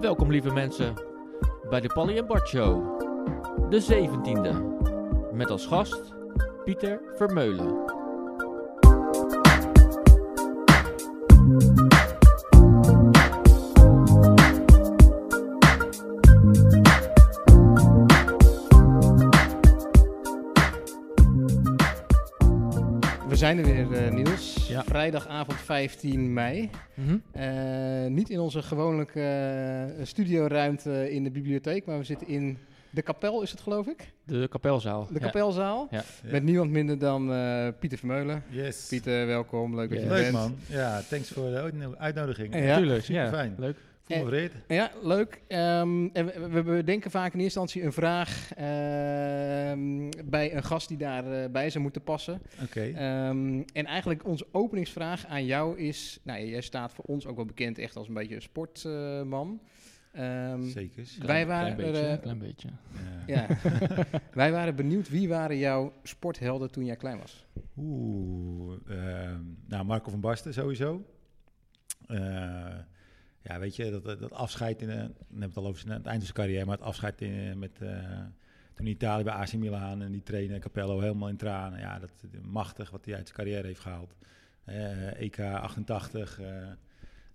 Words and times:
Welkom 0.00 0.30
lieve 0.30 0.52
mensen 0.52 0.94
bij 1.70 1.80
de 1.80 1.88
Polly 1.88 2.24
Bart 2.24 2.48
Show. 2.48 3.00
De 3.70 3.82
17e. 3.82 5.34
Met 5.34 5.50
als 5.50 5.66
gast 5.66 6.14
Pieter 6.64 7.00
Vermeulen. 7.14 7.66
We 23.28 23.36
zijn 23.36 23.58
er 23.58 23.64
weer, 23.64 23.92
eh. 23.92 24.12
Vrijdagavond 24.88 25.58
15 25.60 26.32
mei. 26.32 26.70
Eh, 27.32 28.06
niet 28.06 28.30
in 28.30 28.40
onze 28.40 28.62
gewone 28.62 29.06
eh, 29.98 30.04
studioruimte 30.06 31.10
in 31.12 31.24
de 31.24 31.30
bibliotheek, 31.30 31.86
maar 31.86 31.98
we 31.98 32.04
zitten 32.04 32.26
in 32.28 32.58
de 32.90 33.02
kapel, 33.02 33.42
is 33.42 33.50
het 33.50 33.60
geloof 33.60 33.86
ik? 33.86 34.12
De 34.24 34.48
kapelzaal. 34.48 35.08
De 35.12 35.18
kapelzaal. 35.18 35.88
Ja. 35.90 36.02
Met 36.30 36.42
niemand 36.42 36.70
minder 36.70 36.98
dan 36.98 37.32
eh, 37.32 37.68
Pieter 37.80 37.98
Vermeulen. 37.98 38.42
Yes. 38.48 38.86
Pieter, 38.88 39.26
welkom. 39.26 39.74
Leuk 39.76 39.88
dat 39.90 39.98
je 39.98 40.04
Ja. 40.04 40.10
er 40.10 40.16
Leuk 40.16 40.32
bent. 40.32 40.34
man. 40.44 40.56
Ja, 40.66 41.00
thanks 41.08 41.28
voor 41.30 41.50
de 41.50 41.56
uitno- 41.56 41.94
uitnodiging. 41.98 42.54
Ja. 42.54 42.76
Tuurlijk, 42.76 43.04
super 43.04 43.22
ja. 43.22 43.28
fijn. 43.28 43.54
Leuk. 43.58 43.76
Voel 44.08 44.24
me 44.24 44.30
vereerd. 44.30 44.52
Ja, 44.68 44.90
leuk. 45.02 45.40
Ehm, 45.48 46.06
en 46.12 46.26
we, 46.26 46.48
we 46.50 46.62
bedenken 46.62 47.10
vaak 47.10 47.34
in 47.34 47.40
eerste 47.40 47.60
instantie 47.60 47.82
een 47.82 47.92
vraag 47.92 48.52
ehm, 48.54 50.10
bij 50.30 50.54
een 50.54 50.64
gast 50.64 50.88
die 50.88 50.96
daarbij 50.96 51.50
bij 51.50 51.70
zou 51.70 51.82
moeten 51.82 52.02
passen. 52.02 52.40
Oké. 52.62 52.80
Ehm, 52.80 53.62
en 53.72 53.86
eigenlijk 53.86 54.26
onze 54.26 54.46
openingsvraag 54.52 55.26
aan 55.26 55.44
jou 55.44 55.78
is... 55.78 56.20
Nou, 56.22 56.44
jij 56.44 56.60
staat 56.60 56.92
voor 56.92 57.04
ons 57.04 57.26
ook 57.26 57.36
wel 57.36 57.44
bekend 57.44 57.78
echt 57.78 57.96
als 57.96 58.08
een 58.08 58.14
beetje 58.14 58.34
een 58.34 58.42
sportman. 58.42 59.60
Ehm, 60.12 60.62
Zeker. 60.62 61.08
wij 61.26 61.46
waren 61.46 61.74
klein 61.74 61.92
beetje, 61.92 62.02
er, 62.02 62.06
eh, 62.06 62.12
een 62.12 62.20
klein 62.20 62.38
beetje. 62.38 62.68
Ja. 63.26 63.46
ja. 63.48 63.56
wij 64.32 64.52
waren 64.52 64.76
benieuwd, 64.76 65.08
wie 65.08 65.28
waren 65.28 65.58
jouw 65.58 65.92
sporthelden 66.02 66.70
toen 66.70 66.84
jij 66.84 66.96
klein 66.96 67.18
was? 67.18 67.46
Oeh. 67.76 68.78
ehm, 68.88 69.42
nou, 69.66 69.84
Marco 69.84 70.10
van 70.10 70.20
Basten 70.20 70.54
sowieso. 70.54 71.04
Eh, 72.06 72.78
ja, 73.48 73.58
weet 73.58 73.76
je, 73.76 73.90
dat, 73.90 74.04
dat 74.20 74.32
afscheid, 74.32 74.82
in, 74.82 74.88
de, 74.88 74.94
we 74.94 75.00
hebben 75.28 75.48
het 75.48 75.56
al 75.56 75.66
over 75.66 75.80
zijn, 75.80 75.92
het 75.92 76.06
eind 76.06 76.24
van 76.24 76.34
zijn 76.34 76.46
carrière, 76.46 76.64
maar 76.64 76.76
het 76.76 76.86
afscheid 76.86 77.20
in, 77.20 77.58
met, 77.58 77.80
eh, 77.82 78.18
toen 78.74 78.86
in 78.86 78.92
Italië 78.92 79.24
bij 79.24 79.32
AC 79.32 79.52
Milan 79.52 80.02
en 80.02 80.12
die 80.12 80.22
trainer 80.22 80.58
Capello 80.58 81.00
helemaal 81.00 81.28
in 81.28 81.36
tranen. 81.36 81.78
Ja, 81.78 81.98
dat 81.98 82.12
machtig 82.42 82.90
wat 82.90 83.04
hij 83.04 83.14
uit 83.14 83.24
zijn 83.28 83.38
carrière 83.38 83.66
heeft 83.66 83.80
gehaald. 83.80 84.16
Eh, 84.64 85.20
EK 85.20 85.38
88, 85.40 86.40
eh, 86.40 86.66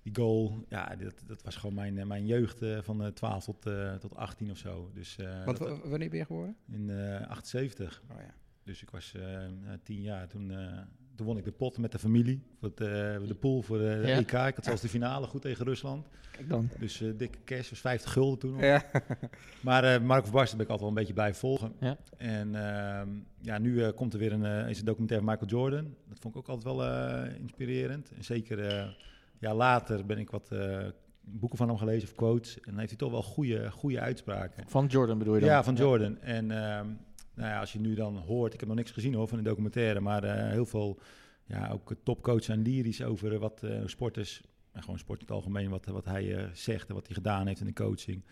die 0.02 0.16
goal, 0.16 0.66
ja, 0.70 0.96
dat, 0.96 1.24
dat 1.26 1.42
was 1.44 1.56
gewoon 1.56 1.76
mijn, 1.76 1.98
eh, 1.98 2.06
mijn 2.06 2.26
jeugd 2.26 2.62
eh, 2.62 2.82
van 2.82 3.04
eh, 3.04 3.08
12 3.12 3.44
tot, 3.46 3.66
eh, 3.66 3.94
tot 3.96 4.16
18 4.16 4.52
of 4.52 4.58
zo. 4.58 4.92
Dus 4.94 5.18
eh, 5.18 5.46
Want 5.46 5.58
dat- 5.58 5.80
wanneer 5.84 6.10
ben 6.10 6.18
je 6.20 6.26
geboren? 6.26 6.56
in 6.72 6.90
eh 6.90 7.28
78. 7.30 8.02
Oh, 8.12 8.18
ja. 8.20 8.34
Dus 8.64 8.82
ik 8.82 8.90
was 8.90 9.14
eh, 9.16 9.46
eh, 9.46 9.52
tien 9.84 10.02
jaar. 10.02 10.28
Toen, 10.28 10.52
eh, 10.52 10.80
toen 11.16 11.26
won 11.26 11.38
ik 11.38 11.44
de 11.44 11.52
pot 11.52 11.78
met 11.78 11.92
de 11.92 12.00
familie. 12.00 12.42
Voor 12.60 12.70
het, 12.70 12.80
eh, 12.82 13.28
de 13.28 13.36
pool 13.40 13.62
voor 13.62 13.78
de, 13.78 14.00
de 14.02 14.08
Ja. 14.08 14.18
EK. 14.18 14.32
Ik 14.32 14.56
had 14.56 14.64
zelfs 14.66 14.82
de 14.82 14.90
finale 14.90 15.28
goed 15.28 15.42
tegen 15.42 15.66
Rusland. 15.66 16.08
Kijk 16.32 16.50
dan. 16.50 16.70
Dus 16.80 17.02
eh, 17.02 17.10
dikke 17.18 17.38
cash, 17.46 17.70
was 17.70 17.80
50 17.80 18.12
gulden 18.12 18.40
toen. 18.40 18.52
nog. 18.52 18.62
Ja. 18.62 18.84
Maar 19.62 19.84
eh 19.84 20.02
Marco 20.02 20.24
van 20.26 20.34
Basten 20.34 20.58
ben 20.58 20.66
ik 20.66 20.72
altijd 20.72 20.80
wel 20.80 20.90
een 20.90 20.96
beetje 20.96 21.14
blijven 21.14 21.40
volgen. 21.40 21.74
Ja. 21.80 21.98
En 22.18 22.56
ehm, 22.56 23.10
ja, 23.42 23.58
nu 23.58 23.84
eh, 23.84 23.94
komt 23.96 24.14
er 24.14 24.20
weer 24.20 24.32
een, 24.32 24.46
eh, 24.46 24.70
is 24.70 24.80
een 24.80 24.86
documentaire 24.86 25.26
van 25.26 25.36
Michael 25.38 25.62
Jordan. 25.62 25.96
Dat 26.10 26.20
vond 26.20 26.34
ik 26.36 26.40
ook 26.40 26.48
altijd 26.48 26.76
wel 26.76 26.84
eh, 26.86 27.40
inspirerend. 27.40 28.12
En 28.18 28.24
zeker 28.24 28.60
uh, 28.60 28.84
ja, 29.40 29.54
later 29.56 30.06
ben 30.06 30.18
ik 30.18 30.30
wat 30.30 30.50
uh, 30.54 30.78
boeken 31.22 31.58
van 31.58 31.68
hem 31.68 31.78
gelezen 31.78 32.10
of 32.10 32.16
quotes. 32.16 32.56
En 32.56 32.62
dan 32.66 32.78
heeft 32.78 32.90
hij 32.90 32.98
toch 32.98 33.12
wel 33.12 33.24
goede, 33.24 33.72
goede 33.72 34.00
uitspraken. 34.00 34.64
Van 34.68 34.86
Jordan 34.86 35.18
bedoel 35.18 35.34
je 35.34 35.40
dan? 35.40 35.50
Ja, 35.50 35.64
van 35.64 35.76
Jordan. 35.76 36.20
En 36.22 36.52
ehm, 36.52 36.88
nou 37.36 37.50
ja, 37.50 37.60
als 37.60 37.74
je 37.74 37.80
nu 37.80 37.94
dan 37.94 38.18
hoort, 38.18 38.54
ik 38.54 38.60
heb 38.60 38.70
nog 38.70 38.78
niks 38.78 38.92
gezien 38.92 39.14
hoor 39.14 39.28
van 39.28 39.38
de 39.38 39.44
documentaire, 39.44 40.00
maar 40.00 40.24
uh, 40.24 40.32
heel 40.34 40.66
veel, 40.66 41.00
ja, 41.44 41.70
ook 41.70 41.96
topcoaches 42.04 42.46
zijn 42.46 42.62
lyrisch 42.62 43.04
over 43.04 43.40
wat 43.40 43.62
uh, 43.64 43.82
sporters, 43.86 44.42
en 44.72 44.82
gewoon 44.82 45.00
sport 45.00 45.20
in 45.20 45.26
het 45.26 45.36
algemeen, 45.36 45.70
wat, 45.70 45.86
wat 45.86 46.06
hij 46.06 46.50
zegt 46.54 46.90
en 46.90 46.96
wat 46.96 47.06
hij 47.06 47.16
gedaan 47.16 47.48
heeft 47.48 47.60
in 47.60 47.66
de 47.66 47.74
coaching. 47.74 48.24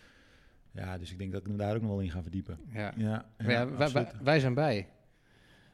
Ja, 0.72 0.98
dus 0.98 1.10
ik 1.10 1.18
denk 1.18 1.32
dat 1.32 1.40
ik 1.40 1.48
me 1.48 1.56
daar 1.56 1.74
ook 1.74 1.80
nog 1.80 1.90
wel 1.90 2.00
in 2.00 2.10
ga 2.10 2.22
verdiepen. 2.22 2.58
Ja. 2.72 2.92
ja, 2.96 3.24
ja, 3.38 3.50
ja 3.50 3.68
wij, 3.76 3.92
wij, 3.92 4.12
wij, 4.22 4.40
zijn 4.40 4.54
bij. 4.54 4.88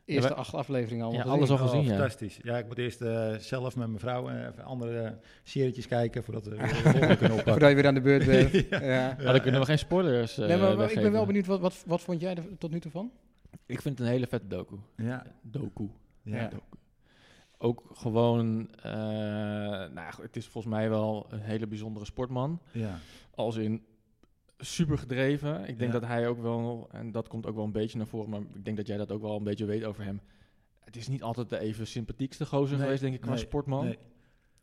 Eerste 0.09 0.29
Ja, 0.29 0.35
acht 0.35 0.55
afleveringen 0.55 1.05
al. 1.05 1.13
Ja, 1.13 1.23
alles 1.23 1.51
al 1.51 1.57
gezien, 1.57 1.79
oh, 1.79 1.85
ja. 1.85 1.91
Fantastisch. 1.91 2.39
Ja, 2.43 2.59
ik 2.59 2.67
moet 2.67 2.79
eerst 2.79 3.01
uh, 3.01 3.35
zelf 3.35 3.77
met 3.77 3.87
mijn 3.87 3.99
vrouw 3.99 4.29
even 4.31 4.65
andere 4.65 5.19
serietjes 5.43 5.87
kijken 5.87 6.25
voordat 6.25 6.45
we 6.45 6.51
weer 6.57 6.69
de 6.69 7.17
kunnen 7.17 7.17
oppakken. 7.17 7.43
Voordat 7.45 7.69
je 7.69 7.75
weer 7.75 7.87
aan 7.87 7.95
de 7.95 8.01
beurt 8.01 8.27
bent. 8.27 8.53
ja. 8.71 8.83
ja. 8.83 9.17
Maar 9.23 9.33
dan 9.33 9.41
kunnen 9.41 9.61
we 9.61 9.67
geen 9.67 9.79
spoilers 9.79 10.39
uh, 10.39 10.47
nee, 10.47 10.57
maar, 10.57 10.77
maar 10.77 10.93
ik 10.93 11.01
ben 11.01 11.13
wel 11.13 11.27
benieuwd, 11.27 11.47
wat, 11.47 11.61
wat, 11.61 11.83
wat 11.87 12.01
vond 12.01 12.21
jij 12.21 12.37
er 12.37 12.59
tot 12.59 12.71
nu 12.71 12.81
toe 12.81 12.91
van? 12.91 13.11
Ik 13.67 13.81
vind 13.83 13.99
het 13.99 14.07
een 14.07 14.13
hele 14.13 14.27
vette 14.27 14.47
doku. 14.47 14.77
Ja. 14.97 15.27
Doku. 15.43 15.89
Ja. 16.23 16.37
ja. 16.37 16.49
Doku. 16.49 16.77
Ook 17.59 17.83
gewoon, 17.93 18.71
uh, 18.77 18.93
nou, 19.93 20.23
het 20.23 20.37
is 20.37 20.47
volgens 20.47 20.75
mij 20.75 20.89
wel 20.89 21.27
een 21.31 21.41
hele 21.41 21.67
bijzondere 21.67 22.05
sportman. 22.05 22.61
Ja. 22.73 22.99
Als 23.35 23.57
in 23.57 23.85
super 24.59 24.99
gedreven. 24.99 25.61
Ik 25.61 25.79
denk 25.79 25.93
Ja. 25.93 25.99
dat 25.99 26.09
hij 26.09 26.29
ook 26.29 26.41
wel, 26.43 26.89
en 26.93 27.13
dat 27.13 27.29
komt 27.29 27.47
ook 27.47 27.55
wel 27.55 27.65
een 27.65 27.73
beetje 27.73 27.99
naar 27.99 28.07
voren, 28.07 28.31
maar 28.31 28.41
ik 28.41 28.65
denk 28.65 28.77
dat 28.77 28.87
jij 28.87 28.97
dat 28.97 29.13
ook 29.13 29.23
wel 29.23 29.37
een 29.37 29.45
beetje 29.45 29.65
weet 29.65 29.85
over 29.85 30.05
hem. 30.05 30.21
Het 30.85 30.97
is 30.97 31.09
niet 31.09 31.23
altijd 31.23 31.49
de 31.49 31.59
even 31.59 31.87
sympathiekste 31.87 32.47
gozer 32.47 32.77
Nee, 32.77 32.85
geweest, 32.85 33.03
denk 33.03 33.15
ik, 33.15 33.21
qua 33.21 33.31
nee, 33.31 33.39
sportman. 33.39 33.85
Nee. 33.85 33.99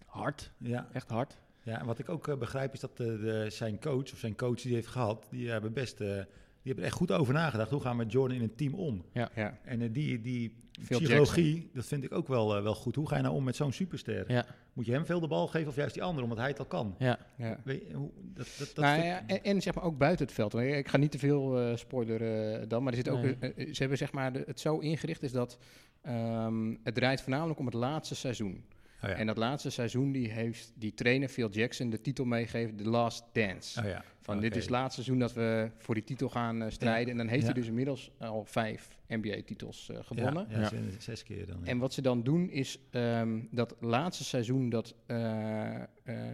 Hard, 0.05 0.51
Ja. 0.57 0.89
echt 0.93 1.09
hard. 1.09 1.37
Ja, 1.63 1.79
en 1.79 1.85
wat 1.85 1.99
ik 1.99 2.09
ook 2.09 2.27
uh, 2.27 2.37
begrijp 2.37 2.73
is 2.73 2.79
dat 2.79 2.97
de, 2.97 3.17
de, 3.19 3.49
zijn 3.49 3.79
coach 3.79 4.11
of 4.11 4.17
zijn 4.19 4.35
coach 4.35 4.61
die 4.61 4.73
heeft 4.73 4.87
gehad, 4.87 5.27
die 5.29 5.49
hebben 5.49 5.73
best, 5.73 6.01
uh, 6.01 6.07
die 6.07 6.23
hebben 6.67 6.83
er 6.83 6.89
echt 6.89 6.99
goed 6.99 7.11
over 7.11 7.33
nagedacht. 7.33 7.69
Hoe 7.69 7.81
gaan 7.81 7.97
we 7.97 8.03
met 8.03 8.11
Jordan 8.11 8.37
in 8.37 8.43
een 8.43 8.55
team 8.55 8.73
om? 8.73 9.03
Ja. 9.13 9.29
ja. 9.35 9.57
En 9.63 9.81
uh, 9.81 9.89
die, 9.93 10.21
die 10.21 10.55
Phil 10.81 10.99
psychologie, 10.99 11.53
Jackson. 11.53 11.69
dat 11.73 11.85
vind 11.85 12.03
ik 12.03 12.11
ook 12.13 12.27
wel, 12.27 12.63
wel 12.63 12.75
goed. 12.75 12.95
Hoe 12.95 13.07
ga 13.07 13.15
je 13.15 13.21
nou 13.21 13.35
om 13.35 13.43
met 13.43 13.55
zo'n 13.55 13.71
superster? 13.71 14.31
Ja. 14.31 14.45
Moet 14.73 14.85
je 14.85 14.91
hem 14.91 15.05
veel 15.05 15.19
de 15.19 15.27
bal 15.27 15.47
geven 15.47 15.67
of 15.67 15.75
juist 15.75 15.93
die 15.93 16.03
andere, 16.03 16.23
omdat 16.23 16.37
hij 16.37 16.47
het 16.47 16.59
al 16.59 16.65
kan? 16.65 16.95
Ja. 16.99 17.19
ja. 17.37 17.59
Weet 17.63 17.87
je, 17.87 17.93
hoe, 17.93 18.09
dat, 18.33 18.47
dat, 18.57 18.71
dat 18.73 18.85
nou, 18.85 19.03
ja, 19.03 19.23
en, 19.27 19.43
en, 19.43 19.61
zeg 19.61 19.75
maar 19.75 19.83
ook 19.83 19.97
buiten 19.97 20.25
het 20.25 20.35
veld. 20.35 20.55
Ik 20.55 20.87
ga 20.87 20.97
niet 20.97 21.11
te 21.11 21.19
veel 21.19 21.61
uh, 21.61 21.75
spoileren 21.75 22.69
dan, 22.69 22.83
maar 22.83 22.91
er 22.91 22.97
zit 22.97 23.09
ook, 23.09 23.21
Nee. 23.21 23.37
uh, 23.41 23.73
ze 23.73 23.79
hebben 23.79 23.97
zeg 23.97 24.11
maar 24.11 24.33
de, 24.33 24.43
het 24.45 24.59
zo 24.59 24.77
ingericht 24.77 25.23
is 25.23 25.31
dat 25.31 25.57
um, 26.07 26.79
het 26.83 26.95
draait 26.95 27.21
voornamelijk 27.21 27.59
om 27.59 27.65
het 27.65 27.75
laatste 27.75 28.15
seizoen. 28.15 28.63
Oh 29.03 29.09
ja. 29.09 29.15
En 29.15 29.27
dat 29.27 29.37
laatste 29.37 29.69
seizoen 29.69 30.11
die 30.11 30.31
heeft 30.31 30.71
die 30.75 30.93
trainer 30.93 31.29
Phil 31.29 31.49
Jackson 31.49 31.89
de 31.89 32.01
titel 32.01 32.25
meegegeven, 32.25 32.75
The 32.75 32.89
Last 32.89 33.23
Dance. 33.33 33.79
Oh 33.79 33.85
ja. 33.85 34.03
Van 34.21 34.35
okay. 34.35 34.47
dit 34.49 34.57
is 34.57 34.63
het 34.63 34.71
laatste 34.71 35.03
seizoen 35.03 35.19
dat 35.19 35.33
we 35.33 35.71
voor 35.77 35.95
die 35.95 36.03
titel 36.03 36.29
gaan 36.29 36.61
uh, 36.61 36.69
strijden. 36.69 37.05
Ja. 37.05 37.11
En 37.11 37.17
dan 37.17 37.27
heeft 37.27 37.41
ja. 37.41 37.51
hij 37.51 37.59
dus 37.59 37.67
inmiddels 37.67 38.11
al 38.17 38.45
vijf 38.45 38.87
NBA-titels 39.07 39.89
uh, 39.91 39.97
gewonnen. 40.01 40.47
Ja, 40.49 40.59
ja, 40.59 40.69
zes 40.97 41.23
keer 41.23 41.45
dan. 41.45 41.65
En 41.65 41.77
wat 41.77 41.93
ze 41.93 42.01
dan 42.01 42.23
doen 42.23 42.49
is 42.49 42.79
um, 42.91 43.47
dat 43.51 43.75
laatste 43.79 44.23
seizoen 44.23 44.69
dat 44.69 44.95
uh, 45.07 45.17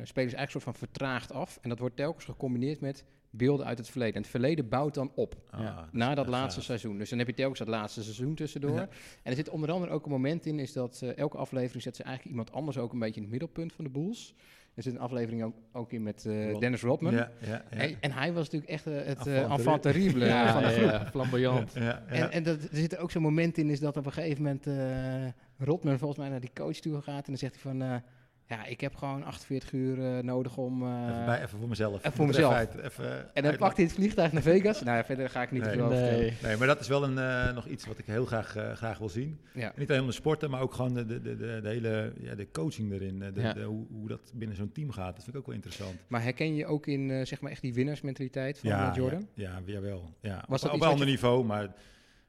spelers 0.03 0.15
eigenlijk 0.15 0.49
soort 0.49 0.63
van 0.63 0.75
vertraagd 0.75 1.31
af. 1.31 1.59
En 1.61 1.69
dat 1.69 1.79
wordt 1.79 1.95
telkens 1.95 2.25
gecombineerd 2.25 2.79
met 2.79 3.05
beelden 3.31 3.65
uit 3.65 3.77
het 3.77 3.89
verleden. 3.89 4.15
En 4.15 4.21
het 4.21 4.29
verleden 4.29 4.69
bouwt 4.69 4.93
dan 4.93 5.11
op 5.15 5.35
Ah, 5.49 5.75
dat 5.75 5.85
na 5.91 6.15
dat 6.15 6.27
laatste 6.27 6.59
gaaf. 6.59 6.65
seizoen. 6.65 6.97
Dus 6.97 7.09
dan 7.09 7.19
heb 7.19 7.27
je 7.27 7.33
telkens 7.33 7.59
dat 7.59 7.67
laatste 7.67 8.03
seizoen 8.03 8.35
tussendoor. 8.35 8.75
Ja. 8.75 8.89
En 9.23 9.31
er 9.31 9.35
zit 9.35 9.49
onder 9.49 9.71
andere 9.71 9.91
ook 9.91 10.05
een 10.05 10.11
moment 10.11 10.45
in, 10.45 10.59
is 10.59 10.73
dat 10.73 11.01
uh, 11.03 11.17
elke 11.17 11.37
aflevering 11.37 11.83
zet 11.83 11.95
ze 11.95 12.03
eigenlijk 12.03 12.35
iemand 12.35 12.55
anders 12.55 12.77
ook 12.77 12.93
een 12.93 12.99
beetje 12.99 13.15
in 13.15 13.21
het 13.21 13.31
middelpunt 13.31 13.73
van 13.73 13.83
de 13.83 13.89
boels. 13.89 14.35
Er 14.73 14.83
zit 14.83 14.93
een 14.93 14.99
aflevering 14.99 15.43
ook, 15.43 15.55
ook 15.71 15.91
in 15.91 16.03
met 16.03 16.25
uh, 16.27 16.59
Dennis 16.59 16.81
Rodman. 16.81 17.13
Ja, 17.13 17.31
ja, 17.41 17.47
ja. 17.47 17.63
En, 17.69 17.95
en, 17.99 18.11
hij 18.11 18.33
was 18.33 18.43
natuurlijk 18.43 18.71
echt 18.71 18.87
uh, 18.87 18.95
het 18.95 19.27
enfant, 19.27 19.51
enfant 19.51 19.81
terrible 19.81 20.25
ja, 20.25 20.53
van 20.53 20.61
de 20.61 20.69
groep. 20.69 20.89
Ja, 20.89 21.05
flamboyant. 21.05 21.73
En, 21.73 22.31
en 22.31 22.43
dat, 22.43 22.61
er 22.61 22.77
zit 22.77 22.97
ook 22.97 23.11
zo'n 23.11 23.21
moment 23.21 23.57
in, 23.57 23.69
is 23.69 23.79
dat 23.79 23.97
op 23.97 24.05
een 24.05 24.11
gegeven 24.11 24.43
moment 24.43 24.67
uh, 24.67 25.27
Rodman 25.57 25.97
volgens 25.97 26.19
mij 26.19 26.29
naar 26.29 26.39
die 26.39 26.51
coach 26.53 26.77
toe 26.77 27.01
gaat. 27.01 27.25
En 27.25 27.31
dan 27.31 27.37
zegt 27.37 27.53
hij 27.53 27.61
van... 27.61 28.01
ja, 28.51 28.65
ik 28.65 28.81
heb 28.81 28.95
gewoon 28.95 29.23
48 29.23 29.71
uur 29.71 29.97
uh, 29.97 30.19
nodig 30.19 30.57
om... 30.57 30.83
Uh, 30.83 31.07
even, 31.09 31.25
bij, 31.25 31.41
even 31.41 31.59
voor 31.59 31.69
mezelf. 31.69 31.97
Even 31.97 32.11
voor 32.11 32.27
mezelf. 32.27 32.53
Even 32.53 32.57
uit, 32.57 32.91
even 32.91 33.35
en 33.35 33.43
dan 33.43 33.57
pakt 33.57 33.75
hij 33.75 33.85
het 33.85 33.93
vliegtuig 33.93 34.31
naar 34.31 34.41
Vegas. 34.41 34.81
nou, 34.81 35.05
verder 35.05 35.29
ga 35.29 35.41
ik 35.41 35.51
niet 35.51 35.61
nee, 35.61 35.71
te 35.71 35.77
veel 35.77 35.87
nee. 35.87 36.33
Nee, 36.41 36.57
maar 36.57 36.67
dat 36.67 36.79
is 36.79 36.87
wel 36.87 37.03
een, 37.03 37.17
uh, 37.17 37.53
nog 37.53 37.65
iets 37.65 37.85
wat 37.85 37.97
ik 37.97 38.05
heel 38.05 38.25
graag, 38.25 38.57
uh, 38.57 38.71
graag 38.71 38.97
wil 38.97 39.09
zien. 39.09 39.39
Ja. 39.53 39.73
Niet 39.75 39.91
alleen 39.91 40.05
de 40.05 40.11
sporten, 40.11 40.49
maar 40.49 40.61
ook 40.61 40.73
gewoon 40.73 40.93
de, 40.93 41.05
de, 41.05 41.21
de, 41.21 41.37
de, 41.37 41.59
de 41.61 41.67
hele 41.67 42.13
ja, 42.19 42.35
de 42.35 42.47
coaching 42.51 42.91
erin. 42.91 43.19
De, 43.19 43.41
ja. 43.41 43.53
de, 43.53 43.63
hoe, 43.63 43.85
hoe, 43.91 44.07
dat 44.07 44.31
binnen 44.33 44.57
zo'n 44.57 44.71
team 44.71 44.91
gaat. 44.91 45.15
Dat 45.15 45.23
vind 45.23 45.35
ik 45.35 45.41
ook 45.41 45.47
wel 45.47 45.55
interessant. 45.55 45.95
Maar 46.07 46.23
herken 46.23 46.55
je 46.55 46.65
ook 46.65 46.87
in 46.87 47.09
uh, 47.09 47.25
zeg 47.25 47.41
maar 47.41 47.51
echt 47.51 47.61
die 47.61 47.73
winnaarsmentaliteit 47.73 48.59
van 48.59 48.69
ja, 48.69 48.93
Jordan? 48.95 49.27
Ja, 49.33 49.61
ja 49.65 49.73
jawel. 49.73 50.13
Ja. 50.21 50.45
Was 50.47 50.61
dat 50.61 50.69
op, 50.69 50.75
op 50.75 50.81
een 50.81 50.87
ander 50.91 51.05
je... 51.05 51.11
niveau, 51.11 51.45
maar... 51.45 51.73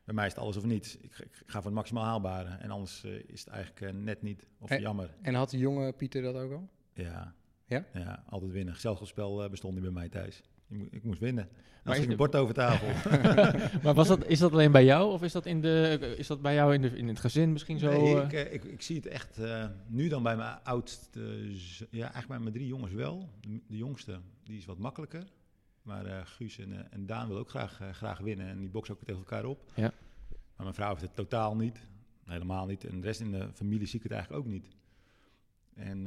Bij 0.05 0.15
mij 0.15 0.27
is 0.27 0.33
het 0.33 0.43
alles 0.43 0.57
of 0.57 0.65
niets. 0.65 0.97
Ik, 0.97 1.19
ik 1.19 1.43
ga 1.47 1.57
voor 1.57 1.65
het 1.65 1.75
maximaal 1.75 2.05
haalbare. 2.05 2.49
En 2.49 2.71
anders 2.71 3.05
uh, 3.05 3.15
is 3.27 3.41
het 3.41 3.49
eigenlijk 3.49 3.95
uh, 3.95 4.03
net 4.03 4.23
niet. 4.23 4.47
Of 4.59 4.71
en, 4.71 4.81
jammer. 4.81 5.11
En 5.23 5.35
had 5.35 5.51
de 5.51 5.59
jonge 5.59 5.93
Pieter 5.93 6.23
dat 6.23 6.35
ook 6.35 6.53
al? 6.53 6.69
Ja, 6.95 7.35
Ja? 7.67 7.85
Ja, 7.93 8.25
altijd 8.29 8.53
winnen. 8.53 8.75
Gezelschapsspel 8.75 9.43
eh, 9.45 9.51
bestond 9.51 9.75
niet 9.75 9.83
bij 9.83 9.93
mij 9.93 10.09
thuis. 10.09 10.43
Ik, 10.69 10.79
mo- 10.79 10.87
ik 10.91 11.03
moest 11.05 11.21
winnen. 11.21 11.49
Maar 11.53 11.95
Maar 11.95 12.05
ik 12.05 12.11
een 12.11 12.17
bord 12.17 12.37
over 12.37 12.55
tafel. 12.55 12.89
maar 13.83 13.95
was 13.95 14.09
dat, 14.09 14.27
is 14.27 14.39
dat 14.39 14.53
alleen 14.53 14.73
bij 14.73 14.85
jou 14.85 15.13
of 15.13 15.23
is 15.23 15.33
dat, 15.33 15.47
in 15.47 15.61
de, 15.61 16.15
is 16.19 16.27
dat 16.27 16.43
bij 16.43 16.55
jou 16.55 16.75
in, 16.75 16.83
de, 16.83 16.97
in 16.97 17.09
het 17.09 17.21
gezin 17.21 17.53
misschien 17.53 17.79
zo? 17.79 17.91
Nee, 17.91 18.17
eh? 18.17 18.25
ik, 18.25 18.33
eh, 18.33 18.53
ik, 18.53 18.65
ik 18.65 18.83
zie 18.83 18.97
het 18.97 19.07
echt 19.07 19.39
eh, 19.39 19.67
nu 19.87 20.09
dan 20.09 20.23
bij 20.23 20.37
mijn 20.37 20.59
oudste, 20.63 21.21
ja, 21.91 22.01
eigenlijk 22.03 22.29
bij 22.29 22.39
mijn 22.39 22.53
drie 22.53 22.67
jongens 22.67 22.93
wel. 22.93 23.29
De, 23.41 23.61
de 23.69 23.77
jongste, 23.77 24.21
die 24.45 24.57
is 24.59 24.65
wat 24.65 24.79
makkelijker. 24.79 25.25
Maar 25.83 26.07
eh, 26.07 26.21
Guus 26.25 26.59
en, 26.59 26.73
eh, 26.73 26.85
en 26.91 27.07
Daan 27.07 27.29
wil 27.29 27.37
ook 27.39 27.49
graag, 27.49 27.81
eh, 27.81 27.91
graag 27.91 28.19
winnen 28.19 28.47
en 28.47 28.59
die 28.59 28.69
boksen 28.69 28.95
ook 28.95 29.01
tegen 29.05 29.21
elkaar 29.21 29.45
op. 29.45 29.71
Ja. 29.75 29.93
Maar 30.29 30.41
mijn 30.57 30.75
vrouw 30.75 30.89
heeft 30.89 31.01
het 31.03 31.15
totaal 31.15 31.57
niet, 31.57 31.87
helemaal 32.25 32.67
niet. 32.67 32.85
En 32.85 33.01
de 33.01 33.07
rest 33.07 33.21
in 33.21 33.31
de 33.31 33.49
familie 33.53 33.87
zie 33.87 33.97
ik 33.99 34.03
het 34.03 34.13
eigenlijk 34.13 34.45
ook 34.45 34.53
niet. 34.53 34.69
En 35.75 36.07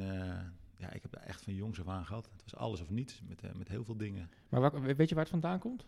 ja, 0.78 0.92
ik 0.92 1.02
heb 1.02 1.12
daar 1.12 1.22
echt 1.22 1.42
van 1.42 1.54
jongs 1.54 1.80
af 1.80 1.88
aan 1.88 2.06
gehad. 2.06 2.28
Het 2.32 2.42
was 2.42 2.56
alles 2.60 2.80
of 2.80 2.90
niets 2.90 3.22
met, 3.28 3.56
met 3.56 3.68
heel 3.68 3.84
veel 3.84 3.96
dingen. 3.96 4.30
Maar 4.48 4.60
waar- 4.60 4.82
weet 4.96 5.08
je 5.08 5.14
waar 5.14 5.24
het 5.24 5.32
vandaan 5.32 5.58
komt? 5.58 5.86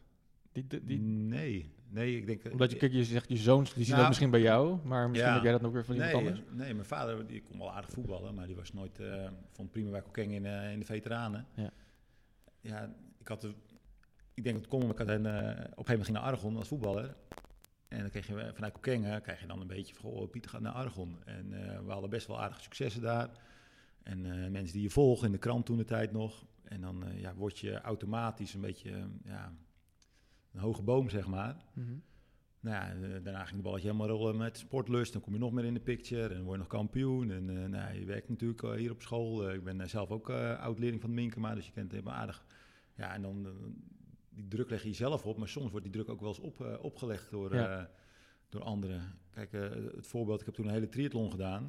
Die, 0.52 0.66
die, 0.84 0.98
nee, 1.00 1.72
nee, 1.88 2.16
ik 2.16 2.26
denk... 2.26 2.52
omdat 2.52 2.70
je, 2.70 2.76
kijk, 2.76 2.92
je 2.92 3.04
zegt 3.04 3.28
je 3.28 3.36
zoons, 3.36 3.68
die 3.74 3.84
zien 3.84 3.86
Nou, 3.88 3.98
dat 3.98 4.08
misschien 4.08 4.30
bij 4.30 4.40
jou, 4.40 4.78
maar 4.86 5.08
misschien 5.08 5.28
ja. 5.30 5.34
heb 5.36 5.44
jij 5.44 5.52
dat 5.52 5.64
ook 5.64 5.72
weer 5.72 5.84
van 5.84 5.94
iemand 5.94 6.12
nee, 6.12 6.20
anders. 6.26 6.42
Nee, 6.52 6.74
mijn 6.74 6.86
vader 6.86 7.26
die 7.26 7.42
kon 7.42 7.58
wel 7.58 7.72
aardig 7.72 7.90
voetballen, 7.90 8.34
maar 8.34 8.46
die 8.46 8.56
was 8.56 8.72
nooit, 8.72 9.00
vond 9.50 9.70
prima 9.70 9.90
bij 9.90 10.02
Kokeng 10.02 10.32
in, 10.32 10.46
eh, 10.46 10.72
in 10.72 10.78
de 10.78 10.84
veteranen. 10.84 11.46
Ja. 11.54 11.70
ja, 12.60 12.94
ik 13.18 13.28
had, 13.28 13.42
er- 13.44 13.54
ik 14.38 14.44
denk 14.44 14.62
dat 14.62 14.72
omdat 14.72 14.90
ik 14.90 14.98
had 14.98 15.08
een, 15.08 15.26
op 15.26 15.32
een 15.32 15.56
gegeven 15.56 15.84
moment 15.86 16.04
ging 16.04 16.16
naar 16.18 16.26
Argon 16.26 16.56
als 16.56 16.68
voetballer. 16.68 17.16
En 17.88 18.00
dan 18.00 18.10
kreeg 18.10 18.26
je 18.26 18.40
eh, 18.40 18.54
vanuit 18.54 18.72
Kokeng, 18.72 19.06
eh, 19.06 19.20
krijg 19.20 19.40
je 19.40 19.46
dan 19.46 19.60
een 19.60 19.66
beetje 19.66 19.94
van, 19.94 20.10
goh, 20.10 20.30
Pieter 20.30 20.50
gaat 20.50 20.60
naar 20.60 20.72
Argon. 20.72 21.16
En 21.24 21.52
eh, 21.52 21.80
we 21.84 21.90
hadden 21.90 22.10
best 22.10 22.26
wel 22.26 22.40
aardige 22.40 22.62
successen 22.62 23.02
daar. 23.02 23.30
En 24.02 24.26
eh, 24.26 24.50
mensen 24.50 24.72
die 24.72 24.82
je 24.82 24.90
volgen 24.90 25.26
in 25.26 25.32
de 25.32 25.38
krant 25.38 25.66
toen 25.66 25.76
de 25.76 25.84
tijd 25.84 26.12
nog. 26.12 26.46
En 26.64 26.80
dan 26.80 27.04
ja, 27.14 27.34
word 27.34 27.58
je 27.58 27.80
automatisch 27.80 28.54
een 28.54 28.60
beetje, 28.60 29.08
ja, 29.24 29.52
een 30.52 30.60
hoge 30.60 30.82
boom, 30.82 31.08
zeg 31.08 31.26
maar. 31.26 31.56
Mhm. 31.72 31.96
Nou 32.60 32.76
ja, 32.76 33.18
daarna 33.20 33.44
ging 33.44 33.56
de 33.56 33.62
balletje 33.62 33.86
helemaal 33.86 34.08
rollen 34.08 34.36
met 34.36 34.58
sportlust. 34.58 35.12
Dan 35.12 35.22
kom 35.22 35.32
je 35.32 35.38
nog 35.38 35.52
meer 35.52 35.64
in 35.64 35.74
de 35.74 35.80
picture 35.80 36.28
en 36.28 36.34
dan 36.34 36.42
word 36.42 36.52
je 36.52 36.58
nog 36.58 36.66
kampioen. 36.66 37.30
En 37.30 37.70
nou, 37.70 37.98
je 37.98 38.04
werkt 38.04 38.28
natuurlijk 38.28 38.76
hier 38.76 38.90
op 38.90 39.02
school. 39.02 39.50
Ik 39.50 39.64
ben 39.64 39.88
zelf 39.88 40.10
ook 40.10 40.30
oud-leerling 40.30 41.00
van 41.00 41.10
de 41.10 41.16
Minkema, 41.16 41.54
dus 41.54 41.66
je 41.66 41.72
kent 41.72 41.92
het 41.92 42.00
helemaal 42.00 42.20
aardig. 42.20 42.44
Ja, 42.94 43.14
en 43.14 43.22
dan 43.22 43.46
die 44.38 44.48
druk 44.48 44.70
leg 44.70 44.82
je 44.82 44.88
jezelf 44.88 45.26
op, 45.26 45.38
maar 45.38 45.48
soms 45.48 45.70
wordt 45.70 45.84
die 45.84 45.94
druk 45.94 46.08
ook 46.08 46.20
wel 46.20 46.28
eens 46.28 46.38
op, 46.38 46.60
eh, 46.60 46.84
opgelegd 46.84 47.30
door, 47.30 47.54
Ja. 47.54 47.78
eh, 47.78 47.84
door 48.48 48.62
anderen. 48.62 49.18
Kijk, 49.30 49.52
eh, 49.52 49.60
het 49.96 50.06
voorbeeld, 50.06 50.40
ik 50.40 50.46
heb 50.46 50.54
toen 50.54 50.66
een 50.66 50.72
hele 50.72 50.88
triathlon 50.88 51.30
gedaan. 51.30 51.62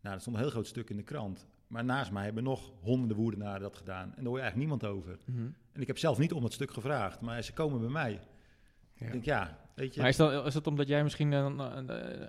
Nou, 0.00 0.14
dat 0.14 0.20
stond 0.20 0.36
een 0.36 0.42
heel 0.42 0.50
groot 0.50 0.66
stuk 0.66 0.90
in 0.90 0.96
de 0.96 1.02
krant. 1.02 1.46
Maar 1.66 1.84
naast 1.84 2.10
mij 2.12 2.24
hebben 2.24 2.42
nog 2.42 2.72
honderden 2.80 3.16
woerdenaren 3.16 3.60
dat 3.60 3.76
gedaan. 3.76 4.08
En 4.08 4.14
daar 4.16 4.24
hoor 4.24 4.36
je 4.36 4.42
eigenlijk 4.42 4.70
niemand 4.70 4.84
over. 4.96 5.18
Mhm. 5.24 5.48
En 5.72 5.80
ik 5.80 5.86
heb 5.86 5.98
zelf 5.98 6.18
niet 6.18 6.32
om 6.32 6.42
dat 6.42 6.52
stuk 6.52 6.70
gevraagd, 6.70 7.20
maar 7.20 7.42
ze 7.42 7.52
komen 7.52 7.80
bij 7.80 7.88
mij. 7.88 8.20
Ja. 8.94 9.06
Ik 9.06 9.12
denk, 9.12 9.24
ja, 9.24 9.58
weet 9.74 9.94
je... 9.94 10.00
Maar 10.00 10.08
is 10.08 10.16
dat, 10.16 10.46
is 10.46 10.52
dat 10.54 10.66
omdat 10.66 10.88
jij 10.88 11.02
misschien, 11.02 11.28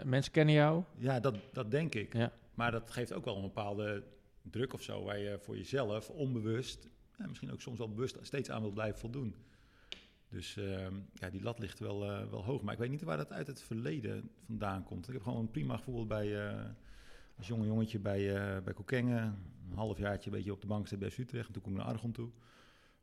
mensen 0.04 0.32
kennen 0.32 0.54
jou? 0.54 0.84
Ja, 0.98 1.20
dat, 1.20 1.36
dat 1.54 1.72
denk 1.72 1.96
ik. 1.96 2.14
Ja. 2.14 2.32
Maar 2.54 2.72
dat 2.72 2.92
geeft 2.92 3.14
ook 3.14 3.26
wel 3.26 3.36
een 3.36 3.42
bepaalde 3.42 4.04
druk 4.42 4.74
of 4.74 4.82
zo, 4.82 5.04
waar 5.04 5.20
je 5.20 5.40
voor 5.40 5.58
jezelf 5.58 6.10
onbewust, 6.10 6.90
ja, 7.18 7.28
misschien 7.28 7.52
ook 7.52 7.62
soms 7.62 7.78
wel 7.78 7.90
bewust, 7.90 8.18
steeds 8.22 8.50
aan 8.50 8.62
wil 8.62 8.72
blijven 8.72 9.00
voldoen. 9.00 9.36
Dus 10.30 10.58
ehm, 10.58 10.94
ja, 11.14 11.30
die 11.30 11.42
lat 11.42 11.60
ligt 11.60 11.80
wel, 11.80 12.12
eh, 12.12 12.30
wel 12.30 12.44
hoog. 12.44 12.62
Maar 12.62 12.74
ik 12.74 12.80
weet 12.80 12.90
niet 12.90 13.02
waar 13.02 13.18
dat 13.18 13.32
uit 13.32 13.48
het 13.48 13.62
verleden 13.62 14.30
vandaan 14.46 14.84
komt. 14.84 15.08
Ik 15.08 15.14
heb 15.14 15.24
gewoon 15.24 15.40
een 15.40 15.52
prima 15.52 15.78
gevoel 15.78 16.06
bij, 16.06 16.48
eh, 16.48 16.66
als 17.38 17.48
jonge 17.48 17.66
jongetje 17.66 18.00
bij, 18.00 18.36
eh 18.36 18.64
bij 18.64 18.74
Kokkengen. 18.74 19.24
Een 19.70 19.76
halfjaartje 19.76 20.30
een 20.30 20.36
beetje 20.36 20.52
op 20.52 20.62
de 20.62 20.68
bank 20.68 20.88
zitten 20.88 21.08
bij 21.08 21.18
Utrecht. 21.20 21.48
En 21.48 21.54
toen 21.54 21.62
kom 21.62 21.72
ik 21.72 21.78
naar 21.78 21.88
Argon 21.88 22.12
toe. 22.12 22.30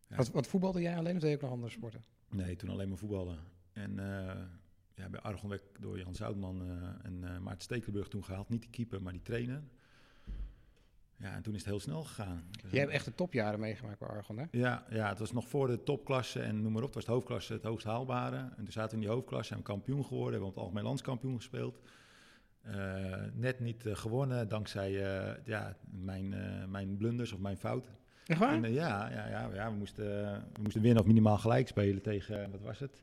Ja. 0.06 0.16
Wat, 0.16 0.30
wat 0.30 0.46
voetbalde 0.46 0.80
jij 0.80 0.96
alleen 0.96 1.14
of 1.14 1.20
deed 1.20 1.30
je 1.30 1.36
ook 1.36 1.42
nog 1.42 1.50
andere 1.50 1.70
sporten? 1.70 2.04
Nee, 2.30 2.56
toen 2.56 2.70
alleen 2.70 2.88
maar 2.88 2.98
voetballen. 2.98 3.38
En 3.72 3.94
ja, 4.94 5.08
bij 5.10 5.20
Argon 5.20 5.48
werd 5.48 5.62
ik 5.62 5.80
door 5.80 5.98
Jan 5.98 6.14
Zoutman 6.14 6.62
en 7.02 7.42
Maarten 7.42 7.62
Stekelenburg 7.62 8.08
toen 8.08 8.24
gehaald. 8.24 8.48
Niet 8.48 8.60
die 8.60 8.70
keeper, 8.70 9.02
maar 9.02 9.12
die 9.12 9.22
trainer. 9.22 9.62
Ja, 11.22 11.34
en 11.34 11.42
toen 11.42 11.54
is 11.54 11.60
het 11.60 11.68
heel 11.68 11.80
snel 11.80 12.04
gegaan. 12.04 12.42
Dus, 12.62 12.70
Jij 12.70 12.80
hebt 12.80 12.92
echt 12.92 13.04
de 13.04 13.14
topjaren 13.14 13.60
meegemaakt 13.60 13.98
bij 13.98 14.08
Argon, 14.08 14.38
hè? 14.38 14.44
Ja, 14.50 14.84
ja, 14.90 15.08
het 15.08 15.18
was 15.18 15.32
nog 15.32 15.48
voor 15.48 15.66
de 15.66 15.82
topklasse 15.82 16.40
en 16.40 16.62
noem 16.62 16.72
maar 16.72 16.82
op. 16.82 16.86
Het 16.86 16.94
was 16.94 17.04
de 17.04 17.12
hoofdklasse 17.12 17.52
het 17.52 17.62
hoogst 17.62 17.86
haalbare. 17.86 18.36
En 18.36 18.54
toen 18.56 18.72
zaten 18.72 18.90
we 18.90 18.94
in 18.94 19.00
die 19.00 19.10
hoofdklasse, 19.10 19.46
zijn 19.46 19.58
we 19.58 19.64
kampioen 19.64 20.04
geworden. 20.04 20.32
Hebben 20.32 20.40
we 20.40 20.48
op 20.48 20.54
het 20.54 20.64
algemeen 20.64 20.84
landskampioen 20.84 21.36
gespeeld. 21.36 21.80
Eh, 22.62 22.74
net 23.34 23.60
niet 23.60 23.86
eh, 23.86 23.94
gewonnen 23.94 24.48
dankzij 24.48 25.04
eh, 25.04 25.34
ja, 25.44 25.76
mijn, 25.90 26.34
mijn 26.70 26.96
blunders 26.96 27.32
of 27.32 27.38
mijn 27.38 27.56
fout. 27.56 27.90
Echt 28.26 28.38
waar? 28.38 28.62
En, 28.62 28.72
ja, 28.72 29.10
ja, 29.10 29.28
ja, 29.28 29.48
ja 29.54 29.70
we, 29.70 29.76
moesten, 29.76 30.04
we 30.52 30.62
moesten 30.62 30.82
winnen 30.82 31.00
of 31.00 31.06
minimaal 31.06 31.38
gelijk 31.38 31.68
spelen 31.68 32.02
tegen, 32.02 32.50
wat 32.50 32.60
was 32.60 32.78
het? 32.78 33.02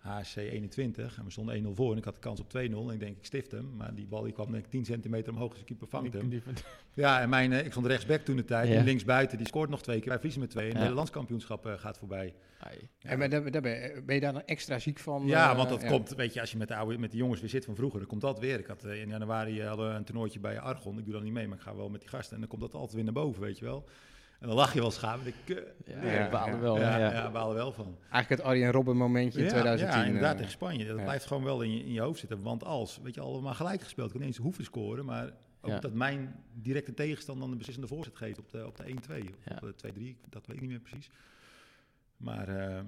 HSC 0.00 0.36
21. 0.36 1.18
En 1.18 1.24
we 1.24 1.30
stonden 1.30 1.64
1-0 1.64 1.68
voor 1.74 1.92
en 1.92 1.98
ik 1.98 2.04
had 2.04 2.14
de 2.14 2.20
kans 2.20 2.40
op 2.40 2.48
2-0. 2.48 2.52
En 2.58 2.90
ik 2.90 3.00
denk, 3.00 3.16
ik 3.16 3.24
stift 3.24 3.50
hem. 3.50 3.76
Maar 3.76 3.94
die 3.94 4.06
bal 4.06 4.22
die 4.22 4.32
kwam 4.32 4.52
denk 4.52 4.64
ik 4.64 4.70
10 4.70 4.84
centimeter 4.84 5.32
omhoog, 5.32 5.50
dus 5.50 5.58
de 5.58 5.64
keeper 5.64 5.86
vangt 5.88 6.12
hem. 6.12 6.28
Die- 6.28 6.42
die- 6.44 6.54
Ja, 6.94 7.20
en 7.20 7.28
mijn, 7.28 7.52
eh, 7.52 7.64
ik 7.64 7.70
stond 7.70 7.86
rechtsback 7.86 8.20
toen 8.20 8.36
de 8.36 8.44
tijd. 8.44 8.68
Ja. 8.68 8.74
En 8.74 8.84
linksbuiten, 8.84 9.38
die 9.38 9.46
scoort 9.46 9.70
nog 9.70 9.82
twee 9.82 9.96
keer. 9.98 10.04
Wij 10.08 10.14
verliezen 10.16 10.40
met 10.40 10.50
twee. 10.50 10.64
En 10.64 10.68
Ja. 10.70 10.74
het 10.76 10.82
hele 10.84 10.94
landskampioenschap 10.94 11.66
eh, 11.66 11.72
gaat 11.78 11.98
voorbij. 11.98 12.34
En 13.02 13.18
ben, 13.18 13.30
ben, 13.30 13.62
je- 13.70 14.02
ben 14.06 14.14
je 14.14 14.20
daar 14.20 14.32
dan 14.32 14.42
extra 14.46 14.78
ziek 14.78 14.98
van? 14.98 15.26
Ja, 15.26 15.50
eh, 15.50 15.56
want 15.56 15.68
dat 15.68 15.82
ja. 15.82 15.88
komt, 15.88 16.14
weet 16.14 16.34
je, 16.34 16.40
als 16.40 16.50
je 16.50 16.56
met 16.58 16.68
de, 16.68 16.74
oude, 16.76 16.98
met 16.98 17.10
de 17.10 17.16
jongens 17.16 17.40
weer 17.40 17.50
zit 17.50 17.64
van 17.64 17.74
vroeger, 17.74 17.98
dan 17.98 18.08
komt 18.08 18.20
dat 18.20 18.38
weer. 18.38 18.58
Ik 18.58 18.66
had 18.66 18.84
in 18.84 19.08
januari 19.08 19.62
hadden 19.62 19.88
we 19.90 19.94
een 19.94 20.04
toernooitje 20.04 20.40
bij 20.40 20.60
Argon. 20.60 20.98
Ik 20.98 21.04
doe 21.04 21.12
dat 21.12 21.22
niet 21.22 21.32
mee, 21.32 21.48
maar 21.48 21.56
ik 21.56 21.62
ga 21.62 21.76
wel 21.76 21.88
met 21.88 22.00
die 22.00 22.08
gasten. 22.08 22.34
En 22.34 22.40
dan 22.40 22.48
komt 22.48 22.60
dat 22.62 22.74
altijd 22.74 22.92
weer 22.94 23.04
naar 23.04 23.12
boven, 23.12 23.42
weet 23.42 23.58
je 23.58 23.64
wel. 23.64 23.84
En 24.40 24.46
dan 24.46 24.56
lach 24.56 24.72
je 24.74 24.80
wel 24.80 24.90
schaam. 24.90 25.20
Ik, 25.24 25.34
eh, 25.56 25.56
Ja, 26.02 26.12
Ja, 26.12 26.28
baalde 26.28 26.56
wel. 26.56 26.78
ja, 26.78 26.98
Ja, 26.98 27.30
halen 27.32 27.54
wel 27.56 27.72
van. 27.72 27.96
Eigenlijk 28.00 28.28
het 28.28 28.42
Arjen 28.42 28.70
Robben 28.72 28.96
momentje 28.96 29.38
in 29.38 29.44
ja, 29.44 29.50
2010. 29.50 29.98
Ja, 30.00 30.04
inderdaad, 30.06 30.30
eh. 30.32 30.36
tegen 30.36 30.52
Spanje. 30.52 30.86
Dat 30.86 31.02
blijft 31.02 31.26
gewoon 31.26 31.44
wel 31.44 31.62
in 31.62 31.72
je, 31.76 31.84
in 31.84 31.92
je 31.92 32.00
hoofd 32.00 32.18
zitten. 32.20 32.42
Want 32.42 32.64
als, 32.64 32.98
weet 33.02 33.14
je, 33.14 33.20
allemaal 33.20 33.54
gelijk 33.54 33.82
gespeeld. 33.82 34.08
Ik 34.12 34.16
kan 34.18 34.26
eens 34.26 34.36
hoeven 34.36 34.64
scoren, 34.64 35.04
maar 35.04 35.30
ook 35.60 35.70
Ja. 35.70 35.78
dat 35.78 35.92
mijn 35.92 36.34
directe 36.54 36.94
tegenstander 36.94 37.42
dan 37.42 37.50
de 37.50 37.56
beslissende 37.56 37.88
voorzet 37.94 38.16
geeft 38.16 38.38
op 38.38 38.50
de, 38.50 38.66
op 38.66 38.76
de 38.76 38.84
1-2. 38.84 39.22
Of 39.28 39.44
Ja. 39.44 39.58
de 39.60 39.74
2-3, 39.76 40.16
dat 40.28 40.46
weet 40.46 40.56
ik 40.56 40.60
niet 40.62 40.70
meer 40.70 40.80
precies. 40.80 41.10
Maar 42.16 42.48
eh, 42.48 42.80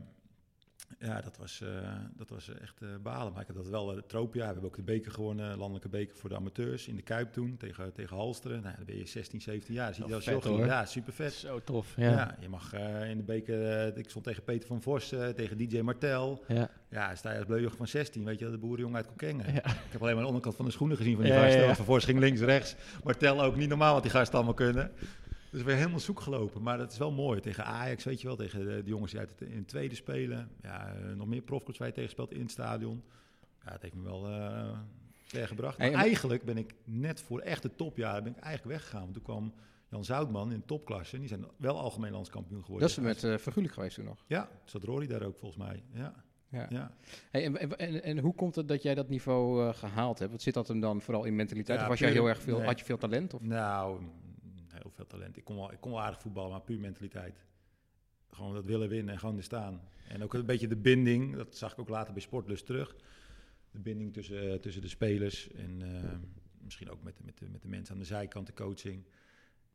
ja, 0.99 1.20
dat 1.20 1.37
was, 1.37 1.61
eh, 1.61 1.69
dat 2.17 2.29
was 2.29 2.49
echt 2.49 2.82
eh, 2.82 2.88
balen. 3.02 3.32
Maar 3.32 3.40
ik 3.40 3.46
heb 3.46 3.56
dat 3.56 3.69
wel, 3.69 3.96
het 3.96 4.08
troopjaar. 4.08 4.46
We 4.46 4.52
hebben 4.52 4.70
ook 4.70 4.76
de 4.76 4.82
beker 4.82 5.12
gewonnen, 5.12 5.56
landelijke 5.56 5.88
beker 5.88 6.17
voor 6.17 6.29
de 6.29 6.37
amateurs 6.37 6.88
in 6.88 6.96
de 6.96 7.02
Kuip 7.02 7.32
toen, 7.32 7.56
tegen, 7.56 7.93
tegen 7.93 8.17
Halsteren. 8.17 8.62
Nou, 8.62 8.76
dan 8.76 8.84
ben 8.84 8.96
je 8.96 9.06
16, 9.06 9.40
17 9.40 9.75
jaar. 9.75 9.94
Zie 9.94 10.06
dat 10.06 10.23
vet, 10.25 10.44
hoor. 10.44 10.67
Ja, 10.67 10.84
super 10.84 11.12
vet. 11.12 11.32
Zo 11.32 11.61
tof. 11.64 11.94
Ja. 11.96 12.11
Ja. 12.11 12.37
je 12.40 12.49
mag 12.49 12.73
eh, 12.73 13.11
in 13.11 13.17
de 13.17 13.23
beker, 13.23 13.87
eh, 13.88 13.96
ik 13.96 14.11
stond 14.11 14.25
tegen 14.25 14.43
Peter 14.44 14.69
van 14.69 14.82
Vos, 14.82 15.12
eh, 15.12 15.29
tegen 15.29 15.56
DJ 15.56 15.81
Martel. 15.81 16.44
Ja. 16.49 16.70
Ja, 16.90 17.14
sta 17.14 17.31
je 17.31 17.37
als 17.37 17.46
bleujoch 17.46 17.76
van 17.76 17.87
16, 17.87 18.25
weet 18.25 18.38
je, 18.38 18.50
de 18.50 18.58
boerenjongen 18.58 18.96
uit 18.96 19.06
Kokkengen. 19.06 19.52
Ja. 19.52 19.64
Ik 19.64 19.93
heb 19.93 20.00
alleen 20.00 20.12
maar 20.12 20.23
de 20.23 20.28
onderkant 20.28 20.56
van 20.56 20.64
de 20.64 20.70
schoenen 20.70 20.96
gezien 20.96 21.14
van 21.14 21.25
die 21.25 21.32
Ja, 21.32 21.43
gasten. 21.43 21.62
ja. 21.62 21.75
Van 21.75 21.85
Vos 21.85 22.05
ging 22.05 22.19
links, 22.19 22.40
rechts. 22.40 22.75
Martel 23.05 23.43
ook 23.43 23.56
niet 23.56 23.69
normaal 23.69 23.93
wat 23.94 24.02
die 24.02 24.11
gasten 24.11 24.35
allemaal 24.35 24.55
kunnen. 24.55 24.90
Dus 25.52 25.62
weer 25.62 25.76
helemaal 25.76 26.00
zoek 26.00 26.20
gelopen. 26.20 26.62
Maar 26.62 26.78
dat 26.78 26.93
is 26.93 26.99
wel 26.99 27.12
mooi. 27.12 27.40
Tegen 27.40 27.64
Ajax, 27.64 28.04
weet 28.04 28.20
je 28.20 28.26
wel, 28.26 28.37
tegen 28.37 28.58
de, 28.66 28.82
de 28.82 28.90
jongens 28.90 29.10
die 29.10 29.20
uit 29.20 29.31
het, 29.31 29.40
in 29.40 29.56
het 29.56 29.69
tweede 29.69 29.94
spelen. 29.94 30.50
Ja, 30.62 30.94
eh, 30.94 31.14
nog 31.14 31.26
meer 31.26 31.42
profclubs 31.42 31.78
waar 31.78 31.88
je 31.88 31.94
tegen 31.94 32.11
speelt 32.11 32.32
in 32.32 32.40
het 32.40 32.50
stadion. 32.50 33.02
Ja, 33.64 33.73
het 33.73 33.82
heeft 33.82 33.94
me 33.94 34.02
wel 34.02 34.28
eh 34.28 34.78
ver 35.23 35.47
gebracht. 35.49 35.78
Maar 35.78 35.87
en- 35.87 35.94
eigenlijk 35.94 36.44
ben 36.44 36.56
ik 36.56 36.75
net 36.85 37.21
voor 37.23 37.40
echte 37.40 37.75
topjaren 37.75 38.23
ben 38.23 38.32
ik 38.37 38.38
eigenlijk 38.38 38.76
weggegaan. 38.76 39.00
Want 39.02 39.14
toen 39.14 39.23
kwam 39.23 39.52
Jan 39.88 40.04
Zoutman 40.04 40.52
in 40.52 40.59
de 40.59 40.64
topklasse. 40.64 41.14
En 41.14 41.21
die 41.21 41.28
zijn 41.28 41.44
wel 41.56 41.78
algemeen 41.78 42.12
landskampioen 42.12 42.62
geworden. 42.64 42.88
Dat 42.88 42.99
is 42.99 43.04
met 43.04 43.25
eh 43.25 43.38
Vergulik 43.38 43.73
geweest 43.73 43.94
toen 43.94 44.04
nog. 44.04 44.25
Ja, 44.26 44.49
zat 44.64 44.82
Rory 44.85 45.06
daar 45.06 45.23
ook 45.23 45.37
volgens 45.37 45.64
mij. 45.64 45.82
Ja, 45.92 46.14
Ja. 46.49 46.66
ja. 46.68 46.94
Hey, 47.30 47.44
en, 47.44 47.78
en, 47.78 48.02
en, 48.02 48.18
hoe 48.18 48.35
komt 48.35 48.54
het 48.54 48.68
dat 48.68 48.82
jij 48.82 48.94
dat 48.94 49.09
niveau 49.09 49.66
eh, 49.68 49.75
gehaald 49.75 50.18
hebt? 50.18 50.30
Wat 50.30 50.42
zit 50.42 50.54
dat 50.54 50.68
hem 50.68 50.80
dan 50.80 51.00
vooral 51.00 51.25
in 51.25 51.37
mentaliteit? 51.37 51.78
Ja, 51.78 51.85
of 51.85 51.90
was 51.90 51.99
jij 51.99 52.11
heel 52.11 52.28
erg 52.28 52.40
veel, 52.42 52.56
nee. 52.59 52.66
had 52.66 52.78
je 52.78 52.85
veel 52.85 52.99
talent? 52.99 53.35
Of? 53.35 53.40
Nou, 53.40 54.00
veel 55.09 55.18
talent. 55.18 55.37
Ik 55.37 55.44
kon 55.44 55.56
wel, 55.56 55.73
ik 55.73 55.80
kon 55.80 55.90
wel 55.90 56.00
aardig 56.00 56.21
voetballen, 56.21 56.50
maar 56.50 56.61
puur 56.61 56.80
mentaliteit. 56.80 57.44
Gewoon 58.30 58.54
dat 58.54 58.64
willen 58.64 58.88
winnen 58.88 59.14
en 59.14 59.21
gewoon 59.21 59.37
er 59.37 59.42
staan. 59.42 59.80
En 60.09 60.23
ook 60.23 60.35
een 60.35 60.47
beetje 60.47 60.68
de 60.68 60.76
binding, 60.76 61.37
dat 61.37 61.56
zag 61.56 61.73
ik 61.73 61.78
ook 61.78 61.88
later 61.88 62.12
bij 62.12 62.23
Sportlust 62.23 62.66
terug. 62.66 62.97
De 63.71 63.78
binding 63.78 64.12
tussen, 64.12 64.52
eh, 64.52 64.59
tussen 64.59 64.82
de 64.82 64.88
spelers 64.88 65.50
en 65.52 65.82
eh, 65.82 66.11
misschien 66.64 66.90
ook 66.90 67.02
met, 67.02 67.16
de- 67.16 67.23
met, 67.25 67.38
de, 67.38 67.49
met 67.49 67.62
de 67.62 67.68
mensen 67.68 67.94
aan 67.94 68.00
de 68.00 68.06
zijkant, 68.06 68.47
de 68.47 68.52
coaching. 68.54 69.04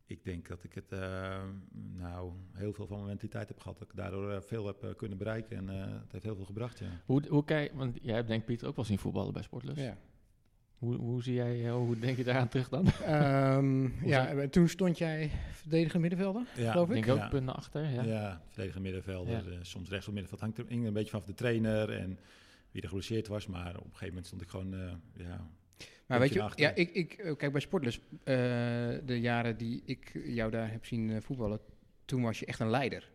Ik 0.05 0.23
denk 0.23 0.47
dat 0.47 0.63
ik 0.63 0.73
het, 0.73 0.91
eh, 0.91 1.43
nou, 1.71 2.31
heel 2.53 2.73
veel 2.73 2.87
van 2.87 2.95
mijn 2.95 3.07
mentaliteit 3.09 3.47
heb 3.47 3.59
gehad. 3.59 3.77
Dat 3.79 3.89
ik 3.89 3.95
daardoor 3.95 4.43
veel 4.43 4.65
heb 4.67 4.93
kunnen 4.97 5.17
bereiken 5.17 5.57
en 5.57 5.69
eh, 5.69 5.93
het 6.01 6.11
heeft 6.11 6.23
heel 6.23 6.35
veel 6.35 6.45
gebracht, 6.45 6.79
ja. 6.79 7.01
Hoe, 7.05 7.27
hoe 7.27 7.43
kijk, 7.43 7.73
want 7.73 7.97
jij 8.01 8.15
hebt 8.15 8.27
denk 8.27 8.39
ik 8.39 8.45
Pieter 8.45 8.67
ook 8.67 8.75
wel 8.75 8.85
zien 8.85 8.97
voetballen 8.99 9.33
bij 9.33 9.41
Sportlust. 9.43 9.79
Ja. 9.79 9.97
Hoe, 10.77 10.95
hoe 10.95 11.23
zie 11.23 11.33
jij, 11.33 11.65
eh, 11.65 11.71
hoe 11.73 11.99
denk 11.99 12.17
je 12.17 12.23
daaraan 12.23 12.47
terug 12.47 12.69
dan? 12.69 12.87
Ehm, 13.05 14.07
ja, 14.07 14.27
en 14.27 14.49
toen 14.49 14.67
stond 14.69 14.97
jij 14.97 15.31
verdedigende 15.51 15.99
middenvelder, 15.99 16.45
Ja, 16.55 16.71
geloof 16.71 16.89
Ik 16.89 16.95
ik. 16.95 17.03
denk 17.03 17.15
ook 17.17 17.23
Ja. 17.23 17.29
punten 17.29 17.55
achter. 17.55 17.89
Ja. 17.91 18.03
Ja, 18.03 18.41
verdediger 18.47 18.81
middenvelder, 18.81 19.33
Ja. 19.33 19.51
eh, 19.51 19.57
soms 19.61 19.89
rechts 19.89 20.07
op 20.07 20.13
middenveld. 20.13 20.41
Hangt 20.41 20.57
er 20.57 20.65
een 20.69 20.93
beetje 20.93 21.09
vanaf 21.09 21.25
de 21.25 21.33
trainer 21.33 21.89
en 21.91 22.19
wie 22.71 22.81
er 22.81 22.87
geblesseerd 22.87 23.27
was. 23.27 23.47
Maar 23.47 23.69
op 23.77 23.83
een 23.83 23.89
gegeven 23.89 24.07
moment 24.07 24.25
stond 24.25 24.41
ik 24.41 24.49
gewoon, 24.49 24.73
eh, 24.73 24.91
ja... 25.13 25.47
Maar 26.05 26.19
weet 26.19 26.33
je, 26.33 26.41
achter. 26.41 26.59
ja, 26.65 26.71
ik, 26.75 26.89
ik, 26.91 27.13
eh, 27.13 27.35
kijk 27.35 27.51
bij 27.51 27.61
Sportlus, 27.61 27.99
eh, 28.23 28.35
de 29.05 29.17
jaren 29.21 29.57
die 29.57 29.81
ik 29.85 30.19
jou 30.25 30.51
daar 30.51 30.71
heb 30.71 30.85
zien 30.85 31.09
eh, 31.11 31.21
voetballen, 31.21 31.59
toen 32.05 32.21
was 32.21 32.39
je 32.39 32.45
echt 32.45 32.59
een 32.59 32.69
leider. 32.69 33.09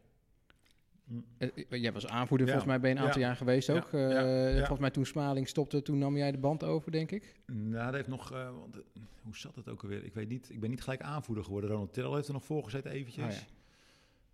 Eh, 1.39 1.49
eh, 1.69 1.83
jij 1.83 1.93
was 1.93 2.07
aanvoerder, 2.07 2.47
Ja. 2.47 2.53
volgens 2.53 2.73
mij 2.73 2.81
ben 2.83 2.91
je 2.91 2.97
een 2.97 3.03
aantal 3.03 3.21
Ja. 3.21 3.27
jaar 3.27 3.37
geweest 3.37 3.71
ook. 3.71 3.93
Eh, 3.93 4.11
Ja. 4.11 4.57
Volgens 4.57 4.79
mij 4.81 4.91
toen 4.91 5.05
Smaling 5.07 5.49
stopte, 5.49 5.83
toen 5.83 5.99
nam 5.99 6.17
jij 6.17 6.33
de 6.33 6.39
band 6.39 6.65
over, 6.65 6.93
denk 6.93 7.11
ik. 7.11 7.35
Nou, 7.47 7.85
dat 7.85 7.95
heeft 7.95 8.09
nog... 8.09 8.29
want, 8.29 8.79
hoe 9.23 9.37
zat 9.37 9.55
het 9.55 9.69
ook 9.69 9.83
alweer? 9.83 10.05
Ik 10.05 10.15
weet 10.15 10.29
niet. 10.29 10.51
Ik 10.51 10.61
ben 10.61 10.71
niet 10.71 10.83
gelijk 10.83 11.01
aanvoerder 11.03 11.45
geworden. 11.45 11.71
Ronald 11.71 11.93
Terrell 11.93 12.15
heeft 12.15 12.27
er 12.27 12.33
nog 12.33 12.45
voor 12.45 12.65
gezeten 12.65 12.91
eventjes. 12.91 13.37
Oh, 13.37 13.51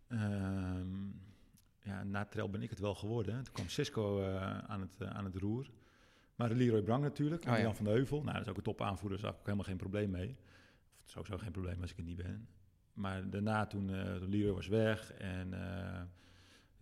Ehm, 0.09 1.07
ja, 1.83 2.05
na 2.05 2.25
Terrell 2.25 2.51
ben 2.51 2.63
ik 2.63 2.71
het 2.71 2.79
wel 2.79 2.95
geworden. 2.95 3.35
Toen 3.45 3.53
kwam 3.55 3.69
Cisco 3.69 4.25
aan, 4.67 4.81
het, 4.81 5.09
aan 5.09 5.25
het 5.25 5.37
roer. 5.37 5.71
Maar 6.37 6.51
Leroy 6.51 6.83
Brang 6.83 7.03
natuurlijk. 7.03 7.45
En 7.45 7.53
ja. 7.53 7.61
Jan 7.61 7.77
van 7.77 7.85
de 7.85 7.91
Heuvel. 7.91 8.23
Nou, 8.23 8.33
dat 8.33 8.43
is 8.43 8.49
ook 8.49 8.57
een 8.57 8.63
topaanvoerder. 8.63 9.19
Daar 9.21 9.27
heb 9.31 9.39
ik 9.41 9.45
helemaal 9.45 9.67
geen 9.67 9.77
probleem 9.77 10.11
mee. 10.11 10.29
Of 10.29 10.97
het 10.99 11.07
is 11.07 11.13
sowieso 11.13 11.39
geen 11.39 11.51
probleem 11.53 11.81
als 11.81 11.91
ik 11.91 11.97
het 11.97 12.07
niet 12.07 12.17
ben. 12.17 12.49
Maar 12.93 13.31
daarna 13.31 13.67
toen 13.67 13.91
Leroy 14.29 14.55
was 14.55 14.67
weg 14.69 15.13
en... 15.13 15.55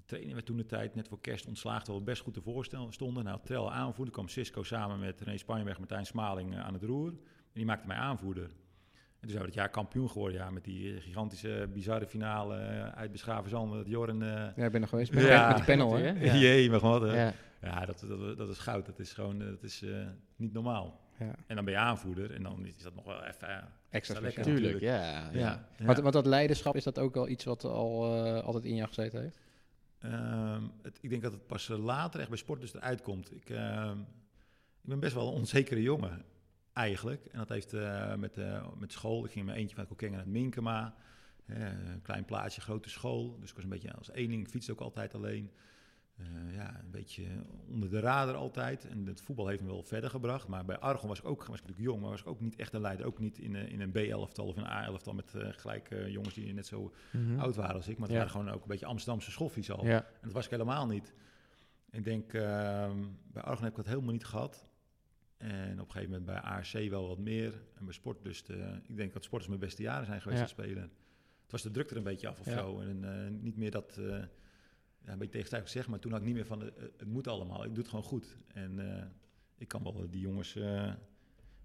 de 0.07 0.13
training 0.13 0.33
werd 0.35 0.47
toen 0.47 0.57
de 0.57 0.67
tijd 0.67 0.95
net 0.95 1.09
voor 1.09 1.21
kerst 1.21 1.47
ontslagen, 1.47 1.83
terwijl 1.85 2.05
we 2.05 2.11
best 2.11 2.23
goed 2.23 2.37
ervoor 2.37 2.65
stel- 2.65 2.93
stonden. 2.93 3.25
Nou, 3.25 3.39
Trell 3.45 3.67
aanvoerder, 3.67 4.15
kwam 4.15 4.29
Cisco 4.29 4.63
samen 4.63 4.99
met 4.99 5.21
René 5.21 5.37
Spanjenberg, 5.39 5.79
Martijn 5.79 6.07
Smaling 6.07 6.55
eh, 6.55 6.61
aan 6.65 6.73
het 6.73 6.83
roer. 6.83 7.09
En 7.09 7.17
die 7.53 7.65
maakte 7.65 7.87
mij 7.87 7.97
aanvoerder. 7.97 8.45
En 8.45 9.23
toen 9.23 9.31
zijn 9.31 9.41
we 9.41 9.47
dat 9.47 9.55
jaar 9.55 9.69
kampioen 9.71 10.11
geworden, 10.11 10.39
ja, 10.39 10.51
met 10.51 10.65
die 10.65 10.95
eh, 10.95 11.03
gigantische, 11.03 11.69
bizarre 11.73 12.07
finale 12.07 12.57
eh, 12.57 12.89
uit 12.89 13.13
Beschavenzand, 13.13 13.73
dat 13.73 13.87
Joren... 13.87 14.23
eh 14.23 14.57
Ja, 14.57 14.65
ik 14.65 14.73
ben 14.73 14.81
nog 14.81 14.91
geweest 14.91 15.13
met, 15.13 15.25
Ja. 15.25 15.47
met 15.49 15.57
die 15.57 15.65
panel, 15.65 15.93
hè? 15.97 16.11
Ja. 16.27 16.35
Jee, 16.35 16.71
maar 16.71 16.81
wat, 16.81 17.01
hè? 17.03 17.23
Ja. 17.25 17.33
Ja, 17.63 17.85
dat, 17.87 18.05
dat, 18.09 18.37
dat 18.39 18.49
is 18.49 18.59
goud. 18.59 18.87
Dat 18.87 18.99
is 18.99 19.13
gewoon 19.13 19.39
dat 19.39 19.63
is, 19.63 19.83
eh, 19.83 20.07
niet 20.37 20.53
normaal. 20.53 21.01
Ja. 21.19 21.35
En 21.47 21.57
dan 21.57 21.65
ben 21.65 21.75
je 21.75 21.81
aanvoerder 21.81 22.31
en 22.35 22.43
dan 22.43 22.67
is 22.67 22.83
dat 22.83 22.95
nog 22.95 23.05
wel 23.05 23.25
even... 23.25 23.69
Extra 23.91 24.21
lekker. 24.21 24.43
speciaal. 24.43 24.57
Tuurlijk, 24.57 24.81
ja. 24.81 25.31
ja. 25.33 25.67
ja. 25.79 25.85
Want, 25.87 25.99
want 25.99 26.13
dat 26.13 26.27
leiderschap, 26.27 26.77
is 26.77 26.85
dat 26.85 26.99
ook 26.99 27.15
wel 27.15 27.29
iets 27.29 27.45
wat 27.45 27.65
al 27.65 28.25
eh, 28.25 28.43
altijd 28.45 28.65
in 28.65 28.75
jou 28.75 28.89
gezeten 28.89 29.21
heeft? 29.21 29.39
Ehm, 29.99 30.63
het, 30.83 30.99
ik 31.01 31.11
denk 31.11 31.23
dat 31.23 31.33
het 31.33 31.47
pas 31.47 31.69
later 31.69 32.21
echt 32.21 32.29
bij 32.29 32.39
sport 32.39 32.61
dus 32.61 32.75
eruit 32.75 33.03
komt. 33.03 33.35
Ik, 33.35 33.51
ehm, 33.51 33.99
ik 34.81 34.89
ben 34.89 35.01
best 35.01 35.15
wel 35.15 35.29
een 35.29 35.35
onzekere 35.35 35.83
jongen, 35.83 36.25
eigenlijk. 36.73 37.25
En 37.25 37.39
dat 37.39 37.49
heeft 37.49 37.73
eh, 37.73 38.15
met, 38.15 38.39
eh, 38.39 38.67
met 38.79 38.93
school. 38.93 39.25
Ik 39.25 39.31
ging 39.31 39.49
in 39.49 39.55
eentje 39.55 39.77
van 39.77 39.87
Kokkengen 39.87 40.17
naar 40.17 40.29
Minkema. 40.29 40.95
Eh, 41.47 41.59
een 41.93 42.03
klein 42.03 42.25
plaatsje, 42.25 42.61
grote 42.61 42.89
school. 42.89 43.39
Dus 43.41 43.49
ik 43.49 43.55
was 43.55 43.65
een 43.65 43.71
beetje 43.71 43.95
als 43.95 44.11
eenling. 44.11 44.43
Ik 44.43 44.51
fietste 44.51 44.73
ook 44.73 44.81
altijd 44.81 45.15
alleen. 45.15 45.51
Eh, 46.17 46.55
ja, 46.55 46.81
een 46.85 46.91
beetje 46.91 47.25
onder 47.69 47.91
de 47.91 48.01
radar 48.01 48.35
altijd. 48.35 48.89
En 48.89 49.07
het 49.07 49.21
voetbal 49.21 49.47
heeft 49.47 49.61
me 49.63 49.67
wel 49.69 49.83
verder 49.83 50.11
gebracht. 50.11 50.49
Maar 50.49 50.65
bij 50.65 50.79
Argon 50.79 51.09
was 51.09 51.19
ik 51.19 51.25
ook 51.25 51.39
was 51.47 51.59
ik 51.61 51.63
natuurlijk 51.67 51.89
jong, 51.89 52.01
maar 52.01 52.11
was 52.11 52.21
ik 52.21 52.27
ook 52.27 52.41
niet 52.41 52.57
echt 52.57 52.73
een 52.73 52.81
leider. 52.81 53.07
Ook 53.07 53.19
niet 53.19 53.39
in, 53.39 53.55
een- 53.55 53.69
in 53.69 53.81
een 53.81 53.91
B-elftal 53.93 54.47
of 54.47 54.57
een 54.57 54.67
A-elftal 54.67 55.15
met 55.15 55.35
eh, 55.35 55.49
gelijk 55.51 55.91
eh, 55.91 56.09
jongens 56.09 56.35
die 56.35 56.53
net 56.55 56.67
zo 56.67 56.93
Mhm. 57.13 57.39
oud 57.39 57.57
waren 57.57 57.75
als 57.75 57.89
ik. 57.89 57.99
Maar 57.99 58.09
het 58.09 58.17
Ja. 58.17 58.23
waren 58.25 58.31
gewoon 58.41 58.51
ook 58.55 58.63
een 58.63 58.69
beetje 58.69 58.87
Amsterdamse 58.87 59.31
schoffies 59.31 59.71
al. 59.71 59.85
Ja. 59.85 60.05
En 60.05 60.19
dat 60.23 60.33
was 60.33 60.45
ik 60.45 60.51
helemaal 60.51 60.87
niet. 60.87 61.15
Ik 61.91 62.05
denk, 62.05 62.33
ehm, 62.33 62.97
bij 63.33 63.43
Argon 63.43 63.63
heb 63.63 63.71
ik 63.71 63.77
dat 63.77 63.87
helemaal 63.87 64.13
niet 64.13 64.25
gehad. 64.27 64.69
En 65.37 65.73
op 65.81 65.87
een 65.87 65.93
gegeven 65.93 66.09
moment 66.11 66.25
bij 66.25 66.41
ARC 66.41 66.73
wel 66.91 67.09
wat 67.09 67.19
meer. 67.19 67.53
En 67.75 67.85
bij 67.85 67.95
Sportlust, 67.95 68.49
eh 68.51 68.57
ik 68.89 68.97
denk 68.97 69.13
dat 69.13 69.25
sporters 69.25 69.49
mijn 69.49 69.61
beste 69.61 69.83
jaren 69.83 70.07
zijn 70.07 70.21
geweest 70.21 70.41
Ja. 70.41 70.47
te 70.47 70.53
spelen. 70.53 70.83
Het 71.43 71.51
was 71.53 71.63
de 71.63 71.71
druk 71.71 71.91
er 71.91 71.97
een 71.97 72.03
beetje 72.03 72.29
af 72.29 72.39
of 72.41 72.47
zo. 72.47 72.81
En 72.81 73.05
eh, 73.25 73.31
niet 73.43 73.57
meer 73.57 73.71
dat, 73.71 73.97
eh 73.99 74.19
ja, 75.07 75.13
een 75.13 75.19
beetje 75.19 75.33
tegenstrijdig 75.33 75.71
zeg, 75.71 75.89
maar 75.89 75.99
toen 75.99 76.11
had 76.13 76.21
ik 76.21 76.27
niet 76.27 76.35
meer 76.35 76.47
van, 76.47 76.63
eh, 76.63 76.69
het 76.99 77.09
moet 77.09 77.29
allemaal. 77.29 77.63
Ik 77.65 77.69
doe 77.69 77.79
het 77.79 77.89
gewoon 77.89 78.05
goed. 78.05 78.37
En 78.55 78.97
eh, 78.97 79.03
ik 79.59 79.69
kan 79.69 79.83
wel 79.83 80.07
die 80.11 80.21
jongens 80.21 80.57
eh, 80.57 80.91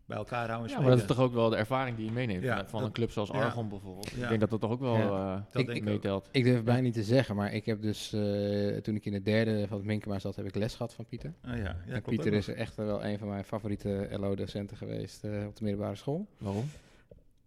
bij 0.05 0.17
elkaar 0.17 0.47
houden 0.49 0.67
en 0.69 0.75
Ja, 0.75 0.81
maar 0.81 0.89
dat 0.91 0.99
is 0.99 1.05
toch 1.05 1.19
ook 1.19 1.33
wel 1.33 1.49
de 1.49 1.55
ervaring 1.55 1.95
die 1.97 2.05
je 2.05 2.11
meeneemt 2.11 2.43
Ja, 2.43 2.65
van- 2.67 2.79
dat- 2.79 2.87
een 2.87 2.93
club 2.93 3.11
zoals 3.11 3.29
ja. 3.29 3.43
Argon 3.43 3.69
bijvoorbeeld. 3.69 4.09
Ja. 4.11 4.23
Ik 4.23 4.27
denk 4.27 4.39
dat 4.39 4.49
dat 4.49 4.61
toch 4.61 4.71
ook 4.71 4.79
wel 4.79 4.95
Ja. 4.97 5.35
eh, 5.35 5.41
Dat 5.51 5.61
Ik- 5.61 5.65
denk 5.67 5.77
ik 5.77 5.83
meetelt. 5.83 6.29
Ik 6.31 6.43
durf 6.43 6.55
het 6.55 6.65
bijna 6.65 6.81
niet 6.81 6.93
te 6.93 7.03
zeggen, 7.03 7.35
maar 7.35 7.53
ik 7.53 7.65
heb 7.65 7.81
dus, 7.81 8.13
eh, 8.13 8.77
toen 8.77 8.95
ik 8.95 9.05
in 9.05 9.11
de 9.11 9.21
derde 9.21 9.67
van 9.67 9.77
het 9.77 9.85
Minkema 9.85 10.19
zat, 10.19 10.35
heb 10.35 10.45
ik 10.45 10.55
les 10.55 10.75
gehad 10.75 10.93
van 10.93 11.05
Pieter. 11.05 11.33
Ah, 11.41 11.57
ja, 11.57 11.63
ja, 11.63 11.75
en 11.85 12.01
klopt 12.01 12.05
Pieter 12.05 12.33
is 12.33 12.47
echt 12.47 12.75
wel 12.75 13.05
een 13.05 13.17
van 13.19 13.27
mijn 13.27 13.43
favoriete 13.43 14.07
LO-docenten 14.11 14.77
geweest 14.77 15.23
eh, 15.23 15.45
op 15.47 15.55
de 15.55 15.63
middelbare 15.63 15.95
school. 15.95 16.27
Waarom? 16.37 16.65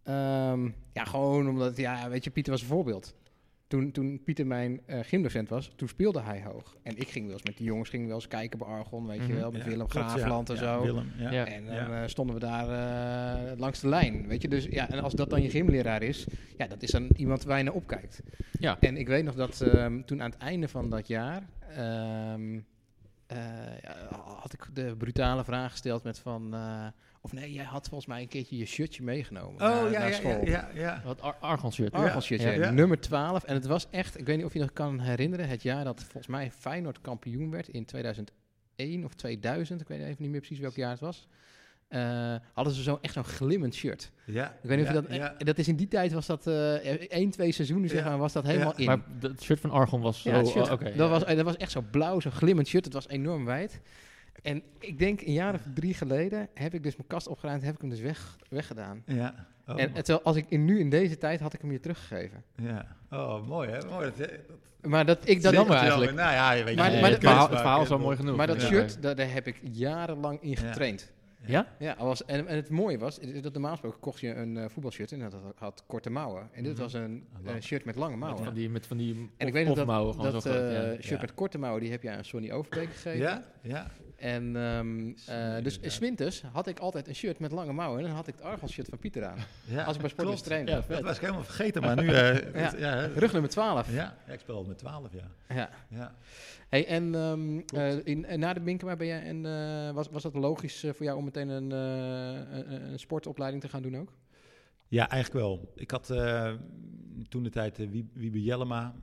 Ehm, 0.03 0.65
ja, 0.93 1.03
gewoon 1.03 1.49
omdat, 1.49 1.77
ja, 1.77 2.09
weet 2.09 2.23
je, 2.23 2.29
Pieter 2.29 2.51
was 2.51 2.61
een 2.61 2.67
voorbeeld. 2.67 3.15
Toen, 3.75 3.91
toen 3.91 4.21
Pieter 4.23 4.47
mijn 4.47 4.81
eh, 4.85 4.99
gymdocent 5.03 5.49
was, 5.49 5.71
toen 5.75 5.87
speelde 5.87 6.21
hij 6.21 6.43
hoog. 6.43 6.75
En 6.83 6.97
ik 6.97 7.07
ging 7.09 7.25
wel 7.25 7.33
eens 7.33 7.43
met 7.43 7.57
die 7.57 7.65
jongens 7.65 7.89
ging 7.89 8.05
wel 8.05 8.15
eens 8.15 8.27
kijken 8.27 8.59
bij 8.59 8.67
Argon, 8.67 9.07
weet 9.07 9.17
je 9.17 9.23
Mhm. 9.31 9.35
wel, 9.35 9.51
met 9.51 9.63
Ja, 9.63 9.67
Willem 9.69 9.87
ja. 9.91 10.07
Graafland 10.07 10.49
en 10.49 10.55
Ja, 10.55 10.61
zo. 10.61 10.81
Willem, 10.81 11.11
ja. 11.17 11.31
Ja. 11.31 11.45
En 11.47 11.65
dan 11.65 11.75
Ja. 11.75 12.01
eh, 12.01 12.07
stonden 12.07 12.35
we 12.35 12.41
daar 12.41 12.69
eh, 13.51 13.57
langs 13.59 13.79
de 13.79 13.87
lijn, 13.87 14.27
weet 14.27 14.41
je. 14.41 14.47
Dus 14.47 14.65
ja, 14.65 14.89
en 14.89 14.99
als 14.99 15.13
dat 15.13 15.29
dan 15.29 15.41
je 15.41 15.49
gymleraar 15.49 16.01
is, 16.03 16.25
ja, 16.57 16.67
dat 16.67 16.81
is 16.83 16.91
dan 16.91 17.07
iemand 17.15 17.43
waar 17.43 17.57
je 17.57 17.63
naar 17.63 17.73
opkijkt. 17.73 18.21
Ja. 18.59 18.77
En 18.79 18.97
ik 18.97 19.07
weet 19.07 19.23
nog 19.23 19.35
dat 19.35 19.61
ehm, 19.61 20.01
toen 20.05 20.21
aan 20.21 20.29
het 20.31 20.39
einde 20.39 20.67
van 20.67 20.89
dat 20.89 21.07
jaar 21.07 21.43
ehm, 21.75 22.59
eh, 23.27 23.37
ja, 23.81 24.07
had 24.39 24.53
ik 24.53 24.67
de 24.73 24.95
brutale 24.97 25.43
vraag 25.43 25.71
gesteld 25.71 26.03
met 26.03 26.19
van, 26.19 26.53
eh, 26.53 26.85
of 27.25 27.33
nee, 27.33 27.53
jij 27.53 27.63
had 27.63 27.87
volgens 27.87 28.09
mij 28.09 28.21
een 28.21 28.27
keertje 28.27 28.57
je 28.57 28.65
shirtje 28.65 29.03
meegenomen 29.03 29.55
naar, 29.61 29.83
Oh, 29.85 29.91
ja, 29.91 29.99
naar 29.99 30.09
ja, 30.09 30.15
school. 30.15 30.45
ja, 30.45 30.69
ja, 30.73 30.79
ja. 30.81 31.01
Wat 31.05 31.21
Ar 31.21 31.35
Argon 31.39 31.71
shirt. 31.73 31.93
Argon 31.93 32.21
shirtje, 32.21 32.51
Ja. 32.51 32.69
nummer 32.71 32.99
12. 32.99 33.43
En 33.43 33.53
het 33.53 33.65
was 33.65 33.87
echt, 33.89 34.19
ik 34.19 34.25
weet 34.25 34.37
niet 34.37 34.45
of 34.45 34.53
je 34.53 34.59
nog 34.59 34.73
kan 34.73 34.99
herinneren, 34.99 35.47
het 35.47 35.61
jaar 35.61 35.83
dat 35.83 36.01
volgens 36.03 36.27
mij 36.27 36.51
Feyenoord 36.51 37.01
kampioen 37.01 37.51
werd 37.51 37.67
in 37.67 37.85
2001 37.85 39.03
of 39.05 39.13
2000. 39.13 39.81
Ik 39.81 39.87
weet 39.87 39.99
even 39.99 40.15
niet 40.19 40.29
meer 40.31 40.39
precies 40.39 40.59
welk 40.59 40.75
jaar 40.75 40.91
het 40.91 40.99
was. 40.99 41.27
Eh, 41.87 42.35
hadden 42.53 42.73
ze 42.73 42.83
zo 42.83 42.97
echt 43.01 43.13
zo'n 43.13 43.23
glimmend 43.23 43.75
shirt. 43.75 44.11
Ja, 44.25 44.47
Ik 44.61 44.69
weet 44.69 44.77
niet 44.77 44.87
ja, 44.87 44.97
of 44.97 45.01
dat... 45.05 45.15
ja. 45.15 45.33
eh, 45.37 45.45
Dat 45.45 45.57
is 45.57 45.67
in 45.67 45.75
die 45.75 45.87
tijd 45.87 46.11
was 46.13 46.25
dat 46.25 46.47
eh 46.47 46.73
één, 47.11 47.29
twee 47.29 47.51
seizoenen 47.51 47.89
zeg 47.89 47.99
Ja. 48.03 48.09
maar, 48.09 48.17
was 48.17 48.33
dat 48.33 48.43
helemaal 48.45 48.73
Ja. 48.75 48.77
in. 48.77 48.85
Maar 48.85 49.31
het 49.31 49.41
shirt 49.43 49.59
van 49.59 49.69
Argon 49.71 50.01
was 50.01 50.21
zo... 50.21 50.29
ja, 50.29 50.37
het 50.37 50.47
shirt, 50.47 50.65
oh, 50.65 50.71
oké, 50.71 50.83
dat, 50.83 50.93
ja. 50.95 51.07
was, 51.07 51.23
eh, 51.23 51.35
dat 51.35 51.45
was 51.45 51.57
echt 51.57 51.71
zo 51.71 51.83
blauw, 51.91 52.19
zo 52.19 52.29
glimmend 52.29 52.67
shirt. 52.67 52.85
Het 52.85 52.93
was 52.93 53.07
enorm 53.07 53.45
wijd. 53.45 53.81
En 54.41 54.63
ik 54.79 54.99
denk 54.99 55.21
een 55.21 55.33
jaar 55.33 55.53
of 55.53 55.61
drie 55.73 55.93
geleden 55.93 56.47
heb 56.53 56.73
ik 56.73 56.83
dus 56.83 56.95
mijn 56.95 57.07
kast 57.07 57.27
opgeruimd 57.27 57.59
en 57.61 57.65
heb 57.65 57.75
ik 57.75 57.81
hem 57.81 57.89
dus 57.89 57.99
weg, 57.99 58.37
weggedaan. 58.49 59.03
Ja. 59.05 59.47
Oh, 59.67 59.81
En 59.81 59.93
terwijl 59.93 60.21
als 60.23 60.35
ik 60.35 60.45
in, 60.49 60.65
nu 60.65 60.79
in 60.79 60.89
deze 60.89 61.17
tijd 61.17 61.39
had 61.39 61.53
ik 61.53 61.61
hem 61.61 61.71
je 61.71 61.79
teruggegeven. 61.79 62.43
ja. 62.55 62.95
Oh, 63.11 63.47
mooi 63.47 63.69
hè? 63.69 63.85
Mooi. 63.89 64.05
Dat, 64.05 64.17
dat, 64.17 64.29
Maar 64.81 65.05
dat 65.05 65.27
ik 65.29 65.41
dat 65.41 65.53
Jammer 65.53 65.75
eigenlijk. 65.77 66.13
Nou 66.13 66.31
ja, 66.33 66.51
je 66.51 66.63
weet 66.63 66.75
Maar- 66.75 66.91
niet. 66.91 67.01
maar 67.01 67.09
het, 67.09 67.19
verhaal, 67.19 67.39
maar- 67.41 67.49
het 67.49 67.59
verhaal 67.59 67.81
is 67.81 67.89
wel 67.89 67.99
mooi 67.99 68.17
genoeg. 68.17 68.35
Maar 68.35 68.47
dat 68.47 68.61
Ja. 68.61 68.67
shirt, 68.67 69.01
daar, 69.01 69.15
daar 69.15 69.31
heb 69.33 69.47
ik 69.47 69.59
jarenlang 69.71 70.41
in 70.41 70.49
Ja. 70.49 70.55
getraind. 70.55 71.13
Ja? 71.47 71.67
Ja, 71.79 71.95
was, 71.99 72.25
en, 72.25 72.47
en 72.47 72.55
het 72.55 72.69
mooie 72.69 72.97
was, 72.97 73.19
dat 73.41 73.53
normaal 73.53 73.71
gesproken 73.71 73.99
kocht 73.99 74.19
je 74.19 74.33
een 74.35 74.57
eh, 74.57 74.65
voetbalshirt 74.69 75.11
en 75.11 75.19
dat 75.19 75.33
had, 75.33 75.41
had 75.57 75.83
korte 75.87 76.09
mouwen. 76.09 76.49
En 76.51 76.63
dit 76.63 76.71
Mhm. 76.73 76.81
was 76.81 76.93
een 76.93 77.27
Ah, 77.45 77.55
eh, 77.55 77.61
shirt 77.61 77.85
met 77.85 77.95
lange 77.95 78.09
Met 78.11 78.19
mouwen. 78.19 78.43
van 78.43 78.53
die, 78.53 78.69
met 78.69 78.87
van 78.87 78.97
die 78.97 79.29
En 79.37 79.47
ik 79.47 79.53
weet 79.53 79.65
nog 79.67 79.75
dat, 79.75 79.85
dat 80.31 80.45
eh, 80.45 80.51
shirt 80.91 81.03
Ja. 81.07 81.17
met 81.21 81.33
korte 81.33 81.57
mouwen, 81.57 81.81
die 81.81 81.91
heb 81.91 82.03
je 82.03 82.09
aan 82.11 82.23
Sonny 82.25 82.51
Overbeek 82.51 82.89
gegeven. 82.93 83.19
Ja, 83.19 83.43
ja. 83.61 83.91
En 84.15 84.55
ehm 84.55 85.11
eh, 85.25 85.63
dus 85.63 85.79
zwinters 85.81 86.41
had 86.51 86.67
ik 86.67 86.79
altijd 86.79 87.07
een 87.07 87.15
shirt 87.15 87.39
met 87.39 87.51
lange 87.51 87.73
mouwen 87.73 87.99
en 87.99 88.05
dan 88.05 88.15
had 88.15 88.27
ik 88.27 88.33
het 88.35 88.43
Argos 88.43 88.71
shirt 88.71 88.87
van 88.89 88.97
Pieter 88.99 89.25
aan. 89.25 89.37
ja. 89.65 89.83
Als 89.83 89.95
ik 89.95 90.01
bij 90.01 90.09
Sportlust 90.09 90.43
Klopt. 90.47 90.65
trainde. 90.65 90.71
Ja, 90.87 90.95
Dat 90.95 91.03
was 91.03 91.15
ik 91.15 91.21
helemaal 91.21 91.43
vergeten, 91.43 91.81
maar 91.81 91.95
nu... 92.03 92.07
eh, 92.09 92.79
Ja. 92.79 93.05
Rug 93.05 93.31
nummer 93.31 93.49
12. 93.49 93.93
Ja, 93.93 94.17
ik 94.27 94.39
speel 94.39 94.63
met 94.63 94.77
12, 94.77 95.13
ja. 95.13 95.55
Ja. 95.55 95.69
ja. 95.89 96.15
Hey, 96.69 96.87
en 96.87 97.15
ehm, 97.15 97.59
eh, 97.75 98.05
in, 98.05 98.39
na 98.39 98.53
de 98.53 98.59
Binkema 98.59 98.95
ben 98.95 99.07
jij 99.07 99.21
en 99.23 99.41
was, 99.93 100.09
was 100.09 100.23
dat 100.23 100.35
logisch 100.35 100.79
voor 100.79 101.03
jou 101.05 101.17
om 101.17 101.23
meteen 101.23 101.49
een, 101.49 101.71
een, 101.71 102.91
een 102.91 102.99
sportopleiding 102.99 103.61
te 103.63 103.69
gaan 103.69 103.81
doen 103.81 103.97
ook? 103.97 104.13
Ja, 104.87 105.09
eigenlijk 105.09 105.45
wel. 105.45 105.71
Ik 105.75 105.91
had 105.91 106.07
toen 107.29 107.43
de 107.43 107.49
tijd 107.49 107.77
Wie- 107.77 108.09
Wiebe 108.13 108.43
Jellema, 108.43 108.95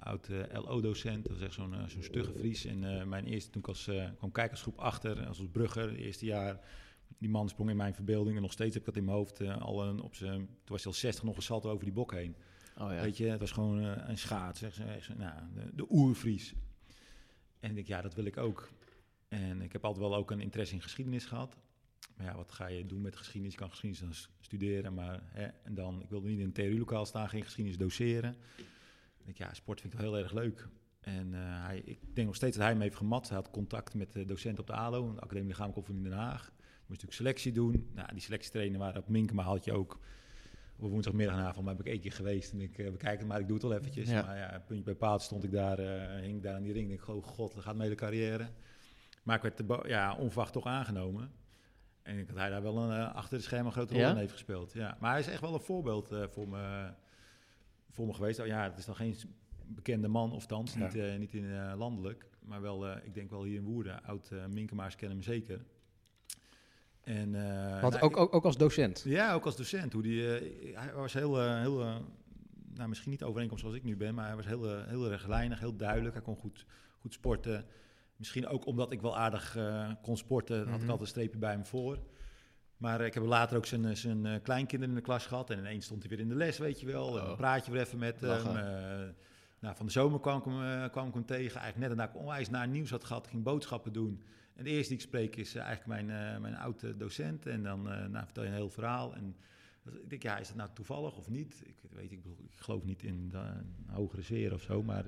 oud 0.00 0.28
eh, 0.28 0.62
LO-docent, 0.64 1.26
dat 1.26 1.36
is 1.36 1.42
echt 1.42 1.52
zo'n 1.54 1.74
eh, 1.74 1.86
zo'n 1.86 2.02
stugge 2.02 2.32
Fries. 2.32 2.64
En 2.64 2.98
eh, 2.98 3.04
mijn 3.04 3.24
eerste, 3.24 3.50
toen 3.50 3.60
ik 3.62 3.68
als, 3.68 3.84
kwam 4.16 4.32
kijken 4.32 4.50
als 4.50 4.62
groep 4.62 4.78
achter, 4.78 5.26
als, 5.26 5.38
als 5.38 5.48
brugger, 5.52 5.88
het 5.88 5.96
eerste 5.98 6.24
jaar. 6.24 6.60
Die 7.18 7.28
man 7.28 7.48
sprong 7.48 7.70
in 7.70 7.76
mijn 7.76 7.94
verbeelding 7.94 8.36
en 8.36 8.42
nog 8.42 8.52
steeds 8.52 8.74
heb 8.74 8.82
ik 8.82 8.88
dat 8.88 8.96
in 8.96 9.04
mijn 9.04 9.16
hoofd. 9.16 9.40
al 9.40 9.84
een, 9.84 10.00
op 10.00 10.14
zijn, 10.14 10.38
toen 10.38 10.48
was 10.64 10.82
hij 10.84 10.92
al 10.92 10.98
60 10.98 11.24
nog 11.24 11.36
een 11.36 11.42
salto 11.42 11.70
over 11.70 11.84
die 11.84 11.92
bok 11.94 12.12
heen. 12.12 12.36
Oh 12.78 12.90
ja. 12.92 13.00
Weet 13.00 13.16
je, 13.16 13.26
het 13.26 13.40
was 13.40 13.50
gewoon 13.52 13.78
een 13.82 14.18
schaats, 14.18 14.60
zo- 14.60 14.66
echt 14.66 15.04
zo- 15.04 15.14
nou, 15.16 15.40
de, 15.54 15.70
de 15.74 15.86
oervries. 15.90 16.54
En 17.60 17.68
ik 17.68 17.74
denk, 17.74 17.86
ja, 17.86 18.00
dat 18.02 18.14
wil 18.14 18.24
ik 18.24 18.36
ook. 18.36 18.70
En 19.28 19.62
ik 19.62 19.72
heb 19.72 19.84
altijd 19.84 20.04
wel 20.08 20.16
ook 20.16 20.30
een 20.30 20.40
interesse 20.40 20.74
in 20.74 20.82
geschiedenis 20.82 21.24
gehad. 21.24 21.56
Maar 22.16 22.26
ja, 22.26 22.36
wat 22.36 22.50
ga 22.52 22.66
je 22.66 22.86
doen 22.86 23.00
met 23.00 23.16
geschiedenis? 23.16 23.52
Je 23.52 23.58
kan 23.60 23.70
geschiedenis 23.70 24.04
dan 24.04 24.30
studeren, 24.40 24.94
maar 24.94 25.20
hè, 25.24 25.46
en 25.62 25.74
dan, 25.74 26.02
ik 26.02 26.10
wilde 26.10 26.28
niet 26.28 26.38
in 26.38 26.44
een 26.44 26.52
theorielokaal 26.52 27.06
staan, 27.06 27.28
geen 27.28 27.42
geschiedenis 27.44 27.78
doseren. 27.78 28.36
Ik 29.20 29.24
denk, 29.24 29.38
ja, 29.38 29.54
sport 29.54 29.80
vind 29.80 29.92
ik 29.92 29.98
wel 30.00 30.12
heel 30.12 30.22
erg 30.22 30.32
leuk. 30.32 30.68
En 31.00 31.34
eh, 31.34 31.40
hij, 31.42 31.78
ik 31.84 32.14
denk 32.14 32.26
nog 32.26 32.36
steeds 32.36 32.56
dat 32.56 32.66
hij 32.66 32.74
me 32.74 32.82
heeft 32.82 32.96
gemat. 32.96 33.28
Hij 33.28 33.36
had 33.36 33.50
contact 33.50 33.94
met 33.94 34.12
de 34.12 34.24
docent 34.24 34.58
op 34.58 34.66
de 34.66 34.72
ALO, 34.72 35.12
de 35.14 35.20
Academie 35.20 35.48
Lichamelijke 35.48 35.78
Opvoeding 35.80 36.06
in 36.06 36.12
Den 36.12 36.20
Haag. 36.20 36.52
Moest 36.58 37.02
natuurlijk 37.02 37.12
selectie 37.12 37.52
doen. 37.52 37.90
Nou, 37.94 38.08
die 38.12 38.20
selectietrainen 38.20 38.78
waren 38.78 39.02
op 39.02 39.08
Minkema 39.08 39.42
had 39.42 39.64
je 39.64 39.72
ook 39.72 40.00
op 40.80 40.90
woensdagmiddagavond 40.90 41.64
maar 41.64 41.74
heb 41.74 41.86
ik 41.86 41.92
één 41.92 42.00
keer 42.00 42.12
geweest 42.12 42.52
en 42.52 42.60
ik 42.60 42.78
uh, 42.78 42.90
bekijk 42.90 43.18
het, 43.18 43.28
maar 43.28 43.40
ik 43.40 43.46
doe 43.46 43.56
het 43.56 43.64
al 43.64 43.72
eventjes. 43.72 44.10
Ja. 44.10 44.22
Maar 44.22 44.36
ja, 44.36 44.62
puntje 44.66 44.84
bij 44.84 44.94
paard 44.94 45.22
stond 45.22 45.44
ik 45.44 45.52
daar, 45.52 45.80
uh, 45.80 46.20
hing 46.20 46.42
daar 46.42 46.54
aan 46.54 46.62
die 46.62 46.72
ring. 46.72 46.90
Ik 46.90 46.96
dacht, 46.96 47.08
oh 47.08 47.24
god, 47.24 47.54
dat 47.54 47.62
gaat 47.62 47.76
mijn 47.76 47.88
hele 47.88 48.00
carrière. 48.00 48.48
Maar 49.22 49.36
ik 49.36 49.42
werd 49.42 49.56
de 49.56 49.84
ja, 49.86 50.16
onverwacht 50.16 50.52
toch 50.52 50.66
aangenomen. 50.66 51.32
En 52.02 52.10
ik 52.10 52.16
denk 52.16 52.28
dat 52.28 52.36
hij 52.36 52.50
daar 52.50 52.62
wel 52.62 52.78
een, 52.78 53.12
achter 53.12 53.38
de 53.38 53.44
schermen 53.44 53.66
een 53.66 53.72
grote 53.72 53.92
rol 53.92 54.02
Ja? 54.02 54.10
in 54.10 54.16
heeft 54.16 54.32
gespeeld. 54.32 54.72
Ja. 54.72 54.96
Maar 55.00 55.10
hij 55.10 55.20
is 55.20 55.28
echt 55.28 55.40
wel 55.40 55.54
een 55.54 55.60
voorbeeld 55.60 56.12
voor 56.30 56.48
me. 56.48 56.90
Voor 57.90 58.06
me 58.06 58.14
geweest. 58.14 58.40
Oh, 58.40 58.46
ja, 58.46 58.62
het 58.62 58.78
is 58.78 58.84
dan 58.84 58.96
geen 58.96 59.16
bekende 59.66 60.08
man, 60.08 60.32
of 60.32 60.46
Ja. 60.74 60.84
niet, 60.84 60.94
eh, 60.94 61.16
niet 61.18 61.34
in 61.34 61.50
eh, 61.52 61.72
landelijk. 61.76 62.28
Maar 62.40 62.60
wel, 62.60 62.86
eh, 62.86 63.04
ik 63.06 63.14
denk 63.14 63.30
wel 63.30 63.42
hier 63.44 63.56
in 63.56 63.64
Woerden. 63.64 64.02
Oud 64.04 64.30
uh, 64.32 64.46
Minkemaars 64.46 64.96
kennen 64.96 65.16
hem 65.16 65.26
zeker. 65.26 65.64
En, 67.00 67.32
Want 67.80 67.92
nou, 67.94 68.00
ook, 68.04 68.16
ook, 68.16 68.34
ook 68.34 68.44
als 68.44 68.56
docent. 68.56 69.02
ja, 69.06 69.34
ook 69.34 69.44
als 69.44 69.56
docent. 69.56 69.92
Hoe 69.92 70.02
die, 70.02 70.22
hij 70.74 70.92
was 70.94 71.12
heel, 71.12 71.40
heel 71.60 71.78
nou, 72.74 72.88
misschien 72.88 73.10
niet 73.10 73.22
overeenkomst 73.22 73.62
zoals 73.62 73.76
ik 73.78 73.84
nu 73.84 73.96
ben, 73.96 74.14
maar 74.14 74.26
hij 74.26 74.36
was 74.36 74.46
heel, 74.46 74.84
heel 74.84 75.08
rechtlijnig, 75.08 75.60
heel 75.60 75.76
duidelijk. 75.76 76.14
Hij 76.14 76.22
kon 76.24 76.36
goed, 76.36 76.66
goed 76.98 77.12
sporten. 77.12 77.64
Misschien 78.16 78.46
ook 78.46 78.66
omdat 78.66 78.92
ik 78.92 79.00
wel 79.00 79.16
aardig 79.16 79.56
kon 80.02 80.16
sporten, 80.16 80.56
had 80.58 80.66
ik 80.66 80.72
Mhm. 80.72 80.82
altijd 80.82 81.00
een 81.00 81.06
streepje 81.06 81.38
bij 81.38 81.50
hem 81.52 81.64
voor. 81.66 81.98
Maar 82.80 83.00
ik 83.00 83.14
heb 83.14 83.22
later 83.22 83.56
ook 83.56 83.66
zijn, 83.66 83.84
eh, 83.84 83.94
zijn 83.94 84.26
eh, 84.26 84.42
kleinkinderen 84.42 84.94
in 84.94 85.00
de 85.00 85.06
klas 85.06 85.26
gehad. 85.26 85.50
En 85.50 85.58
ineens 85.58 85.84
stond 85.84 86.00
hij 86.00 86.10
weer 86.10 86.20
in 86.20 86.28
de 86.28 86.34
les, 86.34 86.58
weet 86.58 86.80
je 86.80 86.86
wel. 86.86 87.08
En 87.16 87.22
Oh. 87.22 87.26
dan 87.26 87.36
praat 87.36 87.66
je 87.66 87.72
weer 87.72 87.80
even 87.80 87.98
met 87.98 88.20
hem. 88.20 88.56
Eh, 88.56 89.08
nou, 89.58 89.76
van 89.76 89.86
de 89.86 89.92
zomer 89.92 90.20
kwam 90.20 90.38
ik 90.38 90.44
hem, 90.44 90.90
kwam 90.90 91.08
ik 91.08 91.14
hem 91.14 91.24
tegen. 91.24 91.60
Eigenlijk 91.60 91.76
net 91.88 91.98
nadat 91.98 92.14
ik 92.14 92.20
onwijs 92.20 92.50
naar 92.50 92.68
nieuws 92.68 92.90
had 92.90 93.04
gehad, 93.04 93.26
ging 93.26 93.42
boodschappen 93.42 93.92
doen. 93.92 94.22
En 94.54 94.64
de 94.64 94.70
eerste 94.70 94.88
die 94.88 94.98
ik 94.98 95.08
spreek 95.08 95.36
is 95.36 95.54
eigenlijk 95.54 95.86
mijn, 95.86 96.40
mijn 96.40 96.56
oude 96.56 96.96
docent. 96.96 97.46
En 97.46 97.62
dan 97.62 97.82
nou, 97.82 98.24
vertel 98.24 98.42
je 98.42 98.48
een 98.48 98.54
heel 98.54 98.70
verhaal. 98.70 99.14
En 99.14 99.36
ik 99.84 100.10
denk, 100.10 100.22
ja, 100.22 100.38
is 100.38 100.46
dat 100.48 100.56
nou 100.56 100.70
toevallig 100.72 101.16
of 101.16 101.28
niet? 101.28 101.62
Ik 101.64 101.76
weet, 101.90 102.12
ik, 102.12 102.24
ik 102.24 102.60
geloof 102.60 102.84
niet 102.84 103.02
in 103.02 103.28
de, 103.28 103.38
een 103.38 103.94
hogere 103.94 104.22
zeer 104.22 104.52
of 104.52 104.62
zo, 104.62 104.82
maar 104.82 105.04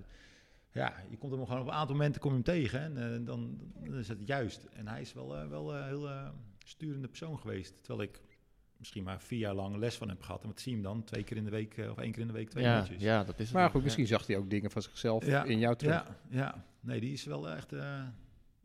ja, 0.72 0.94
je 1.10 1.16
komt 1.16 1.32
hem 1.32 1.46
gewoon 1.46 1.60
op 1.60 1.66
een 1.66 1.72
aantal 1.72 1.96
momenten 1.96 2.20
kom 2.20 2.30
je 2.30 2.36
hem 2.36 2.44
tegen 2.44 2.80
en 2.80 3.24
dan, 3.24 3.58
dan 3.74 3.94
is 3.94 4.08
het 4.08 4.26
juist. 4.26 4.64
En 4.72 4.88
hij 4.88 5.00
is 5.00 5.12
wel, 5.12 5.48
wel 5.48 5.84
heel 5.84 6.08
sturende 6.64 7.08
persoon 7.08 7.38
geweest, 7.38 7.76
terwijl 7.84 8.08
ik 8.08 8.20
misschien 8.76 9.02
maar 9.04 9.20
vier 9.20 9.38
jaar 9.38 9.54
lang 9.54 9.76
les 9.76 9.94
van 9.96 10.08
heb 10.08 10.22
gehad. 10.22 10.42
En 10.42 10.48
wat 10.48 10.60
zie 10.60 10.70
je 10.76 10.76
hem 10.82 10.86
dan? 10.86 11.04
Twee 11.04 11.22
keer 11.24 11.36
in 11.36 11.44
de 11.44 11.50
week 11.50 11.76
eh, 11.76 11.90
of 11.90 11.98
één 11.98 12.12
keer 12.12 12.20
in 12.20 12.26
de 12.26 12.32
week 12.32 12.50
twee 12.50 12.64
ja, 12.64 12.72
minuutjes. 12.72 13.02
ja, 13.02 13.24
dat 13.24 13.38
is 13.38 13.44
het. 13.44 13.54
Maar 13.54 13.64
ook, 13.64 13.70
goed, 13.70 13.78
ja. 13.78 13.84
misschien 13.84 14.06
zag 14.06 14.26
hij 14.26 14.36
ook 14.36 14.50
dingen 14.50 14.70
van 14.70 14.82
zichzelf 14.82 15.26
Ja, 15.26 15.44
in 15.44 15.58
jou 15.58 15.76
terug. 15.76 15.94
Ja, 15.94 16.16
ja, 16.28 16.64
nee, 16.80 17.00
die 17.00 17.12
is 17.12 17.24
wel 17.24 17.48
echt 17.50 17.72
eh, 17.72 18.02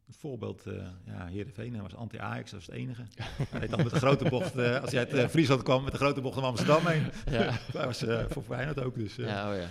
een 0.07 0.13
voorbeeld. 0.13 0.65
eh 0.65 0.87
ja, 1.05 1.25
Heerenveen 1.27 1.73
hij 1.73 1.81
was 1.81 1.95
anti-Ajax, 1.95 2.51
dat 2.51 2.59
was 2.59 2.65
het 2.69 2.75
enige. 2.75 3.03
Hij 3.49 3.59
deed 3.59 3.69
dan 3.69 3.83
met 3.83 3.89
de 3.93 3.99
grote 3.99 4.29
bocht, 4.29 4.55
eh, 4.55 4.81
als 4.81 4.91
hij 4.91 4.99
uit 4.99 5.13
eh, 5.13 5.27
Friesland 5.27 5.63
kwam, 5.63 5.83
met 5.83 5.91
de 5.91 5.97
grote 5.97 6.21
bocht 6.21 6.35
naar 6.35 6.45
Amsterdam 6.45 6.85
heen. 6.85 7.03
Ja. 7.39 7.51
Hij 7.73 7.85
was 7.85 8.03
eh, 8.03 8.25
voor 8.29 8.43
Feyenoord 8.43 8.79
ook, 8.79 8.95
dus. 8.95 9.17
eh, 9.17 9.25
ja, 9.27 9.51
oh 9.51 9.57
ja. 9.57 9.67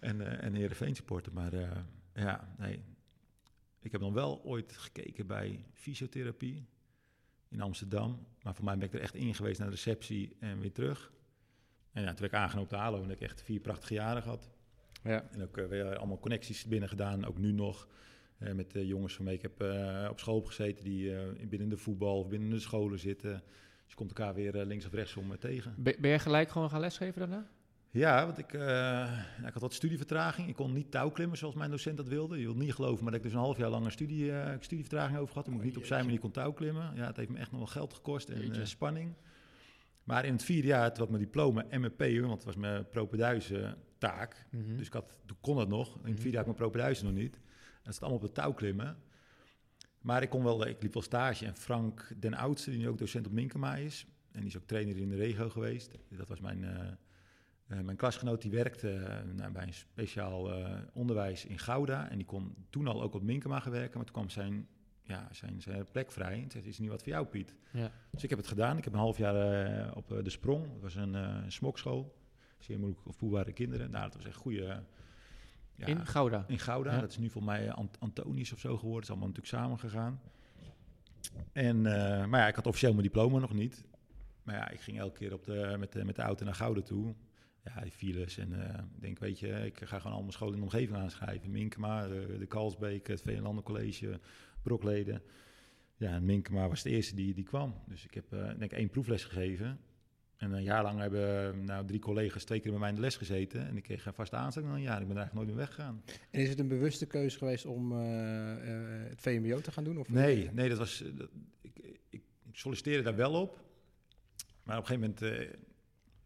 En, 0.00 0.20
eh 0.20 0.44
en 0.44 0.54
Heerenveen 0.54 0.94
supporter. 0.94 1.32
Maar 1.32 1.52
eh, 1.52 1.68
ja, 2.14 2.54
nee. 2.58 2.82
Ik 3.82 3.92
heb 3.92 4.00
dan 4.00 4.12
wel 4.12 4.42
ooit 4.44 4.72
gekeken 4.76 5.26
bij 5.26 5.64
fysiotherapie 5.74 6.66
in 7.50 7.60
Amsterdam. 7.60 8.26
Maar 8.42 8.54
voor 8.54 8.64
mij 8.64 8.78
ben 8.78 8.86
ik 8.86 8.94
er 8.94 9.00
echt 9.00 9.14
in 9.14 9.34
geweest 9.34 9.58
naar 9.58 9.68
de 9.68 9.74
receptie 9.74 10.36
en 10.40 10.60
weer 10.60 10.72
terug. 10.72 11.12
En 11.92 12.02
ja, 12.02 12.08
toen 12.08 12.20
werd 12.20 12.32
ik 12.32 12.38
aangenomen 12.38 12.62
op 12.64 12.76
de 12.78 12.82
ALO 12.84 13.02
en 13.02 13.08
heb 13.08 13.20
ik 13.20 13.28
echt 13.28 13.42
vier 13.42 13.60
prachtige 13.60 13.94
jaren 13.94 14.22
gehad. 14.22 14.50
Ja. 15.02 15.28
En 15.30 15.42
ook 15.42 15.56
eh, 15.56 15.66
weer 15.66 15.96
allemaal 15.96 16.18
connecties 16.18 16.64
binnen 16.64 16.88
gedaan, 16.88 17.24
ook 17.24 17.38
nu 17.38 17.52
nog. 17.52 17.88
eh, 18.38 18.52
met 18.52 18.70
de 18.70 18.86
jongens 18.86 19.14
van 19.14 19.24
mij. 19.24 19.34
Ik 19.34 19.42
heb 19.42 19.60
eh, 19.60 20.06
op 20.10 20.18
school 20.18 20.40
gezeten 20.42 20.84
die 20.84 21.12
binnen 21.46 21.68
de 21.68 21.76
voetbal 21.76 22.18
of 22.18 22.28
binnen 22.28 22.50
de 22.50 22.58
scholen 22.60 22.98
zitten. 22.98 23.42
Dus 23.90 23.90
je 23.90 23.94
komt 23.94 24.18
elkaar 24.18 24.34
weer 24.34 24.52
links 24.66 24.86
of 24.86 24.92
rechtsom 24.92 25.32
eh, 25.32 25.38
tegen. 25.38 25.74
Ben, 25.76 25.94
ben 26.00 26.10
jij 26.10 26.18
gelijk 26.18 26.48
gewoon 26.48 26.70
gaan 26.70 26.80
lesgeven 26.80 27.20
daarna? 27.20 27.50
Ja, 27.92 28.26
want 28.26 28.38
ik, 28.38 28.52
eh, 28.52 28.60
nou, 28.60 29.46
ik 29.46 29.52
had 29.52 29.62
wat 29.62 29.74
studievertraging. 29.74 30.48
Ik 30.48 30.54
kon 30.54 30.72
niet 30.72 30.90
touwklimmen 30.90 31.38
zoals 31.38 31.54
mijn 31.54 31.70
docent 31.70 31.96
dat 31.96 32.08
wilde. 32.08 32.38
Je 32.38 32.44
wilt 32.44 32.56
niet 32.58 32.74
geloven, 32.74 33.02
maar 33.02 33.12
dat 33.12 33.20
ik 33.20 33.26
dus 33.26 33.32
een 33.36 33.44
half 33.44 33.56
jaar 33.56 33.70
lang 33.70 33.84
een 33.84 33.90
studie, 33.90 34.32
eh, 34.38 34.54
studievertraging 34.60 35.18
over 35.18 35.32
gehad. 35.32 35.48
Ik 35.48 35.62
niet 35.62 35.76
op 35.76 35.84
zijn 35.84 36.04
manier 36.04 36.20
kon 36.20 36.30
touwklimmen. 36.30 36.92
Ja, 36.94 37.06
het 37.06 37.16
heeft 37.16 37.28
me 37.28 37.38
echt 37.38 37.50
nog 37.50 37.60
wel 37.60 37.68
geld 37.68 37.94
gekost 37.94 38.28
en 38.28 38.54
eh, 38.54 38.64
spanning. 38.64 39.14
Maar 40.04 40.24
in 40.24 40.32
het 40.32 40.42
vierde 40.42 40.66
jaar, 40.68 40.88
toen 40.88 40.98
had 40.98 41.08
mijn 41.08 41.22
diploma 41.22 41.64
MMP, 41.70 42.20
want 42.20 42.32
het 42.32 42.44
was 42.44 42.56
mijn 42.56 42.88
propeduizen 42.88 43.76
taak. 43.98 44.46
Mhm. 44.50 44.76
Dus 44.76 44.86
ik 44.86 44.92
had, 44.92 45.14
toen 45.26 45.36
kon 45.40 45.58
het 45.58 45.68
nog. 45.68 45.86
In 45.88 45.92
het 45.94 46.02
Mhm. 46.02 46.12
vierde 46.20 46.30
jaar 46.36 46.44
had 46.44 46.52
ik 46.52 46.58
mijn 46.58 46.70
propeduizen 46.70 47.04
nog 47.04 47.14
niet. 47.14 47.34
En 47.34 47.40
dat 47.82 47.94
zat 47.94 48.02
allemaal 48.02 48.20
op 48.20 48.26
de 48.26 48.32
touwklimmen. 48.40 48.96
Maar 50.00 50.22
ik 50.22 50.30
kon 50.30 50.44
wel, 50.44 50.66
ik 50.66 50.82
liep 50.82 50.92
wel 50.92 51.02
stage. 51.02 51.46
En 51.46 51.56
Frank 51.56 52.12
den 52.16 52.34
Oudste, 52.34 52.70
die 52.70 52.78
nu 52.78 52.88
ook 52.88 52.98
docent 52.98 53.26
op 53.26 53.32
Minkema 53.32 53.76
is. 53.76 54.06
En 54.32 54.40
die 54.40 54.48
is 54.48 54.56
ook 54.56 54.66
trainer 54.66 54.96
in 54.96 55.08
de 55.08 55.16
regio 55.16 55.48
geweest. 55.48 55.98
Dat 56.08 56.28
was 56.28 56.40
mijn, 56.40 56.64
eh, 57.70 57.80
mijn 57.80 57.96
klasgenoot, 57.96 58.42
die 58.42 58.50
werkte 58.50 58.92
eh, 58.92 59.34
nou, 59.34 59.52
bij 59.52 59.62
een 59.62 59.74
speciaal 59.74 60.52
eh, 60.52 60.78
onderwijs 60.92 61.44
in 61.44 61.58
Gouda. 61.58 62.10
En 62.10 62.16
die 62.16 62.26
kon 62.26 62.54
toen 62.70 62.86
al 62.86 63.02
ook 63.02 63.14
op 63.14 63.22
Minkema 63.22 63.60
gaan 63.60 63.72
werken. 63.72 63.96
Maar 63.96 64.04
toen 64.04 64.14
kwam 64.14 64.30
zijn, 64.30 64.68
ja, 65.02 65.28
zijn, 65.30 65.60
zijn 65.60 65.86
plek 65.90 66.12
vrij. 66.12 66.42
En 66.42 66.50
zei, 66.50 66.64
is 66.64 66.70
het 66.70 66.80
niet 66.80 66.90
wat 66.90 67.02
voor 67.02 67.12
jou, 67.12 67.26
Piet? 67.26 67.54
Ja. 67.72 67.90
Dus 68.10 68.22
ik 68.22 68.30
heb 68.30 68.38
het 68.38 68.48
gedaan. 68.48 68.78
Ik 68.78 68.84
heb 68.84 68.92
een 68.92 68.98
half 68.98 69.18
jaar 69.18 69.96
op 69.96 70.08
de 70.08 70.30
sprong. 70.30 70.72
Dat 70.72 70.82
was 70.82 70.94
een 70.94 71.16
smokschool. 71.52 72.18
Zeer 72.58 72.78
moeilijk 72.78 73.06
opvoedbare 73.06 73.52
kinderen. 73.52 73.90
Nou, 73.90 74.04
dat 74.04 74.14
was 74.14 74.24
echt 74.24 74.36
goede... 74.36 74.82
ja, 75.74 75.86
In 75.86 76.06
Gouda. 76.06 76.44
in 76.48 76.58
Gouda. 76.58 76.94
Ja. 76.94 77.00
Dat 77.00 77.10
is 77.10 77.18
nu 77.18 77.30
volgens 77.30 77.54
mij 77.54 77.72
Ant 77.72 78.00
Antonisch 78.00 78.52
of 78.52 78.58
zo 78.58 78.76
geworden. 78.76 78.94
Het 78.94 79.04
is 79.04 79.10
allemaal 79.10 79.28
natuurlijk 79.28 79.54
samen 79.54 79.78
gegaan. 79.78 80.20
En, 81.52 81.82
maar 82.30 82.40
ja, 82.40 82.48
ik 82.48 82.54
had 82.54 82.66
officieel 82.66 82.92
mijn 82.92 83.04
diploma 83.04 83.38
nog 83.38 83.52
niet. 83.52 83.84
Maar 84.42 84.54
ja, 84.54 84.68
ik 84.70 84.80
ging 84.80 84.98
elke 84.98 85.18
keer 85.18 85.32
op 85.32 85.44
de, 85.44 85.76
met, 85.78 85.92
de, 85.92 86.04
met 86.04 86.16
de 86.16 86.22
auto 86.22 86.44
naar 86.44 86.54
Gouda 86.54 86.80
toe. 86.80 87.14
Ja, 87.64 87.80
die 87.82 87.90
files. 87.92 88.38
En 88.38 88.68
eh, 88.68 88.78
ik 88.94 89.00
denk, 89.00 89.18
weet 89.18 89.38
je, 89.38 89.48
ik 89.48 89.80
ga 89.84 89.96
gewoon 89.98 90.12
allemaal 90.12 90.32
scholen 90.32 90.54
in 90.54 90.60
de 90.60 90.64
omgeving 90.66 90.98
aanschrijven. 90.98 91.50
Minkema, 91.50 92.06
de, 92.08 92.36
de 92.38 92.46
Kalsbeek, 92.46 93.06
het 93.06 93.20
Veenlanden 93.22 93.64
College, 93.64 94.20
Brokleden. 94.62 95.22
Ja, 95.96 96.10
en 96.14 96.24
Minkema 96.24 96.68
was 96.68 96.82
de 96.82 96.90
eerste 96.90 97.14
die, 97.14 97.34
die 97.34 97.44
kwam. 97.44 97.74
Dus 97.86 98.04
ik 98.04 98.14
heb, 98.14 98.32
eh, 98.32 98.50
denk 98.58 98.72
één 98.72 98.88
proefles 98.88 99.24
gegeven. 99.24 99.80
En 100.36 100.52
een 100.52 100.62
jaar 100.62 100.82
lang 100.82 100.98
hebben 101.00 101.64
nou, 101.64 101.86
drie 101.86 101.98
collega's 102.00 102.44
twee 102.44 102.60
keer 102.60 102.70
bij 102.70 102.80
mij 102.80 102.88
in 102.88 102.94
de 102.94 103.00
les 103.00 103.16
gezeten. 103.16 103.66
En 103.66 103.76
ik 103.76 103.82
kreeg 103.82 104.06
een 104.06 104.14
vaste 104.14 104.36
aanstelling 104.36 104.70
na 104.70 104.76
een 104.76 104.82
jaar. 104.82 105.00
Ik 105.00 105.06
ben 105.06 105.16
er 105.16 105.22
eigenlijk 105.22 105.34
nooit 105.34 105.56
meer 105.58 105.66
weggegaan. 105.66 106.02
En 106.30 106.40
is 106.40 106.48
het 106.48 106.58
een 106.58 106.68
bewuste 106.68 107.06
keuze 107.06 107.38
geweest 107.38 107.66
om 107.66 107.92
eh, 107.92 109.02
eh, 109.02 109.08
het 109.08 109.20
VMBO 109.20 109.60
te 109.60 109.72
gaan 109.72 109.84
doen? 109.84 109.98
Of 109.98 110.08
Nee, 110.08 110.50
nee, 110.52 110.68
dat 110.68 110.78
was. 110.78 111.02
eh, 111.02 111.08
dat- 111.16 111.28
ik, 111.60 111.98
ik 112.08 112.22
solliciteerde 112.52 113.02
daar 113.02 113.16
wel 113.16 113.32
op. 113.40 113.60
Maar 114.62 114.78
op 114.78 114.88
een 114.90 114.96
gegeven 114.96 115.14
moment. 115.20 115.48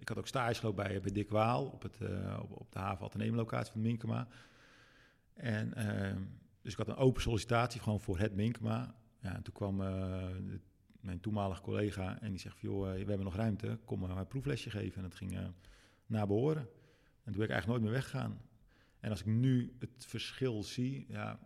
Ik 0.04 0.10
had 0.10 0.18
ook 0.18 0.26
stage 0.26 0.60
gelopen 0.60 0.84
bij, 0.84 1.00
bij 1.00 1.12
Dick 1.12 1.30
Waal 1.30 1.66
op, 1.66 1.82
het, 1.82 2.00
eh, 2.00 2.40
op, 2.48 2.72
de 2.72 2.78
haven 2.78 3.34
locatie 3.34 3.72
van 3.72 3.80
Minkema. 3.80 4.28
En 5.34 5.74
eh, 5.74 6.16
dus 6.62 6.72
ik 6.72 6.78
had 6.78 6.88
een 6.88 6.96
open 6.96 7.22
sollicitatie 7.22 7.80
gewoon 7.80 8.00
voor 8.00 8.18
het 8.18 8.34
Minkema. 8.34 8.94
Ja, 9.20 9.34
en 9.34 9.42
toen 9.42 9.54
kwam 9.54 9.80
eh, 9.82 10.26
mijn 11.00 11.20
toenmalige 11.20 11.62
collega 11.62 12.20
en 12.20 12.30
die 12.30 12.40
zegt 12.40 12.60
joh, 12.60 12.88
eh, 12.88 12.92
we 12.92 13.08
hebben 13.08 13.24
nog 13.24 13.36
ruimte, 13.36 13.78
kom 13.84 14.00
maar 14.00 14.16
een 14.16 14.26
proeflesje 14.26 14.70
geven. 14.70 14.96
En 14.96 15.02
dat 15.02 15.14
ging 15.14 15.38
naar 16.06 16.26
behoren. 16.26 16.62
En 17.22 17.32
toen 17.32 17.40
ben 17.40 17.44
ik 17.44 17.50
eigenlijk 17.50 17.66
nooit 17.66 17.82
meer 17.82 18.00
weggegaan. 18.00 18.40
En 19.00 19.10
als 19.10 19.20
ik 19.20 19.26
nu 19.26 19.76
het 19.78 20.06
verschil 20.06 20.62
zie, 20.62 21.06
ja, 21.08 21.38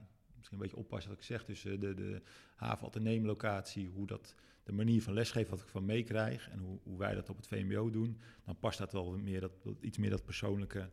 misschien 0.51 0.59
een 0.59 0.71
beetje 0.71 0.77
oppassen 0.85 1.11
wat 1.11 1.19
ik 1.21 1.25
zeg, 1.27 1.45
tussen 1.45 1.81
de, 1.81 1.95
de 1.95 2.23
haven 2.55 3.23
locatie, 3.23 3.89
hoe 3.89 4.07
dat, 4.07 4.35
de 4.63 4.73
manier 4.73 5.03
van 5.03 5.13
lesgeven 5.15 5.51
wat 5.51 5.61
ik 5.61 5.69
van 5.69 5.85
meekrijg 5.85 6.49
en 6.51 6.59
hoe, 6.59 6.79
hoe 6.83 6.99
wij 6.99 7.15
dat 7.15 7.29
op 7.31 7.37
het 7.37 7.47
VMBO 7.47 7.91
doen, 7.91 8.19
dan 8.45 8.59
past 8.59 8.79
dat 8.79 8.93
wel 8.93 9.19
meer 9.19 9.41
dat, 9.41 9.53
iets 9.81 9.99
meer 9.99 10.11
dat 10.11 10.25
persoonlijke. 10.25 10.91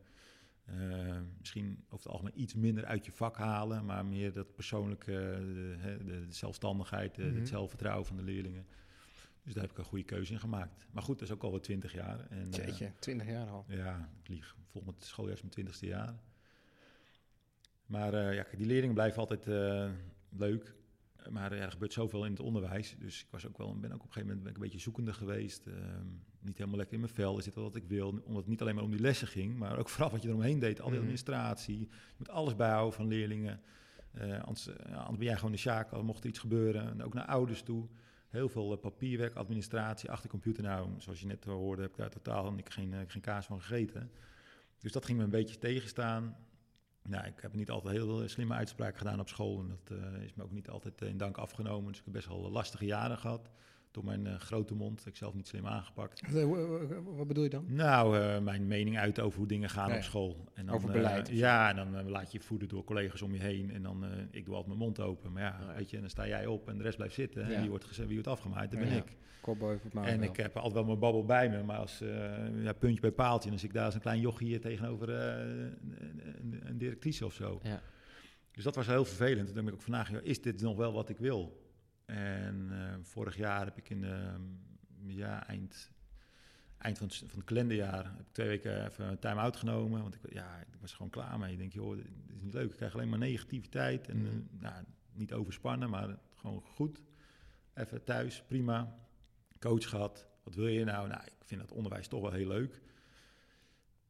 eh, 0.65 1.17
misschien 1.39 1.83
over 1.89 2.05
het 2.05 2.07
algemeen 2.07 2.41
iets 2.41 2.53
minder 2.53 2.85
uit 2.85 3.05
je 3.05 3.11
vak 3.11 3.37
halen, 3.37 3.85
maar 3.85 4.05
meer 4.05 4.33
dat 4.33 4.55
persoonlijke, 4.55 5.11
de, 5.11 5.77
de, 5.97 6.03
de 6.05 6.25
zelfstandigheid, 6.29 7.15
de- 7.15 7.23
Mhm. 7.23 7.35
het 7.35 7.47
zelfvertrouwen 7.47 8.05
van 8.05 8.15
de 8.15 8.23
leerlingen. 8.23 8.65
Dus 9.43 9.53
daar 9.53 9.63
heb 9.63 9.71
ik 9.71 9.77
een 9.77 9.83
goede 9.83 10.03
keuze 10.03 10.33
in 10.33 10.39
gemaakt. 10.39 10.87
Maar 10.91 11.03
goed, 11.03 11.19
dat 11.19 11.27
is 11.27 11.33
ook 11.33 11.43
alweer 11.43 11.61
twintig 11.61 11.93
jaar. 11.93 12.19
En, 12.29 12.51
eh, 12.53 12.65
Jeetje, 12.65 12.91
20 12.99 13.27
jaar 13.27 13.47
al. 13.47 13.65
ja, 13.67 14.09
ik 14.21 14.27
lieg. 14.27 14.55
Volgend 14.71 15.03
schooljaar 15.03 15.33
is 15.33 15.39
mijn 15.41 15.53
twintigste 15.53 15.85
jaar. 15.85 16.15
Maar 17.85 18.13
eh, 18.13 18.35
ja, 18.35 18.45
die 18.57 18.65
leerlingen 18.65 18.95
blijven 18.95 19.19
altijd 19.19 19.47
eh, 19.47 19.89
leuk. 20.29 20.75
Maar 21.29 21.55
ja, 21.55 21.61
er 21.61 21.71
gebeurt 21.71 21.93
zoveel 21.93 22.25
in 22.25 22.31
het 22.31 22.39
onderwijs. 22.39 22.95
Dus 22.99 23.21
ik 23.21 23.27
was 23.29 23.47
ook 23.47 23.57
wel, 23.57 23.79
ben 23.79 23.91
ook 23.91 24.01
op 24.01 24.05
een 24.07 24.13
gegeven 24.13 24.21
moment 24.27 24.39
ben 24.41 24.49
ik 24.51 24.55
een 24.57 24.63
beetje 24.63 24.79
zoekende 24.79 25.13
geweest. 25.13 25.65
Ehm, 25.67 26.05
niet 26.39 26.57
helemaal 26.57 26.77
lekker 26.77 26.95
in 26.95 27.01
mijn 27.01 27.13
vel. 27.13 27.37
Is 27.37 27.43
dit 27.43 27.55
wel 27.55 27.63
wat 27.63 27.75
ik 27.75 27.83
wil? 27.87 28.07
Omdat 28.09 28.35
het 28.35 28.47
niet 28.47 28.61
alleen 28.61 28.75
maar 28.75 28.83
om 28.83 28.91
die 28.91 28.99
lessen 28.99 29.27
ging, 29.27 29.57
maar 29.57 29.77
ook 29.77 29.89
vooral 29.93 30.11
wat 30.11 30.21
je 30.21 30.27
eromheen 30.27 30.59
deed. 30.59 30.79
Al 30.79 30.83
die 30.85 30.93
Mhm. 30.93 31.01
administratie. 31.01 31.79
Je 31.79 31.87
moet 32.17 32.29
alles 32.29 32.55
bijhouden 32.55 32.93
van 32.93 33.07
leerlingen. 33.07 33.61
Eh, 34.11 34.41
anders, 34.43 34.69
anders 34.79 35.17
ben 35.17 35.25
jij 35.27 35.35
gewoon 35.35 35.51
de 35.51 35.57
sjaak. 35.57 35.91
Al 35.91 36.03
mocht 36.03 36.23
er 36.23 36.29
iets 36.29 36.39
gebeuren. 36.39 36.89
En 36.89 37.03
ook 37.03 37.13
naar 37.13 37.25
ouders 37.25 37.61
toe. 37.61 37.87
Heel 38.29 38.49
veel 38.49 38.75
papierwerk, 38.77 39.35
administratie, 39.35 40.09
achter 40.09 40.23
de 40.23 40.29
computer. 40.31 40.63
Nou, 40.63 40.89
zoals 40.97 41.19
je 41.19 41.27
net 41.27 41.43
hoorde, 41.43 41.81
heb 41.81 41.91
ik 41.91 41.97
daar 41.97 42.09
totaal 42.09 42.55
geen, 42.63 42.93
geen 43.07 43.21
kaas 43.21 43.45
van 43.45 43.61
gegeten. 43.61 44.11
Dus 44.79 44.91
dat 44.91 45.05
ging 45.05 45.17
me 45.17 45.23
een 45.23 45.29
beetje 45.29 45.57
tegenstaan. 45.57 46.35
Nou, 47.07 47.25
ik 47.25 47.41
heb 47.41 47.53
niet 47.53 47.69
altijd 47.69 47.95
heel 47.95 48.27
slimme 48.27 48.53
uitspraken 48.53 48.97
gedaan 48.97 49.19
op 49.19 49.29
school. 49.29 49.59
En 49.59 49.67
dat 49.67 49.97
eh, 49.97 50.21
is 50.21 50.33
me 50.33 50.43
ook 50.43 50.51
niet 50.51 50.69
altijd 50.69 51.01
eh, 51.01 51.09
in 51.09 51.17
dank 51.17 51.37
afgenomen. 51.37 51.87
Dus 51.87 51.97
ik 51.99 52.05
heb 52.05 52.13
best 52.13 52.27
wel 52.27 52.51
lastige 52.51 52.85
jaren 52.85 53.17
gehad. 53.17 53.49
Door 53.95 54.05
mijn 54.05 54.27
eh, 54.27 54.35
grote 54.35 54.73
mond. 54.75 55.05
Ik 55.05 55.15
zelf 55.15 55.33
niet 55.33 55.47
slim 55.47 55.67
aangepakt. 55.67 56.21
Eh, 56.21 56.33
wa- 56.33 57.03
Wat 57.15 57.27
bedoel 57.27 57.43
je 57.43 57.49
dan? 57.49 57.65
Nou, 57.67 58.19
eh, 58.19 58.39
mijn 58.39 58.67
mening 58.67 58.97
uit 58.97 59.19
over 59.19 59.37
hoe 59.37 59.47
dingen 59.47 59.69
gaan 59.69 59.91
op 59.95 60.01
school. 60.01 60.49
En 60.53 60.69
Over 60.69 60.87
eh, 60.89 60.95
beleid 60.95 61.29
ja, 61.29 61.69
en 61.69 61.75
dan 61.75 61.95
eh, 61.97 62.05
laat 62.07 62.31
je 62.31 62.37
je 62.37 62.43
voeden 62.43 62.67
door 62.67 62.83
collega's 62.83 63.21
om 63.21 63.33
je 63.33 63.39
heen. 63.39 63.71
En 63.71 63.81
dan, 63.83 64.05
eh, 64.05 64.09
ik 64.31 64.45
doe 64.45 64.55
altijd 64.55 64.67
mijn 64.67 64.85
mond 64.85 64.99
open. 64.99 65.31
Maar 65.31 65.41
ja, 65.43 65.57
Oh, 65.61 65.67
ja. 65.69 65.75
weet 65.75 65.89
je, 65.89 65.99
dan 65.99 66.09
sta 66.09 66.27
jij 66.27 66.45
op 66.45 66.69
en 66.69 66.77
de 66.77 66.83
rest 66.83 66.95
blijft 66.95 67.15
zitten. 67.15 67.43
En 67.43 67.59
wie 67.61 67.69
wordt, 67.69 67.97
wie 67.97 68.13
wordt 68.13 68.27
afgemaaid? 68.27 68.71
Dat 68.71 68.79
ben 68.79 68.89
ja. 68.89 68.95
ik. 68.95 69.15
En 69.93 70.19
wel. 70.19 70.29
ik 70.29 70.35
heb 70.37 70.55
altijd 70.55 70.73
wel 70.73 70.83
mijn 70.85 70.99
babbel 70.99 71.25
bij 71.25 71.49
me, 71.49 71.63
maar 71.63 71.77
als 71.77 72.01
eh, 72.01 72.63
ja, 72.63 72.73
puntje 72.73 73.01
bij 73.01 73.11
paaltje, 73.11 73.49
dan 73.49 73.59
zie 73.59 73.67
ik 73.67 73.73
daar 73.73 73.91
zo'n 73.91 74.01
klein 74.01 74.19
jochie 74.19 74.47
hier 74.47 74.61
tegenover 74.61 75.09
eh, 75.09 75.39
een, 75.39 76.21
een, 76.41 76.59
een 76.63 76.77
directrice 76.77 77.25
of 77.25 77.33
zo. 77.33 77.59
Ja. 77.63 77.81
Dus 78.51 78.63
dat 78.63 78.75
was 78.75 78.87
heel 78.87 79.05
vervelend. 79.05 79.45
Toen 79.45 79.55
dacht 79.55 79.67
ik 79.67 79.73
ook 79.73 79.81
vandaag, 79.81 80.11
joh, 80.11 80.19
is 80.23 80.41
dit 80.41 80.61
nog 80.61 80.75
wel 80.77 80.93
wat 80.93 81.09
ik 81.09 81.17
wil? 81.17 81.63
En 82.05 82.67
eh, 82.71 82.93
vorig 83.01 83.35
jaar 83.37 83.65
heb 83.65 83.77
ik 83.77 83.89
in 83.89 84.01
de 84.01 84.33
ja, 85.07 85.47
eind, 85.47 85.91
eind 86.77 86.97
van, 86.97 87.07
het, 87.07 87.15
van 87.17 87.27
het 87.29 87.43
kalenderjaar 87.43 88.03
heb 88.03 88.19
ik 88.19 88.31
twee 88.31 88.47
weken 88.47 88.85
even 88.85 89.05
een 89.07 89.19
time-out 89.19 89.55
genomen. 89.55 90.01
Want 90.01 90.15
ik, 90.15 90.33
ja, 90.33 90.57
ik 90.59 90.79
was 90.81 90.93
gewoon 90.93 91.11
klaar 91.11 91.39
mee. 91.39 91.51
Ik 91.51 91.57
denk, 91.57 91.73
joh, 91.73 91.95
dit 91.95 92.05
is 92.35 92.41
niet 92.41 92.53
leuk. 92.53 92.69
Ik 92.69 92.75
krijg 92.75 92.93
alleen 92.93 93.09
maar 93.09 93.19
negativiteit. 93.19 94.09
En 94.09 94.17
Mhm. 94.17 94.27
eh, 94.27 94.33
nou, 94.61 94.83
niet 95.13 95.33
overspannen, 95.33 95.89
maar 95.89 96.17
gewoon 96.35 96.61
goed. 96.61 97.01
Even 97.73 98.03
thuis, 98.03 98.43
prima. 98.47 98.95
Coach 99.59 99.89
gehad. 99.89 100.27
Wat 100.43 100.55
wil 100.55 100.67
je 100.67 100.83
nou? 100.83 101.07
Nou, 101.07 101.23
ik 101.23 101.33
vind 101.45 101.61
dat 101.61 101.71
onderwijs 101.71 102.07
toch 102.07 102.21
wel 102.21 102.31
heel 102.31 102.47
leuk. 102.47 102.81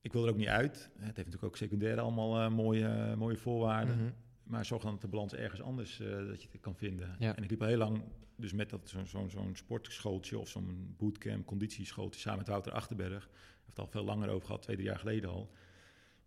Ik 0.02 0.14
wil 0.14 0.24
er 0.24 0.30
ook 0.30 0.38
niet 0.38 0.48
uit. 0.48 0.74
Het 0.74 1.02
heeft 1.04 1.16
natuurlijk 1.16 1.44
ook 1.44 1.58
secundair 1.58 2.00
allemaal 2.00 2.40
eh, 2.42 2.50
mooie, 2.52 3.16
mooie 3.16 3.38
voorwaarden. 3.38 3.96
Mhm. 3.98 4.10
Maar 4.46 4.66
zorg 4.66 4.82
dan 4.82 4.92
dat 4.92 5.02
de 5.02 5.08
balans 5.08 5.34
ergens 5.34 5.62
anders 5.62 6.00
eh, 6.00 6.08
dat 6.28 6.42
je 6.42 6.48
het 6.52 6.62
kan 6.62 6.76
vinden. 6.76 7.16
Ja. 7.20 7.36
En 7.36 7.44
ik 7.44 7.50
liep 7.50 7.62
al 7.62 7.68
heel 7.68 7.78
lang 7.78 8.02
dus 8.36 8.54
met 8.54 8.70
dat 8.70 8.90
zo'n 8.90 9.06
zo'n 9.08 9.30
zo'n 9.30 9.56
sportschooltje 9.56 10.40
of 10.40 10.50
zo'n 10.50 10.94
bootcamp, 10.98 11.46
conditieschooltje 11.46 12.20
samen 12.20 12.40
met 12.40 12.48
Wouter 12.48 12.72
Achterberg. 12.72 13.30
Heeft 13.56 13.68
het 13.68 13.80
al 13.80 13.88
veel 13.88 14.04
langer 14.04 14.30
over 14.30 14.46
gehad, 14.46 14.62
twee, 14.62 14.76
drie 14.76 14.88
jaar 14.88 15.00
geleden 15.00 15.30
al. 15.30 15.52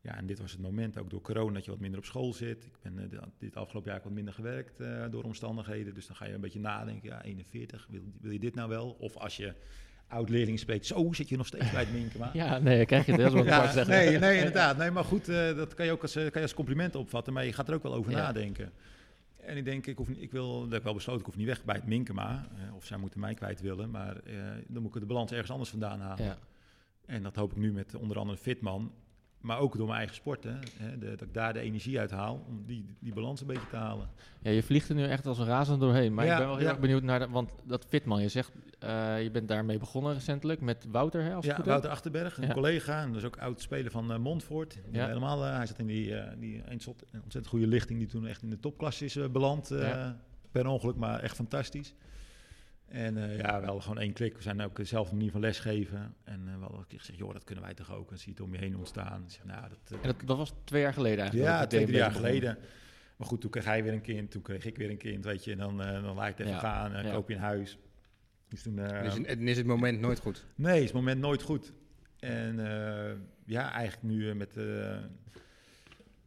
Ja, 0.00 0.16
en 0.16 0.26
dit 0.26 0.38
was 0.38 0.52
het 0.52 0.60
moment, 0.60 0.98
ook 0.98 1.10
door 1.10 1.20
corona, 1.20 1.52
dat 1.52 1.64
je 1.64 1.70
wat 1.70 1.80
minder 1.80 1.98
op 1.98 2.04
school 2.06 2.32
zit. 2.32 2.64
Ik 2.64 2.78
ben 2.82 2.98
eh, 3.12 3.22
dit- 3.38 3.56
afgelopen 3.56 3.90
jaar 3.92 4.00
wat 4.02 4.12
minder 4.12 4.34
gewerkt 4.34 4.80
eh, 4.80 5.04
door 5.10 5.24
omstandigheden. 5.24 5.94
Dus 5.94 6.06
dan 6.06 6.16
ga 6.16 6.24
je 6.24 6.32
een 6.34 6.40
beetje 6.40 6.60
nadenken, 6.60 7.08
ja, 7.08 7.22
41, 7.22 7.86
wil, 7.90 8.02
wil 8.20 8.30
je 8.30 8.38
dit 8.38 8.54
nou 8.54 8.68
wel? 8.68 8.90
Of 8.90 9.16
als 9.16 9.36
je 9.36 9.54
oud-leerling 10.08 10.58
spreekt, 10.58 10.86
zo 10.86 11.08
zit 11.12 11.28
je 11.28 11.36
nog 11.36 11.46
steeds 11.46 11.70
bij 11.70 11.80
het 11.80 11.92
Minkema. 11.92 12.30
Ja, 12.42 12.58
nee, 12.58 12.86
krijg 12.86 13.06
je 13.06 13.12
het 13.12 13.20
heel 13.32 13.44
Ja, 13.44 13.54
apart 13.56 13.72
zeggen. 13.72 13.94
nee, 13.94 14.18
nee, 14.28 14.36
inderdaad. 14.38 14.76
Nee, 14.76 14.90
maar 14.90 15.04
goed, 15.04 15.28
eh, 15.28 15.56
dat 15.56 15.74
kan 15.74 15.86
je 15.86 15.92
ook 15.92 16.02
als, 16.02 16.16
eh, 16.16 16.22
kan 16.22 16.32
je 16.34 16.40
als 16.42 16.54
compliment 16.54 16.94
opvatten, 16.94 17.32
maar 17.32 17.44
je 17.44 17.52
gaat 17.52 17.68
er 17.68 17.74
ook 17.74 17.82
wel 17.82 17.94
over 17.94 18.10
Ja. 18.10 18.16
nadenken. 18.18 18.72
En 19.36 19.56
ik 19.56 19.64
denk, 19.64 19.86
ik, 19.86 19.96
hoef, 19.96 20.08
ik 20.08 20.30
wil, 20.30 20.60
dat 20.60 20.68
heb 20.70 20.78
ik 20.78 20.84
wel 20.84 20.94
besloten, 20.94 21.20
ik 21.20 21.26
hoef 21.26 21.36
niet 21.36 21.46
weg 21.46 21.64
bij 21.64 21.74
het 21.74 21.86
Minkema. 21.86 22.46
eh, 22.68 22.74
of 22.74 22.84
zij 22.84 22.96
moeten 22.98 23.20
mij 23.20 23.34
kwijt 23.34 23.60
willen, 23.60 23.90
maar 23.90 24.16
dan 24.66 24.82
moet 24.82 24.94
ik 24.94 25.00
de 25.00 25.06
balans 25.06 25.30
ergens 25.30 25.50
anders 25.50 25.70
vandaan 25.70 26.00
halen. 26.00 26.24
Ja. 26.24 26.38
En 27.06 27.22
dat 27.22 27.36
hoop 27.36 27.50
ik 27.50 27.56
nu 27.56 27.72
met 27.72 27.94
onder 27.94 28.18
andere 28.18 28.38
Fitman, 28.38 28.92
maar 29.40 29.58
ook 29.58 29.76
door 29.76 29.86
mijn 29.86 29.98
eigen 29.98 30.16
sporten. 30.16 30.58
Dat 30.98 31.20
ik 31.20 31.34
daar 31.34 31.52
de 31.52 31.60
energie 31.60 31.98
uit 31.98 32.10
haal 32.10 32.44
om 32.48 32.62
die, 32.66 32.84
die 33.00 33.12
balans 33.14 33.40
een 33.40 33.46
beetje 33.46 33.68
te 33.70 33.76
halen. 33.76 34.08
ja, 34.42 34.50
je 34.50 34.62
vliegt 34.62 34.88
er 34.88 34.94
nu 34.94 35.04
echt 35.04 35.26
als 35.26 35.38
een 35.38 35.46
razend 35.46 35.80
doorheen. 35.80 36.14
Maar 36.14 36.24
Ja, 36.24 36.32
ik 36.32 36.38
ben 36.38 36.46
wel 36.46 36.56
heel 36.56 36.64
ja. 36.66 36.70
erg 36.72 36.80
benieuwd 36.80 37.02
naar, 37.02 37.18
de, 37.18 37.28
want 37.28 37.50
dat 37.64 37.84
Fitman, 37.88 38.22
je 38.22 38.28
zegt, 38.28 38.52
eh, 38.78 39.22
je 39.22 39.30
bent 39.30 39.48
daarmee 39.48 39.78
begonnen 39.78 40.12
recentelijk 40.14 40.60
met 40.60 40.86
Wouter, 40.90 41.22
hè, 41.22 41.34
als 41.34 41.44
Ja, 41.46 41.62
Wouter 41.64 41.90
Achterberg, 41.90 42.36
een 42.38 42.46
Ja. 42.46 42.52
collega, 42.52 43.02
en 43.02 43.08
dat 43.08 43.16
is 43.16 43.24
ook 43.24 43.38
oud 43.38 43.60
speler 43.60 43.90
van 43.90 44.12
eh 44.12 44.18
Montfort. 44.18 44.78
Ja. 44.92 45.06
Helemaal, 45.06 45.44
eh, 45.44 45.56
hij 45.56 45.66
zat 45.66 45.78
in 45.78 45.86
die, 45.86 46.14
die 46.38 46.56
een 46.56 46.80
ontzettend 47.12 47.46
goede 47.46 47.66
lichting 47.66 47.98
die 47.98 48.08
toen 48.08 48.26
echt 48.26 48.42
in 48.42 48.50
de 48.50 48.60
topklasse 48.60 49.04
is 49.04 49.18
beland. 49.32 49.72
Per 50.52 50.66
ongeluk, 50.66 50.96
maar 50.96 51.20
echt 51.20 51.36
fantastisch. 51.36 51.94
En 52.88 53.16
eh, 53.16 53.38
ja, 53.38 53.60
wel 53.60 53.80
gewoon 53.80 53.98
één 53.98 54.12
klik. 54.12 54.36
We 54.36 54.42
zijn 54.42 54.60
ook 54.60 54.76
dezelfde 54.76 55.14
manier 55.16 55.30
van 55.30 55.40
lesgeven. 55.40 56.14
En 56.24 56.40
eh, 56.48 56.54
we 56.54 56.60
hadden 56.60 56.78
een 56.78 56.86
keer 56.86 56.98
gezegd, 56.98 57.18
joh, 57.18 57.32
dat 57.32 57.44
kunnen 57.44 57.64
wij 57.64 57.74
toch 57.74 57.92
ook. 57.94 58.08
Dan 58.08 58.18
zie 58.18 58.26
je 58.26 58.32
het 58.32 58.40
om 58.48 58.52
je 58.52 58.58
heen 58.58 58.76
ontstaan. 58.76 59.22
Ik 59.22 59.30
zeg, 59.30 59.44
nou, 59.44 59.68
dat, 59.68 59.78
eh, 59.90 59.96
En 60.02 60.06
dat, 60.16 60.26
dat 60.28 60.36
was 60.36 60.52
twee 60.64 60.82
jaar 60.82 60.92
geleden 60.92 61.18
eigenlijk. 61.18 61.48
ja, 61.50 61.66
twee, 61.66 61.84
drie 61.84 61.96
jaar 61.96 62.12
geleden. 62.12 62.58
Maar 63.16 63.26
goed, 63.26 63.40
toen 63.40 63.50
kreeg 63.50 63.64
hij 63.64 63.82
weer 63.82 63.92
een 63.92 64.00
kind, 64.00 64.30
toen 64.30 64.42
kreeg 64.42 64.64
ik 64.64 64.76
weer 64.76 64.90
een 64.90 64.96
kind, 64.98 65.24
weet 65.24 65.44
je. 65.44 65.52
En 65.52 65.58
dan, 65.58 65.82
eh, 65.82 66.02
dan 66.02 66.14
laat 66.14 66.26
je 66.26 66.32
het 66.32 66.38
even 66.38 66.52
Ja, 66.52 66.58
gaan, 66.58 66.92
en 66.92 67.06
ja. 67.06 67.12
koop 67.12 67.28
je 67.28 67.34
een 67.34 67.40
huis. 67.40 67.78
Dus 68.48 68.62
toen... 68.62 68.78
eh, 68.78 69.02
Dus 69.02 69.38
is 69.38 69.56
het 69.56 69.66
moment 69.66 70.00
nooit 70.00 70.18
goed. 70.18 70.44
Nee, 70.54 70.78
is 70.78 70.84
het 70.84 70.94
moment 70.94 71.20
nooit 71.20 71.42
goed. 71.42 71.72
En 72.18 72.58
eh, 72.66 73.12
ja, 73.44 73.72
eigenlijk 73.72 74.02
nu 74.02 74.28
eh, 74.30 74.34
met... 74.36 74.56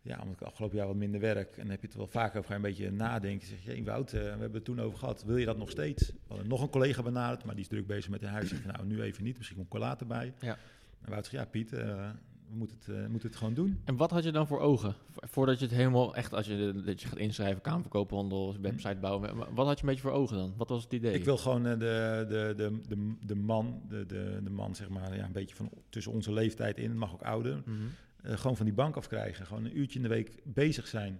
ja, 0.01 0.19
omdat 0.21 0.35
ik 0.35 0.41
afgelopen 0.47 0.77
jaar 0.77 0.87
wat 0.87 0.95
minder 0.95 1.19
werk. 1.19 1.49
En 1.51 1.61
dan 1.61 1.69
heb 1.69 1.81
je 1.81 1.87
het 1.87 1.95
wel 1.95 2.07
vaak 2.07 2.35
over 2.35 2.49
ga 2.49 2.55
een 2.55 2.61
beetje 2.61 2.91
nadenken. 2.91 3.47
Zeg 3.47 3.63
je, 3.63 3.71
hey, 3.71 3.83
Wout, 3.83 4.13
eh, 4.13 4.21
we 4.21 4.27
hebben 4.27 4.53
het 4.53 4.65
toen 4.65 4.79
over 4.81 4.97
gehad. 4.99 5.23
Wil 5.23 5.37
je 5.37 5.45
dat 5.45 5.57
nog 5.57 5.69
steeds? 5.69 6.07
We 6.09 6.15
hadden 6.27 6.47
nog 6.47 6.61
een 6.61 6.69
collega 6.69 7.03
benaderd, 7.03 7.43
maar 7.45 7.53
die 7.55 7.63
is 7.63 7.69
druk 7.69 7.87
bezig 7.87 8.09
met 8.11 8.21
een 8.21 8.29
huis. 8.29 8.51
Ik 8.51 8.57
zeg, 8.63 8.73
nou, 8.73 8.85
nu 8.85 9.01
even 9.01 9.23
niet. 9.23 9.37
Misschien 9.37 9.57
komt 9.67 9.81
later 9.83 10.07
bij. 10.07 10.33
Ja. 10.39 10.57
En 11.01 11.09
Wout 11.09 11.25
zegt, 11.25 11.43
ja, 11.43 11.49
Piet, 11.49 11.73
eh, 11.73 12.09
we 12.49 12.57
moeten 12.57 12.77
het, 12.85 12.95
eh, 12.95 13.07
moeten 13.07 13.29
het 13.29 13.37
gewoon 13.37 13.53
doen. 13.53 13.79
En 13.85 13.95
wat 13.95 14.11
had 14.11 14.23
je 14.23 14.31
dan 14.31 14.47
voor 14.47 14.59
ogen? 14.59 14.95
Vo- 15.11 15.27
Voordat 15.27 15.59
je 15.59 15.65
het 15.65 15.73
helemaal 15.73 16.15
echt, 16.15 16.33
als 16.33 16.45
je, 16.47 16.81
dat 16.85 17.01
je 17.01 17.07
gaat 17.07 17.17
inschrijven, 17.17 17.61
kamerverkoophandel, 17.61 18.55
website 18.61 18.95
bouwen. 19.01 19.37
Wat 19.55 19.65
had 19.65 19.75
je 19.79 19.83
een 19.83 19.89
beetje 19.89 20.01
voor 20.07 20.11
ogen 20.11 20.37
dan? 20.37 20.53
Wat 20.57 20.69
was 20.69 20.83
het 20.83 20.93
idee? 20.93 21.13
Ik 21.13 21.23
wil 21.25 21.37
gewoon 21.37 21.63
de, 21.63 21.77
de, 21.77 22.53
de, 22.57 22.79
de, 22.87 23.13
de 23.25 23.35
man, 23.35 23.81
de, 23.89 24.05
de, 24.05 24.39
de 24.43 24.49
man 24.49 24.75
zeg 24.75 24.89
maar, 24.89 25.15
ja, 25.15 25.25
een 25.25 25.31
beetje 25.31 25.55
van 25.55 25.69
tussen 25.89 26.11
onze 26.11 26.33
leeftijd 26.33 26.77
in, 26.77 26.89
het 26.89 26.97
mag 26.97 27.13
ook 27.13 27.21
ouder, 27.21 27.61
Mhm. 27.65 27.77
Eh, 28.21 28.37
gewoon 28.37 28.55
van 28.57 28.65
die 28.65 28.75
bank 28.75 28.95
afkrijgen. 28.95 29.45
Gewoon 29.45 29.65
een 29.65 29.77
uurtje 29.77 29.95
in 29.95 30.03
de 30.03 30.09
week 30.09 30.31
bezig 30.43 30.87
zijn. 30.87 31.19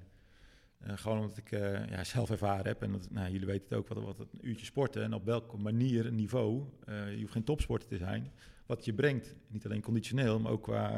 Eh, 0.80 0.98
gewoon 0.98 1.20
omdat 1.20 1.38
ik 1.38 1.52
eh, 1.52 1.88
ja, 1.90 2.04
zelf 2.04 2.30
ervaren 2.30 2.66
heb. 2.66 2.82
En 2.82 2.92
dat, 2.92 3.08
nou, 3.12 3.32
jullie 3.32 3.48
weten 3.48 3.64
het 3.70 3.78
ook, 3.78 3.88
wat, 3.88 4.18
wat 4.18 4.20
een 4.20 4.48
uurtje 4.48 4.66
sporten 4.66 5.04
en 5.04 5.14
op 5.14 5.26
welke 5.26 5.58
manier, 5.58 6.12
niveau. 6.12 6.64
je 6.86 7.18
hoeft 7.20 7.32
geen 7.32 7.44
topsporter 7.44 7.88
te 7.88 7.98
zijn. 7.98 8.32
Wat 8.66 8.86
je 8.86 8.94
brengt, 8.94 9.36
niet 9.48 9.66
alleen 9.66 9.82
conditioneel, 9.82 10.40
maar 10.40 10.52
ook 10.52 10.64
qua 10.64 10.92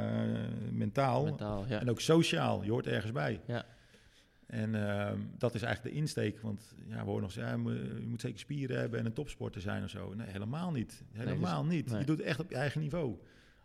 mentaal. 0.71 1.23
Mentaal, 1.23 1.65
ja. 1.67 1.79
En 1.79 1.89
ook 1.89 1.99
sociaal, 1.99 2.63
je 2.63 2.71
hoort 2.71 2.87
ergens 2.87 3.11
bij. 3.11 3.41
Ja. 3.47 3.65
En 4.45 4.75
ehm, 4.75 5.19
dat 5.37 5.55
is 5.55 5.61
eigenlijk 5.61 5.95
de 5.95 6.01
insteek. 6.01 6.41
Want 6.41 6.75
ja, 6.87 6.97
we 6.97 7.05
horen 7.05 7.21
nog 7.21 7.31
zeggen, 7.31 7.63
ja, 7.63 7.71
je 7.99 8.05
moet- 8.07 8.21
zeker 8.21 8.39
spieren 8.39 8.79
hebben 8.79 8.99
en 8.99 9.05
een 9.05 9.13
topsporter 9.13 9.61
zijn 9.61 9.83
of 9.83 9.89
zo. 9.89 10.13
Nee, 10.13 10.27
helemaal 10.27 10.71
niet. 10.71 11.03
Helemaal 11.11 11.65
niet. 11.65 11.89
nee. 11.89 11.99
Je 11.99 12.05
doet 12.05 12.17
het 12.17 12.27
echt 12.27 12.39
op 12.39 12.49
je 12.49 12.55
eigen 12.55 12.81
niveau. 12.81 13.17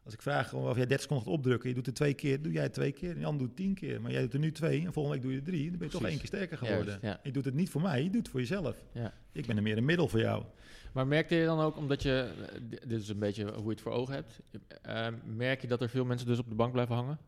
Als 0.08 0.16
ik 0.16 0.22
vraag 0.22 0.52
of 0.54 0.76
jij 0.76 0.86
30 0.86 1.00
seconden 1.00 1.26
gaat 1.26 1.34
opdrukken, 1.34 1.68
je 1.68 1.74
doet 1.74 1.86
het 1.86 1.94
twee 1.94 2.14
keer, 2.14 2.42
doe 2.42 2.52
jij 2.52 2.62
het 2.62 2.72
twee 2.72 2.92
keer. 2.92 3.10
En 3.10 3.20
Jan 3.20 3.38
doet 3.38 3.46
het 3.46 3.56
tien 3.56 3.74
keer. 3.74 4.00
Maar 4.00 4.10
jij 4.10 4.20
doet 4.20 4.32
er 4.32 4.38
nu 4.38 4.52
twee 4.52 4.84
en 4.86 4.92
volgende 4.92 5.16
week 5.18 5.22
doe 5.26 5.32
je 5.32 5.38
er 5.38 5.44
drie. 5.44 5.68
Dan 5.70 5.78
ben 5.78 5.86
je 5.88 5.92
toch 5.92 6.04
één 6.06 6.16
keer 6.18 6.26
sterker 6.26 6.58
geworden. 6.58 6.86
Juist, 6.86 7.02
ja. 7.02 7.20
Je 7.22 7.30
doet 7.32 7.44
het 7.44 7.54
niet 7.54 7.70
voor 7.70 7.80
mij, 7.82 8.02
je 8.02 8.10
doet 8.10 8.20
het 8.22 8.28
voor 8.28 8.40
jezelf. 8.40 8.76
Ja. 8.92 9.12
Ik 9.32 9.46
ben 9.46 9.56
er 9.56 9.62
meer 9.62 9.76
een 9.76 9.84
middel 9.84 10.08
voor 10.08 10.20
jou. 10.20 10.44
Maar 10.92 11.06
merkte 11.06 11.34
je 11.34 11.44
dan 11.44 11.60
ook, 11.60 11.76
omdat 11.76 12.02
je, 12.02 12.28
di- 12.68 12.78
dit 12.86 13.00
is 13.00 13.08
een 13.08 13.18
beetje 13.18 13.44
hoe 13.52 13.62
je 13.64 13.68
het 13.70 13.80
voor 13.80 13.92
ogen 13.92 14.14
hebt, 14.14 14.40
eh, 14.82 15.06
merk 15.36 15.60
je 15.60 15.66
dat 15.66 15.80
er 15.82 15.88
veel 15.88 16.04
mensen 16.04 16.26
dus 16.26 16.38
op 16.38 16.48
de 16.48 16.54
bank 16.54 16.72
blijven 16.72 16.94
hangen? 16.94 17.18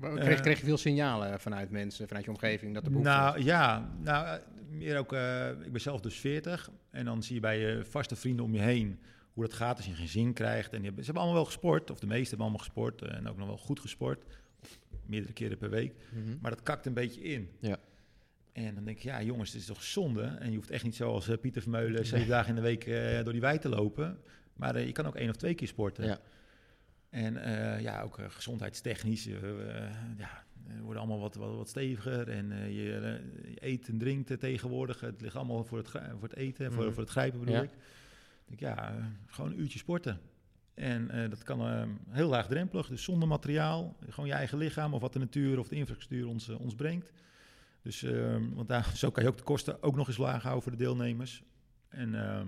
Kreeg, 0.00 0.36
Eh, 0.36 0.40
kreeg 0.40 0.58
je 0.58 0.64
veel 0.64 0.76
signalen 0.76 1.40
vanuit 1.40 1.70
mensen, 1.70 2.06
vanuit 2.06 2.24
je 2.24 2.30
omgeving, 2.30 2.74
dat 2.74 2.84
er 2.84 2.90
behoefte 2.90 3.12
was? 3.12 3.20
Nou 3.20 3.44
ja, 3.44 3.90
nou, 4.02 4.26
eh, 4.26 4.34
meer 4.70 4.98
ook, 4.98 5.12
eh, 5.12 5.48
ik 5.50 5.72
ben 5.72 5.80
zelf 5.80 6.00
dus 6.00 6.18
40. 6.18 6.70
En 6.90 7.04
dan 7.04 7.22
zie 7.22 7.34
je 7.34 7.40
bij 7.40 7.58
je 7.58 7.84
vaste 7.84 8.16
vrienden 8.16 8.44
om 8.44 8.54
je 8.54 8.60
heen 8.60 8.98
hoe 9.32 9.44
dat 9.44 9.52
gaat 9.52 9.76
als 9.76 9.86
je 9.86 9.92
geen 9.94 10.08
zin 10.08 10.32
krijgt. 10.32 10.70
En 10.72 10.76
die 10.76 10.86
hebben, 10.86 11.04
ze 11.04 11.10
hebben 11.10 11.22
allemaal 11.22 11.40
wel 11.42 11.50
gesport, 11.52 11.90
of 11.90 11.98
de 11.98 12.06
meesten 12.06 12.28
hebben 12.28 12.46
allemaal 12.46 12.64
gesport. 12.64 13.02
eh, 13.02 13.14
en 13.16 13.28
ook 13.28 13.36
nog 13.36 13.46
wel 13.46 13.56
goed 13.58 13.80
gesport. 13.80 14.24
Meerdere 15.06 15.32
keren 15.32 15.58
per 15.58 15.70
week. 15.70 15.94
Maar 16.40 16.50
dat 16.50 16.62
kakt 16.62 16.86
een 16.86 16.94
beetje 16.94 17.20
in. 17.22 17.50
Ja. 17.60 17.76
En 18.52 18.74
dan 18.74 18.84
denk 18.84 18.96
ik, 18.96 19.02
ja 19.02 19.22
jongens, 19.22 19.52
het 19.52 19.60
is 19.60 19.66
toch 19.66 19.82
zonde. 19.82 20.22
En 20.22 20.50
je 20.50 20.56
hoeft 20.56 20.70
echt 20.70 20.84
niet 20.84 20.94
zoals 20.94 21.28
eh, 21.28 21.38
Pieter 21.38 21.62
Vermeulen 21.62 22.06
zeven 22.06 22.28
dagen 22.28 22.48
in 22.48 22.54
de 22.54 22.60
week 22.60 22.84
eh, 22.86 23.22
door 23.22 23.32
die 23.32 23.40
wei 23.42 23.58
te 23.58 23.68
lopen. 23.68 24.18
Maar 24.54 24.80
je 24.80 24.92
kan 24.92 25.06
ook 25.06 25.16
één 25.16 25.28
of 25.28 25.36
twee 25.36 25.54
keer 25.54 25.68
sporten. 25.68 26.04
Ja. 26.04 26.18
En 27.10 27.34
ja, 27.82 28.02
ook 28.02 28.18
gezondheidstechnisch. 28.28 29.24
ja, 30.16 30.44
we 30.66 30.80
worden 30.82 31.02
allemaal 31.02 31.20
wat, 31.20 31.34
wat, 31.34 31.56
wat 31.56 31.68
steviger. 31.68 32.28
En 32.28 32.48
je, 32.72 32.82
je 32.82 33.20
eet 33.54 33.88
en 33.88 33.98
drinkt 33.98 34.40
tegenwoordig. 34.40 35.00
Het 35.00 35.20
ligt 35.20 35.36
allemaal 35.36 35.64
voor 35.64 35.78
het, 35.78 35.88
voor 35.88 36.22
het 36.28 36.36
eten, 36.36 36.72
voor, 36.72 36.84
Mhm. 36.84 36.92
voor 36.92 37.02
het 37.02 37.12
grijpen 37.12 37.38
bedoel 37.40 37.54
Ja. 37.54 37.62
ik. 37.62 37.70
Denk, 38.50 38.60
ja, 38.60 38.90
eh, 38.90 39.04
gewoon 39.26 39.50
een 39.50 39.60
uurtje 39.60 39.78
sporten. 39.78 40.20
En 40.80 41.10
eh, 41.10 41.30
dat 41.30 41.42
kan 41.42 41.60
eh, 41.60 41.82
heel 42.08 42.28
laagdrempelig, 42.28 42.88
dus 42.88 43.04
zonder 43.04 43.28
materiaal. 43.28 43.96
Gewoon 44.08 44.28
je 44.28 44.34
eigen 44.34 44.58
lichaam 44.58 44.94
of 44.94 45.00
wat 45.00 45.12
de 45.12 45.18
natuur 45.18 45.58
of 45.58 45.68
de 45.68 45.76
infrastructuur 45.76 46.28
ons, 46.28 46.48
ons 46.48 46.74
brengt. 46.74 47.12
Dus, 47.82 48.02
eh, 48.02 48.36
want 48.54 48.68
daar, 48.68 48.92
zo 48.96 49.10
kan 49.10 49.22
je 49.22 49.28
ook 49.28 49.36
de 49.36 49.42
kosten 49.42 49.82
ook 49.82 49.96
nog 49.96 50.08
eens 50.08 50.16
laag 50.16 50.42
houden 50.42 50.62
voor 50.62 50.72
de 50.72 50.78
deelnemers. 50.78 51.42
En 51.88 52.14
ehm, 52.14 52.46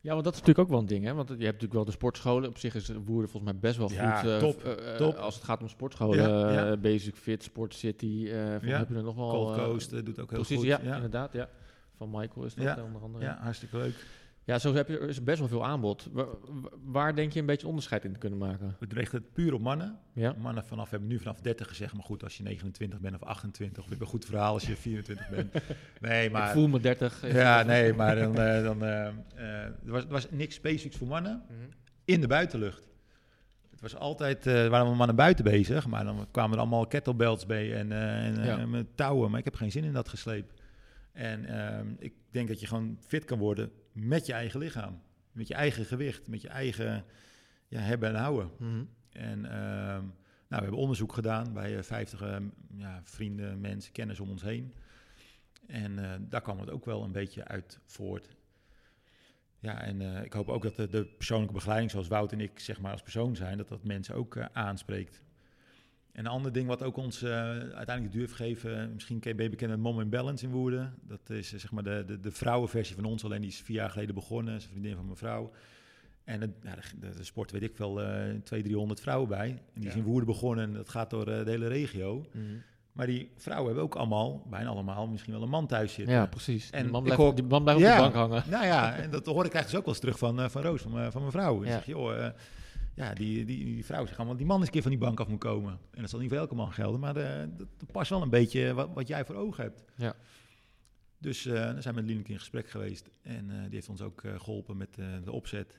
Ja, 0.00 0.12
want 0.12 0.24
dat 0.24 0.34
is 0.34 0.40
natuurlijk 0.40 0.58
ook 0.58 0.68
wel 0.68 0.78
een 0.78 0.86
ding, 0.86 1.04
hè? 1.04 1.14
Want 1.14 1.28
je 1.28 1.34
hebt 1.34 1.44
natuurlijk 1.44 1.72
wel 1.72 1.84
de 1.84 1.90
sportscholen. 1.90 2.48
Op 2.48 2.58
zich 2.58 2.74
is 2.74 2.88
Woerden 2.88 3.30
volgens 3.30 3.52
mij 3.52 3.60
best 3.60 3.76
wel 3.76 3.90
Ja, 3.92 4.20
goed. 4.20 4.38
top, 4.38 4.78
top. 4.96 5.14
Als 5.14 5.34
het 5.34 5.44
gaat 5.44 5.62
om 5.62 5.68
sportscholen. 5.68 6.18
Ja, 6.18 6.52
ja. 6.52 6.76
Basic 6.76 7.14
Fit, 7.14 7.42
Sport 7.42 7.74
City. 7.74 8.26
heb 8.28 8.62
je 8.62 8.94
er 8.94 9.02
nog 9.02 9.14
wel... 9.14 9.30
Cold 9.30 9.56
Coast 9.56 9.90
doet 9.90 10.20
ook 10.20 10.30
heel 10.30 10.38
precies, 10.38 10.56
goed. 10.56 10.66
ja, 10.66 10.80
ja. 10.82 10.94
inderdaad, 10.94 11.32
ja. 11.32 11.48
Van 11.96 12.10
Michael 12.10 12.46
is 12.46 12.54
dat 12.54 12.82
onder 12.82 13.02
andere. 13.02 13.24
ja, 13.24 13.38
hartstikke 13.40 13.76
leuk. 13.76 14.06
Ja, 14.44 14.58
zo 14.58 14.74
heb 14.74 14.88
je, 14.88 14.98
er 14.98 15.08
is 15.08 15.22
best 15.24 15.38
wel 15.38 15.48
veel 15.48 15.64
aanbod. 15.66 16.08
Wa- 16.12 16.24
wa- 16.24 16.68
Waar, 16.84 17.14
denk 17.14 17.32
je 17.32 17.40
een 17.40 17.46
beetje 17.46 17.66
onderscheid 17.66 18.04
in 18.04 18.12
te 18.12 18.18
kunnen 18.18 18.38
maken? 18.38 18.76
We 18.78 18.86
richten 18.88 19.18
het 19.18 19.32
puur 19.32 19.54
op 19.54 19.60
mannen. 19.60 19.98
Ja. 20.12 20.34
Mannen 20.38 20.64
vanaf, 20.64 20.84
we 20.84 20.90
hebben 20.90 21.08
nu 21.08 21.18
vanaf 21.18 21.40
30 21.40 21.68
gezegd, 21.68 21.94
maar 21.94 22.04
goed, 22.04 22.22
als 22.22 22.36
je 22.36 22.42
29 22.42 23.00
bent 23.00 23.14
of 23.14 23.22
28, 23.22 23.78
of 23.78 23.84
je 23.84 23.90
hebt 23.90 24.02
een 24.02 24.08
goed 24.10 24.24
verhaal 24.24 24.52
als 24.52 24.66
je 24.66 24.76
24 24.76 25.28
bent. 25.28 25.52
Nee, 26.00 26.30
maar... 26.30 26.46
Ik 26.46 26.52
voel 26.52 26.68
me 26.68 26.80
30. 26.80 27.32
Ja, 27.32 27.62
nee, 27.62 27.92
maar 27.94 28.16
dan, 28.16 28.38
eh, 28.38 28.62
dan 28.62 28.84
eh, 28.84 29.06
eh, 29.06 29.14
er, 29.64 29.74
was, 29.84 30.02
er 30.02 30.08
was 30.10 30.30
niks 30.30 30.54
specifieks 30.54 30.96
voor 30.96 31.08
mannen 31.08 31.42
Mhm. 31.48 31.54
in 32.04 32.20
de 32.20 32.26
buitenlucht. 32.26 32.82
Het 33.70 33.80
was 33.80 33.96
altijd, 33.96 34.46
er 34.46 34.70
waren 34.70 34.86
wel 34.86 34.94
mannen 34.94 35.16
buiten 35.16 35.44
bezig, 35.44 35.86
maar 35.86 36.04
dan 36.04 36.26
kwamen 36.30 36.52
er 36.52 36.58
allemaal 36.60 36.86
kettlebells 36.86 37.46
bij 37.46 37.74
en, 37.76 37.92
eh, 37.92 38.48
en 38.58 38.70
met 38.70 38.86
touwen. 38.96 39.30
Maar 39.30 39.38
ik 39.38 39.44
heb 39.44 39.54
geen 39.54 39.70
zin 39.72 39.84
in 39.84 39.92
dat 39.92 40.08
gesleep. 40.08 40.52
En 41.12 41.44
ehm, 41.44 41.86
ik 41.98 42.12
denk 42.30 42.48
dat 42.48 42.60
je 42.60 42.66
gewoon 42.66 42.98
fit 43.06 43.24
kan 43.24 43.38
worden 43.38 43.70
met 43.92 44.26
je 44.26 44.32
eigen 44.32 44.60
lichaam. 44.60 45.02
Met 45.32 45.48
je 45.48 45.54
eigen 45.54 45.84
gewicht, 45.84 46.28
met 46.28 46.42
je 46.42 46.48
eigen 46.48 47.04
ja, 47.68 47.80
hebben 47.80 48.08
en 48.08 48.14
houden. 48.14 48.50
Mhm. 48.58 48.84
En 49.12 49.44
ehm, 49.44 50.04
nou, 50.48 50.62
we 50.62 50.68
hebben 50.68 50.78
onderzoek 50.78 51.12
gedaan 51.12 51.52
bij 51.52 51.76
eh, 51.76 51.82
50 51.82 52.20
eh, 52.20 52.36
ja, 52.76 53.00
vrienden, 53.04 53.60
mensen, 53.60 53.92
kennis 53.92 54.20
om 54.20 54.30
ons 54.30 54.42
heen. 54.42 54.74
En 55.66 55.98
eh, 55.98 56.20
daar 56.20 56.40
kwam 56.40 56.60
het 56.60 56.70
ook 56.70 56.84
wel 56.84 57.02
een 57.02 57.12
beetje 57.12 57.44
uit 57.44 57.80
voort. 57.84 58.36
Ja, 59.58 59.82
en 59.82 60.00
eh, 60.00 60.24
ik 60.24 60.32
hoop 60.32 60.48
ook 60.48 60.62
dat 60.62 60.76
de, 60.76 60.88
de 60.88 61.04
persoonlijke 61.04 61.54
begeleiding, 61.54 61.90
zoals 61.90 62.08
Wout 62.08 62.32
en 62.32 62.40
ik 62.40 62.58
zeg 62.58 62.80
maar 62.80 62.92
als 62.92 63.02
persoon 63.02 63.36
zijn, 63.36 63.56
dat 63.56 63.68
dat 63.68 63.84
mensen 63.84 64.14
ook 64.14 64.38
aanspreekt. 64.52 65.22
En 66.12 66.24
een 66.24 66.30
ander 66.30 66.52
ding 66.52 66.66
wat 66.66 66.82
ook 66.82 66.96
ons 66.96 67.22
eh, 67.22 67.30
uiteindelijk 67.30 68.02
de 68.04 68.10
duur 68.10 68.20
heeft 68.20 68.34
gegeven, 68.34 68.90
misschien 68.94 69.18
ken- 69.20 69.36
je 69.42 69.48
bekend 69.50 69.70
met 69.70 69.80
Mom 69.80 70.00
in 70.00 70.08
Balance 70.08 70.44
in 70.44 70.50
Woerden. 70.50 70.94
Dat 71.02 71.30
is 71.30 71.52
eh, 71.52 71.58
zeg 71.60 71.70
maar 71.72 71.82
de, 71.82 72.04
de, 72.06 72.20
de 72.20 72.30
vrouwenversie 72.30 72.94
van 72.96 73.04
ons, 73.04 73.24
alleen 73.24 73.40
die 73.40 73.50
is 73.50 73.60
vier 73.60 73.76
jaar 73.76 73.90
geleden 73.90 74.14
begonnen. 74.14 74.54
Is 74.54 74.64
een 74.64 74.70
vriendin 74.70 74.94
van 74.94 75.04
mijn 75.04 75.16
vrouw. 75.16 75.50
En 76.24 76.40
het, 76.40 76.50
ja, 76.62 76.74
de, 77.00 77.24
sport 77.24 77.50
weet 77.50 77.62
ik 77.62 77.76
wel, 77.76 78.00
eh 78.02 78.06
200, 78.06 78.44
300 78.64 79.00
vrouwen 79.00 79.28
bij. 79.28 79.48
En 79.48 79.80
die 79.80 79.86
is 79.88 79.92
Ja. 79.94 79.98
in 80.00 80.04
Woerden 80.04 80.26
begonnen 80.26 80.64
en 80.64 80.72
dat 80.72 80.88
gaat 80.88 81.10
door 81.10 81.24
de 81.24 81.42
hele 81.46 81.66
regio. 81.68 82.26
Mhm. 82.32 82.44
Maar 82.92 83.06
die 83.06 83.30
vrouwen 83.36 83.66
hebben 83.66 83.84
ook 83.84 83.94
allemaal, 83.94 84.46
bijna 84.50 84.68
allemaal, 84.68 85.06
misschien 85.06 85.32
wel 85.32 85.42
een 85.42 85.48
man 85.48 85.66
thuis 85.66 85.92
zitten. 85.92 86.14
Ja, 86.14 86.26
precies. 86.26 86.70
En 86.70 86.82
die 86.82 86.90
man 86.92 87.02
blijft, 87.02 87.20
hoor- 87.22 87.34
die 87.34 87.44
man 87.44 87.62
blijft 87.62 87.80
Ja. 87.80 87.90
op 87.90 87.96
de 87.96 88.02
bank 88.02 88.14
hangen. 88.30 88.50
Nou 88.50 88.64
ja, 88.64 88.94
en 89.02 89.10
dat 89.10 89.26
hoor 89.26 89.44
ik 89.44 89.52
eigenlijk 89.54 89.66
dus 89.70 89.74
ook 89.78 89.84
wel 89.84 89.94
eens 89.94 90.00
terug 90.02 90.18
van, 90.18 90.50
van 90.50 90.62
Roos, 90.62 90.82
van, 90.82 90.92
mijn- 90.92 91.12
van 91.12 91.20
mijn 91.20 91.32
vrouw. 91.32 91.60
En 91.62 91.66
Ja. 91.68 91.72
zeg 91.74 91.86
joh, 91.86 92.26
ja, 92.94 93.14
die, 93.14 93.44
die, 93.44 93.64
die 93.64 93.84
vrouw 93.84 94.06
zegt 94.06 94.18
allemaal, 94.18 94.36
die 94.36 94.46
man 94.46 94.56
eens 94.56 94.66
een 94.66 94.72
keer 94.72 94.82
van 94.82 94.90
die 94.90 95.00
bank 95.00 95.20
af 95.20 95.28
moet 95.28 95.38
komen. 95.38 95.78
En 95.90 96.00
dat 96.00 96.10
zal 96.10 96.18
niet 96.18 96.28
voor 96.28 96.38
elke 96.38 96.54
man 96.54 96.72
gelden, 96.72 97.00
maar 97.00 97.16
eh, 97.16 97.38
dat, 97.56 97.68
dat 97.78 97.92
past 97.92 98.10
wel 98.10 98.22
een 98.22 98.30
beetje 98.30 98.74
wat, 98.74 98.90
wat 98.94 99.08
jij 99.08 99.24
voor 99.24 99.34
ogen 99.34 99.62
hebt. 99.64 99.82
Ja. 99.96 100.14
Dus 101.18 101.46
eh 101.46 101.54
dan 101.72 101.82
zijn 101.82 101.94
we 101.94 102.00
met 102.00 102.10
Lineke 102.10 102.32
in 102.32 102.38
gesprek 102.38 102.70
geweest 102.70 103.08
en 103.22 103.50
eh, 103.50 103.60
die 103.62 103.74
heeft 103.74 103.88
ons 103.88 104.00
ook 104.00 104.22
eh, 104.24 104.40
geholpen 104.40 104.76
met 104.76 104.98
eh, 104.98 105.06
de 105.24 105.32
opzet. 105.32 105.78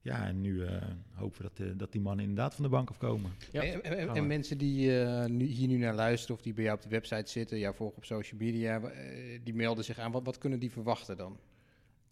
Ja, 0.00 0.26
en 0.26 0.40
nu 0.40 0.64
eh, 0.64 0.82
hopen 1.14 1.42
we 1.42 1.50
dat, 1.54 1.66
eh, 1.66 1.72
dat 1.76 1.92
die 1.92 2.00
mannen 2.00 2.24
inderdaad 2.24 2.54
van 2.54 2.64
de 2.64 2.70
bank 2.70 2.88
afkomen. 2.88 3.30
Ja. 3.52 3.62
En, 3.62 3.82
en- 4.14 4.26
mensen 4.26 4.58
die 4.58 5.00
eh, 5.02 5.24
nu, 5.26 5.44
hier 5.44 5.68
nu 5.68 5.76
naar 5.76 5.94
luisteren 5.94 6.36
of 6.36 6.42
die 6.42 6.54
bij 6.54 6.64
jou 6.64 6.76
op 6.76 6.82
de 6.82 6.88
website 6.88 7.30
zitten, 7.30 7.58
jou 7.58 7.74
volgen 7.74 7.96
op 7.96 8.04
social 8.04 8.40
media, 8.40 8.80
eh, 8.80 9.40
die 9.44 9.54
melden 9.54 9.84
zich 9.84 9.98
aan. 9.98 10.12
Wat, 10.12 10.24
wat 10.24 10.38
kunnen 10.38 10.58
die 10.58 10.70
verwachten 10.70 11.16
dan? 11.16 11.38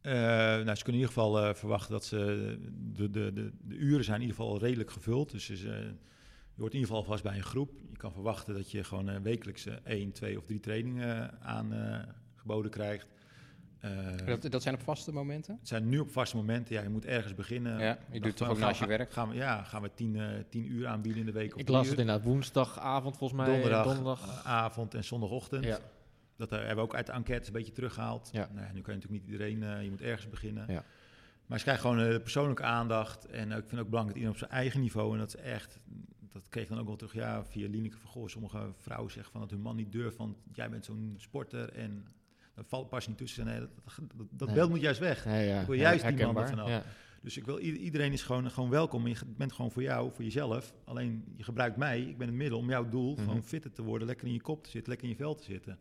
Eh, 0.07 0.13
nou, 0.15 0.75
ze 0.75 0.85
kunnen 0.85 0.85
in 1.03 1.09
ieder 1.09 1.09
geval 1.09 1.39
eh, 1.45 1.55
verwachten 1.55 1.93
dat 1.93 2.05
ze 2.05 2.17
de, 2.93 3.11
de, 3.11 3.33
de, 3.33 3.53
de 3.63 3.75
uren 3.75 4.05
zijn 4.05 4.21
in 4.21 4.27
ieder 4.27 4.37
geval 4.43 4.59
redelijk 4.59 4.91
gevuld. 4.91 5.31
Dus 5.31 5.45
ze, 5.45 5.55
je 6.55 6.63
hoort 6.63 6.73
in 6.73 6.79
ieder 6.79 6.95
geval 6.97 7.03
vast 7.05 7.23
bij 7.23 7.37
een 7.37 7.43
groep. 7.43 7.71
Je 7.91 7.97
kan 7.97 8.13
verwachten 8.13 8.55
dat 8.55 8.71
je 8.71 8.85
gewoon 8.85 9.09
eh, 9.09 9.21
wekelijks 9.21 9.67
eh, 9.67 9.75
één, 9.85 10.13
twee 10.13 10.39
of 10.39 10.45
drie 10.45 10.61
trainingen 10.61 11.41
aangeboden 11.43 12.71
krijgt. 12.71 13.07
Eh, 13.81 13.91
Dat, 14.27 14.51
dat 14.51 14.63
zijn 14.63 14.75
op 14.75 14.81
vaste 14.83 15.13
momenten? 15.13 15.57
het 15.59 15.69
zijn 15.69 15.89
nu 15.89 15.99
op 15.99 16.11
vaste 16.11 16.37
momenten. 16.37 16.75
Ja, 16.75 16.83
je 16.83 16.89
moet 16.89 17.05
ergens 17.05 17.35
beginnen. 17.35 17.79
Ja, 17.79 17.99
je 18.11 18.21
doet 18.21 18.37
toch 18.37 18.49
ook 18.49 18.59
naast 18.59 18.73
je 18.73 18.79
gaan- 18.79 18.89
werk? 18.89 19.13
Gaan 19.13 19.29
we, 19.29 19.35
ja, 19.35 19.63
gaan 19.63 19.83
we 19.83 19.91
tien, 19.95 20.17
eh, 20.17 20.27
tien 20.49 20.73
uur 20.73 20.87
aanbieden 20.87 21.21
in 21.21 21.27
de 21.27 21.33
week. 21.33 21.55
Of 21.55 21.61
Ik 21.61 21.69
las 21.69 21.85
uur. 21.85 21.91
het 21.91 22.01
inderdaad 22.01 22.25
woensdagavond 22.25 23.17
volgens 23.17 23.41
mij. 23.41 23.51
donderdag, 23.53 23.85
donderdag. 23.85 24.45
avond 24.45 24.95
en 24.95 25.05
zondagochtend. 25.05 25.65
Ja. 25.65 25.79
Dat 26.37 26.53
eh, 26.53 26.59
hebben 26.59 26.77
we 26.77 26.83
ook 26.83 26.95
uit 26.95 27.07
de 27.07 27.13
enquêtes 27.13 27.47
een 27.47 27.53
beetje 27.53 27.73
teruggehaald. 27.73 28.29
Ja. 28.33 28.49
Nou, 28.53 28.67
nu 28.73 28.81
kan 28.81 28.95
je 28.95 29.01
natuurlijk 29.01 29.11
niet 29.23 29.25
iedereen, 29.33 29.63
eh, 29.63 29.83
je 29.83 29.91
moet 29.91 30.01
ergens 30.01 30.29
beginnen. 30.29 30.73
Ja. 30.73 30.85
Maar 31.47 31.59
ze 31.59 31.65
krijgen 31.65 31.91
gewoon 31.91 32.07
eh, 32.07 32.21
persoonlijke 32.23 32.63
aandacht. 32.63 33.27
En 33.27 33.51
ik 33.53 33.65
vind 33.67 33.81
ook 33.81 33.89
belangrijk 33.89 34.07
dat 34.07 34.15
iedereen 34.17 34.31
op 34.31 34.37
zijn 34.39 34.51
eigen 34.51 34.81
niveau. 34.81 35.13
En 35.13 35.19
dat 35.19 35.29
is 35.29 35.37
echt, 35.41 35.79
dat 36.33 36.49
kreeg 36.49 36.69
dan 36.69 36.79
ook 36.79 36.87
wel 36.87 36.97
terug, 36.97 37.13
ja, 37.15 37.45
via 37.45 37.69
Lineke 37.69 37.97
van 37.99 38.11
Goh. 38.11 38.29
Sommige 38.29 38.73
vrouwen 38.79 39.13
zeggen 39.13 39.33
van 39.33 39.41
dat 39.41 39.51
hun 39.51 39.61
man 39.61 39.77
niet 39.77 39.93
durft, 39.93 40.17
want 40.17 40.37
jij 40.53 40.71
bent 40.71 40.85
zo'n 40.85 41.15
sporter 41.19 41.73
en 41.73 42.07
dat 42.55 42.67
valt 42.69 42.89
pas 42.89 43.07
niet 43.09 43.17
tussen. 43.19 43.45
Nee, 43.45 43.59
dat, 43.61 43.71
dat, 43.85 44.27
dat 44.31 44.47
Nee. 44.49 44.57
beeld 44.57 44.71
moet 44.71 44.81
juist 44.81 45.01
weg. 45.01 45.25
Ja, 45.25 45.37
ja. 45.39 45.61
Ik 45.61 45.67
wil 45.67 45.77
juist 45.77 46.07
die 46.17 46.27
man 46.27 46.37
ervan 46.39 46.59
af. 46.59 46.69
Ja. 46.69 46.83
Dus 47.23 47.37
ik 47.37 47.45
wil, 47.45 47.59
iedereen 47.59 48.13
is 48.13 48.23
gewoon, 48.23 48.51
gewoon 48.51 48.71
welkom. 48.71 49.07
Je 49.07 49.17
bent 49.37 49.53
gewoon 49.53 49.71
voor 49.71 49.83
jou, 49.83 50.11
voor 50.13 50.25
jezelf. 50.25 50.75
Alleen 50.85 51.25
je 51.37 51.43
gebruikt 51.45 51.77
mij, 51.77 52.01
ik 52.01 52.19
ben 52.19 52.27
het 52.27 52.37
middel 52.37 52.59
om 52.59 52.69
jouw 52.69 52.89
doel 52.89 53.13
Mhm. 53.15 53.23
gewoon 53.23 53.43
fitter 53.43 53.73
te 53.73 53.83
worden, 53.83 54.07
lekker 54.07 54.27
in 54.27 54.33
je 54.33 54.41
kop 54.41 54.65
te 54.65 54.71
zitten, 54.71 54.89
lekker 54.91 55.09
in 55.09 55.15
je 55.15 55.21
vel 55.21 55.35
te 55.35 55.45
zitten. 55.45 55.79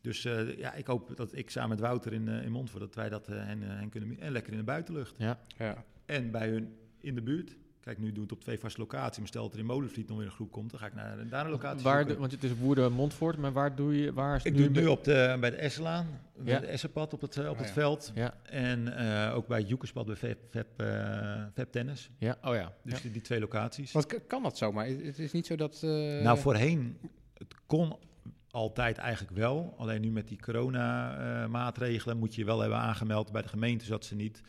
Dus 0.00 0.24
eh, 0.24 0.58
ja, 0.58 0.74
ik 0.74 0.86
hoop 0.86 1.16
dat 1.16 1.36
ik 1.36 1.50
samen 1.50 1.68
met 1.68 1.80
Wouter 1.80 2.12
in, 2.12 2.28
eh 2.28 2.44
in 2.44 2.52
Montfort, 2.52 2.80
dat 2.82 2.94
wij 2.94 3.08
dat 3.08 3.28
eh, 3.28 3.36
hen, 3.44 3.62
eh, 3.62 3.68
hen 3.68 3.88
kunnen... 3.88 4.20
En 4.20 4.32
lekker 4.32 4.52
in 4.52 4.58
de 4.58 4.64
buitenlucht. 4.64 5.14
Ja. 5.18 5.38
Ja. 5.58 5.84
En 6.06 6.30
bij 6.30 6.48
hun 6.48 6.74
in 7.00 7.14
de 7.14 7.22
buurt. 7.22 7.56
Kijk, 7.80 7.98
nu 8.00 8.12
doe 8.12 8.22
het 8.22 8.32
op 8.32 8.40
twee 8.40 8.58
vaste 8.58 8.80
locaties. 8.80 9.18
Maar 9.18 9.26
stel 9.28 9.42
dat 9.42 9.52
er 9.52 9.58
in 9.58 9.64
Molenvliet 9.66 10.08
nog 10.08 10.16
weer 10.16 10.26
een 10.26 10.32
groep 10.32 10.52
komt, 10.52 10.70
dan 10.70 10.80
ga 10.80 10.86
ik 10.86 10.94
naar 10.94 11.28
daar 11.28 11.44
een 11.44 11.50
locatie 11.50 11.82
Waar 11.84 12.06
de, 12.06 12.16
want 12.16 12.32
het 12.32 12.44
is 12.44 12.54
Woerden 12.58 12.92
Montfort, 12.92 13.36
maar 13.36 13.52
waar 13.52 13.74
doe 13.74 14.00
je, 14.00 14.12
waar 14.12 14.36
is 14.36 14.42
Ik 14.42 14.52
nu 14.52 14.56
doe 14.58 14.66
het 14.66 14.74
nu 14.74 14.86
op 14.86 15.04
de, 15.04 15.36
bij 15.40 15.50
de 15.50 15.56
Esselaan, 15.56 16.06
bij 16.36 16.52
Ja. 16.54 16.60
de 16.60 16.66
Essenpad 16.66 17.12
op 17.14 17.20
het, 17.20 17.38
op 17.38 17.44
Oh, 17.44 17.56
het 17.58 17.66
ja. 17.66 17.72
veld. 17.72 18.12
Ja, 18.14 18.34
En 18.42 18.96
eh, 19.28 19.34
ook 19.36 19.46
bij 19.46 19.58
het 19.58 19.68
Joekerspad 19.68 20.06
bij 20.06 20.16
Vep, 20.50 20.80
eh, 20.80 21.64
Tennis. 21.70 22.10
ja, 22.18 22.38
oh 22.42 22.54
ja. 22.54 22.72
Dus 22.82 22.92
ja. 22.94 23.00
die, 23.02 23.10
die 23.10 23.22
twee 23.22 23.40
locaties. 23.40 23.92
Want 23.92 24.06
k- 24.06 24.20
kan 24.26 24.42
dat 24.42 24.56
zomaar? 24.58 24.86
Het 24.86 25.18
is 25.18 25.32
niet 25.32 25.46
zo 25.46 25.56
dat... 25.56 25.80
eh, 25.82 25.90
Nou, 26.22 26.38
voorheen, 26.38 26.96
het 27.34 27.54
kon 27.66 27.96
altijd 28.50 28.98
eigenlijk 28.98 29.36
wel. 29.36 29.74
Alleen 29.78 30.00
nu 30.00 30.10
met 30.10 30.28
die 30.28 30.38
corona-maatregelen 30.42 32.16
moet 32.18 32.34
je 32.34 32.40
je 32.40 32.46
wel 32.46 32.60
hebben 32.60 32.78
aangemeld 32.78 33.32
bij 33.32 33.42
de 33.42 33.48
gemeente, 33.48 33.84
zodat 33.84 34.04
ze 34.04 34.14
niet 34.14 34.42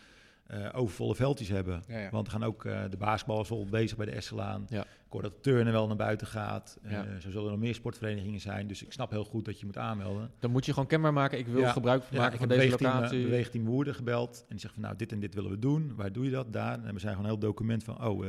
eh, 0.47 0.69
overvolle 0.73 1.15
veldjes 1.15 1.49
hebben. 1.49 1.83
Ja, 1.87 1.97
ja. 1.97 2.09
Want 2.09 2.25
er 2.25 2.31
gaan 2.31 2.43
ook 2.43 2.65
eh, 2.65 2.81
de 2.89 2.97
basketbal 2.97 3.41
is 3.41 3.51
al 3.51 3.65
bezig 3.65 3.97
bij 3.97 4.05
de 4.05 4.11
Esselaan. 4.11 4.65
Ja. 4.69 4.81
Ik 4.81 5.15
hoor 5.15 5.21
dat 5.21 5.31
de 5.35 5.39
turnen 5.41 5.73
wel 5.73 5.87
naar 5.87 5.95
buiten 5.95 6.27
gaat. 6.27 6.79
Eh, 6.83 6.91
Ja. 6.91 7.05
Zo 7.19 7.29
zullen 7.29 7.45
er 7.45 7.51
nog 7.51 7.59
meer 7.59 7.75
sportverenigingen 7.75 8.39
zijn. 8.39 8.67
Dus 8.67 8.83
ik 8.83 8.91
snap 8.91 9.09
heel 9.11 9.23
goed 9.23 9.45
dat 9.45 9.59
je 9.59 9.65
moet 9.65 9.77
aanmelden. 9.77 10.31
Dan 10.39 10.51
moet 10.51 10.65
je 10.65 10.73
gewoon 10.73 10.87
kenbaar 10.87 11.13
maken. 11.13 11.37
Ik 11.37 11.47
wil 11.47 11.67
gebruik 11.67 12.03
maken 12.11 12.33
ik 12.33 12.39
van 12.39 12.49
heb 12.49 12.57
deze 12.57 12.61
beweegteam, 12.61 12.91
eh, 12.91 12.97
locatie. 12.97 13.23
beweegteam 13.23 13.65
Woerden 13.65 13.95
gebeld. 13.95 14.37
En 14.39 14.45
die 14.49 14.59
zegt 14.59 14.73
van 14.73 14.83
nou, 14.83 14.95
dit 14.95 15.11
en 15.11 15.19
dit 15.19 15.33
willen 15.33 15.51
we 15.51 15.59
doen. 15.59 15.95
Waar 15.95 16.11
doe 16.11 16.25
je 16.25 16.31
dat? 16.31 16.53
Daar. 16.53 16.73
En 16.73 16.83
hebben 16.83 17.01
zij 17.01 17.09
gewoon 17.09 17.25
een 17.25 17.31
heel 17.31 17.39
document 17.39 17.83
van, 17.83 18.05
oh, 18.05 18.25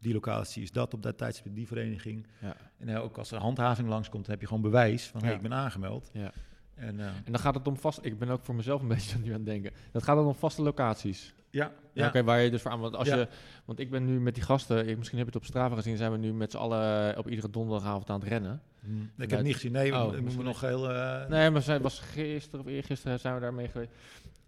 die 0.00 0.12
locatie 0.12 0.62
is 0.62 0.72
dat, 0.72 0.94
op 0.94 1.02
dat 1.02 1.18
tijdstip 1.18 1.54
die 1.54 1.66
vereniging. 1.66 2.26
Ja. 2.40 2.56
En 2.78 2.88
eh, 2.88 3.02
ook 3.02 3.18
als 3.18 3.30
er 3.32 3.38
handhaving 3.40 3.88
langskomt, 3.88 4.22
dan 4.22 4.30
heb 4.32 4.40
je 4.40 4.46
gewoon 4.46 4.62
bewijs 4.62 5.06
van, 5.06 5.24
hey, 5.24 5.34
ik 5.34 5.42
ben 5.42 5.52
aangemeld. 5.54 6.10
Ja. 6.12 6.32
En, 6.74 7.00
eh, 7.00 7.06
En 7.06 7.32
dan 7.32 7.38
gaat 7.38 7.54
het 7.54 7.66
om 7.68 7.76
vast. 7.76 7.98
Ik 8.02 8.18
ben 8.18 8.28
ook 8.28 8.44
voor 8.44 8.54
mezelf 8.54 8.82
een 8.82 8.88
beetje 8.98 9.18
nu 9.18 9.26
aan 9.28 9.32
het 9.34 9.46
denken. 9.46 9.72
Dat 9.92 10.02
gaat 10.02 10.16
dan 10.16 10.26
om 10.26 10.34
vaste 10.34 10.62
locaties. 10.62 11.34
ja, 11.50 11.64
Ja. 11.64 11.72
ja. 11.92 12.06
Oké, 12.08 12.22
waar 12.24 12.40
je 12.40 12.50
dus 12.50 12.62
voor 12.62 12.70
aan. 12.70 12.80
Want, 12.80 12.96
als 12.96 13.08
Ja. 13.08 13.16
je, 13.16 13.28
want 13.64 13.78
ik 13.80 13.90
ben 13.90 14.04
nu 14.04 14.20
met 14.20 14.34
die 14.34 14.42
gasten, 14.44 14.88
ik, 14.88 14.96
misschien 14.96 15.18
heb 15.18 15.26
je 15.26 15.32
het 15.32 15.42
op 15.42 15.48
Strava 15.48 15.74
gezien, 15.74 15.96
zijn 15.96 16.12
we 16.12 16.18
nu 16.18 16.32
met 16.32 16.50
z'n 16.50 16.56
allen 16.56 17.18
op 17.18 17.28
iedere 17.28 17.50
donderdagavond 17.50 18.10
aan 18.10 18.20
het 18.20 18.28
rennen. 18.28 18.62
Hm. 18.80 19.00
Ik 19.02 19.08
heb 19.16 19.30
het 19.30 19.42
niet 19.42 19.54
gezien. 19.54 19.72
Nee, 19.72 19.92
Oh, 19.92 19.98
we 19.98 20.04
moeten 20.04 20.24
misschien- 20.24 20.44
nog 20.44 20.60
heel... 20.60 20.90
eh, 20.92 21.28
Nee, 21.28 21.50
maar 21.50 21.62
zij 21.62 21.80
was 21.80 21.98
gisteren 22.00 22.60
of 22.60 22.66
eergisteren 22.70 23.20
zijn 23.20 23.34
we 23.34 23.40
daarmee 23.40 23.68
geweest. 23.68 23.90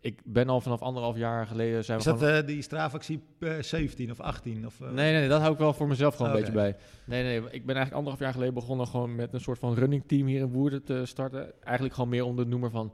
Ik 0.00 0.20
ben 0.24 0.48
al 0.48 0.60
vanaf 0.60 0.82
anderhalf 0.82 1.16
jaar 1.16 1.46
geleden 1.46 1.84
zijn 1.84 1.98
is 1.98 2.04
we 2.04 2.10
dat 2.10 2.20
gewoon... 2.20 2.34
eh, 2.34 2.46
die 2.46 2.62
Strava-actie 2.62 3.22
eh, 3.38 3.58
17 3.60 4.10
of 4.10 4.20
18? 4.20 4.66
Of, 4.66 4.80
eh, 4.80 4.90
Nee, 4.90 5.12
nee, 5.12 5.28
dat 5.28 5.40
hou 5.40 5.52
ik 5.52 5.58
wel 5.58 5.72
voor 5.72 5.88
mezelf 5.88 6.14
gewoon 6.14 6.30
een 6.30 6.38
beetje 6.38 6.52
bij. 6.52 6.76
Nee, 7.04 7.22
nee, 7.22 7.36
ik 7.36 7.66
ben 7.66 7.76
eigenlijk 7.76 7.92
anderhalf 7.92 8.18
jaar 8.18 8.32
geleden 8.32 8.54
begonnen 8.54 8.86
gewoon 8.86 9.14
met 9.14 9.32
een 9.32 9.40
soort 9.40 9.58
van 9.58 9.74
running 9.74 10.02
team 10.06 10.26
hier 10.26 10.40
in 10.40 10.52
Woerden 10.52 10.84
te 10.84 11.06
starten. 11.06 11.62
Eigenlijk 11.62 11.94
gewoon 11.94 12.10
meer 12.10 12.24
onder 12.24 12.44
de 12.44 12.50
noemer 12.50 12.70
van, 12.70 12.92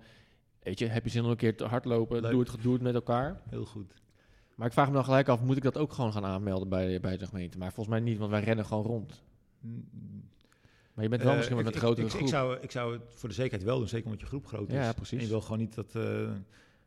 weet 0.62 0.78
je, 0.78 0.86
heb 0.86 1.04
je 1.04 1.10
zin 1.10 1.24
om 1.24 1.30
een 1.30 1.36
keer 1.36 1.56
te 1.56 1.64
hardlopen? 1.64 2.20
Leuk. 2.20 2.30
Doe 2.30 2.40
het, 2.40 2.62
doe 2.62 2.72
het 2.72 2.82
met 2.82 2.94
elkaar. 2.94 3.40
Heel 3.50 3.64
goed. 3.64 3.94
Maar 4.54 4.66
ik 4.66 4.72
vraag 4.72 4.88
me 4.88 4.94
dan 4.94 5.04
gelijk 5.04 5.28
af, 5.28 5.40
moet 5.42 5.56
ik 5.56 5.62
dat 5.62 5.78
ook 5.78 5.92
gewoon 5.92 6.12
gaan 6.12 6.24
aanmelden 6.24 6.68
bij, 6.68 7.00
bij 7.00 7.16
de 7.16 7.26
gemeente? 7.26 7.58
Maar 7.58 7.72
volgens 7.72 7.96
mij 7.96 8.04
niet, 8.04 8.18
want 8.18 8.30
wij 8.30 8.40
rennen 8.42 8.64
gewoon 8.64 8.84
rond. 8.84 9.22
Maar 10.94 11.04
je 11.04 11.10
bent 11.10 11.22
wel 11.22 11.34
misschien 11.36 11.56
met 11.56 11.66
een 11.66 11.72
grotere 11.72 12.06
ik, 12.06 12.12
ik, 12.12 12.18
groep. 12.18 12.26
ik, 12.28 12.34
zou, 12.34 12.56
ik 12.60 12.70
zou 12.70 12.92
het 12.92 13.02
voor 13.14 13.28
de 13.28 13.34
zekerheid 13.34 13.64
wel 13.64 13.78
doen, 13.78 13.88
zeker 13.88 14.04
omdat 14.04 14.20
je 14.20 14.26
groep 14.26 14.46
groot 14.46 14.68
is. 14.68 14.74
Ja, 14.74 14.92
precies. 14.92 15.18
En 15.18 15.24
je 15.24 15.30
wil 15.30 15.40
gewoon 15.40 15.58
niet 15.58 15.74
dat... 15.74 15.94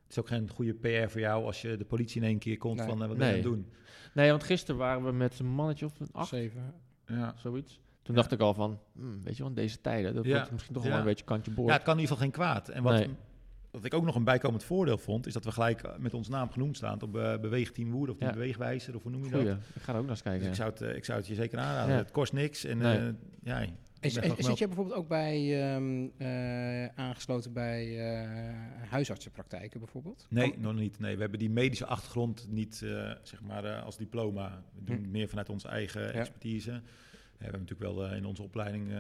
het 0.09 0.17
is 0.17 0.19
ook 0.19 0.27
geen 0.27 0.49
goede 0.49 0.73
PR 0.73 1.09
voor 1.11 1.21
jou 1.21 1.45
als 1.45 1.61
je 1.61 1.77
de 1.77 1.85
politie 1.85 2.21
in 2.21 2.27
één 2.27 2.39
keer 2.39 2.57
komt 2.57 2.77
Nee. 2.77 2.87
van... 2.87 3.01
eh, 3.01 3.07
wat 3.07 3.17
ben 3.17 3.27
je 3.27 3.33
aan 3.33 3.39
Nee. 3.41 3.51
het 3.51 3.61
doen? 3.63 3.71
Nee, 4.13 4.29
want 4.29 4.43
gisteren 4.43 4.79
waren 4.79 5.03
we 5.05 5.11
met 5.11 5.39
een 5.39 5.45
mannetje 5.47 5.85
of 5.85 5.99
een 5.99 6.07
acht, 6.11 6.27
Zeven. 6.29 6.73
Ja. 7.05 7.33
zoiets. 7.37 7.73
Toen 8.01 8.15
Ja. 8.15 8.21
dacht 8.21 8.31
ik 8.31 8.39
al 8.39 8.53
van, 8.53 8.79
hmm, 8.93 9.23
weet 9.23 9.33
je 9.33 9.39
wel, 9.39 9.47
in 9.51 9.55
deze 9.55 9.81
tijden, 9.81 10.15
dat 10.15 10.25
Ja. 10.25 10.35
wordt 10.35 10.51
misschien 10.51 10.73
toch 10.73 10.83
Ja. 10.83 10.89
wel 10.89 10.99
een 10.99 11.05
beetje 11.05 11.25
kantje 11.25 11.51
boord. 11.51 11.67
ja, 11.67 11.73
het 11.73 11.83
kan 11.83 11.93
in 11.95 11.99
ieder 11.99 12.15
geval 12.15 12.31
geen 12.31 12.41
kwaad. 12.43 12.69
En 12.69 12.83
wat, 12.83 12.93
Nee. 12.93 13.09
wat 13.71 13.83
ik 13.85 13.93
ook 13.93 14.03
nog 14.03 14.15
een 14.15 14.23
bijkomend 14.23 14.63
voordeel 14.63 14.97
vond... 14.97 15.27
is 15.27 15.33
dat 15.33 15.43
we 15.43 15.51
gelijk 15.51 15.81
eh, 15.81 15.97
met 15.97 16.13
ons 16.13 16.29
naam 16.29 16.49
genoemd 16.51 16.75
staan 16.77 17.01
op 17.01 17.17
eh, 17.17 17.37
Beweegteam 17.39 17.91
Woerden... 17.91 18.13
of 18.13 18.19
die 18.19 18.27
Ja. 18.29 18.33
Beweegwijzer, 18.33 18.95
of 18.95 19.03
hoe 19.03 19.11
noem 19.11 19.23
je 19.23 19.29
Goeie, 19.31 19.45
dat? 19.45 19.57
ik 19.75 19.81
ga 19.81 19.91
er 19.91 19.97
ook 19.97 20.01
naar 20.05 20.11
eens 20.11 20.21
kijken. 20.21 20.39
Dus 20.41 20.49
ik 20.49 20.55
zou, 20.55 20.69
het, 20.71 20.97
ik 20.97 21.05
zou 21.05 21.17
het 21.17 21.27
je 21.27 21.35
zeker 21.35 21.59
aanraden. 21.59 21.91
Ja. 21.93 21.97
Het 21.99 22.11
kost 22.11 22.33
niks. 22.33 22.63
En 22.65 22.77
Nee. 22.77 22.97
eh, 22.97 23.07
ja, 23.43 23.65
Gewoon 24.01 24.35
zit 24.37 24.57
jij 24.57 24.67
bijvoorbeeld 24.67 24.97
ook 24.97 25.07
bij 25.07 25.63
ehm, 25.73 26.07
eh, 26.17 26.85
aangesloten 26.85 27.53
bij 27.53 27.99
eh, 27.99 28.89
huisartsenpraktijken 28.89 29.79
bijvoorbeeld? 29.79 30.25
Nee, 30.29 30.57
nog 30.57 30.75
niet. 30.75 30.99
Nee, 30.99 31.15
we 31.15 31.21
hebben 31.21 31.39
die 31.39 31.49
medische 31.49 31.85
achtergrond 31.85 32.47
niet 32.49 32.81
eh, 32.81 33.11
zeg 33.23 33.41
maar, 33.41 33.81
als 33.81 33.97
diploma. 33.97 34.63
We 34.75 34.83
doen 34.83 35.03
Hm. 35.03 35.11
meer 35.11 35.27
vanuit 35.29 35.49
onze 35.49 35.67
eigen 35.67 36.13
expertise. 36.13 36.71
Eh, 36.71 36.77
we 37.37 37.43
hebben 37.45 37.61
natuurlijk 37.61 37.91
wel 37.91 38.13
in 38.13 38.25
onze 38.25 38.43
opleiding 38.43 38.93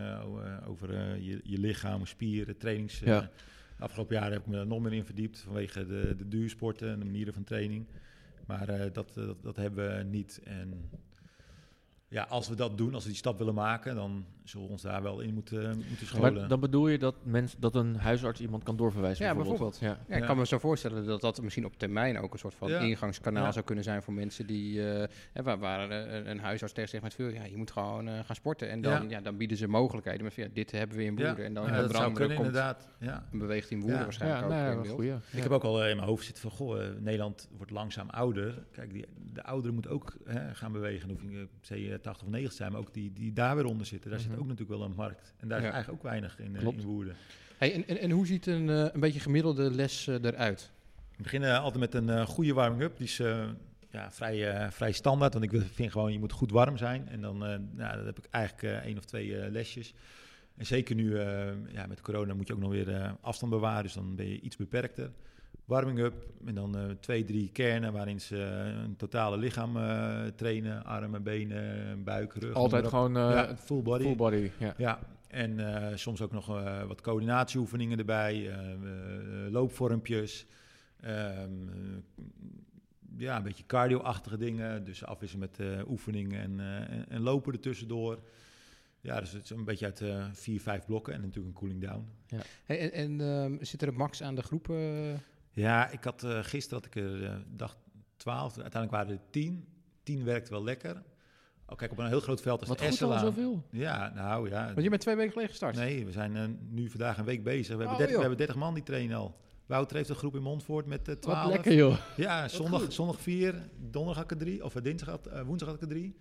over 0.67 1.17
je, 1.21 1.39
je 1.43 1.59
lichaam, 1.59 2.05
spieren, 2.05 2.57
trainings. 2.57 2.99
Ja. 2.99 3.21
De 3.77 3.83
afgelopen 3.83 4.15
jaren 4.15 4.31
heb 4.31 4.41
ik 4.41 4.47
me 4.47 4.55
daar 4.55 4.67
nog 4.67 4.81
meer 4.81 4.93
in 4.93 5.05
verdiept 5.05 5.39
vanwege 5.39 5.85
de, 5.85 6.15
de 6.17 6.27
duursporten 6.27 6.89
en 6.91 6.99
de 6.99 7.05
manieren 7.05 7.33
van 7.33 7.43
training. 7.43 7.85
Maar 8.45 8.91
dat, 8.93 9.13
dat, 9.13 9.37
dat 9.41 9.55
hebben 9.55 9.97
we 9.97 10.03
niet. 10.03 10.41
En 10.43 10.89
ja, 12.09 12.23
als 12.23 12.47
we 12.49 12.55
dat 12.55 12.77
doen, 12.77 12.93
als 12.93 13.03
we 13.03 13.09
die 13.09 13.17
stap 13.17 13.37
willen 13.37 13.53
maken, 13.53 13.95
dan 13.95 14.25
zullen 14.43 14.65
we 14.65 14.71
ons 14.71 14.81
daar 14.81 15.01
wel 15.03 15.19
in 15.19 15.33
moeten, 15.33 15.83
moeten 15.89 16.07
scholen. 16.07 16.33
Maar 16.33 16.47
dan 16.47 16.59
bedoel 16.59 16.87
je 16.87 16.97
dat, 16.97 17.15
mens, 17.23 17.55
dat 17.57 17.75
een 17.75 17.95
huisarts 17.95 18.41
iemand 18.41 18.63
kan 18.63 18.75
doorverwijzen? 18.77 19.25
Ja, 19.25 19.33
Ja. 19.33 19.67
Ja, 19.79 19.97
ik 20.15 20.19
Ja. 20.21 20.25
kan 20.25 20.37
me 20.37 20.45
zo 20.45 20.57
voorstellen 20.57 21.05
dat 21.05 21.21
dat 21.21 21.41
misschien 21.41 21.65
op 21.65 21.77
termijn 21.77 22.19
ook 22.19 22.33
een 22.33 22.39
soort 22.39 22.53
van 22.55 22.69
Ja. 22.69 22.79
ingangskanaal 22.79 23.43
Ja. 23.45 23.51
zou 23.51 23.65
kunnen 23.65 23.83
zijn 23.83 24.03
voor 24.03 24.13
mensen 24.13 24.47
die, 24.47 24.91
eh, 24.91 25.07
hè, 25.33 25.43
waar, 25.43 25.59
waar 25.59 25.89
eh, 25.89 26.13
een, 26.15 26.29
een 26.29 26.39
huisarts 26.39 26.73
tegen 26.73 26.89
zegt 26.89 27.03
met 27.03 27.13
veel, 27.13 27.27
ja, 27.29 27.43
je 27.43 27.57
moet 27.57 27.71
gewoon 27.71 28.07
eh, 28.07 28.19
gaan 28.25 28.35
sporten. 28.35 28.69
En 28.69 28.81
dan, 28.81 28.91
ja. 29.03 29.09
Ja. 29.09 29.21
dan 29.21 29.37
bieden 29.37 29.57
ze 29.57 29.67
mogelijkheden 29.67 30.31
van, 30.31 30.43
ja, 30.43 30.49
dit 30.53 30.71
hebben 30.71 30.97
we 30.97 31.03
in 31.03 31.15
Woerden. 31.15 31.45
En 31.45 31.53
dan 31.53 31.65
ja, 31.65 31.81
dat 31.81 31.91
zou 31.95 32.13
kunnen 32.13 32.35
komt 32.37 32.47
inderdaad. 32.47 32.87
Ja. 32.99 33.27
een 33.31 33.39
beweegt 33.39 33.69
in 33.71 33.77
Woerden 33.79 33.97
Ja. 33.97 34.03
waarschijnlijk 34.03 34.41
Ja, 34.51 34.67
ook 34.67 34.73
nou, 34.75 34.87
in 34.87 34.93
goeie. 34.93 35.13
Ik 35.31 35.43
heb 35.43 35.51
ook 35.51 35.63
al 35.63 35.83
eh, 35.83 35.89
in 35.89 35.95
mijn 35.95 36.07
hoofd 36.07 36.25
zitten 36.25 36.41
van, 36.43 36.51
goh, 36.51 36.81
eh, 36.81 36.89
Nederland 36.99 37.49
wordt 37.57 37.71
langzaam 37.71 38.09
ouder. 38.09 38.63
Kijk, 38.71 38.93
die, 38.93 39.05
de 39.33 39.43
ouderen 39.43 39.73
moeten 39.73 39.91
ook 39.91 40.13
hè, 40.25 40.55
gaan 40.55 40.71
bewegen. 40.71 41.07
Dan 41.07 41.17
hoef 41.19 41.31
je 41.31 41.47
niet 42.03 42.11
per 42.11 42.21
se 42.21 42.23
eh, 42.23 42.23
80 42.23 42.23
of 42.23 42.29
90 42.31 42.49
te 42.51 42.55
zijn, 42.57 42.71
maar 42.71 42.81
ook 42.81 42.93
die, 42.93 43.13
die 43.13 43.33
daar 43.33 43.55
weer 43.55 43.65
onder 43.65 43.85
zitten. 43.85 44.09
Daar 44.11 44.19
Mhm. 44.19 44.29
zit 44.29 44.39
ook 44.39 44.47
natuurlijk 44.47 44.79
wel 44.79 44.87
een 44.89 44.95
markt. 44.95 45.33
En 45.37 45.47
daar 45.47 45.61
Ja. 45.61 45.67
is 45.67 45.73
eigenlijk 45.73 46.03
ook 46.03 46.09
weinig 46.11 46.39
in, 46.39 46.55
eh, 46.55 46.61
Klopt. 46.61 46.77
in 46.81 46.85
Woerden. 46.85 47.15
Hey, 47.57 47.73
en, 47.73 47.87
en, 47.87 47.97
en 47.97 48.11
hoe 48.11 48.25
ziet 48.27 48.45
een, 48.47 48.69
eh, 48.69 48.85
een 48.93 48.99
beetje 48.99 49.19
gemiddelde 49.19 49.71
les 49.71 50.07
eh, 50.07 50.15
eruit? 50.23 50.71
We 51.15 51.23
beginnen 51.23 51.59
altijd 51.59 51.79
met 51.79 51.93
een 51.93 52.09
eh, 52.09 52.25
goede 52.25 52.53
warming-up. 52.53 52.97
Die 52.97 53.05
is 53.07 53.19
eh, 53.19 53.45
ja, 53.91 54.11
vrij, 54.11 54.51
eh, 54.53 54.71
vrij 54.71 54.91
standaard, 54.91 55.33
want 55.33 55.45
ik 55.53 55.61
vind 55.73 55.91
gewoon, 55.91 56.11
je 56.11 56.19
moet 56.19 56.31
goed 56.31 56.51
warm 56.51 56.77
zijn. 56.77 57.07
En 57.07 57.21
dan 57.21 57.45
eh 57.45 57.57
nou, 57.71 57.95
dat 57.97 58.05
heb 58.05 58.17
ik 58.17 58.25
eigenlijk 58.29 58.63
eh, 58.63 58.85
één 58.85 58.97
of 58.97 59.05
twee 59.05 59.39
eh, 59.39 59.51
lesjes. 59.51 59.93
En 60.57 60.65
zeker 60.65 60.95
nu 60.95 61.17
eh, 61.19 61.47
ja, 61.73 61.85
met 61.87 62.01
corona 62.01 62.33
moet 62.33 62.47
je 62.47 62.53
ook 62.53 62.59
nog 62.59 62.71
weer 62.71 62.89
eh, 62.95 63.11
afstand 63.21 63.51
bewaren, 63.51 63.83
dus 63.83 63.93
dan 63.93 64.15
ben 64.15 64.27
je 64.29 64.39
iets 64.41 64.55
beperkter. 64.55 65.11
Warming-up 65.69 66.27
en 66.45 66.55
dan 66.55 66.77
eh, 66.77 66.83
twee, 66.99 67.23
drie 67.23 67.49
kernen 67.51 67.93
waarin 67.93 68.21
ze 68.21 68.43
eh, 68.43 68.81
een 68.83 68.95
totale 68.95 69.37
lichaam 69.37 69.77
eh, 69.77 70.25
trainen. 70.35 70.85
Armen, 70.85 71.23
benen, 71.23 72.03
buik, 72.03 72.33
rug. 72.33 72.53
Altijd 72.53 72.87
gewoon 72.87 73.17
eh, 73.17 73.21
ja, 73.31 73.57
full 73.57 73.81
body. 73.81 74.03
full 74.03 74.15
body. 74.15 74.51
Ja. 74.59 74.73
Ja, 74.77 74.99
en 75.27 75.59
eh, 75.59 75.95
soms 75.95 76.21
ook 76.21 76.31
nog 76.31 76.49
eh, 76.49 76.83
wat 76.83 77.01
coördinatieoefeningen 77.01 77.97
erbij, 77.99 78.53
loopvormpjes. 79.49 80.45
ehm, 81.01 81.17
eh, 81.69 81.75
ja, 83.17 83.37
een 83.37 83.43
beetje 83.43 83.65
cardio-achtige 83.65 84.37
dingen. 84.37 84.83
Dus 84.83 85.05
afwisselen 85.05 85.49
met 85.51 85.67
eh, 85.67 85.89
oefeningen 85.89 86.41
en, 86.41 86.59
eh, 86.59 86.75
en, 86.97 87.05
en 87.09 87.21
lopen 87.21 87.53
er 87.53 87.59
tussendoor. 87.59 88.19
Ja, 89.01 89.19
dus 89.19 89.31
het 89.31 89.43
is 89.43 89.49
een 89.49 89.63
beetje 89.65 89.85
uit 89.85 90.01
eh, 90.01 90.25
vier, 90.33 90.61
vijf 90.61 90.85
blokken 90.85 91.13
en 91.13 91.21
natuurlijk 91.21 91.47
een 91.47 91.61
cooling 91.61 91.81
down. 91.81 92.05
Hey, 92.65 92.79
en 92.79 92.91
en 92.91 93.21
ehm, 93.21 93.63
zit 93.63 93.81
er 93.81 93.87
een 93.87 93.95
max 93.95 94.23
aan 94.23 94.35
de 94.35 94.41
groepen? 94.43 95.21
Ja, 95.51 95.89
ik 95.89 96.03
had 96.03 96.23
eh, 96.23 96.39
gisteren 96.41 96.83
had 96.83 96.95
ik 96.95 97.03
er 97.03 97.23
eh, 97.25 97.35
dacht 97.47 97.77
12, 98.17 98.57
uiteindelijk 98.59 98.91
waren 98.91 99.13
er 99.13 99.21
10. 99.29 99.67
10 100.03 100.23
werkte 100.23 100.51
wel 100.51 100.63
lekker. 100.63 101.03
Oh, 101.67 101.77
kijk, 101.77 101.91
op 101.91 101.97
een 101.97 102.07
heel 102.07 102.19
groot 102.19 102.41
veld 102.41 102.59
als 102.59 102.69
Wat 102.69 102.79
de 102.79 102.83
goed 102.89 103.01
al 103.01 103.13
Essela. 103.13 103.31
zoveel. 103.31 103.63
Ja, 103.71 104.11
nou 104.15 104.49
ja. 104.49 104.65
Want 104.65 104.81
je 104.83 104.89
bent 104.89 105.01
twee 105.01 105.15
weken 105.15 105.31
geleden 105.31 105.51
gestart. 105.51 105.75
Nee, 105.75 106.05
we 106.05 106.11
zijn 106.11 106.35
eh, 106.35 106.43
nu 106.69 106.89
vandaag 106.89 107.17
een 107.17 107.25
week 107.25 107.43
bezig. 107.43 107.75
We 107.75 107.81
hebben, 107.83 107.91
Oh, 107.91 107.97
30, 107.97 108.15
we 108.15 108.21
hebben 108.21 108.37
30 108.37 108.55
man 108.55 108.73
die 108.73 108.83
trainen 108.83 109.17
al. 109.17 109.37
Wouter 109.65 109.95
heeft 109.95 110.09
een 110.09 110.15
groep 110.15 110.35
in 110.35 110.41
Montfort 110.41 110.85
met 110.85 111.07
eh 111.07 111.15
12. 111.15 111.43
Wat 111.43 111.51
lekker 111.51 111.73
joh. 111.73 111.97
Ja, 112.17 112.47
zondag, 112.47 112.91
zondag 112.91 113.19
4, 113.19 113.69
donderdag 113.77 114.15
had 114.15 114.31
ik 114.31 114.39
er 114.39 114.45
3, 114.45 114.63
of 114.63 114.73
dinsdag 114.73 115.09
had, 115.09 115.29
woensdag 115.45 115.67
had 115.69 115.77
ik 115.77 115.83
er 115.83 115.95
3. 115.95 116.15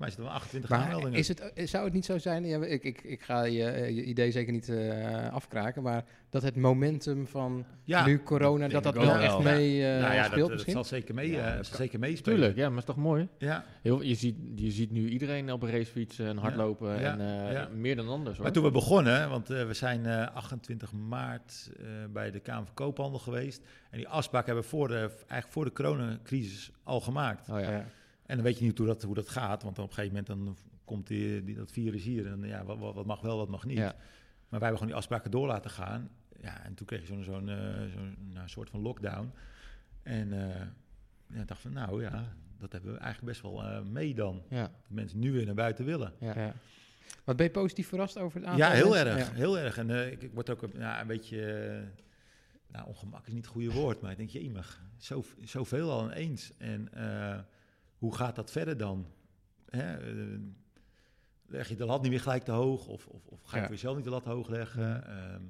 Mij 0.00 0.08
zitten 0.08 0.26
we 0.26 0.32
28 0.32 0.70
Maar 0.70 0.80
aanmeldingen. 0.80 1.18
is 1.18 1.28
het, 1.28 1.52
zou 1.54 1.84
het 1.84 1.92
niet 1.92 2.04
zo 2.04 2.18
zijn, 2.18 2.44
ja, 2.44 2.64
ik, 2.64 2.84
ik, 2.84 3.02
ik 3.02 3.22
ga 3.22 3.42
je, 3.42 3.64
eh, 3.64 3.88
je 3.88 4.04
idee 4.04 4.30
zeker 4.30 4.52
niet 4.52 4.68
eh, 4.68 5.32
afkraken, 5.32 5.82
maar 5.82 6.04
dat 6.30 6.42
het 6.42 6.56
momentum 6.56 7.26
van 7.26 7.64
ja, 7.84 8.06
nu 8.06 8.22
corona, 8.22 8.68
dat 8.68 8.82
dat 8.82 8.94
wel 8.94 9.14
echt 9.16 9.32
wel. 9.32 9.40
mee 9.42 9.86
eh, 9.86 10.00
nou 10.00 10.14
ja, 10.14 10.24
speelt 10.24 10.50
dat, 10.50 10.60
zal 10.60 10.84
zeker, 10.84 11.14
mee, 11.14 11.30
Ja, 11.30 11.50
eh, 11.50 11.56
dat 11.56 11.66
zal 11.66 11.76
kan. 11.76 11.84
zeker 11.84 11.98
meespelen. 11.98 12.38
Tuurlijk, 12.38 12.56
ja, 12.58 12.68
maar 12.68 12.78
is 12.78 12.84
toch 12.84 12.96
mooi? 12.96 13.28
Ja. 13.38 13.64
Heel, 13.82 14.02
je, 14.02 14.14
ziet, 14.14 14.36
je 14.54 14.70
ziet 14.70 14.90
nu 14.90 15.08
iedereen 15.08 15.52
op 15.52 15.62
een 15.62 15.70
racefietsen 15.70 16.26
en 16.26 16.36
hardlopen 16.36 17.00
Ja, 17.00 17.12
en 17.12 17.20
eh, 17.46 17.52
ja. 17.52 17.68
meer 17.74 17.96
dan 17.96 18.08
anders 18.08 18.34
hoor. 18.36 18.44
Maar 18.44 18.54
toen 18.54 18.64
we 18.64 18.70
begonnen, 18.70 19.28
want 19.30 19.48
we 19.48 19.74
zijn 19.74 20.06
eh, 20.06 20.34
28 20.34 20.92
maart 20.92 21.70
eh, 21.78 21.86
bij 22.12 22.30
de 22.30 22.40
Kamer 22.40 22.64
van 22.64 22.74
Koophandel 22.74 23.18
geweest. 23.18 23.62
En 23.90 23.98
die 23.98 24.08
afspraak 24.08 24.46
hebben 24.46 24.62
we 24.64 24.68
voor 24.70 24.88
de, 24.88 24.94
eigenlijk 25.16 25.52
voor 25.52 25.64
de 25.64 25.72
coronacrisis 25.72 26.70
al 26.82 27.00
gemaakt. 27.00 27.48
Oh, 27.48 27.60
ja. 27.60 27.84
En 28.30 28.36
dan 28.36 28.44
weet 28.44 28.58
je 28.58 28.64
niet 28.64 28.78
hoe 28.78 28.86
dat, 28.86 29.02
hoe 29.02 29.14
dat 29.14 29.28
gaat, 29.28 29.62
want 29.62 29.76
dan 29.76 29.84
op 29.84 29.90
een 29.90 29.96
gegeven 29.96 30.24
moment 30.26 30.44
dan 30.44 30.56
komt 30.84 31.06
die, 31.06 31.44
die, 31.44 31.54
dat 31.56 31.72
virus 31.72 32.02
hier 32.04 32.26
en 32.26 32.42
ja, 32.42 32.64
wat, 32.64 32.78
wat, 32.94 33.06
mag 33.06 33.20
wel, 33.20 33.36
wat 33.36 33.48
mag 33.48 33.64
niet. 33.64 33.76
Ja. 33.78 33.94
Maar 34.48 34.60
wij 34.60 34.68
hebben 34.68 34.72
gewoon 34.76 34.86
die 34.86 34.96
afspraken 34.96 35.30
door 35.30 35.46
laten 35.46 35.70
gaan. 35.70 36.10
Ja, 36.42 36.64
en 36.64 36.74
toen 36.74 36.86
kreeg 36.86 37.00
je 37.00 37.06
zo'n 37.06 37.22
zo'n 37.24 37.48
eh, 37.48 37.56
zo'n, 37.94 38.16
nou, 38.32 38.48
soort 38.48 38.70
van 38.70 38.80
lockdown. 38.80 39.30
En 40.02 40.32
eh 40.32 40.60
ja, 41.26 41.40
ik 41.40 41.48
dacht 41.48 41.60
van, 41.60 41.72
nou 41.72 42.02
ja, 42.02 42.32
dat 42.58 42.72
hebben 42.72 42.92
we 42.92 42.98
eigenlijk 42.98 43.32
best 43.32 43.42
wel 43.52 43.62
eh, 43.64 43.80
mee 43.82 44.14
dan. 44.14 44.42
Ja. 44.48 44.62
Dat 44.62 44.70
mensen 44.86 45.18
nu 45.18 45.32
weer 45.32 45.46
naar 45.46 45.54
buiten 45.54 45.84
willen. 45.84 46.12
Ja. 46.18 46.38
Ja. 46.40 46.54
Wat 47.24 47.36
ben 47.36 47.46
je 47.46 47.52
positief 47.52 47.88
verrast 47.88 48.18
over 48.18 48.38
het 48.40 48.48
aantal 48.48 48.66
Ja, 48.66 48.72
heel 48.74 48.88
mensen? 48.90 49.06
erg, 49.06 49.28
Ja. 49.28 49.34
heel 49.34 49.58
erg. 49.58 49.78
En 49.78 49.90
eh, 49.90 50.10
ik, 50.12 50.22
ik 50.22 50.32
word 50.32 50.50
ook 50.50 50.62
een- 50.62 51.06
beetje, 51.06 51.82
nou 52.68 52.86
ongemak 52.86 53.26
is 53.26 53.32
niet 53.32 53.44
het 53.44 53.52
goede 53.52 53.72
woord, 53.72 54.00
maar 54.00 54.10
ik 54.10 54.16
denk, 54.16 54.30
jemig, 54.30 54.82
zo, 54.98 55.24
zoveel 55.44 55.90
al 55.90 56.04
ineens. 56.04 56.52
En 56.58 56.92
eh, 56.92 57.38
hoe 58.00 58.14
gaat 58.14 58.36
dat 58.36 58.50
verder 58.50 58.76
dan? 58.76 59.06
Hè? 59.70 59.96
eh, 59.96 60.38
leg 61.46 61.68
je 61.68 61.76
de 61.76 61.84
lat 61.84 62.00
niet 62.02 62.10
weer 62.10 62.20
gelijk 62.20 62.44
te 62.44 62.50
hoog? 62.52 62.86
Of, 62.86 63.06
of, 63.06 63.26
of 63.26 63.42
ga 63.42 63.50
je 63.54 63.60
Ja. 63.60 63.66
voor 63.66 63.74
jezelf 63.74 63.96
niet 63.96 64.04
de 64.04 64.10
lat 64.10 64.24
hoog 64.24 64.48
leggen? 64.48 65.06
Ehm, 65.06 65.42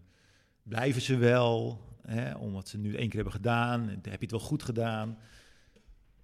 blijven 0.62 1.02
ze 1.02 1.16
wel? 1.16 1.80
Hè? 2.02 2.34
Omdat 2.36 2.68
ze 2.68 2.78
nu 2.78 2.94
één 2.96 3.06
keer 3.08 3.14
hebben 3.14 3.32
gedaan. 3.32 3.88
Heb 3.88 4.04
je 4.04 4.10
het 4.20 4.30
wel 4.30 4.40
goed 4.40 4.62
gedaan? 4.62 5.18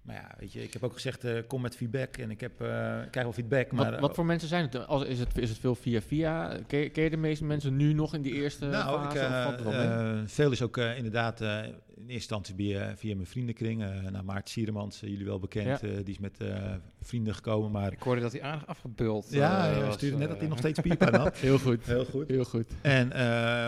Maar 0.07 0.15
ja, 0.15 0.35
weet 0.39 0.53
je, 0.53 0.63
ik 0.63 0.73
heb 0.73 0.83
ook 0.83 0.93
gezegd, 0.93 1.23
eh, 1.23 1.33
kom 1.47 1.61
met 1.61 1.75
feedback. 1.75 2.17
En 2.17 2.31
ik, 2.31 2.39
heb, 2.41 2.61
eh, 2.61 3.01
ik 3.03 3.11
krijg 3.11 3.25
wel 3.25 3.33
feedback, 3.33 3.71
maar... 3.71 3.91
Wat, 3.91 3.99
wat 3.99 4.15
voor 4.15 4.25
mensen 4.25 4.47
zijn 4.47 4.63
het? 4.63 4.87
Als, 4.87 5.03
is, 5.05 5.19
het 5.19 5.37
is 5.37 5.49
het 5.49 5.59
veel 5.59 5.75
via 5.75 6.01
via? 6.01 6.59
Ken, 6.67 6.79
je- 6.79 6.89
ken 6.89 7.03
je 7.03 7.09
de 7.09 7.17
meeste 7.17 7.43
mensen 7.45 7.75
nu 7.75 7.93
nog 7.93 8.13
in 8.13 8.21
die 8.21 8.33
eerste 8.33 8.65
Nou, 8.65 9.03
ik, 9.05 9.11
fase? 9.17 9.63
eh, 9.69 10.13
eh, 10.19 10.21
veel 10.25 10.51
is 10.51 10.61
ook 10.61 10.77
eh, 10.77 10.97
inderdaad 10.97 11.41
eh, 11.41 11.47
in 11.63 11.73
eerste 11.97 12.13
instantie 12.13 12.55
via, 12.55 12.95
via 12.97 13.15
mijn 13.15 13.27
vriendenkring. 13.27 13.81
eh 13.83 13.89
naar 14.11 14.25
Maarten 14.25 14.49
Sieremans, 14.53 15.01
eh, 15.01 15.09
jullie 15.09 15.25
wel 15.25 15.39
bekend. 15.39 15.83
eh, 15.83 15.89
die 15.95 16.13
is 16.13 16.19
met 16.19 16.37
eh, 16.39 16.73
vrienden 17.01 17.35
gekomen. 17.35 17.71
Maar 17.71 17.91
Ik 17.91 18.01
hoorde 18.01 18.21
dat 18.21 18.31
hij 18.31 18.41
aardig 18.41 18.67
afgebuld 18.67 19.27
ja, 19.31 19.71
eh, 19.71 19.85
was, 19.85 19.93
stuurde 19.93 20.15
net 20.17 20.23
eh, 20.25 20.29
dat 20.31 20.39
hij 20.39 20.49
nog 20.49 20.57
steeds 20.57 20.79
piepen 20.79 21.15
had. 21.15 21.37
Heel 21.47 21.59
goed. 21.59 21.85
Heel 21.85 22.05
goed. 22.05 22.27
Heel 22.29 22.43
goed. 22.45 22.67
En, 22.81 23.11
eh, 23.11 23.19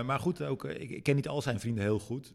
maar 0.05 0.19
goed, 0.19 0.41
ook, 0.41 0.63
eh, 0.65 0.81
ik, 0.81 0.89
ik 0.89 1.03
ken 1.03 1.15
niet 1.15 1.27
al 1.27 1.41
zijn 1.41 1.59
vrienden 1.59 1.83
heel 1.83 1.99
goed. 1.99 2.33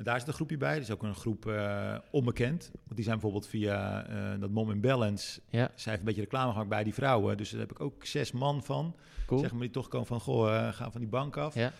Maar 0.00 0.08
daar 0.08 0.18
zit 0.18 0.28
een 0.28 0.34
groepje 0.34 0.56
bij. 0.56 0.74
Er 0.74 0.80
is 0.80 0.90
ook 0.90 1.02
een 1.02 1.14
groep 1.14 1.46
eh, 1.46 1.96
onbekend. 2.10 2.70
Want 2.72 2.94
die 2.94 3.04
zijn 3.04 3.14
bijvoorbeeld 3.18 3.46
via 3.46 4.06
eh, 4.06 4.40
dat 4.40 4.50
Mom 4.50 4.70
in 4.70 4.80
Balance. 4.80 5.40
Ja, 5.48 5.70
Zij 5.74 5.92
heeft 5.92 5.98
een 5.98 6.04
beetje 6.04 6.20
reclame 6.20 6.50
gemaakt 6.52 6.68
bij 6.68 6.84
die 6.84 6.94
vrouwen. 6.94 7.36
Dus 7.36 7.50
daar 7.50 7.60
heb 7.60 7.70
ik 7.70 7.80
ook 7.80 8.04
zes 8.04 8.32
man 8.32 8.62
van. 8.62 8.96
cool. 9.26 9.40
Zeg 9.40 9.50
maar 9.52 9.60
die 9.60 9.70
toch 9.70 9.88
komen 9.88 10.06
van, 10.06 10.20
goh, 10.20 10.56
eh, 10.56 10.72
ga 10.72 10.90
van 10.90 11.00
die 11.00 11.10
bank 11.10 11.36
af. 11.36 11.54
Ja. 11.54 11.72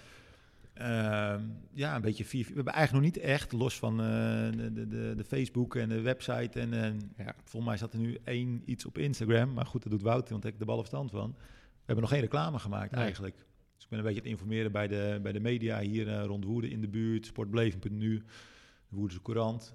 Ehm, 0.75 1.43
ja, 1.73 1.95
een 1.95 2.01
beetje 2.03 2.25
vier. 2.25 2.47
We 2.47 2.55
hebben 2.55 2.73
eigenlijk 2.73 3.05
nog 3.05 3.15
niet 3.15 3.25
echt, 3.25 3.53
los 3.53 3.79
van 3.79 3.97
de, 3.97 4.71
de, 4.73 5.15
de, 5.17 5.25
Facebook 5.25 5.77
en 5.77 5.89
de 5.89 6.01
website. 6.01 6.61
En, 6.61 7.01
Ja. 7.17 7.35
volgens 7.45 7.65
mij 7.65 7.77
staat 7.77 7.93
er 7.93 7.99
nu 7.99 8.19
één 8.25 8.63
iets 8.65 8.87
op 8.87 8.99
Instagram. 8.99 9.53
Maar 9.53 9.67
goed, 9.67 9.83
dat 9.83 9.93
doet 9.93 10.03
Wouter, 10.03 10.31
want 10.31 10.43
daar 10.43 10.53
heb 10.53 10.61
ik 10.61 10.67
de 10.67 10.73
bal 10.73 10.79
verstand 10.79 11.11
van. 11.11 11.35
We 11.39 11.87
hebben 11.87 12.05
nog 12.05 12.11
geen 12.13 12.21
reclame 12.21 12.59
gemaakt 12.59 12.91
Nee. 12.91 13.05
eigenlijk. 13.05 13.37
Dus 13.81 13.89
ik 13.89 13.97
ben 13.97 13.99
een 13.99 14.05
beetje 14.15 14.21
aan 14.21 14.31
het 14.31 14.41
informeren 14.41 14.73
bij 14.73 14.89
de, 14.89 15.19
bij 15.23 15.33
de 15.33 15.41
media 15.41 15.81
hier 15.81 16.09
eh, 16.09 16.25
rond 16.25 16.45
Woerden 16.45 16.71
in 16.71 16.81
de 16.81 16.89
buurt. 16.89 17.27
Sportbeleving.nu, 17.27 18.19
de 18.19 18.25
Woerdense 18.97 19.23
Courant. 19.23 19.73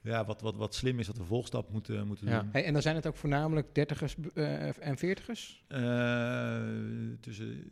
Ja, 0.00 0.24
wat, 0.24 0.40
wat, 0.40 0.56
wat 0.56 0.74
slim 0.74 0.98
is 0.98 1.06
dat 1.06 1.16
we 1.16 1.24
volgstap 1.24 1.70
moeten, 1.70 2.06
moeten 2.06 2.26
Ja. 2.28 2.40
doen. 2.40 2.48
Hey, 2.52 2.64
en 2.64 2.72
dan 2.72 2.82
zijn 2.82 2.94
het 2.96 3.06
ook 3.06 3.16
voornamelijk 3.16 3.74
dertigers 3.74 4.16
eh, 4.34 4.86
en 4.86 4.96
veertigers? 4.98 5.64
Eh, 5.68 6.62
tussen, 7.20 7.68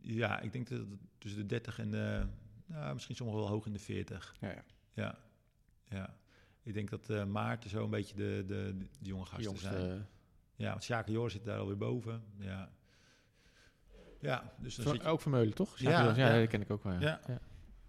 ja, 0.00 0.40
ik 0.40 0.52
denk 0.52 0.68
dat 0.68 0.78
het 0.78 0.88
tussen 1.18 1.40
de 1.40 1.46
30 1.46 1.78
en 1.78 1.90
de, 1.90 2.26
nou, 2.66 2.92
misschien 2.94 3.16
sommigen 3.16 3.42
wel 3.42 3.50
hoog 3.50 3.66
in 3.66 3.72
de 3.72 3.78
40. 3.78 4.34
Ja, 4.40 4.48
ja. 4.50 4.64
Ja, 4.94 5.18
ja. 5.88 6.16
Ik 6.62 6.74
denk 6.74 6.90
dat 6.90 7.10
eh 7.10 7.24
Maarten 7.24 7.70
zo 7.70 7.84
een 7.84 7.90
beetje 7.90 8.14
de, 8.14 8.44
de, 8.46 8.74
de 8.78 9.08
jonge 9.08 9.24
gasten 9.24 9.42
Jongste, 9.42 9.68
zijn. 9.68 10.06
Ja, 10.56 10.70
want 10.70 10.82
Sjaak 10.82 11.08
Joris 11.08 11.32
zit 11.32 11.44
daar 11.44 11.58
alweer 11.58 11.76
boven. 11.76 12.22
Ja, 12.38 12.70
ja 14.22 14.52
dus 14.58 14.74
dan 14.74 14.84
Ver- 14.84 14.94
zit 14.94 15.02
je... 15.02 15.08
ook 15.08 15.20
Vermeulen, 15.20 15.54
toch? 15.54 15.78
Ja, 15.78 15.90
Ja, 15.90 16.14
ja, 16.16 16.32
ja. 16.32 16.38
dat 16.40 16.48
ken 16.48 16.60
ik 16.60 16.70
ook 16.70 16.84
wel. 16.84 16.92
Ja. 16.92 17.00
Ja. 17.00 17.20
Ja. 17.26 17.38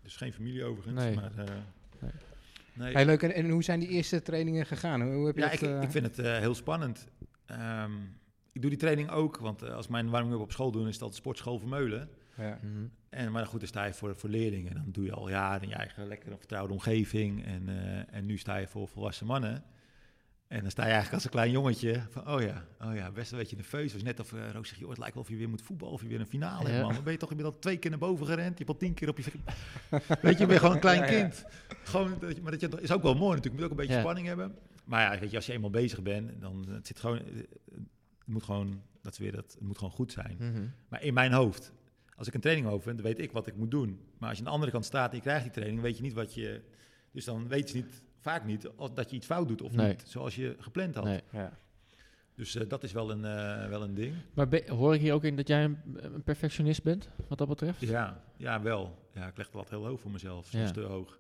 Dus 0.02 0.16
geen 0.16 0.34
familie 0.34 0.64
overigens, 0.64 1.04
Nee. 1.04 1.16
maar... 1.16 1.32
eh, 1.38 1.46
Nee. 2.00 2.12
nee. 2.74 2.94
Hey, 2.94 3.06
leuk. 3.06 3.22
En, 3.24 3.34
en 3.34 3.50
hoe 3.50 3.64
zijn 3.64 3.80
die 3.80 3.90
eerste 3.90 4.22
trainingen 4.22 4.66
gegaan? 4.66 5.02
Hoe, 5.02 5.14
hoe 5.14 5.26
heb 5.26 5.36
je 5.36 5.42
Ja, 5.42 5.50
dat, 5.50 5.62
ik, 5.62 5.70
eh, 5.70 5.82
ik 5.82 5.92
vind 5.92 6.06
het 6.06 6.20
eh, 6.20 6.38
heel 6.38 6.56
spannend. 6.56 7.08
Ehm, 7.46 7.92
ik 8.52 8.62
doe 8.62 8.70
die 8.70 8.80
training 8.80 9.10
ook, 9.10 9.38
want 9.38 9.62
eh, 9.62 9.74
als 9.76 9.88
mijn 9.88 10.10
warming-up 10.10 10.40
op 10.40 10.52
school 10.52 10.72
doen, 10.72 10.88
is 10.88 10.98
dat 10.98 11.16
sportschool 11.16 11.60
Vermeulen. 11.60 12.10
Ja. 12.38 12.60
Mhm. 12.62 12.86
En, 13.10 13.32
maar 13.32 13.46
goed, 13.48 13.60
dan 13.60 13.68
sta 13.68 13.86
je 13.86 13.94
voor, 13.94 14.16
voor 14.16 14.30
leerlingen. 14.30 14.74
Dan 14.74 14.86
doe 14.88 15.06
je 15.06 15.12
al 15.14 15.30
jaren 15.30 15.62
in 15.62 15.70
je 15.70 15.76
eigen 15.76 16.08
lekkere 16.08 16.38
vertrouwde 16.38 16.74
omgeving. 16.74 17.46
En, 17.46 17.70
eh, 17.70 18.16
en 18.16 18.26
nu 18.26 18.38
sta 18.38 18.56
je 18.58 18.68
voor 18.68 18.88
volwassen 18.88 19.26
mannen. 19.26 19.64
En 20.54 20.62
dan 20.62 20.72
sta 20.72 20.82
je 20.82 20.92
eigenlijk 20.92 21.14
als 21.14 21.24
een 21.24 21.30
klein 21.30 21.52
jongetje 21.52 22.02
van, 22.10 22.30
oh 22.30 22.42
ja, 22.42 22.66
oh 22.82 22.96
ja, 22.96 23.12
best 23.12 23.32
een 23.32 23.38
beetje 23.38 23.56
nerveus. 23.56 23.94
was 23.94 24.04
net 24.04 24.20
of 24.20 24.32
uh, 24.32 24.50
Roos 24.52 24.68
zegt, 24.68 24.80
joh, 24.80 24.90
het 24.90 24.98
lijkt 24.98 25.14
wel 25.14 25.24
of 25.24 25.30
je 25.30 25.36
weer 25.36 25.50
moet 25.50 25.62
voetballen 25.62 25.94
of 25.94 26.02
je 26.02 26.08
weer 26.08 26.20
een 26.20 26.28
finale 26.28 26.70
hebt, 26.70 26.84
man. 26.84 26.94
Dan 26.94 27.04
ben 27.04 27.14
je 27.14 27.20
toch 27.20 27.30
je 27.30 27.36
bent 27.36 27.48
al 27.48 27.60
twee 27.60 27.78
keer 27.78 27.90
naar 27.90 28.00
boven 28.00 28.26
gerend. 28.26 28.58
Je 28.58 28.64
hebt 28.66 28.70
al 28.70 28.78
tien 28.78 28.94
keer 28.94 29.10
op 29.10 29.18
je... 29.18 29.24
weet 30.22 30.34
je, 30.34 30.40
je 30.40 30.46
bent 30.46 30.60
gewoon 30.60 30.74
een 30.76 30.80
klein 30.82 31.06
kind. 31.06 31.46
Gewoon, 31.84 32.16
dat 32.20 32.36
je- 32.36 32.42
maar 32.42 32.52
dat 32.52 32.62
je, 32.62 32.70
is 32.82 32.92
ook 32.92 33.02
wel 33.02 33.14
mooi 33.16 33.36
natuurlijk. 33.36 33.46
Je 33.46 33.52
moet 33.52 33.64
ook 33.64 33.70
een 33.72 33.76
beetje 33.86 33.94
spanning 34.00 34.28
hebben. 34.28 34.56
Maar 34.86 35.14
ja, 35.14 35.20
weet 35.20 35.30
je, 35.30 35.36
als 35.36 35.46
je 35.46 35.54
eenmaal 35.54 35.70
bezig 35.70 36.02
bent, 36.02 36.42
dan 36.42 36.66
het 36.70 36.88
zit 36.88 37.00
gewoon... 37.00 37.18
Het 37.18 37.48
moet 38.26 38.44
gewoon, 38.44 38.82
dat 39.02 39.12
is 39.12 39.18
weer 39.20 39.32
dat, 39.32 39.52
het 39.54 39.62
moet 39.62 39.78
gewoon 39.78 39.94
goed 39.94 40.12
zijn. 40.12 40.36
Mhm. 40.40 40.66
Maar 40.88 41.04
in 41.04 41.14
mijn 41.14 41.32
hoofd, 41.32 41.72
als 42.16 42.28
ik 42.28 42.34
een 42.34 42.42
training 42.42 42.68
over 42.68 42.82
vind, 42.84 42.96
dan 42.98 43.06
weet 43.06 43.20
ik 43.20 43.32
wat 43.32 43.48
ik 43.48 43.56
moet 43.56 43.72
doen. 43.72 44.00
Maar 44.18 44.30
als 44.30 44.38
je 44.38 44.44
aan 44.44 44.50
de 44.50 44.54
andere 44.56 44.72
kant 44.72 44.86
staat 44.86 45.10
en 45.10 45.16
je 45.16 45.22
krijgt 45.22 45.44
die 45.44 45.52
training, 45.52 45.82
weet 45.82 45.96
je 45.98 46.04
niet 46.04 46.14
wat 46.14 46.34
je... 46.34 46.62
Dus 47.12 47.26
dan 47.26 47.48
weet 47.48 47.70
je 47.70 47.76
niet, 47.76 48.04
vaak 48.24 48.46
niet 48.46 48.68
of 48.68 48.90
dat 48.92 49.10
je 49.10 49.16
iets 49.16 49.26
fout 49.26 49.48
doet 49.48 49.62
of 49.62 49.72
Nee. 49.76 49.88
niet, 49.88 50.04
zoals 50.08 50.36
je 50.36 50.56
gepland 50.60 50.96
had. 50.96 51.04
Nee. 51.04 51.22
Ja. 51.32 51.58
Dus 52.36 52.56
eh, 52.56 52.70
dat 52.70 52.84
is 52.84 52.92
wel 52.92 53.12
een, 53.12 53.26
eh, 53.26 53.68
wel 53.70 53.84
een 53.84 53.94
ding. 53.94 54.16
Maar 54.34 54.62
hoor 54.68 54.94
ik 54.96 55.02
hier 55.02 55.14
ook 55.14 55.24
in 55.24 55.36
dat 55.36 55.48
jij 55.48 55.64
een, 55.64 55.78
een 56.14 56.24
perfectionist 56.24 56.84
bent, 56.84 57.10
wat 57.28 57.38
dat 57.38 57.48
betreft? 57.48 57.80
Ja, 57.80 58.24
ja, 58.38 58.62
wel. 58.62 59.08
Ja, 59.14 59.28
ik 59.28 59.38
leg 59.38 59.50
de 59.50 59.58
lat 59.58 59.70
heel 59.70 59.86
hoog 59.86 60.00
voor 60.00 60.12
mezelf, 60.12 60.46
soms 60.48 60.64
Ja. 60.68 60.72
te 60.72 60.82
hoog. 60.82 61.20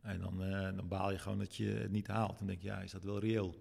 En 0.00 0.20
dan, 0.20 0.42
eh, 0.42 0.76
dan 0.76 0.88
baal 0.88 1.10
je 1.10 1.18
gewoon 1.18 1.38
dat 1.38 1.56
je 1.56 1.66
het 1.66 1.90
niet 1.90 2.06
haalt. 2.06 2.38
Dan 2.38 2.46
denk 2.46 2.60
je, 2.60 2.66
ja, 2.66 2.80
is 2.80 2.90
dat 2.90 3.02
wel 3.02 3.18
reëel? 3.18 3.54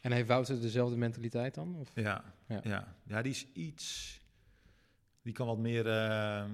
En 0.00 0.12
heeft 0.12 0.28
Wouter 0.28 0.60
dezelfde 0.60 0.96
mentaliteit 0.96 1.54
dan? 1.54 1.76
Of? 1.76 1.90
Ja, 1.94 2.24
Ja. 2.48 2.60
ja. 2.64 2.94
ja. 3.06 3.22
die 3.22 3.32
is 3.32 3.46
iets... 3.52 4.20
Die 5.22 5.32
kan 5.32 5.46
wat 5.46 5.58
meer... 5.58 5.86
eh, 5.88 6.44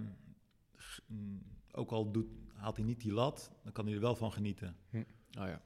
mm, 1.07 1.43
ook 1.72 1.91
al 1.91 2.11
doet, 2.12 2.26
haalt 2.55 2.76
hij 2.76 2.85
niet 2.85 3.01
die 3.01 3.12
lat, 3.12 3.51
dan 3.62 3.72
kan 3.72 3.85
hij 3.87 3.95
er 3.95 4.01
wel 4.01 4.16
van 4.16 4.33
genieten. 4.33 4.76
Oh 5.39 5.47
ja. 5.47 5.62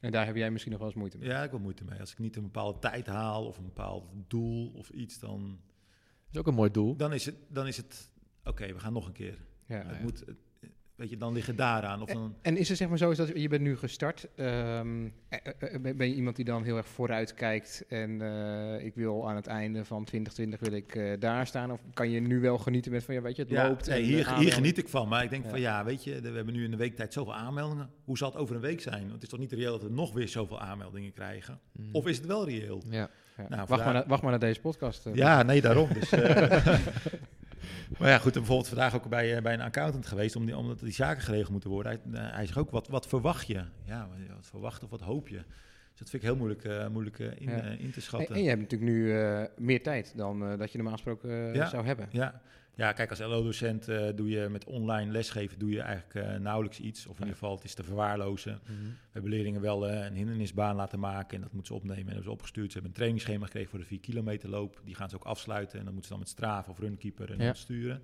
En 0.00 0.10
daar 0.10 0.26
heb 0.26 0.36
jij 0.36 0.50
misschien 0.50 0.72
nog 0.72 0.80
wel 0.80 0.90
eens 0.90 0.98
moeite 0.98 1.18
mee. 1.18 1.28
Ja, 1.28 1.42
ik 1.42 1.50
heb 1.50 1.60
moeite 1.60 1.84
mee. 1.84 2.00
Als 2.00 2.12
ik 2.12 2.18
niet 2.18 2.36
een 2.36 2.42
bepaalde 2.42 2.78
tijd 2.78 3.06
haal 3.06 3.46
of 3.46 3.56
een 3.58 3.64
bepaald 3.64 4.04
doel 4.28 4.72
of 4.74 4.88
iets, 4.90 5.18
dan, 5.18 5.60
Dat 6.24 6.32
is 6.32 6.38
ook 6.38 6.46
een 6.46 6.54
mooi 6.54 6.70
doel. 6.70 6.96
dan 6.96 7.12
is 7.12 7.26
het... 7.26 7.34
Dan 7.48 7.66
is 7.66 7.76
het 7.76 8.10
Oké, 8.44 8.72
we 8.72 8.78
gaan 8.80 8.92
nog 8.92 9.06
een 9.06 9.12
keer. 9.12 9.38
Ja. 9.66 9.86
het 9.86 10.02
moet, 10.02 10.20
het- 10.26 10.36
weet 10.98 11.10
je, 11.10 11.16
dan 11.16 11.32
liggen 11.32 11.56
daaraan. 11.56 12.02
Of 12.02 12.08
dan, 12.12 12.34
En 12.42 12.56
is 12.56 12.68
het 12.68 12.78
zeg 12.78 12.88
maar 12.88 12.98
zo, 12.98 13.10
is 13.10 13.16
dat 13.16 13.30
je 13.34 13.48
bent 13.48 13.62
nu 13.62 13.76
gestart, 13.76 14.26
ehm, 14.36 15.06
eh, 15.28 15.38
eh, 15.58 15.74
eh, 15.74 15.96
ben 15.96 16.08
je 16.08 16.14
iemand 16.14 16.36
die 16.36 16.44
dan 16.44 16.62
heel 16.64 16.76
erg 16.76 16.86
vooruit 16.88 17.34
kijkt 17.34 17.84
en 17.88 18.22
eh, 18.22 18.84
ik 18.86 18.94
wil 18.94 19.28
aan 19.28 19.36
het 19.36 19.46
einde 19.46 19.84
van 19.84 20.04
2020 20.04 20.60
wil 20.60 20.72
ik 20.78 20.94
eh, 20.94 21.20
daar 21.20 21.46
staan? 21.46 21.70
Of 21.72 21.80
kan 21.94 22.10
je 22.10 22.20
nu 22.20 22.40
wel 22.40 22.58
genieten 22.58 22.92
met 22.92 23.04
van, 23.04 23.14
ja 23.14 23.20
weet 23.22 23.36
je, 23.36 23.42
het 23.42 23.50
ja, 23.50 23.68
loopt? 23.68 23.86
nee, 23.88 24.02
hier, 24.02 24.34
hier 24.38 24.52
geniet 24.52 24.78
ik 24.78 24.88
van. 24.88 25.08
Maar 25.08 25.24
ik 25.24 25.30
denk 25.30 25.44
Ja. 25.44 25.50
van 25.50 25.60
ja, 25.60 25.84
weet 25.84 26.04
je, 26.04 26.20
we 26.20 26.30
hebben 26.30 26.54
nu 26.54 26.64
in 26.64 26.70
de 26.70 26.76
weektijd 26.76 27.12
zoveel 27.12 27.34
aanmeldingen. 27.34 27.90
Hoe 28.04 28.18
zal 28.18 28.28
het 28.30 28.38
over 28.38 28.54
een 28.54 28.60
week 28.60 28.80
zijn? 28.80 29.00
Want 29.00 29.12
het 29.12 29.22
is 29.22 29.28
toch 29.28 29.38
niet 29.38 29.52
reëel 29.52 29.72
dat 29.72 29.82
we 29.82 29.94
nog 29.94 30.12
weer 30.12 30.28
zoveel 30.28 30.60
aanmeldingen 30.60 31.12
krijgen? 31.12 31.58
Mhm. 31.72 31.88
Of 31.92 32.06
is 32.06 32.16
het 32.16 32.26
wel 32.26 32.44
reëel? 32.48 32.82
Ja. 32.90 33.10
Ja. 33.36 33.44
Nou, 33.48 33.48
wacht, 33.48 33.68
vandaar- 33.68 33.84
maar 33.84 33.94
naar, 33.94 34.04
wacht 34.06 34.22
maar 34.22 34.30
naar 34.30 34.40
deze 34.40 34.60
podcast. 34.60 35.08
Ja, 35.12 35.42
nee, 35.42 35.60
daarom. 35.60 35.88
Dus, 35.92 36.12
eh, 36.12 36.76
maar 37.98 38.08
ja, 38.08 38.18
goed, 38.18 38.32
en 38.32 38.38
bijvoorbeeld 38.38 38.68
vandaag 38.68 38.94
ook 38.94 39.08
bij, 39.08 39.36
eh, 39.36 39.42
bij 39.42 39.54
een 39.54 39.60
accountant 39.60 40.06
geweest, 40.06 40.36
om 40.36 40.46
die, 40.46 40.56
omdat 40.56 40.80
die 40.80 40.92
zaken 40.92 41.22
geregeld 41.22 41.50
moeten 41.50 41.70
worden. 41.70 42.00
Hij, 42.12 42.20
eh, 42.22 42.32
hij 42.34 42.46
zegt 42.46 42.58
ook, 42.58 42.70
wat, 42.70 42.88
wat 42.88 43.06
verwacht 43.06 43.46
je? 43.46 43.62
Ja, 43.84 44.08
wat- 44.08 44.46
verwacht 44.46 44.82
of 44.84 44.90
wat 44.90 45.00
hoop 45.00 45.28
je? 45.28 45.36
Dus 45.90 45.98
dat 45.98 46.10
vind 46.10 46.22
ik 46.22 46.28
heel 46.28 46.36
moeilijk, 46.38 46.64
eh, 46.64 46.88
moeilijk 46.88 47.18
in, 47.18 47.50
Ja. 47.50 47.56
in 47.62 47.90
te 47.90 47.96
En, 47.96 48.02
schatten. 48.02 48.34
en 48.34 48.42
je 48.42 48.48
hebt 48.48 48.60
natuurlijk 48.60 48.90
nu 48.90 49.14
meer 49.66 49.82
tijd 49.82 50.12
dan 50.16 50.56
dat 50.58 50.70
je 50.70 50.76
normaal 50.78 50.94
gesproken 50.96 51.54
Ja. 51.54 51.68
zou 51.68 51.86
hebben. 51.86 52.08
Ja. 52.10 52.40
Ja, 52.78 52.92
kijk, 52.92 53.10
als 53.10 53.18
LO-docent 53.18 53.88
eh, 53.88 54.08
doe 54.14 54.28
je 54.28 54.48
met 54.48 54.64
online 54.64 55.10
lesgeven 55.10 55.58
doe 55.58 55.70
je 55.70 55.80
eigenlijk 55.80 56.26
eh, 56.26 56.38
nauwelijks 56.38 56.80
iets. 56.80 57.06
Of 57.06 57.14
in 57.14 57.20
ieder 57.20 57.32
geval, 57.38 57.54
het 57.54 57.64
is 57.64 57.74
te 57.74 57.82
verwaarlozen. 57.82 58.60
Mhm. 58.62 58.72
We 58.82 58.94
hebben 59.10 59.30
leerlingen 59.30 59.60
wel 59.60 59.88
eh, 59.88 60.04
een 60.04 60.14
hindernisbaan 60.14 60.76
laten 60.76 60.98
maken 60.98 61.36
en 61.36 61.42
dat 61.42 61.52
moeten 61.52 61.66
ze 61.74 61.74
opnemen 61.80 62.00
en 62.00 62.06
hebben 62.06 62.24
ze 62.24 62.30
opgestuurd. 62.30 62.66
Ze 62.66 62.72
hebben 62.72 62.90
een 62.90 62.96
trainingsschema 62.96 63.44
gekregen 63.44 63.70
voor 63.70 63.78
de 63.78 63.84
4 63.84 64.00
kilometer 64.00 64.48
loop. 64.48 64.80
Die 64.84 64.94
gaan 64.94 65.08
ze 65.10 65.16
ook 65.16 65.24
afsluiten 65.24 65.78
en 65.78 65.84
dan 65.84 65.92
moeten 65.94 66.10
ze 66.12 66.16
dan 66.16 66.18
met 66.18 66.28
Strava 66.28 66.70
of 66.70 66.78
Runkeeper 66.78 67.30
en 67.30 67.38
Ja. 67.44 67.52
sturen. 67.54 68.02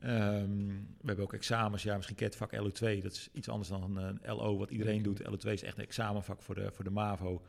Ehm, 0.00 0.66
we 1.00 1.06
hebben 1.06 1.24
ook 1.24 1.32
examens. 1.32 1.82
Ja, 1.82 1.94
misschien 1.96 2.16
ken 2.16 2.26
je 2.26 2.32
het 2.32 2.40
vak 2.40 2.60
LO2. 2.60 3.02
Dat 3.02 3.12
is 3.12 3.28
iets 3.32 3.48
anders 3.48 3.68
dan 3.68 3.96
een 3.96 4.20
LO 4.26 4.56
wat 4.58 4.70
iedereen 4.70 5.02
doet. 5.02 5.22
LO2 5.22 5.52
is 5.52 5.62
echt 5.62 5.78
een 5.78 5.84
examenvak 5.84 6.42
voor 6.42 6.54
de, 6.54 6.70
voor 6.72 6.84
de 6.84 6.90
MAVO. 6.90 7.42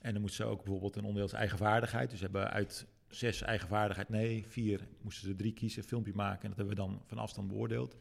En 0.00 0.12
dan 0.12 0.20
moeten 0.20 0.36
ze 0.38 0.44
ook 0.44 0.62
bijvoorbeeld 0.62 0.96
een 0.96 1.04
onderdeel 1.04 1.38
eigen 1.38 1.58
vaardigheid. 1.58 2.10
Dus 2.10 2.20
hebben 2.20 2.50
uit 2.50 2.86
zes 3.08 3.42
eigen 3.42 3.68
vaardigheid, 3.68 4.08
nee, 4.08 4.44
vier, 4.48 4.88
moesten 5.02 5.28
ze 5.28 5.34
drie 5.36 5.52
kiezen, 5.52 5.82
een 5.82 5.88
filmpje 5.88 6.12
maken. 6.14 6.42
En 6.42 6.48
dat 6.48 6.56
hebben 6.56 6.76
we 6.76 6.80
dan 6.82 7.02
van 7.06 7.18
afstand 7.18 7.48
beoordeeld. 7.48 7.96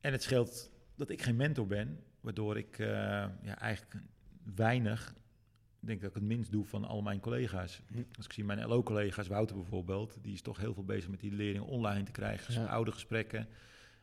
En 0.00 0.12
het 0.12 0.22
scheelt 0.22 0.70
dat 0.96 1.10
ik 1.10 1.22
geen 1.22 1.36
mentor 1.36 1.66
ben, 1.66 1.98
waardoor 2.20 2.56
ik 2.56 2.78
eh, 2.78 2.86
ja, 3.42 3.58
eigenlijk 3.58 4.02
weinig, 4.54 5.14
denk 5.80 6.00
dat 6.00 6.08
ik 6.08 6.14
het 6.16 6.24
minst 6.24 6.52
doe 6.52 6.64
van 6.64 6.84
al 6.84 7.02
mijn 7.02 7.20
collega's. 7.20 7.82
Hm. 7.86 8.02
Als 8.16 8.24
ik 8.26 8.32
zie 8.32 8.44
mijn 8.44 8.66
LO-collega's, 8.68 9.26
Wouter 9.26 9.56
bijvoorbeeld, 9.56 10.18
die 10.22 10.32
is 10.32 10.42
toch 10.42 10.58
heel 10.58 10.74
veel 10.74 10.84
bezig 10.84 11.10
met 11.10 11.20
die 11.20 11.32
leerlingen 11.32 11.68
online 11.68 12.02
te 12.04 12.12
krijgen, 12.12 12.54
Ja. 12.54 12.64
oude 12.66 12.92
gesprekken. 12.92 13.48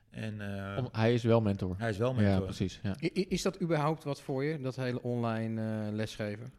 En 0.09 0.41
eh, 0.41 0.77
Om- 0.77 0.89
hij 0.91 1.13
is 1.13 1.23
wel 1.23 1.41
mentor. 1.41 1.75
hij 1.77 1.89
is 1.89 1.97
wel 1.97 2.13
Ja, 2.15 2.21
mentor. 2.21 2.43
precies. 2.45 2.79
Ja. 2.83 2.95
I- 3.01 3.11
i- 3.13 3.25
Is 3.29 3.41
dat 3.41 3.61
überhaupt 3.61 4.03
wat 4.03 4.21
voor 4.21 4.43
je, 4.43 4.59
dat 4.61 4.75
hele 4.75 5.01
online 5.01 5.85
eh, 5.87 5.93
lesgeven? 5.93 6.53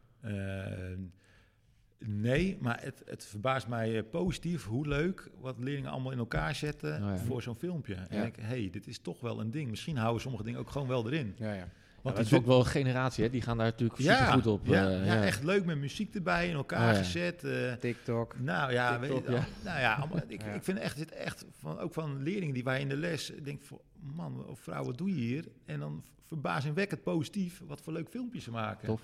Nee, 2.06 2.56
maar 2.60 2.78
het, 2.82 3.02
het 3.06 3.26
verbaast 3.26 3.68
mij 3.68 3.96
eh, 3.98 4.02
positief 4.10 4.64
hoe 4.66 4.88
leuk 4.88 5.30
wat 5.40 5.58
leerlingen 5.58 5.90
allemaal 5.90 6.12
in 6.12 6.18
elkaar 6.18 6.54
zetten 6.54 6.92
Oh 7.02 7.08
ja. 7.08 7.16
voor 7.18 7.42
zo'n 7.42 7.56
filmpje. 7.56 7.94
En 7.94 8.06
Ja. 8.16 8.20
denk, 8.20 8.36
hé, 8.36 8.42
hey, 8.42 8.68
dit 8.72 8.86
is 8.86 8.98
toch 8.98 9.20
wel 9.20 9.40
een 9.40 9.50
ding. 9.50 9.70
Misschien 9.70 9.96
houden 9.96 10.22
sommige 10.22 10.44
dingen 10.44 10.60
ook 10.60 10.70
gewoon 10.70 10.88
wel 10.88 11.06
erin. 11.06 11.34
Ja, 11.38 11.52
ja. 11.52 11.68
Want 12.02 12.16
het 12.16 12.26
is 12.26 12.34
ook 12.34 12.46
wel 12.46 12.58
een 12.58 12.66
generatie, 12.66 13.24
hè? 13.24 13.30
die 13.30 13.42
gaan 13.42 13.56
daar 13.56 13.66
natuurlijk 13.66 14.00
super 14.00 14.16
goed 14.32 14.46
op. 14.46 14.66
Ja, 14.66 14.88
eh, 14.90 15.06
ja, 15.06 15.22
echt 15.24 15.42
leuk 15.44 15.64
met 15.64 15.78
muziek 15.78 16.14
erbij 16.14 16.48
in 16.48 16.54
elkaar 16.54 16.88
Oh 16.90 16.96
ja. 16.96 17.02
gezet. 17.02 17.44
eh, 17.44 17.72
TikTok. 17.72 18.38
nou 18.38 18.72
ja, 18.72 18.98
TikTok, 18.98 19.26
weet 19.26 19.36
ja. 19.36 19.46
nou 19.64 19.80
ja, 19.80 19.94
allemaal, 19.94 20.20
ik, 20.28 20.42
Ja. 20.42 20.52
ik 20.52 20.64
vind 20.64 20.78
echt, 20.78 20.98
het 20.98 21.10
echt 21.10 21.44
van, 21.58 21.78
ook 21.78 21.92
van 21.94 22.22
leerlingen 22.22 22.54
die 22.54 22.64
wij 22.64 22.80
in 22.80 22.88
de 22.88 22.96
les 22.96 23.30
ik 23.30 23.44
denk 23.44 23.62
van 23.62 23.80
man 24.00 24.46
of 24.46 24.60
vrouw, 24.60 24.84
wat 24.84 24.98
doe 24.98 25.08
je 25.08 25.14
hier? 25.20 25.44
En 25.64 25.80
dan 25.80 26.04
verbazingwekkend 26.26 27.02
positief 27.02 27.62
wat 27.66 27.80
voor 27.80 27.92
leuk 27.92 28.08
filmpjes 28.08 28.44
ze 28.44 28.50
maken. 28.50 28.86
Tof. 28.86 29.00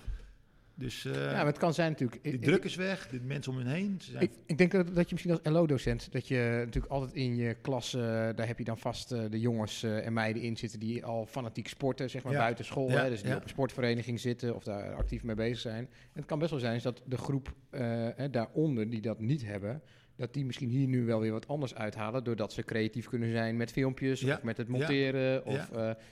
Dus 0.81 1.05
eh, 1.05 1.13
ja, 1.13 1.31
maar 1.31 1.45
het 1.45 1.57
kan 1.57 1.73
zijn 1.73 1.91
natuurlijk... 1.91 2.19
ik- 2.21 2.41
druk 2.43 2.63
is 2.63 2.75
weg, 2.75 3.07
de 3.07 3.19
mensen 3.19 3.51
om 3.51 3.57
hen 3.57 3.67
heen. 3.67 3.97
Ze 4.01 4.11
zijn 4.11 4.23
Ik, 4.23 4.31
ik 4.45 4.57
denk 4.57 4.71
dat, 4.71 4.87
dat 4.95 5.09
je 5.09 5.15
misschien 5.15 5.31
als 5.31 5.53
LO-docent, 5.55 6.11
dat 6.11 6.27
je 6.27 6.53
natuurlijk 6.65 6.93
altijd 6.93 7.13
in 7.13 7.35
je 7.35 7.53
klas, 7.61 7.93
eh, 7.93 8.01
daar 8.35 8.47
heb 8.47 8.57
je 8.57 8.63
dan 8.63 8.77
vast 8.77 9.11
eh, 9.11 9.21
de 9.29 9.39
jongens 9.39 9.83
en 9.83 10.13
meiden 10.13 10.41
in 10.41 10.57
zitten 10.57 10.79
die 10.79 11.05
al 11.05 11.25
fanatiek 11.25 11.67
sporten, 11.67 12.09
zeg 12.09 12.23
maar 12.23 12.33
Ja. 12.33 12.39
buiten 12.39 12.65
school. 12.65 12.89
Ja, 12.89 13.03
Hè, 13.03 13.09
dus 13.09 13.23
die 13.23 13.35
op 13.35 13.43
een 13.43 13.49
sportvereniging 13.49 14.19
zitten 14.19 14.55
of 14.55 14.63
daar 14.63 14.93
actief 14.93 15.23
mee 15.23 15.35
bezig 15.35 15.59
zijn. 15.59 15.83
En 15.85 15.89
het 16.13 16.25
kan 16.25 16.39
best 16.39 16.51
wel 16.51 16.59
zijn 16.59 16.79
dat 16.83 17.01
de 17.05 17.17
groep 17.17 17.53
eh, 17.69 18.07
daaronder 18.31 18.89
die 18.89 19.01
dat 19.01 19.19
niet 19.19 19.45
hebben, 19.45 19.81
dat 20.15 20.33
die 20.33 20.45
misschien 20.45 20.69
hier 20.69 20.87
nu 20.87 21.05
wel 21.05 21.19
weer 21.19 21.31
wat 21.31 21.47
anders 21.47 21.75
uithalen, 21.75 22.23
doordat 22.23 22.53
ze 22.53 22.63
creatief 22.63 23.07
kunnen 23.07 23.31
zijn 23.31 23.57
met 23.57 23.71
filmpjes 23.71 24.21
Ja. 24.21 24.35
of 24.35 24.43
met 24.43 24.57
het 24.57 24.67
Ja. 24.67 24.73
monteren. 24.73 25.45
Of 25.45 25.69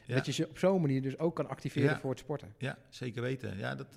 dat 0.07 0.25
je 0.25 0.31
ze 0.31 0.47
op 0.49 0.57
zo'n 0.57 0.81
manier 0.81 1.01
dus 1.01 1.17
ook 1.19 1.35
kan 1.35 1.49
activeren 1.49 1.97
voor 1.99 2.09
het 2.09 2.19
sporten. 2.19 2.53
Ja, 2.57 2.77
zeker 2.89 3.21
weten. 3.21 3.57
Ja, 3.57 3.75
dat, 3.75 3.87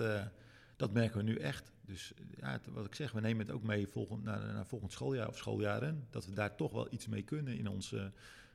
dat 0.83 0.93
merken 0.93 1.17
we 1.19 1.23
nu 1.25 1.37
echt. 1.37 1.73
Dus 1.87 2.13
ja, 2.41 2.51
het- 2.53 2.67
wat 2.73 2.85
ik 2.87 2.95
zeg, 2.95 3.13
we 3.13 3.21
nemen 3.21 3.47
het 3.47 3.55
ook 3.55 3.63
mee 3.63 3.87
volgend, 3.89 4.25
naar, 4.25 4.53
naar 4.55 4.67
volgend 4.67 4.93
schooljaar 4.93 5.29
of 5.29 5.37
schooljaren. 5.37 6.07
Dat 6.11 6.27
we 6.27 6.33
daar 6.35 6.55
toch 6.57 6.73
wel 6.73 6.87
iets 6.91 7.07
mee 7.09 7.23
kunnen 7.23 7.57
in 7.59 7.69
ons 7.69 7.93
eh, 7.93 8.05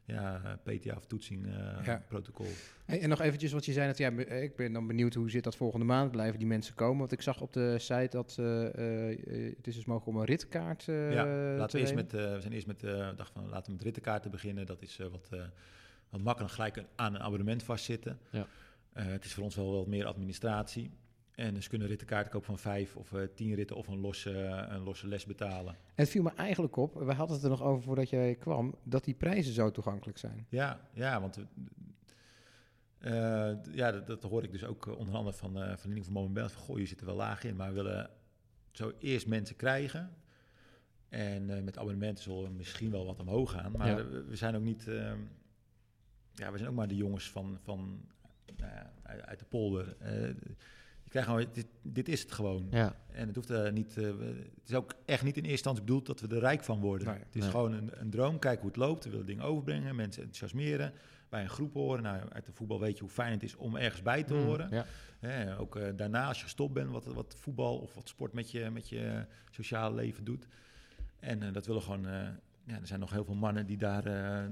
ja, 0.05 0.59
PTA 0.63 0.95
of 0.95 1.05
toetsing 1.05 1.45
eh, 1.45 1.85
Ja. 1.85 2.03
protocol. 2.07 2.47
Hey, 2.85 3.01
en 3.01 3.09
nog 3.09 3.21
eventjes, 3.21 3.51
wat 3.51 3.65
je 3.65 3.73
zei, 3.73 3.87
dat, 3.87 3.97
ja, 3.97 4.11
eh, 4.11 4.43
ik 4.43 4.55
ben 4.55 4.73
dan 4.73 4.87
benieuwd 4.87 5.13
hoe 5.13 5.29
zit 5.29 5.43
dat 5.43 5.55
volgende 5.55 5.85
maand, 5.85 6.11
blijven 6.11 6.39
die 6.39 6.47
mensen 6.47 6.75
komen? 6.75 6.97
Want 6.97 7.11
ik 7.11 7.21
zag 7.21 7.41
op 7.41 7.53
de 7.53 7.75
site 7.79 8.07
dat 8.09 8.35
eh, 8.39 8.63
het 9.57 9.67
is 9.67 9.75
dus 9.75 9.85
mogelijk 9.85 10.05
om 10.05 10.17
een 10.17 10.25
ritkaart 10.25 10.87
eh 10.87 11.11
ja, 11.13 11.23
te 11.23 11.55
laten 11.57 11.75
we, 11.75 11.81
eerst 11.81 11.95
met, 11.95 12.13
eh, 12.13 12.33
we 12.33 12.41
zijn 12.41 12.53
eerst 12.53 12.67
met 12.67 12.79
de 12.79 13.13
dag 13.15 13.31
van 13.33 13.49
laten 13.49 13.65
we 13.65 13.71
met 13.71 13.81
rittenkaarten 13.81 14.31
beginnen. 14.31 14.65
Dat 14.65 14.81
is 14.81 14.99
eh, 14.99 15.07
wat, 15.07 15.27
eh, 15.31 15.41
wat 16.09 16.21
makkelijk 16.21 16.53
gelijk 16.53 16.83
aan 16.95 17.15
een 17.15 17.21
abonnement 17.21 17.63
vastzitten. 17.63 18.19
Ja. 18.29 18.45
Eh, 18.93 19.05
het 19.05 19.25
is 19.25 19.33
voor 19.33 19.43
ons 19.43 19.55
wel 19.55 19.71
wat 19.71 19.87
meer 19.87 20.05
administratie. 20.05 20.91
En 21.37 21.61
ze 21.63 21.69
kunnen 21.69 21.87
rittenkaarten 21.87 22.31
kopen 22.31 22.47
van 22.47 22.59
vijf 22.59 22.95
of 22.95 23.13
eh, 23.13 23.21
tien 23.35 23.55
ritten 23.55 23.75
of 23.75 23.87
een 23.87 23.99
losse, 23.99 24.31
een 24.69 24.83
losse 24.83 25.07
les 25.07 25.25
betalen. 25.25 25.73
En 25.73 26.03
het 26.03 26.09
viel 26.09 26.23
me 26.23 26.31
eigenlijk 26.35 26.75
op, 26.75 26.93
we 26.93 27.13
hadden 27.13 27.35
het 27.35 27.43
er 27.43 27.49
nog 27.49 27.63
over 27.63 27.83
voordat 27.83 28.09
jij 28.09 28.35
kwam, 28.35 28.75
dat 28.83 29.03
die 29.03 29.13
prijzen 29.13 29.53
zo 29.53 29.71
toegankelijk 29.71 30.17
zijn. 30.17 30.45
Ja, 30.49 30.79
ja 30.93 31.21
want 31.21 31.37
eh, 32.97 33.51
ja, 33.71 33.91
dat, 33.91 34.07
dat 34.07 34.23
hoor 34.23 34.43
ik 34.43 34.51
dus 34.51 34.63
ook 34.63 34.87
eh, 34.87 34.97
onder 34.97 35.15
andere 35.15 35.37
van, 35.37 35.61
eh 35.61 35.77
van 35.77 36.03
van 36.03 36.13
Moment 36.13 36.51
van 36.51 36.61
Goh, 36.61 36.79
je 36.79 36.85
zit 36.85 36.99
er 36.99 37.05
wel 37.05 37.15
laag 37.15 37.43
in, 37.43 37.55
maar 37.55 37.69
we 37.69 37.75
willen 37.75 38.09
zo 38.71 38.93
eerst 38.99 39.27
mensen 39.27 39.55
krijgen. 39.55 40.09
En 41.09 41.49
eh, 41.49 41.63
met 41.63 41.77
abonnementen 41.77 42.23
zullen 42.23 42.43
we 42.43 42.49
misschien 42.49 42.91
wel 42.91 43.05
wat 43.05 43.19
omhoog 43.19 43.51
gaan. 43.51 43.71
Maar 43.71 43.87
Ja. 43.87 43.95
we, 43.95 44.23
we 44.23 44.35
zijn 44.35 44.55
ook 44.55 44.63
niet... 44.63 44.83
ja, 46.33 46.51
we 46.51 46.57
zijn 46.57 46.69
ook 46.69 46.75
maar 46.75 46.87
de 46.87 46.95
jongens 46.95 47.29
van, 47.29 47.57
van 47.61 48.01
uit 49.01 49.39
de 49.39 49.45
polder. 49.45 49.95
Eh, 51.07 51.13
Je 51.13 51.23
krijgt 51.23 51.29
gewoon, 51.29 51.45
dit, 51.53 51.67
dit 51.81 52.09
is 52.09 52.21
het 52.21 52.31
gewoon. 52.31 52.67
Ja. 52.71 52.95
En 53.11 53.27
het 53.27 53.35
hoeft 53.35 53.51
uh, 53.51 53.71
niet. 53.71 53.95
Uh, 53.97 54.05
het 54.59 54.69
is 54.69 54.73
ook 54.75 54.93
echt 55.05 55.23
niet 55.23 55.35
in 55.37 55.41
eerste 55.43 55.51
instantie 55.51 55.83
bedoeld 55.83 56.05
dat 56.05 56.19
we 56.19 56.27
er 56.27 56.39
rijk 56.39 56.63
van 56.63 56.79
worden. 56.79 57.07
Nee, 57.07 57.17
het 57.19 57.35
is 57.35 57.41
nee. 57.41 57.49
gewoon 57.49 57.73
een, 57.73 57.89
een 57.93 58.09
droom. 58.09 58.39
Kijken 58.39 58.61
hoe 58.61 58.69
het 58.69 58.77
loopt. 58.79 59.03
We 59.03 59.09
willen 59.09 59.25
dingen 59.25 59.43
overbrengen, 59.43 59.95
mensen 59.95 60.21
enthousiasmeren. 60.23 60.93
Bij 61.29 61.41
een 61.41 61.49
groep 61.49 61.73
horen. 61.73 62.03
Nou, 62.03 62.21
uit 62.29 62.45
de 62.45 62.51
voetbal 62.51 62.79
weet 62.79 62.95
je 62.97 63.01
hoe 63.03 63.11
fijn 63.11 63.31
het 63.31 63.43
is 63.43 63.55
om 63.55 63.75
ergens 63.75 64.01
bij 64.01 64.23
te 64.23 64.33
Mm, 64.33 64.43
horen. 64.45 64.67
Ja. 64.71 64.85
Hè, 65.19 65.59
ook 65.59 65.75
eh, 65.75 65.87
daarna, 65.95 66.27
als 66.27 66.37
je 66.37 66.43
gestopt 66.43 66.73
bent, 66.73 66.89
wat, 66.89 67.05
wat 67.05 67.35
voetbal 67.37 67.77
of 67.77 67.93
wat 67.93 68.07
sport 68.09 68.33
met 68.33 68.51
je, 68.51 68.69
met 68.69 68.89
je 68.89 69.25
sociale 69.51 69.95
leven 69.95 70.23
doet. 70.23 70.47
En 71.19 71.43
eh, 71.43 71.53
dat 71.53 71.65
willen 71.65 71.81
gewoon. 71.81 72.05
eh, 72.07 72.27
ja, 72.63 72.75
er 72.79 72.87
zijn 72.87 72.99
nog 72.99 73.11
heel 73.11 73.25
veel 73.25 73.35
mannen 73.35 73.65
die 73.65 73.77
daar 73.77 74.05
eh, 74.05 74.45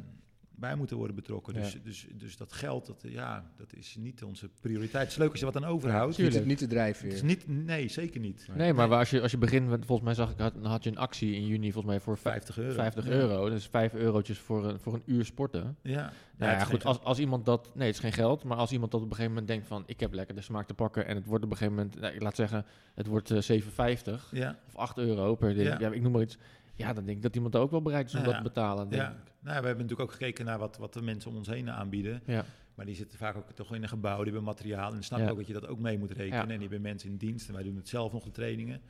bij 0.58 0.76
moeten 0.76 0.98
worden 0.98 1.16
betrokken. 1.16 1.54
Ja. 1.54 1.60
Dus, 1.60 1.78
dus, 1.84 2.08
dus 2.14 2.38
dat 2.38 2.54
geld, 2.54 2.86
dat, 2.86 3.04
eh, 3.04 3.12
ja, 3.12 3.52
dat 3.58 3.74
is 3.74 3.96
niet 4.00 4.24
onze 4.24 4.50
prioriteit. 4.62 5.04
Het 5.04 5.12
is 5.12 5.18
leuk 5.18 5.30
als 5.32 5.40
je 5.40 5.46
wat 5.46 5.56
aan 5.56 5.66
overhoudt. 5.66 6.18
Niet, 6.18 6.28
tuurlijk. 6.28 6.46
niet 6.46 6.58
te 6.58 6.68
drijven 6.68 7.06
Het 7.06 7.14
is 7.16 7.22
niet, 7.22 7.48
nee, 7.48 7.88
zeker 7.88 8.20
niet. 8.20 8.48
Nee, 8.56 8.74
maar 8.74 8.88
waar- 8.88 9.00
als 9.00 9.10
je, 9.10 9.22
als 9.22 9.32
je 9.32 9.38
begint 9.38 9.68
met, 9.70 9.86
volgens 9.86 10.08
mij 10.08 10.16
zag 10.16 10.32
ik, 10.32 10.40
had, 10.40 10.54
dan 10.54 10.66
had 10.72 10.84
je 10.84 10.90
een 10.90 10.98
actie 10.98 11.36
in 11.36 11.46
juni 11.48 11.72
volgens 11.72 11.94
mij 11.94 12.02
voor 12.02 12.18
50 12.18 12.58
euro. 12.58 12.74
50 12.74 13.06
Ja. 13.06 13.12
euro. 13.12 13.50
Dus 13.50 13.68
5 13.68 13.94
eurotjes 13.94 14.38
voor 14.40 14.66
een, 14.66 14.80
voor 14.80 14.94
een 14.94 15.04
uur 15.06 15.26
sporten. 15.26 15.78
Ja, 15.82 15.92
Nou 15.92 16.12
Ja, 16.38 16.46
ja, 16.46 16.52
het 16.52 16.62
is 16.62 16.68
goed, 16.74 16.86
als, 16.86 17.00
als 17.00 17.20
iemand 17.20 17.46
dat... 17.46 17.72
Nee, 17.76 17.86
het 17.88 17.96
is 17.96 18.02
geen 18.02 18.14
geld. 18.14 18.44
Maar 18.44 18.58
als 18.58 18.72
iemand 18.72 18.92
dat 18.92 19.02
op 19.02 19.06
een 19.10 19.16
gegeven 19.16 19.34
moment 19.36 19.52
denkt 19.52 19.68
van... 19.68 19.84
Ik 19.86 20.00
heb 20.00 20.14
lekker 20.14 20.36
de 20.36 20.42
smaak 20.42 20.68
te 20.68 20.74
pakken. 20.74 21.06
En 21.08 21.16
het 21.16 21.26
wordt 21.26 21.44
op 21.44 21.52
een 21.52 21.58
gegeven 21.58 21.78
moment... 21.78 22.00
Nou, 22.00 22.14
ik 22.14 22.22
laat 22.22 22.36
zeggen, 22.36 22.66
het 22.94 23.08
wordt 23.08 23.32
eh 23.32 23.62
7,50 23.62 24.30
Ja, 24.32 24.58
of 24.68 24.76
8 24.76 24.98
euro 24.98 25.36
per 25.36 25.54
ding. 25.54 25.68
Ja. 25.68 25.80
Ja. 25.80 25.92
ik 25.92 26.02
noem 26.02 26.12
maar 26.12 26.22
iets. 26.22 26.38
Ja, 26.78 26.94
dan 26.94 27.06
denk 27.06 27.18
ik 27.18 27.24
dat 27.24 27.36
iemand 27.36 27.54
er 27.56 27.60
ook 27.60 27.72
wel 27.72 27.82
bereid 27.82 28.08
is 28.08 28.14
om 28.14 28.20
Ja, 28.20 28.26
dat 28.26 28.36
te 28.36 28.42
betalen. 28.44 28.90
denk 28.90 29.02
ja. 29.02 29.10
ik. 29.10 29.34
Nou, 29.46 29.60
we 29.62 29.66
hebben 29.68 29.86
natuurlijk 29.86 30.10
ook 30.10 30.12
gekeken 30.12 30.46
naar 30.46 30.60
wat, 30.60 30.78
wat 30.78 30.94
de 30.94 31.02
mensen 31.02 31.32
om 31.32 31.38
ons 31.38 31.48
heen 31.48 31.70
aanbieden. 31.70 32.22
Ja. 32.26 32.46
Maar 32.76 32.86
die 32.86 32.96
zitten 32.96 33.18
vaak 33.18 33.36
ook 33.36 33.52
toch 33.52 33.76
in 33.76 33.84
een 33.84 33.90
gebouw, 33.90 34.16
die 34.16 34.26
hebben 34.26 34.44
materiaal. 34.44 34.94
En 34.94 35.04
snap 35.04 35.20
Ja. 35.20 35.30
ook 35.30 35.38
dat 35.38 35.48
je 35.48 35.54
dat 35.54 35.68
ook 35.68 35.80
mee 35.80 35.98
moet 35.98 36.12
rekenen. 36.12 36.36
Ja. 36.38 36.42
En 36.42 36.48
die 36.48 36.60
hebben 36.60 36.82
mensen 36.82 37.10
in 37.10 37.18
dienst 37.18 37.48
en 37.48 37.54
wij 37.54 37.64
doen 37.64 37.76
het 37.76 37.90
zelf 37.90 38.12
nog, 38.12 38.24
de 38.24 38.32
trainingen. 38.32 38.82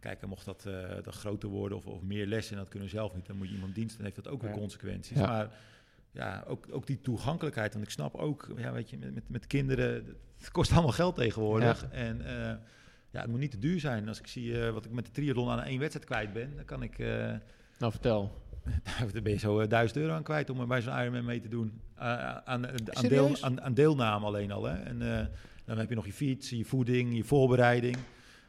Kijk, 0.00 0.22
en 0.22 0.28
mocht 0.28 0.44
dat, 0.44 0.66
eh, 0.66 0.88
dat 1.02 1.14
groter 1.14 1.48
worden 1.48 1.78
of, 1.78 1.86
of 1.86 2.02
meer 2.02 2.26
lessen, 2.26 2.52
en 2.52 2.58
dat 2.62 2.68
kunnen 2.70 2.88
we 2.88 2.94
zelf 2.94 3.14
niet, 3.14 3.26
dan 3.26 3.36
moet 3.36 3.48
je 3.48 3.54
iemand 3.54 3.74
dienst 3.74 3.98
en 3.98 4.04
heeft 4.04 4.16
dat 4.16 4.28
ook 4.28 4.42
weer 4.42 4.50
consequenties. 4.50 5.16
Maar 5.16 5.50
ja, 6.10 6.44
ook, 6.46 6.66
ook 6.70 6.86
die 6.86 7.00
toegankelijkheid. 7.00 7.72
Want 7.72 7.84
ik 7.84 7.90
snap 7.90 8.14
ook, 8.14 8.48
ja, 8.56 8.72
weet 8.72 8.90
je, 8.90 8.98
met, 8.98 9.14
met, 9.14 9.28
met 9.28 9.46
kinderen, 9.46 10.16
het 10.38 10.50
kost 10.50 10.72
allemaal 10.72 10.92
geld 10.92 11.14
tegenwoordig. 11.14 11.86
En 11.90 12.26
eh, 12.26 12.54
ja, 13.10 13.20
het 13.20 13.26
moet 13.26 13.40
niet 13.40 13.50
te 13.50 13.58
duur 13.58 13.80
zijn. 13.80 14.08
Als 14.08 14.18
ik 14.18 14.26
zie 14.26 14.60
eh, 14.66 14.72
wat 14.72 14.84
ik 14.84 14.90
met 14.90 15.04
de 15.06 15.10
triathlon 15.12 15.50
aan 15.50 15.62
één 15.62 15.78
wedstrijd 15.78 16.06
kwijt 16.06 16.32
ben, 16.32 16.56
dan 16.56 16.64
kan 16.64 16.82
ik... 16.82 16.98
Nou, 17.78 17.92
vertel. 17.92 18.44
daar 19.12 19.22
ben 19.22 19.32
je 19.32 19.38
zo 19.38 19.60
eh, 19.60 19.68
1000 19.68 19.98
euro 19.98 20.12
aan 20.12 20.22
kwijt 20.22 20.50
om 20.50 20.60
er 20.60 20.66
bij 20.66 20.80
zo'n 20.80 20.98
Ironman 20.98 21.24
mee 21.24 21.40
te 21.40 21.48
doen. 21.48 21.80
Uh, 21.98 22.02
aan, 22.02 22.44
aan, 22.44 22.60
deel, 22.62 22.94
Serieus? 22.94 23.42
aan, 23.42 23.60
aan 23.60 23.74
deelname 23.74 24.26
alleen 24.26 24.52
al. 24.52 24.64
Hè? 24.64 24.74
En 24.82 25.18
eh, 25.18 25.26
dan 25.64 25.78
heb 25.78 25.88
je 25.88 25.94
nog 25.94 26.06
je 26.06 26.12
fiets, 26.12 26.50
je 26.50 26.64
voeding, 26.64 27.16
je 27.16 27.24
voorbereiding. 27.24 27.96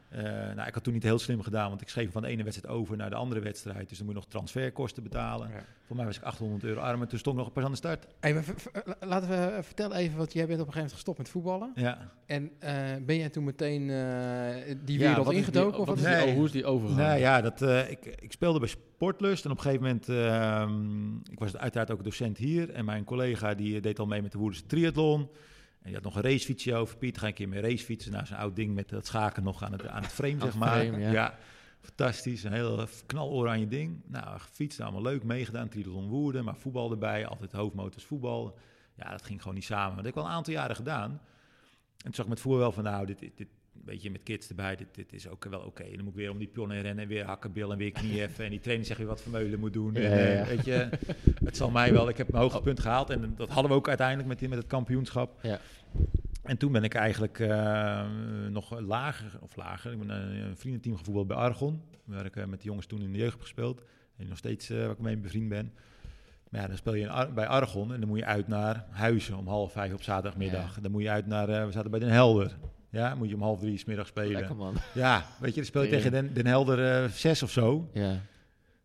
Eh, 0.08 0.22
nou, 0.54 0.66
ik 0.68 0.74
had 0.74 0.84
toen 0.84 0.92
niet 0.92 1.02
heel 1.02 1.18
slim 1.18 1.42
gedaan, 1.42 1.68
want 1.68 1.80
ik 1.80 1.88
schreef 1.88 2.12
van 2.12 2.22
de 2.22 2.28
ene 2.28 2.42
wedstrijd 2.42 2.74
over 2.74 2.96
naar 2.96 3.10
de 3.10 3.16
andere 3.16 3.40
wedstrijd. 3.40 3.88
Dus 3.88 3.96
dan 3.98 4.06
moet 4.06 4.14
je 4.14 4.20
nog 4.20 4.30
transferkosten 4.30 5.02
betalen. 5.02 5.48
Ja. 5.48 5.64
Voor 5.86 5.96
mij 5.96 6.04
was 6.04 6.16
ik 6.16 6.22
800 6.22 6.64
euro 6.64 6.80
arm 6.80 7.02
en 7.02 7.08
toen 7.08 7.18
stond 7.18 7.36
ik 7.38 7.44
nog 7.44 7.52
pas 7.52 7.64
aan 7.64 7.70
de 7.70 7.76
start. 7.76 8.06
Hey, 8.20 8.34
maar 8.34 8.44
laten 9.00 9.28
we 9.28 9.34
eh, 9.34 9.62
vertellen 9.62 9.96
even, 9.96 10.16
want 10.18 10.32
jij 10.32 10.46
bent 10.46 10.60
op 10.60 10.66
een 10.66 10.72
gegeven 10.72 10.76
moment 10.78 10.92
gestopt 10.92 11.18
met 11.18 11.28
voetballen. 11.28 11.72
Ja. 11.74 12.10
En 12.26 12.50
eh, 12.58 12.74
ben 13.06 13.16
jij 13.16 13.28
toen 13.28 13.44
meteen 13.44 13.90
eh, 13.90 14.74
die 14.84 14.98
Ja, 14.98 15.06
wereld 15.08 15.16
wat 15.26 15.34
is 15.34 15.44
die- 15.44 15.46
ingedoken? 15.54 15.78
of 15.80 15.86
wat 15.86 15.96
is 15.98 16.04
die- 16.04 16.24
oh, 16.26 16.32
hoe 16.34 16.44
is 16.44 16.52
die 16.52 16.64
overgegaan? 16.66 17.04
Nou 17.06 17.18
ja, 17.18 17.40
dat, 17.40 17.62
eh, 17.62 17.90
ik, 17.90 18.06
ik 18.20 18.32
speelde 18.32 18.58
bij 18.58 18.68
Sportlust 18.68 19.44
en 19.44 19.50
op 19.50 19.56
een 19.56 19.62
gegeven 19.62 19.84
moment, 19.86 20.08
ehm, 20.08 21.16
ik 21.32 21.38
was 21.38 21.56
uiteraard 21.56 21.90
ook 21.90 22.04
docent 22.04 22.36
hier 22.38 22.70
en 22.70 22.84
mijn 22.84 23.04
collega 23.04 23.54
die 23.54 23.80
deed 23.80 23.98
al 23.98 24.06
mee 24.06 24.22
met 24.22 24.32
de 24.32 24.38
Woerdense 24.38 24.66
triathlon. 24.66 25.28
En 25.88 25.94
die 25.94 26.02
had 26.02 26.14
nog 26.14 26.24
een 26.24 26.30
racefietsje 26.30 26.74
over. 26.74 26.96
Piet, 26.96 27.18
ga 27.18 27.26
een 27.26 27.34
keer 27.34 27.48
mee 27.48 27.60
racefietsen. 27.60 28.12
Nou, 28.12 28.26
zo'n 28.26 28.36
oud 28.36 28.56
ding 28.56 28.74
met 28.74 28.88
dat 28.88 29.06
schaken 29.06 29.42
nog 29.42 29.62
aan 29.62 29.72
het, 29.72 29.86
aan 29.86 30.02
het 30.02 30.12
frame, 30.12 30.40
zeg 30.40 30.54
maar. 30.54 30.84
frame, 30.84 31.10
ja. 31.10 31.38
fantastisch. 31.80 32.44
Een 32.44 32.52
heel 32.52 32.86
knaloranje 33.06 33.68
ding. 33.68 34.00
Nou, 34.06 34.38
gefietst, 34.38 34.80
allemaal 34.80 35.02
leuk, 35.02 35.22
meegedaan. 35.24 35.68
Triathlon 35.68 36.08
Woerden, 36.08 36.44
maar 36.44 36.56
voetbal 36.56 36.90
erbij. 36.90 37.26
Altijd 37.26 37.52
hoofdmotors 37.52 38.04
voetbal. 38.04 38.58
Ja, 38.96 39.10
dat 39.10 39.22
ging 39.22 39.40
gewoon 39.40 39.54
niet 39.54 39.64
samen. 39.64 39.96
Dat 39.96 40.04
heb 40.04 40.06
ik 40.06 40.14
wel 40.14 40.24
een 40.24 40.30
aantal 40.36 40.52
jaren 40.52 40.76
gedaan. 40.76 41.10
En 41.10 41.20
toen 42.04 42.14
zag 42.14 42.24
ik 42.24 42.30
met 42.30 42.40
voer 42.40 42.58
wel 42.58 42.72
van, 42.72 42.84
nou, 42.84 43.06
dit, 43.06 43.18
dit, 43.18 43.36
dit 43.36 43.48
beetje 43.88 44.10
met 44.10 44.22
kids 44.22 44.48
erbij, 44.48 44.76
dit, 44.76 44.86
dit 44.94 45.12
is 45.12 45.28
ook 45.28 45.44
wel 45.44 45.60
oké. 45.60 45.82
Dan 45.84 45.98
moet 46.04 46.12
ik 46.12 46.18
weer 46.18 46.30
om 46.30 46.38
die 46.38 46.48
pion 46.48 46.70
heen 46.70 46.82
rennen 46.82 47.02
en 47.02 47.08
weer 47.10 47.24
hakkenbil 47.24 47.72
en 47.72 47.78
weer 47.78 47.92
knieheffen. 47.92 48.44
en 48.44 48.50
die 48.50 48.60
trainer 48.60 48.86
zegt 48.86 48.98
weer 48.98 49.08
wat 49.08 49.22
Vermeulen 49.22 49.58
moet 49.58 49.72
doen. 49.72 49.94
Ja, 49.94 50.00
en, 50.00 50.10
eh, 50.12 50.38
ja. 50.38 50.46
Weet 50.46 50.64
je, 50.64 50.88
het 51.44 51.56
zal 51.56 51.70
mij 51.70 51.92
wel, 51.92 52.08
ik 52.08 52.16
heb 52.16 52.28
mijn 52.30 52.42
hoogtepunt 52.42 52.80
gehaald. 52.80 53.10
En 53.10 53.32
dat 53.36 53.48
hadden 53.48 53.70
we 53.70 53.76
ook 53.76 53.88
uiteindelijk 53.88 54.28
met, 54.28 54.38
die- 54.38 54.48
met 54.48 54.58
het 54.58 54.66
kampioenschap. 54.66 55.38
Ja. 55.42 55.60
En 56.42 56.56
toen 56.56 56.72
ben 56.72 56.82
ik 56.84 56.94
eigenlijk 56.94 57.38
eh, 57.38 58.06
nog 58.50 58.80
lager, 58.80 59.38
of 59.40 59.56
lager, 59.56 59.92
ik 59.92 59.98
ben 59.98 60.08
een, 60.10 60.42
een 60.44 60.56
vriendenteam 60.56 60.96
gevoetbald 60.96 61.26
bij 61.26 61.36
Argon. 61.36 61.82
Waar 62.04 62.24
ik 62.24 62.36
eh, 62.36 62.44
met 62.44 62.58
de 62.60 62.64
jongens 62.66 62.86
toen 62.86 63.02
in 63.02 63.12
de 63.12 63.18
jeugd 63.18 63.32
heb 63.32 63.40
gespeeld. 63.40 63.82
En 64.16 64.28
nog 64.28 64.38
steeds 64.38 64.70
eh, 64.70 64.78
waar 64.78 64.90
ik 64.90 64.98
mee 64.98 65.16
bevriend 65.16 65.48
ben. 65.48 65.72
Maar 66.50 66.60
ja, 66.60 66.66
dan 66.66 66.76
speel 66.76 66.94
je 66.94 67.02
in 67.02 67.08
Ar- 67.10 67.32
bij 67.32 67.46
Argon 67.46 67.92
en 67.92 68.00
dan 68.00 68.08
moet 68.08 68.18
je 68.18 68.24
uit 68.24 68.48
naar 68.48 68.84
Huizen 68.90 69.36
om 69.36 69.46
half 69.48 69.72
vijf 69.72 69.92
op 69.92 70.02
zaterdagmiddag. 70.02 70.80
Dan 70.80 70.90
moet 70.90 71.02
je 71.02 71.10
uit 71.10 71.26
naar, 71.26 71.48
eh, 71.48 71.64
we 71.64 71.72
zaten 71.72 71.90
bij 71.90 72.00
Den 72.00 72.08
Helder. 72.10 72.56
Ja, 72.90 73.14
moet 73.14 73.28
je 73.28 73.34
om 73.34 73.42
half 73.42 73.60
drie 73.60 73.78
's 73.78 73.84
middag 73.84 74.06
spelen. 74.06 74.32
Lekker 74.32 74.56
man. 74.56 74.74
Ja, 74.94 75.26
weet 75.40 75.50
je, 75.50 75.56
dan 75.56 75.64
speel 75.64 75.82
je 75.82 75.88
tegen 75.88 76.10
Den, 76.10 76.34
Den 76.34 76.46
Helder 76.46 77.02
eh, 77.04 77.10
zes 77.10 77.42
of 77.42 77.50
zo. 77.50 77.90
Ja. 77.92 78.20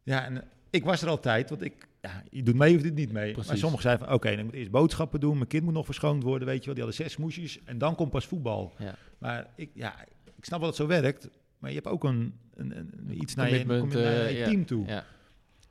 Ja, 0.04 0.26
en 0.26 0.42
eh, 0.42 0.48
ik 0.70 0.84
was 0.84 1.02
er 1.02 1.10
altijd, 1.10 1.50
want 1.50 1.62
ik, 1.62 1.88
ja, 2.02 2.24
je 2.30 2.44
doet 2.44 2.56
mee 2.56 2.76
of 2.76 2.82
je 2.82 2.88
doet 2.88 2.96
niet 2.98 3.12
mee. 3.12 3.36
Maar 3.36 3.46
sommigen 3.58 3.82
zeiden 3.82 4.06
van, 4.06 4.16
oké, 4.16 4.36
dan 4.36 4.44
moet 4.46 4.54
ik 4.54 4.60
eerst 4.60 4.72
boodschappen 4.72 5.20
doen. 5.20 5.36
Mijn 5.36 5.48
kind 5.48 5.64
moet 5.64 5.74
nog 5.74 5.86
verschoond 5.86 6.24
worden, 6.24 6.48
weet 6.48 6.60
je 6.60 6.66
wel. 6.66 6.74
Die 6.74 6.84
hadden 6.84 7.04
zes 7.04 7.14
smoesjes 7.14 7.60
en 7.64 7.78
dan 7.78 7.96
komt 7.96 8.12
pas 8.12 8.26
voetbal. 8.26 8.74
Ja. 8.78 8.96
Maar 9.18 9.48
ik, 9.56 9.70
ja, 9.74 10.02
ik 10.38 10.46
snap 10.46 10.60
wel 10.60 10.70
dat 10.70 10.78
het 10.78 10.88
zo 10.90 11.02
werkt. 11.02 11.30
Maar 11.58 11.70
je 11.70 11.76
hebt 11.76 11.88
ook 11.88 12.04
een, 12.04 12.34
een, 12.56 12.78
een- 12.78 13.22
iets 13.22 13.36
naar 13.36 13.50
je, 13.50 13.58
je 13.58 13.66
naar 13.66 13.92
eh, 13.94 14.32
je 14.32 14.38
ja. 14.38 14.46
team 14.48 14.66
toe. 14.66 14.86
Ja. 14.86 15.06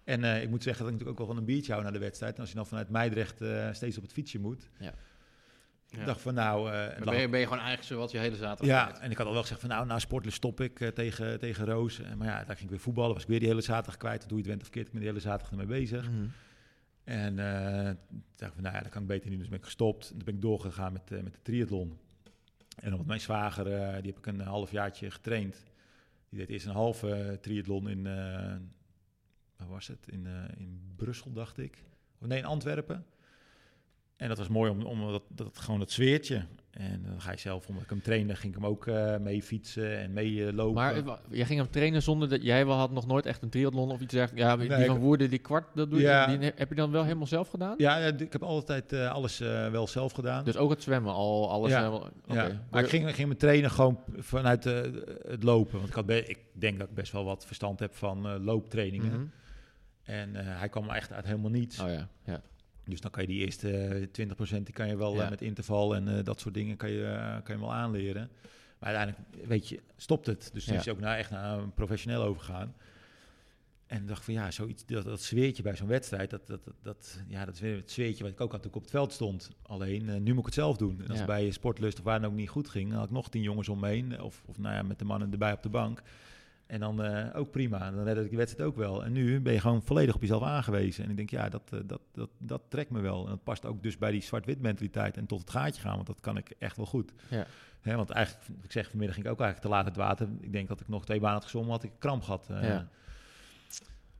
En 0.05 0.25
eh, 0.25 0.43
ik 0.43 0.49
moet 0.49 0.63
zeggen 0.63 0.85
dat 0.85 0.93
ik 0.93 0.99
natuurlijk 0.99 1.11
ook 1.11 1.27
wel 1.27 1.27
van 1.27 1.37
een 1.37 1.45
biertje 1.55 1.73
hou 1.73 1.85
naar 1.85 1.93
de 1.93 1.99
wedstrijd. 1.99 2.35
En 2.35 2.41
als 2.41 2.49
je 2.51 2.57
dan 2.57 2.67
vanuit 2.67 2.89
Meidrecht 2.89 3.41
eh, 3.41 3.69
steeds 3.73 3.97
op 3.97 4.03
het 4.03 4.13
fietsje 4.13 4.39
moet. 4.39 4.69
Ja. 4.79 4.95
Ik 6.01 6.07
dacht 6.07 6.21
van 6.21 6.35
nou... 6.35 6.71
Dan 6.71 6.75
het 6.75 7.05
ben 7.05 7.21
je, 7.21 7.29
ben 7.29 7.41
je 7.41 7.47
gewoon 7.47 7.63
eigenlijk 7.63 7.89
zowat 7.89 8.11
je 8.11 8.19
hele 8.19 8.37
zaterdag 8.37 8.67
ja, 8.67 8.85
kwijt. 8.85 8.99
en 8.99 9.11
ik 9.11 9.17
had 9.17 9.27
al 9.27 9.33
wel 9.33 9.43
gezegd 9.43 9.61
van 9.61 9.69
nou, 9.69 9.87
na 9.87 9.99
sporten 9.99 10.33
stop 10.33 10.61
ik 10.61 10.81
eh, 10.81 10.89
tegen, 10.89 11.39
tegen 11.39 11.65
Roos. 11.65 12.01
Eh, 12.01 12.15
maar 12.15 12.27
ja, 12.27 12.37
daar 12.37 12.47
ging 12.47 12.63
ik 12.63 12.71
weer 12.71 12.79
voetballen. 12.79 13.13
Was 13.13 13.23
ik 13.23 13.29
weer 13.29 13.39
die 13.39 13.49
hele 13.49 13.61
zaterdag 13.61 13.97
kwijt. 13.97 14.29
Doe 14.29 14.31
je 14.31 14.37
het 14.37 14.47
went 14.47 14.63
of 14.63 14.71
keert, 14.71 14.87
ik 14.87 14.93
ben 14.93 15.01
de 15.01 15.07
hele 15.07 15.21
zaterdag 15.21 15.51
ermee 15.51 15.67
bezig. 15.67 16.11
Mhm. 16.11 16.27
En 17.05 17.37
toen 18.09 18.25
dacht 18.37 18.55
van 18.55 18.63
nou 18.63 18.75
ja, 18.75 18.83
dat 18.83 18.91
kan 18.91 19.03
ik 19.03 19.09
beter 19.09 19.31
niet. 19.31 19.39
Dus 19.39 19.49
ben 19.49 19.59
ik 19.59 19.65
gestopt. 19.65 20.11
En 20.11 20.17
toen 20.17 20.25
ben 20.25 20.35
ik 20.35 20.43
doorgegaan 20.43 20.93
met, 20.93 21.11
met 21.11 21.33
de 21.33 21.43
triathlon. 21.43 21.99
En 22.77 22.97
met 22.97 23.07
mijn 23.07 23.21
zwager, 23.21 23.65
die 24.03 24.13
heb 24.13 24.19
ik 24.19 24.27
een 24.27 24.41
halfjaartje 24.41 25.11
getraind. 25.11 25.63
Die 26.29 26.39
deed 26.39 26.49
eerst 26.49 26.67
een 26.67 26.73
halve 26.73 27.39
triathlon 27.41 27.89
in, 27.89 28.03
waar 29.57 29.69
was 29.69 29.87
het? 29.87 30.09
In, 30.09 30.27
in 30.57 30.93
Brussel, 30.97 31.33
dacht 31.33 31.59
ik. 31.59 31.79
Of 32.21 32.27
nee, 32.27 32.39
in 32.39 32.45
Antwerpen. 32.45 33.07
En 34.17 34.29
dat 34.29 34.39
was 34.39 34.49
mooi 34.49 34.71
om, 34.71 34.83
om 34.83 35.11
dat, 35.11 35.23
dat, 35.29 35.59
gewoon 35.59 35.81
dat 35.81 35.91
zweertje. 35.91 36.47
En 36.73 37.03
dan 37.09 37.21
ga 37.21 37.31
je 37.31 37.39
zelf, 37.39 37.69
omdat 37.69 37.83
ik 37.83 37.91
hem 37.91 38.03
trainde, 38.03 38.35
ging 38.35 38.55
ik 38.55 38.61
hem 38.61 38.69
ook 38.69 38.87
eh, 38.87 39.17
mee 39.17 39.43
fietsen 39.43 39.99
en 39.99 40.13
mee 40.13 40.47
eh, 40.47 40.53
lopen. 40.53 40.75
Maar 40.75 40.97
eh, 40.97 41.15
jij 41.31 41.47
ging 41.47 41.61
hem 41.61 41.71
trainen 41.71 42.03
zonder 42.03 42.29
dat 42.29 42.43
jij 42.43 42.67
wel 42.67 42.77
had 42.77 42.91
nog 42.91 43.07
nooit 43.07 43.27
echt 43.27 43.43
een 43.43 43.49
triathlon 43.49 43.91
of 43.91 44.01
iets 44.01 44.13
dergelijks. 44.13 44.49
Ja, 44.49 44.57
die 44.57 44.69
Nee, 44.69 44.87
van 44.87 44.99
Woerden, 44.99 45.31
die 45.31 45.39
kwart, 45.39 45.67
dat 45.75 45.91
doe 45.91 46.01
je, 46.01 46.39
die 46.39 46.53
heb 46.55 46.69
je 46.69 46.75
dan 46.75 46.91
wel 46.91 47.03
helemaal 47.03 47.27
zelf 47.27 47.49
gedaan? 47.49 47.75
ja, 47.79 47.97
ik 47.99 48.33
heb 48.33 48.43
altijd 48.43 48.93
alles 48.93 49.39
wel 49.39 49.87
zelf 49.87 50.13
gedaan. 50.13 50.45
Dus 50.45 50.57
ook 50.57 50.71
het 50.71 50.83
zwemmen 50.83 51.13
al, 51.13 51.51
alles 51.51 51.71
Ja. 51.71 52.01
Ja, 52.27 52.65
maar 52.71 52.83
ik 52.83 52.89
ging, 52.89 53.15
ging 53.15 53.29
me 53.29 53.37
trainen 53.37 53.71
gewoon 53.71 53.99
vanuit 54.17 54.65
het 54.65 55.43
lopen. 55.43 55.77
Want 55.77 55.89
ik, 55.89 55.95
had 55.95 56.11
ik 56.11 56.39
denk 56.53 56.79
dat 56.79 56.89
ik 56.89 56.95
best 56.95 57.13
wel 57.13 57.25
wat 57.25 57.47
verstand 57.47 57.79
heb 57.79 57.95
van 57.95 58.45
looptrainingen. 58.45 59.13
Mhm. 59.13 59.27
En 60.03 60.35
hij 60.35 60.69
kwam 60.69 60.91
echt 60.91 61.13
uit 61.13 61.25
helemaal 61.25 61.51
niets. 61.51 61.81
Oh 61.81 61.89
ja, 61.89 62.09
ja. 62.25 62.43
Dus 62.85 63.01
dan 63.01 63.11
kan 63.11 63.23
je 63.23 63.29
die 63.29 63.45
eerste 63.45 63.77
eh, 63.77 64.07
20% 64.61 64.63
die 64.63 64.75
kan 64.75 64.89
je 64.89 64.97
wel 64.97 65.15
Ja. 65.15 65.25
eh, 65.25 65.31
met 65.31 65.43
interval 65.43 65.95
en 65.95 66.17
eh, 66.19 66.25
dat 66.25 66.41
soort 66.41 66.55
dingen 66.55 66.77
kan 66.77 66.91
je, 66.91 67.05
eh, 67.05 67.43
kan 67.43 67.55
je 67.55 67.61
wel 67.61 67.73
aanleren. 67.75 68.31
Maar 68.79 68.95
uiteindelijk, 68.97 69.49
weet 69.49 69.69
je, 69.69 69.81
stopt 69.97 70.27
het. 70.27 70.51
Dus 70.53 70.65
Ja. 70.65 70.75
is 70.75 70.89
ook 70.89 71.01
naar, 71.01 71.17
echt 71.19 71.31
naar 71.31 71.59
een 71.59 71.75
professioneel 71.75 72.23
overgegaan. 72.23 72.75
En 73.87 74.07
dacht 74.07 74.25
van 74.25 74.35
ja, 74.35 74.51
zoiets, 74.51 74.87
dat, 74.87 75.05
dat 75.05 75.21
zweertje 75.23 75.63
bij 75.63 75.77
zo'n 75.77 75.87
wedstrijd, 75.87 76.31
dat, 76.31 76.47
dat, 76.47 76.61
dat, 76.83 77.21
ja, 77.29 77.45
dat 77.45 77.55
is 77.55 77.61
weer 77.61 77.77
het 77.77 77.91
zweertje 77.91 78.23
wat 78.25 78.33
ik 78.33 78.41
ook 78.41 78.53
had 78.53 78.61
toen 78.63 78.71
ik 78.71 78.77
op 78.77 78.83
het 78.83 78.91
veld 78.91 79.13
stond. 79.13 79.51
Alleen, 79.63 80.09
eh, 80.09 80.15
nu 80.21 80.31
moet 80.31 80.39
ik 80.39 80.45
het 80.45 80.55
zelf 80.55 80.77
doen. 80.77 80.95
En 80.95 81.01
als 81.09 81.09
Ja. 81.09 81.17
het 81.17 81.27
bij 81.27 81.51
Sportlust 81.51 81.99
of 81.99 82.05
waar 82.05 82.21
dan 82.21 82.31
ook 82.31 82.37
niet 82.37 82.49
goed 82.49 82.69
ging, 82.69 82.89
dan 82.91 82.99
had 82.99 83.07
ik 83.09 83.15
nog 83.15 83.29
tien 83.31 83.43
jongens 83.43 83.69
om 83.69 83.81
me 83.81 83.89
heen. 83.89 84.21
Of, 84.23 84.43
of 84.47 84.59
nou 84.59 84.75
ja, 84.75 84.83
met 84.83 84.99
de 84.99 85.05
mannen 85.05 85.33
erbij 85.33 85.53
op 85.53 85.63
de 85.63 85.69
bank. 85.69 86.03
En 86.73 86.81
dan 86.81 87.03
eh, 87.03 87.37
ook 87.37 87.51
prima. 87.51 87.91
Dan 87.91 88.05
redde 88.05 88.23
ik 88.23 88.29
die 88.29 88.39
wedstrijd 88.39 88.69
ook 88.69 88.77
wel. 88.77 89.05
En 89.05 89.13
nu 89.13 89.41
ben 89.41 89.53
je 89.53 89.61
gewoon 89.61 89.83
volledig 89.83 90.15
op 90.15 90.21
jezelf 90.21 90.43
aangewezen. 90.43 91.05
En 91.05 91.11
ik 91.11 91.17
denk, 91.17 91.31
ja, 91.31 91.49
dat, 91.49 91.63
eh, 91.73 91.79
dat, 91.85 92.01
dat, 92.13 92.31
dat 92.39 92.63
trekt 92.69 92.91
me 92.91 93.01
wel. 93.01 93.25
En 93.25 93.31
dat 93.31 93.43
past 93.45 93.67
ook 93.67 93.83
dus 93.83 93.99
bij 93.99 94.11
die 94.11 94.23
zwart-wit 94.23 94.61
mentaliteit 94.61 95.17
en 95.17 95.27
tot 95.27 95.41
het 95.41 95.51
gaatje 95.51 95.81
gaan. 95.81 95.95
Want 95.95 96.07
dat 96.07 96.21
kan 96.21 96.37
ik 96.37 96.55
echt 96.59 96.77
wel 96.77 96.87
goed. 96.87 97.13
Ja. 97.29 97.47
Hè, 97.81 97.97
want 97.97 98.11
eigenlijk, 98.11 98.47
ik 98.63 98.73
zeg 98.73 98.89
vanmiddag 98.89 99.15
ging 99.15 99.27
ik 99.27 99.33
ook 99.33 99.41
eigenlijk 99.41 99.71
te 99.71 99.77
laat 99.77 99.87
het 99.87 99.97
water. 99.97 100.29
Ik 100.41 100.53
denk 100.53 100.69
dat 100.69 100.81
ik 100.81 100.89
nog 100.89 101.05
twee 101.05 101.21
banen 101.21 101.35
had 101.35 101.45
gezongen, 101.45 101.71
had 101.71 101.83
ik 101.83 101.93
kramp 101.99 102.23
gehad. 102.23 102.49
eh. 102.51 102.63
Ja. 102.63 102.89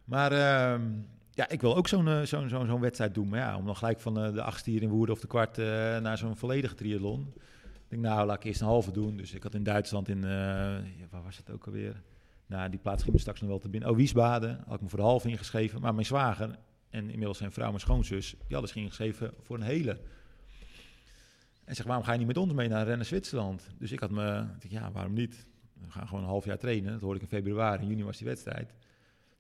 Maar 0.05 0.33
ehm, 0.33 0.83
ja, 1.31 1.49
ik 1.49 1.61
wil 1.61 1.77
ook 1.77 1.89
zo'n 1.89 2.27
zo'n 2.27 2.49
zo'n 2.49 2.67
zo'n 2.67 2.81
wedstrijd 2.81 3.15
doen. 3.15 3.29
Maar 3.29 3.39
ja, 3.39 3.57
om 3.57 3.67
dan 3.67 3.77
gelijk 3.77 4.01
van 4.01 4.15
de 4.15 4.43
achtste 4.43 4.71
hier 4.71 4.83
in 4.83 4.89
Woerden 4.89 5.15
of 5.15 5.21
de 5.21 5.27
kwart 5.27 5.57
naar 6.03 6.19
zo'n 6.19 6.37
volledige 6.37 6.75
triathlon. 6.75 7.33
denk, 7.89 8.03
nou, 8.03 8.27
laat 8.27 8.37
ik 8.37 8.45
eerst 8.45 8.61
een 8.61 8.67
halve 8.67 8.93
doen. 8.93 9.17
Dus 9.17 9.33
ik 9.35 9.43
had 9.43 9.55
in 9.55 9.63
Duitsland, 9.63 10.09
in, 10.09 10.21
waar 11.11 11.23
was 11.23 11.37
het 11.37 11.51
ook 11.51 11.67
alweer? 11.67 12.03
Nou, 12.47 12.71
die 12.71 12.79
plaats 12.79 13.03
ging 13.03 13.15
me 13.15 13.21
straks 13.21 13.41
nog 13.41 13.49
wel 13.49 13.59
te 13.59 13.69
binnen. 13.69 13.91
Oh, 13.91 13.97
Wiesbaden, 13.97 14.63
had 14.67 14.75
ik 14.75 14.81
me 14.81 14.89
voor 14.89 14.99
de 14.99 15.05
halve 15.05 15.29
ingeschreven. 15.29 15.81
Maar 15.81 15.95
mijn 15.95 16.07
zwager 16.07 16.59
en 16.91 17.11
inmiddels 17.11 17.39
zijn 17.39 17.53
vrouw, 17.53 17.69
mijn 17.69 17.81
schoonzus, 17.81 18.31
die 18.31 18.39
hadden 18.49 18.69
zich 18.69 18.83
ingeschreven 18.83 19.35
voor 19.41 19.57
een 19.57 19.63
hele. 19.63 20.01
En 21.65 21.75
zeg, 21.75 21.87
waarom 21.87 22.05
ga 22.05 22.13
je 22.13 22.19
niet 22.19 22.27
met 22.27 22.37
ons 22.37 22.53
mee 22.53 22.69
naar 22.69 22.87
Rennen 22.87 23.07
Zwitserland? 23.07 23.71
Dus 23.79 23.93
ik 23.93 24.01
had 24.01 24.11
me, 24.11 24.45
ja, 24.69 24.93
waarom 24.93 25.13
niet? 25.13 25.47
We 25.81 25.91
gaan 25.91 26.07
gewoon 26.07 26.23
een 26.23 26.29
half 26.29 26.45
jaar 26.45 26.59
trainen. 26.59 26.93
Dat 26.93 27.01
hoorde 27.01 27.17
ik 27.17 27.23
in 27.23 27.29
februari, 27.29 27.83
in 27.83 27.89
juni 27.89 28.05
was 28.05 28.17
die 28.17 28.27
wedstrijd. 28.27 28.75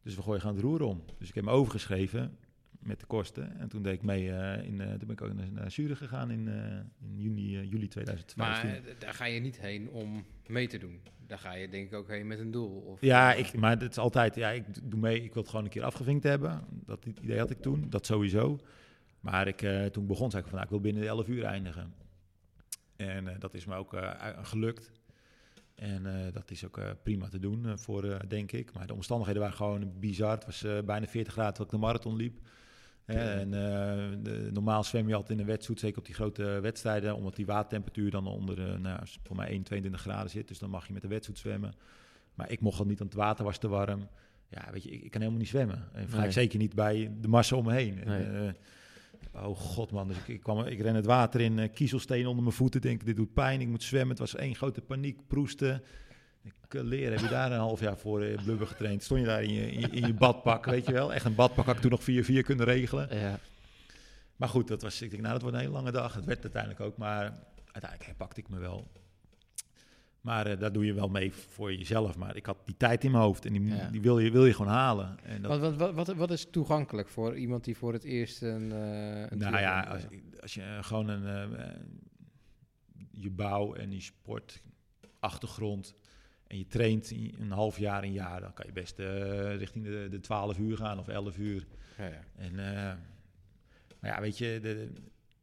Dus 0.03 0.14
we 0.14 0.22
gooien 0.22 0.40
gaan 0.40 0.55
het 0.55 0.62
roer 0.62 0.82
om. 0.82 1.05
Dus 1.18 1.28
ik 1.28 1.34
heb 1.34 1.44
me 1.44 1.50
overgeschreven 1.50 2.38
met 2.82 3.00
de 3.00 3.06
kosten. 3.06 3.58
En 3.58 3.68
toen 3.68 3.82
deed 3.82 3.92
ik 3.92 4.02
mee, 4.02 4.24
uh, 4.24 4.64
in, 4.64 4.80
uh, 4.80 4.88
toen 4.88 4.98
ben 4.98 5.10
ik 5.10 5.22
ook 5.22 5.32
naar, 5.50 5.70
Zurich 5.70 5.98
gegaan 5.98 6.30
in, 6.30 6.46
uh, 6.46 6.54
in 7.08 7.20
juni, 7.20 7.68
juli 7.68 7.88
2015. 7.88 8.34
Maar 8.36 8.80
daar 8.98 9.14
ga 9.14 9.24
je 9.24 9.40
niet 9.40 9.60
heen 9.60 9.90
om 9.90 10.24
mee 10.46 10.68
te 10.68 10.78
doen. 10.78 11.00
Daar 11.26 11.38
ga 11.38 11.52
je 11.54 11.68
denk 11.68 11.86
ik 11.86 11.94
ook 11.94 12.08
heen 12.08 12.26
met 12.26 12.38
een 12.38 12.50
doel. 12.50 12.80
Of, 12.80 13.00
ja, 13.00 13.32
ik, 13.32 13.56
maar 13.56 13.70
het 13.70 13.90
is 13.90 13.98
altijd, 13.98 14.34
ja, 14.34 14.50
ik 14.50 14.90
doe 14.90 15.00
mee. 15.00 15.22
Ik 15.22 15.32
wil 15.32 15.42
het 15.42 15.50
gewoon 15.50 15.64
een 15.64 15.70
keer 15.70 15.84
afgevinkt 15.84 16.24
hebben. 16.24 16.64
Dat 16.70 17.06
idee 17.06 17.38
had 17.38 17.50
ik 17.50 17.60
toen, 17.60 17.86
dat 17.90 18.06
sowieso. 18.06 18.58
Maar 19.20 19.46
ik, 19.48 19.66
toen 19.92 20.06
begon, 20.06 20.30
zei 20.30 20.42
ik 20.42 20.48
van, 20.48 20.58
nou, 20.58 20.64
ik 20.64 20.70
wil 20.70 20.80
binnen 20.80 21.02
de 21.02 21.08
11 21.08 21.28
uur 21.28 21.44
eindigen. 21.44 21.94
En 22.96 23.36
dat 23.38 23.54
is 23.54 23.64
me 23.64 23.74
ook 23.74 23.96
gelukt. 24.42 24.92
En 25.74 26.06
uh, 26.06 26.32
dat 26.32 26.50
is 26.50 26.64
ook 26.64 26.78
uh, 26.78 26.90
prima 27.02 27.28
te 27.28 27.38
doen 27.38 27.66
uh, 27.66 27.72
voor, 27.76 28.28
denk 28.28 28.52
ik. 28.52 28.72
Maar 28.72 28.86
de 28.86 28.94
omstandigheden 28.94 29.42
waren 29.42 29.56
gewoon 29.56 29.92
bizar. 30.00 30.30
Het 30.30 30.44
was 30.44 30.66
bijna 30.84 31.06
40 31.06 31.32
graden 31.32 31.54
toen 31.54 31.64
ik 31.64 31.70
de 31.70 31.78
marathon 31.78 32.16
liep. 32.16 32.38
En 33.05 33.50
de, 33.50 34.48
normaal 34.53 34.84
zwem 34.84 35.09
je 35.09 35.14
altijd 35.14 35.38
in 35.38 35.44
een 35.44 35.50
wetsuit, 35.50 35.80
zeker 35.80 35.98
op 35.98 36.05
die 36.07 36.14
grote 36.14 36.42
wedstrijden, 36.61 37.16
omdat 37.16 37.36
die 37.36 37.46
watertemperatuur 37.46 38.11
dan 38.11 38.26
onder, 38.26 38.80
nou, 38.80 39.00
voor 39.22 39.36
mij 39.36 39.48
1, 39.48 39.62
22 39.62 40.00
graden 40.00 40.30
zit. 40.30 40.48
Dus 40.48 40.59
dan 40.59 40.70
mag 40.70 40.86
je 40.86 40.92
met 40.92 41.03
de 41.03 41.09
wetsuit 41.09 41.38
zwemmen. 41.38 41.74
Maar 42.34 42.50
ik 42.50 42.61
mocht 42.61 42.78
al 42.78 42.86
niet, 42.86 42.98
want 42.98 43.12
het 43.12 43.22
water 43.22 43.44
was 43.44 43.59
te 43.59 43.68
warm. 43.68 44.09
Ja, 44.48 44.68
weet 44.72 44.82
je, 44.82 44.90
ik, 44.90 45.03
ik 45.03 45.11
kan 45.11 45.20
helemaal 45.20 45.40
niet 45.40 45.50
zwemmen. 45.50 45.88
En 45.92 46.07
nee. 46.16 46.30
zeker 46.30 46.59
niet 46.59 46.74
bij 46.74 47.11
de 47.20 47.28
massa 47.28 47.57
om 47.57 47.64
me 47.64 47.72
heen. 47.72 48.00
Nee. 48.05 48.22
En, 48.22 48.57
Oh 49.34 49.57
god 49.57 49.90
man, 49.90 50.09
dus 50.09 50.16
ik, 50.16 50.28
ik, 50.28 50.40
kwam, 50.40 50.64
ik 50.64 50.80
ren 50.80 50.94
het 50.94 51.07
water 51.07 51.40
in, 51.40 51.59
uh, 51.59 51.68
kiezelsteen 51.72 52.26
onder 52.26 52.42
mijn 52.42 52.57
voeten, 52.57 52.80
denk 52.80 53.05
dit 53.05 53.16
doet 53.16 53.32
pijn, 53.32 53.61
ik 53.61 53.68
moet 53.68 53.82
zwemmen. 53.82 54.11
Het 54.11 54.18
was 54.18 54.34
één 54.34 54.55
grote 54.55 54.80
paniek, 54.80 55.26
proesten. 55.26 55.82
Ik 56.43 56.74
uh, 56.74 56.82
leer, 56.82 57.11
heb 57.11 57.20
je 57.20 57.28
daar 57.28 57.53
een 57.53 57.59
half 57.59 57.80
jaar 57.80 57.99
voor 57.99 58.24
uh, 58.24 58.43
blubber 58.43 58.66
getraind? 58.66 59.03
Stond 59.03 59.20
je 59.20 59.26
daar 59.26 59.43
in 59.43 59.53
je, 59.53 59.70
in 59.72 59.80
je, 59.80 59.88
in 59.88 60.07
je 60.07 60.14
badpak, 60.14 60.64
weet 60.64 60.86
je 60.86 60.93
wel? 60.93 61.12
Echt 61.12 61.24
een 61.24 61.34
badpak 61.34 61.66
had 61.66 61.74
ik 61.74 61.80
toen 61.80 61.90
nog 61.90 62.03
4-4 62.43 62.45
kunnen 62.45 62.64
regelen. 62.64 63.18
Ja. 63.18 63.38
Maar 64.36 64.49
goed, 64.49 64.68
dat 64.68 64.82
was, 64.82 65.03
ik 65.03 65.11
denk, 65.11 65.22
nou 65.22 65.32
dat 65.32 65.43
wordt 65.43 65.57
een 65.57 65.62
hele 65.62 65.74
lange 65.74 65.90
dag. 65.90 66.14
Het 66.14 66.24
werd 66.24 66.43
uiteindelijk 66.43 66.82
ook, 66.82 66.97
maar 66.97 67.38
uiteindelijk 67.72 68.16
pakte 68.16 68.40
ik 68.40 68.49
me 68.49 68.59
wel. 68.59 68.90
Maar 70.20 70.51
uh, 70.51 70.59
daar 70.59 70.72
doe 70.72 70.84
je 70.84 70.93
wel 70.93 71.09
mee 71.09 71.32
voor 71.32 71.74
jezelf. 71.74 72.16
Maar 72.16 72.36
ik 72.36 72.47
had 72.47 72.57
die 72.64 72.76
tijd 72.76 73.05
in 73.05 73.11
mijn 73.11 73.22
hoofd 73.22 73.45
en 73.47 73.53
die, 73.53 73.90
die 73.90 74.01
wil, 74.01 74.18
je, 74.18 74.30
wil 74.30 74.47
je 74.47 74.55
gewoon 74.55 74.72
halen. 74.72 75.18
En 75.22 75.43
dat... 75.43 75.61
wat, 75.61 75.76
wat, 75.76 75.95
wat, 75.95 76.16
wat, 76.16 76.30
is 76.30 76.47
toegankelijk 76.51 77.09
voor 77.09 77.36
iemand 77.36 77.64
die 77.64 77.76
voor 77.76 77.93
het 77.93 78.05
eerst 78.05 78.43
een. 78.43 78.70
Uh, 78.70 79.30
een 79.30 79.38
nou 79.38 79.59
ja, 79.59 79.80
als, 79.80 80.03
als, 80.40 80.55
je 80.55 80.78
gewoon 80.80 81.09
een. 81.09 81.57
Je 83.11 83.30
bouw 83.30 83.74
en 83.74 83.88
die 83.88 84.01
sportachtergrond. 84.01 85.95
En 86.53 86.59
je 86.59 86.66
traint 86.66 87.11
een 87.11 87.50
half 87.50 87.78
jaar, 87.78 88.03
een 88.03 88.12
jaar. 88.12 88.40
dan 88.40 88.53
kan 88.53 88.66
je 88.66 88.72
best 88.72 88.98
richting 89.59 89.84
de, 89.84 90.07
de 90.11 90.20
12 90.20 90.59
uur 90.59 90.76
gaan 90.76 90.98
of 90.98 91.09
11 91.09 91.36
uur. 91.38 91.66
Ja, 91.98 92.07
ja. 92.07 92.20
En. 92.36 92.55
maar 94.00 94.11
ja, 94.11 94.20
weet 94.20 94.38
je. 94.38 94.59
De, 94.62 94.92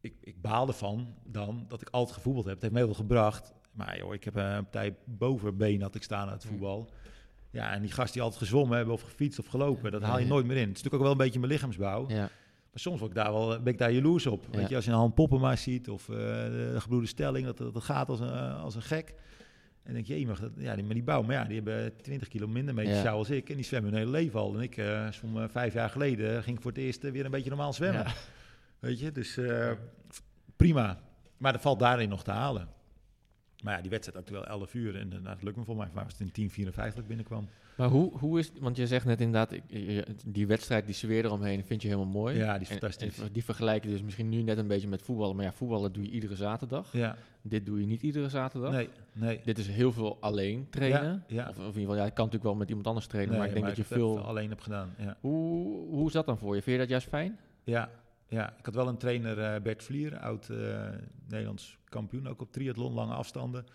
ik, 0.01 0.13
ik 0.21 0.41
baal 0.41 0.67
ervan 0.67 1.15
dan 1.23 1.65
dat 1.67 1.81
ik 1.81 1.89
altijd 1.89 2.15
gevoetbald 2.15 2.45
heb. 2.45 2.53
Het 2.53 2.61
heeft 2.61 2.73
me 2.73 2.79
heel 2.79 2.93
veel 2.93 3.03
gebracht. 3.03 3.53
Maar 3.71 3.97
joh, 3.97 4.13
ik 4.13 4.23
heb 4.23 4.35
een 4.35 4.63
partij 4.63 4.95
bovenbeen 5.05 5.81
had 5.81 5.95
ik 5.95 6.03
staan 6.03 6.27
aan 6.27 6.33
het 6.33 6.45
voetbal. 6.45 6.89
Ja, 7.51 7.73
en 7.73 7.81
die 7.81 7.91
gast 7.91 8.13
die 8.13 8.21
altijd 8.21 8.41
gezwommen 8.41 8.77
hebben 8.77 8.95
of 8.95 9.01
gefietst 9.01 9.39
of 9.39 9.45
gelopen, 9.45 9.91
dat 9.91 10.01
haal 10.01 10.19
je 10.19 10.25
nooit 10.25 10.45
meer 10.45 10.57
in. 10.57 10.67
Het 10.67 10.77
is 10.77 10.83
natuurlijk 10.83 10.95
ook 10.95 11.01
wel 11.01 11.11
een 11.11 11.25
beetje 11.25 11.39
mijn 11.39 11.51
lichaamsbouw. 11.51 12.09
Ja. 12.09 12.29
Maar 12.71 12.79
soms 12.79 12.99
word 12.99 13.11
ik 13.11 13.17
daar 13.17 13.31
wel, 13.31 13.47
ben 13.61 13.73
ik 13.73 13.79
daar 13.79 13.91
jaloers 13.91 14.25
op. 14.25 14.47
Weet 14.51 14.69
je, 14.69 14.75
als 14.75 14.85
je 14.85 14.91
een 14.91 14.97
Han 14.97 15.13
Poppema 15.13 15.55
ziet 15.55 15.89
of 15.89 16.07
uh, 16.07 16.17
de 16.17 16.75
gebloede 16.77 17.07
stelling, 17.07 17.45
dat, 17.45 17.57
dat, 17.57 17.83
gaat 17.83 18.09
als 18.09 18.19
een, 18.19 18.51
als 18.51 18.75
een 18.75 18.81
gek. 18.81 19.13
En 19.89 19.95
denk 19.95 20.07
je, 20.07 20.27
mag 20.27 20.39
dat, 20.39 20.51
ja, 20.57 20.75
die, 20.75 20.83
maar 20.83 20.93
die 20.93 21.03
bouw, 21.03 21.21
maar 21.21 21.35
ja, 21.35 21.43
die 21.43 21.55
hebben 21.55 22.01
20 22.01 22.27
kilo 22.27 22.47
minder 22.47 22.73
meters 22.73 23.01
ja. 23.01 23.11
als 23.11 23.29
ik. 23.29 23.49
En 23.49 23.55
die 23.55 23.65
zwemmen 23.65 23.91
hun 23.91 23.99
hele 23.99 24.11
leven 24.11 24.39
al. 24.39 24.55
En 24.55 24.61
ik, 24.61 24.77
uh, 24.77 25.11
zwom, 25.11 25.37
uh, 25.37 25.43
vijf 25.47 25.73
jaar 25.73 25.89
geleden, 25.89 26.43
ging 26.43 26.55
ik 26.55 26.61
voor 26.61 26.71
het 26.71 26.79
eerst 26.79 27.11
weer 27.11 27.25
een 27.25 27.31
beetje 27.31 27.49
normaal 27.49 27.73
zwemmen. 27.73 28.03
Ja. 28.03 28.13
Weet 28.79 28.99
je, 28.99 29.11
dus 29.11 29.39
prima. 30.55 30.99
Maar 31.37 31.51
dat 31.51 31.61
valt 31.61 31.79
daarin 31.79 32.09
nog 32.09 32.23
te 32.23 32.31
halen. 32.31 32.67
Maar 33.63 33.75
ja, 33.75 33.81
die 33.81 33.89
wedstrijd 33.89 34.17
actueel 34.17 34.45
11 34.45 34.73
uur 34.73 34.95
en 34.95 35.13
uh, 35.13 35.23
dat 35.23 35.43
lukt 35.43 35.57
me 35.57 35.63
voor 35.63 35.75
mij. 35.75 35.87
Was 35.93 36.03
het 36.03 36.19
in 36.19 36.29
1054 36.33 37.05
binnenkwam. 37.05 37.49
Maar 37.77 37.89
hoe, 37.89 38.17
hoe 38.17 38.39
is, 38.39 38.51
want 38.59 38.77
je 38.77 38.87
zegt 38.87 39.05
net 39.05 39.21
inderdaad, 39.21 39.59
die 40.25 40.47
wedstrijd, 40.47 40.85
die 40.85 40.95
sfeer 40.95 41.25
eromheen, 41.25 41.65
vind 41.65 41.81
je 41.81 41.87
helemaal 41.87 42.11
mooi. 42.11 42.37
Ja, 42.37 42.53
die 42.53 42.61
is 42.61 42.69
fantastisch. 42.69 43.19
En, 43.19 43.29
die 43.31 43.43
vergelijk 43.43 43.83
je 43.83 43.89
dus 43.89 44.01
misschien 44.01 44.29
nu 44.29 44.41
net 44.41 44.57
een 44.57 44.67
beetje 44.67 44.87
met 44.87 45.01
voetballen. 45.01 45.35
Maar 45.35 45.45
ja, 45.45 45.51
voetballen 45.51 45.93
doe 45.93 46.03
je 46.03 46.09
iedere 46.09 46.35
zaterdag. 46.35 46.93
Ja. 46.93 47.15
Dit 47.41 47.65
doe 47.65 47.79
je 47.79 47.85
niet 47.85 48.01
iedere 48.01 48.29
zaterdag. 48.29 48.71
Nee, 48.71 48.89
nee. 49.13 49.39
Dit 49.43 49.57
is 49.57 49.67
heel 49.67 49.91
veel 49.91 50.17
alleen 50.19 50.67
trainen. 50.69 51.23
Ja, 51.27 51.35
ja. 51.35 51.49
Of, 51.49 51.57
of, 51.57 51.57
in 51.57 51.65
ieder 51.65 51.79
geval, 51.81 51.95
ja, 51.95 52.05
ik 52.05 52.13
kan 52.13 52.25
natuurlijk 52.25 52.51
wel 52.51 52.55
met 52.55 52.67
iemand 52.67 52.87
anders 52.87 53.07
trainen, 53.07 53.37
maar 53.37 53.47
ik 53.47 53.53
denk 53.53 53.65
dat 53.65 53.75
je 53.75 53.83
veel... 53.83 54.19
alleen 54.19 54.49
heb 54.49 54.61
gedaan, 54.61 54.93
ja. 54.97 55.17
Hoe, 55.19 55.87
hoe 55.89 56.07
is 56.07 56.13
dat 56.13 56.25
dan 56.25 56.37
voor 56.37 56.55
je? 56.55 56.61
Vind 56.61 56.75
je 56.75 56.81
dat 56.81 56.91
juist 56.91 57.07
fijn? 57.07 57.39
Ja, 57.63 57.89
ja, 58.29 58.57
ik 58.57 58.65
had 58.65 58.75
wel 58.75 58.87
een 58.87 58.97
trainer, 58.97 59.37
uh, 59.37 59.61
Bert 59.61 59.83
Vlier, 59.83 60.19
oud 60.19 60.49
uh, 60.49 60.89
Nederlands 61.27 61.77
kampioen, 61.89 62.27
ook 62.27 62.41
op 62.41 62.51
triathlon, 62.51 62.93
lange 62.93 63.13
afstanden. 63.13 63.65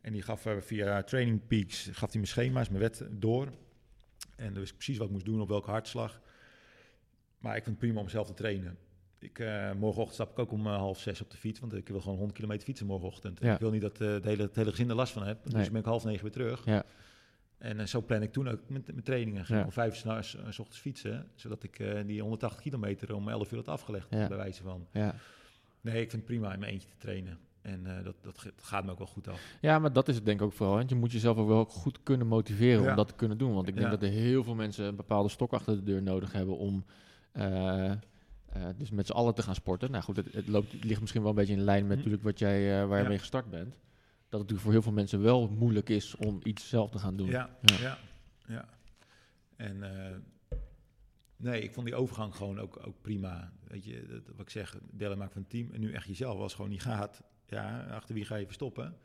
En 0.00 0.12
die 0.12 0.22
gaf 0.22 0.46
uh, 0.46 0.60
via 0.60 1.02
Training 1.02 1.46
Peaks, 1.46 1.84
gaf 1.84 2.10
hij 2.10 2.20
mijn 2.20 2.26
schema's, 2.26 2.68
mijn 2.68 2.80
wet 2.80 3.06
door. 3.10 3.48
En 4.36 4.48
dus 4.48 4.58
wist 4.58 4.70
ik 4.70 4.76
precies 4.76 4.96
wat 4.96 5.06
ik 5.06 5.12
moest 5.12 5.24
doen, 5.24 5.40
op 5.40 5.48
welke 5.48 5.70
hartslag. 5.70 6.20
Maar 7.38 7.56
ik 7.56 7.62
vind 7.64 7.76
het 7.76 7.84
prima 7.84 8.00
om 8.00 8.08
zelf 8.08 8.26
te 8.26 8.34
trainen. 8.34 8.78
Ik, 9.18 9.38
morgenochtend 9.78 10.14
stap 10.14 10.30
ik 10.30 10.38
ook 10.38 10.52
om 10.52 10.66
half 10.66 11.00
zes 11.00 11.20
op 11.20 11.30
de 11.30 11.36
fiets, 11.36 11.60
want 11.60 11.74
ik 11.74 11.88
wil 11.88 12.00
gewoon 12.00 12.16
100 12.16 12.36
kilometer 12.36 12.64
fietsen 12.64 12.86
morgenochtend. 12.86 13.40
Ja. 13.40 13.54
Ik 13.54 13.60
wil 13.60 13.70
niet 13.70 13.80
dat 13.80 13.98
het, 13.98 14.24
hele, 14.24 14.42
het 14.42 14.56
hele 14.56 14.70
gezin 14.70 14.88
er 14.88 14.94
last 14.94 15.12
van 15.12 15.26
heb. 15.26 15.38
Dus 15.44 15.70
ben 15.70 15.80
ik 15.80 15.86
half 15.86 16.04
negen 16.04 16.22
weer 16.22 16.32
terug. 16.32 16.64
Ja. 16.64 16.84
En 17.62 17.78
uh, 17.78 17.86
zo 17.86 18.02
plan 18.02 18.22
ik 18.22 18.32
toen 18.32 18.48
ook 18.48 18.60
met, 18.66 18.94
met 18.94 19.04
trainingen. 19.04 19.44
Ging 19.44 19.58
ja. 19.58 19.64
om 19.64 19.72
vijf 19.72 20.04
uur 20.04 20.24
s 20.24 20.58
ochtends 20.58 20.78
fietsen, 20.78 21.26
zodat 21.34 21.62
ik 21.62 21.78
uh, 21.78 22.00
die 22.06 22.20
180 22.20 22.60
kilometer 22.60 23.14
om 23.14 23.28
11 23.28 23.50
uur 23.50 23.58
had 23.58 23.68
afgelegd, 23.68 24.06
ja. 24.10 24.28
bij 24.28 24.36
wijze 24.36 24.62
van. 24.62 24.86
Ja. 24.92 25.14
Nee, 25.80 26.02
ik 26.02 26.10
vind 26.10 26.22
het 26.22 26.24
prima 26.24 26.52
in 26.52 26.58
mijn 26.58 26.72
eentje 26.72 26.88
te 26.88 26.96
trainen. 26.98 27.38
En 27.60 27.80
uh, 27.86 28.04
dat, 28.04 28.14
dat, 28.20 28.46
gaat 28.56 28.84
me 28.84 28.90
ook 28.90 28.98
wel 28.98 29.06
goed 29.06 29.28
af. 29.28 29.40
Ja, 29.60 29.78
maar 29.78 29.92
dat 29.92 30.08
is 30.08 30.14
het 30.14 30.24
denk 30.24 30.40
ik 30.40 30.46
ook 30.46 30.52
vooral. 30.52 30.76
Want 30.76 30.88
je 30.88 30.94
moet 30.94 31.12
jezelf 31.12 31.36
ook 31.36 31.48
wel 31.48 31.64
goed 31.64 31.98
kunnen 32.02 32.26
motiveren 32.26 32.90
om 32.90 32.96
dat 32.96 33.08
te 33.08 33.14
kunnen 33.14 33.38
doen. 33.38 33.54
Want 33.54 33.68
ik 33.68 33.76
denk 33.76 33.90
dat 33.90 34.02
er 34.02 34.08
heel 34.08 34.44
veel 34.44 34.54
mensen 34.54 34.84
een 34.84 34.96
bepaalde 34.96 35.28
stok 35.28 35.52
achter 35.52 35.76
de 35.76 35.82
deur 35.82 36.02
nodig 36.02 36.32
hebben 36.32 36.56
om... 36.56 36.84
dus 38.76 38.90
met 38.90 39.06
z'n 39.06 39.12
allen 39.12 39.34
te 39.34 39.42
gaan 39.42 39.54
sporten. 39.54 39.90
Nou 39.90 40.04
goed, 40.04 40.16
het, 40.16 40.32
het, 40.32 40.48
loopt, 40.48 40.72
het 40.72 40.84
ligt 40.84 41.00
misschien 41.00 41.22
wel 41.22 41.30
een 41.30 41.36
beetje 41.36 41.54
in 41.54 41.64
lijn 41.64 41.82
met 41.82 41.90
hm. 41.90 41.96
natuurlijk 41.96 42.22
wat 42.22 42.38
jij, 42.38 42.86
waar 42.86 43.02
je 43.02 43.08
mee 43.08 43.18
gestart 43.18 43.50
bent 43.50 43.76
dat 44.32 44.40
het 44.40 44.50
natuurlijk 44.50 44.60
voor 44.60 44.72
heel 44.72 44.82
veel 44.82 44.92
mensen 44.92 45.22
wel 45.22 45.48
moeilijk 45.48 45.88
is 45.88 46.16
om 46.16 46.40
iets 46.42 46.68
zelf 46.68 46.90
te 46.90 46.98
gaan 46.98 47.16
doen. 47.16 47.28
Ja, 47.28 47.50
ja, 47.60 47.78
ja. 47.78 47.98
ja. 48.46 48.68
En 49.56 49.76
uh, 49.76 50.58
nee, 51.36 51.62
ik 51.62 51.72
vond 51.72 51.86
die 51.86 51.94
overgang 51.94 52.34
gewoon 52.34 52.60
ook, 52.60 52.86
ook 52.86 53.00
prima. 53.00 53.52
Weet 53.68 53.84
je, 53.84 54.06
dat, 54.06 54.36
wat 54.36 54.40
ik 54.40 54.50
zeg, 54.50 54.78
delen 54.90 55.18
maken 55.18 55.32
van 55.32 55.42
het 55.42 55.50
team 55.50 55.70
en 55.72 55.80
nu 55.80 55.92
echt 55.92 56.06
jezelf, 56.06 56.38
als 56.38 56.54
gewoon 56.54 56.70
niet 56.70 56.82
gaat, 56.82 57.22
ja, 57.46 57.86
achter 57.90 58.14
wie 58.14 58.24
ga 58.24 58.36
je 58.36 58.44
verstoppen? 58.46 58.96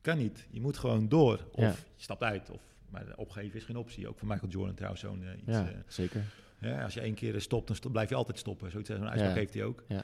Kan 0.00 0.18
niet. 0.18 0.46
Je 0.50 0.60
moet 0.60 0.78
gewoon 0.78 1.08
door. 1.08 1.48
Of 1.52 1.86
je 1.96 2.02
stapt 2.02 2.22
uit. 2.22 2.50
Of, 2.50 2.62
maar 2.90 3.06
opgeven 3.16 3.58
is 3.58 3.64
geen 3.64 3.76
optie. 3.76 4.08
Ook 4.08 4.18
voor 4.18 4.28
Michael 4.28 4.50
Jordan 4.50 4.74
trouwens 4.74 5.02
zo'n 5.02 5.22
uh, 5.22 5.30
iets. 5.36 5.42
Ja, 5.46 5.70
uh, 5.70 5.76
zeker. 5.86 6.24
Ja, 6.60 6.82
als 6.82 6.94
je 6.94 7.00
één 7.00 7.14
keer 7.14 7.40
stopt, 7.40 7.66
dan 7.66 7.76
stop, 7.76 7.92
blijf 7.92 8.08
je 8.08 8.14
altijd 8.14 8.38
stoppen. 8.38 8.70
Zoiets 8.70 8.90
zo'n 8.90 9.08
uitspraak 9.08 9.36
heeft 9.36 9.54
hij 9.54 9.64
ook. 9.64 9.84
Ja. 9.88 10.02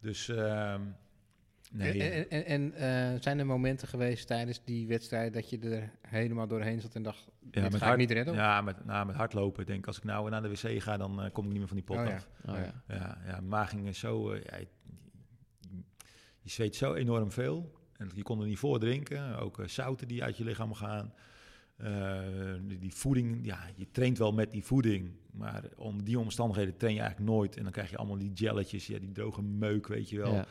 Dus 0.00 0.28
uh, 0.28 0.74
Nee, 1.72 2.02
en, 2.02 2.30
en, 2.30 2.44
en 2.44 2.72
uh, 3.14 3.20
zijn 3.20 3.38
er 3.38 3.46
momenten 3.46 3.88
geweest 3.88 4.26
tijdens 4.26 4.64
die 4.64 4.86
wedstrijd 4.86 5.32
dat 5.32 5.50
je 5.50 5.58
er 5.58 5.90
helemaal 6.00 6.46
doorheen 6.46 6.80
zat 6.80 6.94
en 6.94 7.02
dacht, 7.02 7.30
ja, 7.50 7.62
met 7.62 7.74
ga 7.74 7.78
hard, 7.78 7.92
ik 7.92 7.98
niet 7.98 8.16
redden? 8.16 8.34
Ja, 8.34 8.60
met, 8.60 8.84
nou, 8.84 9.06
met 9.06 9.16
hardlopen. 9.16 9.60
Ik 9.60 9.66
denk, 9.66 9.86
als 9.86 9.96
ik 9.96 10.04
nou 10.04 10.30
naar 10.30 10.42
de 10.42 10.48
wc 10.48 10.82
ga, 10.82 10.96
dan 10.96 11.24
uh, 11.24 11.30
kom 11.32 11.44
ik 11.44 11.50
niet 11.50 11.58
meer 11.58 11.68
van 11.68 11.76
die 11.76 11.86
pot 11.86 11.96
oh, 11.96 12.06
af. 12.06 12.28
Ja. 12.46 12.52
Oh, 12.52 12.58
ja. 12.58 12.94
Ja, 12.94 13.18
ja, 13.26 13.40
maag 13.40 13.70
ging 13.70 13.96
zo... 13.96 14.32
Uh, 14.32 14.42
ja, 14.42 14.56
je, 14.56 14.66
je 16.40 16.50
zweet 16.50 16.76
zo 16.76 16.94
enorm 16.94 17.30
veel. 17.30 17.72
En 17.96 18.10
je 18.14 18.22
kon 18.22 18.40
er 18.40 18.46
niet 18.46 18.58
voor 18.58 18.78
drinken. 18.78 19.38
Ook 19.38 19.62
zouten 19.66 20.08
die 20.08 20.22
uit 20.22 20.36
je 20.36 20.44
lichaam 20.44 20.74
gaan. 20.74 21.14
Die, 22.66 22.78
die, 22.78 22.94
voeding, 22.94 23.46
ja, 23.46 23.58
je 23.74 23.90
traint 23.90 24.18
wel 24.18 24.32
met 24.32 24.50
die 24.50 24.64
voeding. 24.64 25.10
Maar 25.30 25.64
om 25.76 26.02
die 26.02 26.18
omstandigheden 26.18 26.76
train 26.76 26.94
je 26.94 27.00
eigenlijk 27.00 27.30
nooit. 27.30 27.56
En 27.56 27.62
dan 27.62 27.72
krijg 27.72 27.90
je 27.90 27.96
allemaal 27.96 28.18
die 28.18 28.32
jelletjes, 28.32 28.86
ja, 28.86 28.98
die 28.98 29.12
droge 29.12 29.42
meuk, 29.42 29.86
weet 29.86 30.08
je 30.08 30.16
wel. 30.16 30.44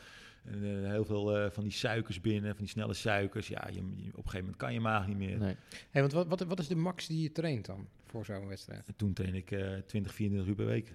En, 0.44 0.62
uh, 0.62 0.90
heel 0.90 1.04
veel 1.04 1.44
uh, 1.44 1.50
van 1.50 1.62
die 1.62 1.72
suikers 1.72 2.20
binnen, 2.20 2.50
van 2.50 2.64
die 2.64 2.68
snelle 2.72 2.94
suikers. 2.94 3.48
Ja, 3.48 3.68
je, 3.68 3.74
je, 3.74 3.82
op 3.82 3.94
een 3.96 4.12
gegeven 4.14 4.38
moment 4.38 4.56
kan 4.56 4.72
je 4.72 4.80
maag 4.80 5.06
niet 5.06 5.16
meer. 5.16 5.38
Nee. 5.38 5.56
Hey, 5.90 6.00
want 6.00 6.12
wat, 6.12 6.26
wat, 6.26 6.40
wat 6.40 6.58
is 6.58 6.68
de 6.68 6.76
max 6.76 7.06
die 7.06 7.22
je 7.22 7.32
traint 7.32 7.66
dan 7.66 7.88
voor 8.04 8.24
zo'n 8.24 8.48
wedstrijd? 8.48 8.86
En 8.86 8.96
toen 8.96 9.12
train 9.12 9.34
ik 9.34 9.50
uh, 9.50 9.78
20, 9.86 10.14
24 10.14 10.50
uur 10.50 10.56
per 10.56 10.66
week. 10.66 10.92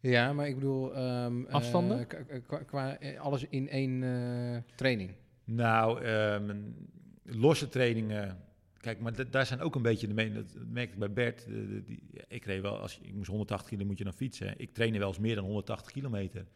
Ja, 0.00 0.32
maar 0.32 0.48
ik 0.48 0.54
bedoel... 0.54 0.98
Um, 0.98 1.46
Afstanden? 1.46 2.06
qua, 2.46 2.58
qua, 2.58 2.98
alles 3.18 3.44
in 3.48 3.68
één 3.68 4.64
training. 4.74 5.10
Nou, 5.44 6.04
uh, 6.04 6.36
losse 7.22 7.68
trainingen. 7.68 8.38
Kijk, 8.80 9.00
maar 9.00 9.30
daar 9.30 9.46
zijn 9.46 9.60
ook 9.60 9.74
een 9.74 9.82
beetje 9.82 10.06
de 10.06 10.14
mening. 10.14 10.34
Dat 10.34 10.54
merk 10.68 10.92
ik 10.92 10.98
bij 10.98 11.12
Bert. 11.12 11.46
die, 11.86 12.02
ik 12.28 12.44
reed 12.44 12.62
wel, 12.62 12.78
als 12.78 12.94
je, 12.94 13.00
ik 13.04 13.14
moest 13.14 13.28
180 13.28 13.68
kilo, 13.68 13.84
moet 13.84 13.98
je 13.98 14.04
dan 14.04 14.12
fietsen. 14.12 14.54
Ik 14.56 14.72
trainde 14.72 14.98
wel 14.98 15.08
eens 15.08 15.18
meer 15.18 15.34
dan 15.34 15.44
180 15.44 15.92
kilometer. 15.92 16.46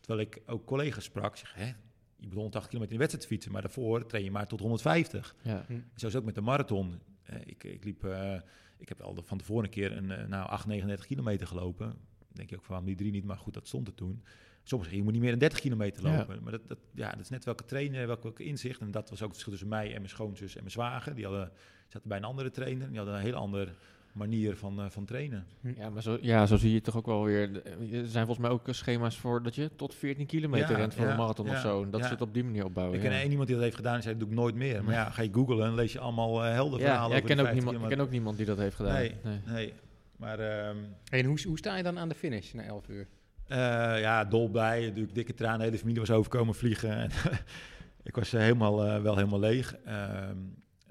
Terwijl 0.00 0.26
ik 0.26 0.42
ook 0.46 0.64
collega's 0.64 1.04
sprak, 1.04 1.36
zeg, 1.36 1.54
hè, 1.54 1.72
je 2.16 2.26
moet 2.26 2.34
180 2.34 2.70
kilometer 2.70 2.94
in 2.94 3.00
de 3.00 3.06
wedstrijd 3.06 3.26
fietsen, 3.26 3.52
maar 3.52 3.62
daarvoor 3.62 4.06
train 4.06 4.24
je 4.24 4.30
maar 4.30 4.46
tot 4.46 4.60
150. 4.60 5.34
Ja. 5.42 5.64
Hm. 5.66 5.78
Zo 5.94 6.06
is 6.06 6.16
ook 6.16 6.24
met 6.24 6.34
de 6.34 6.40
marathon. 6.40 7.00
Uh, 7.30 7.36
ik, 7.44 7.64
ik, 7.64 7.84
liep, 7.84 8.04
uh, 8.04 8.34
ik 8.78 8.88
heb 8.88 9.00
al 9.00 9.22
van 9.24 9.38
tevoren 9.38 9.64
een 9.64 9.70
keer 9.70 9.96
een, 9.96 10.10
uh, 10.10 10.24
nou, 10.24 10.48
8, 10.48 10.66
39 10.66 11.06
kilometer 11.06 11.46
gelopen. 11.46 11.94
Denk 12.32 12.50
je 12.50 12.56
ook 12.56 12.64
van 12.64 12.84
die 12.84 12.96
drie 12.96 13.10
niet, 13.10 13.24
maar 13.24 13.38
goed, 13.38 13.54
dat 13.54 13.66
stond 13.66 13.86
er 13.86 13.94
toen. 13.94 14.22
Soms 14.62 14.82
zeg 14.82 14.90
je, 14.90 14.98
je 14.98 15.02
moet 15.02 15.12
niet 15.12 15.22
meer 15.22 15.30
dan 15.30 15.38
30 15.38 15.60
kilometer 15.60 16.02
lopen. 16.02 16.42
Maar 16.42 16.52
dat, 16.52 16.68
dat, 16.68 16.78
ja, 16.94 17.10
dat 17.10 17.20
is 17.20 17.28
net 17.28 17.44
welke 17.44 17.64
trainer, 17.64 18.06
welke, 18.06 18.22
welke 18.22 18.44
inzicht. 18.44 18.80
En 18.80 18.90
dat 18.90 19.10
was 19.10 19.22
ook 19.22 19.28
het 19.32 19.42
verschil 19.42 19.52
tussen 19.52 19.68
mij 19.68 19.86
en 19.86 19.96
mijn 19.96 20.08
schoonzus 20.08 20.54
en 20.54 20.60
mijn 20.60 20.70
zwager. 20.70 21.14
Die 21.14 21.24
hadden, 21.24 21.52
zaten 21.88 22.08
bij 22.08 22.16
een 22.16 22.24
andere 22.24 22.50
trainer. 22.50 22.88
Die 22.88 22.96
hadden 22.96 23.14
een 23.14 23.20
heel 23.20 23.34
ander 23.34 23.76
manier 24.16 24.56
van, 24.56 24.80
uh, 24.80 24.84
van 24.88 25.04
trainen. 25.04 25.46
Hm. 25.60 25.72
Ja, 25.76 25.90
maar 25.90 26.02
zo, 26.02 26.18
ja, 26.20 26.46
zo 26.46 26.56
zie 26.56 26.72
je 26.72 26.80
toch 26.80 26.96
ook 26.96 27.06
wel 27.06 27.24
weer. 27.24 27.62
Er 27.92 28.06
zijn 28.06 28.26
volgens 28.26 28.38
mij 28.38 28.50
ook 28.50 28.62
schema's 28.70 29.16
voor 29.16 29.42
dat 29.42 29.54
je 29.54 29.70
tot 29.76 29.94
14 29.94 30.26
kilometer 30.26 30.70
ja, 30.70 30.76
rent 30.76 30.94
voor 30.94 31.06
een 31.06 31.16
marathon 31.16 31.48
of 31.48 31.58
zo. 31.58 31.82
En 31.82 31.90
dat 31.90 32.04
ze 32.04 32.10
het 32.10 32.20
op 32.20 32.34
die 32.34 32.44
manier 32.44 32.64
opbouwen. 32.64 32.96
Ik 32.96 33.02
ken 33.02 33.12
één 33.12 33.30
iemand 33.30 33.46
die 33.46 33.56
dat 33.56 33.64
heeft 33.64 33.76
gedaan 33.76 33.94
en 33.94 34.02
zei: 34.02 34.14
dat 34.14 34.22
doe 34.22 34.32
ik 34.32 34.42
nooit 34.42 34.54
meer. 34.54 34.84
Maar 34.84 34.94
ja, 34.94 35.10
ga 35.10 35.22
je 35.22 35.32
googlen 35.32 35.66
en 35.66 35.74
lees 35.74 35.92
je 35.92 35.98
allemaal 35.98 36.44
uh, 36.44 36.52
helder 36.52 36.80
verhalen. 36.80 37.10
Ja, 37.10 37.16
ik 37.16 37.24
ken, 37.24 37.40
ook 37.40 37.52
niemand, 37.52 37.82
ik 37.82 37.88
ken 37.88 38.00
ook 38.00 38.10
niemand 38.10 38.36
die 38.36 38.46
dat 38.46 38.58
heeft 38.58 38.76
gedaan. 38.76 38.94
Nee, 38.94 39.14
nee. 39.22 39.40
nee. 39.46 39.72
Maar, 40.16 40.68
um, 40.68 40.76
en 41.10 41.24
hoe, 41.24 41.38
hoe 41.46 41.58
sta 41.58 41.76
je 41.76 41.82
dan 41.82 41.98
aan 41.98 42.08
de 42.08 42.14
finish 42.14 42.52
na 42.52 42.62
11 42.62 42.88
uur? 42.88 43.06
Uh, 43.48 43.56
ja, 44.00 44.24
dolblij. 44.24 44.86
Natuurlijk 44.86 45.14
dikke 45.14 45.34
tranen. 45.34 45.58
De 45.58 45.64
hele 45.64 45.78
familie 45.78 46.00
was 46.00 46.10
overkomen 46.10 46.54
vliegen. 46.54 47.10
ik 48.02 48.14
was 48.14 48.30
helemaal, 48.30 49.02
wel 49.02 49.16
helemaal 49.16 49.38
leeg. 49.38 49.76
Ehm, 49.84 50.36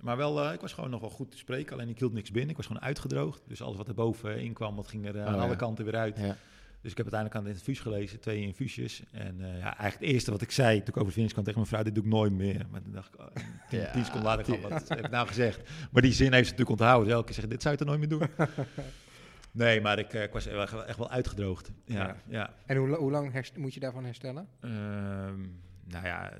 maar 0.06 0.18
wel, 0.18 0.45
uh, 0.45 0.53
ik 0.53 0.62
was 0.62 0.74
gewoon 0.74 0.89
nog 0.89 1.01
wel 1.01 1.10
goed 1.10 1.32
te 1.32 1.38
spreken. 1.38 1.74
Alleen 1.74 1.89
ik 1.89 1.99
hield 1.99 2.14
niks 2.14 2.32
binnen. 2.32 2.49
Ik 2.49 2.56
was 2.56 2.66
gewoon 2.66 2.82
uitgedroogd. 2.82 3.41
Dus 3.47 3.62
alles 3.62 3.78
wat 3.78 3.88
er 3.88 3.93
bovenin 3.93 4.53
kwam, 4.53 4.76
dat 4.76 4.88
ging 4.88 5.06
er 5.06 5.16
uh, 5.16 5.26
aan 5.26 5.39
alle 5.39 5.56
kanten 5.56 5.86
weer 5.86 5.95
uit. 5.95 6.18
Ja. 6.18 6.36
Dus 6.82 6.91
ik 6.91 6.97
heb 6.97 7.14
uiteindelijk 7.14 7.36
aan 7.36 7.45
het 7.45 7.56
infuus 7.56 7.80
gelezen, 7.80 8.20
twee 8.20 8.41
infuusjes. 8.41 9.03
En 9.12 9.36
uh, 9.39 9.45
ja, 9.45 9.64
eigenlijk 9.64 9.99
het 9.99 10.10
eerste 10.10 10.32
wat 10.32 10.41
ik 10.41 10.51
zei 10.51 10.78
toen 10.78 10.88
ik 10.88 10.97
over 10.97 11.08
de 11.08 11.14
finish 11.14 11.32
kwam 11.32 11.43
tegen 11.43 11.60
mijn 11.60 11.72
vrouw, 11.72 11.84
dit 11.84 11.95
doe 11.95 12.03
ik 12.03 12.10
nooit 12.10 12.32
meer. 12.32 12.66
Maar 12.72 12.82
toen 12.82 12.91
dacht 12.91 13.14
ik, 13.14 13.20
oh, 13.20 13.28
tien, 13.70 13.80
ja, 13.80 13.91
tien 13.91 14.06
seconden 14.06 14.30
later, 14.30 14.62
wat 14.62 14.89
heb 14.89 15.06
ik 15.06 15.12
nou 15.12 15.28
gezegd? 15.28 15.70
Maar 15.91 16.01
die 16.01 16.14
zin 16.14 16.34
heeft 16.34 16.47
ze 16.47 16.51
natuurlijk 16.51 16.82
onthouden. 16.82 17.14
Elke 17.14 17.26
keer 17.26 17.34
zeggen, 17.34 17.53
dit 17.53 17.62
zou 17.62 17.74
je 17.74 17.80
er 17.80 17.86
nooit 17.86 17.99
meer 17.99 18.10
doen. 18.10 18.47
nee, 19.64 19.82
maar 19.82 19.99
ik, 19.99 20.14
ik 20.14 20.32
was 20.32 20.47
echt 20.47 20.97
wel 20.97 21.10
uitgedroogd. 21.10 21.72
Ja, 21.86 22.16
ja. 22.28 22.53
En 22.66 22.78
hoe, 22.78 22.95
hoe 22.95 23.12
lang 23.12 23.51
moet 23.58 23.74
je 23.74 23.80
daarvan 23.80 24.06
herstellen? 24.06 24.47
Ehm, 24.60 25.41
nou 25.88 26.06
ja, 26.06 26.34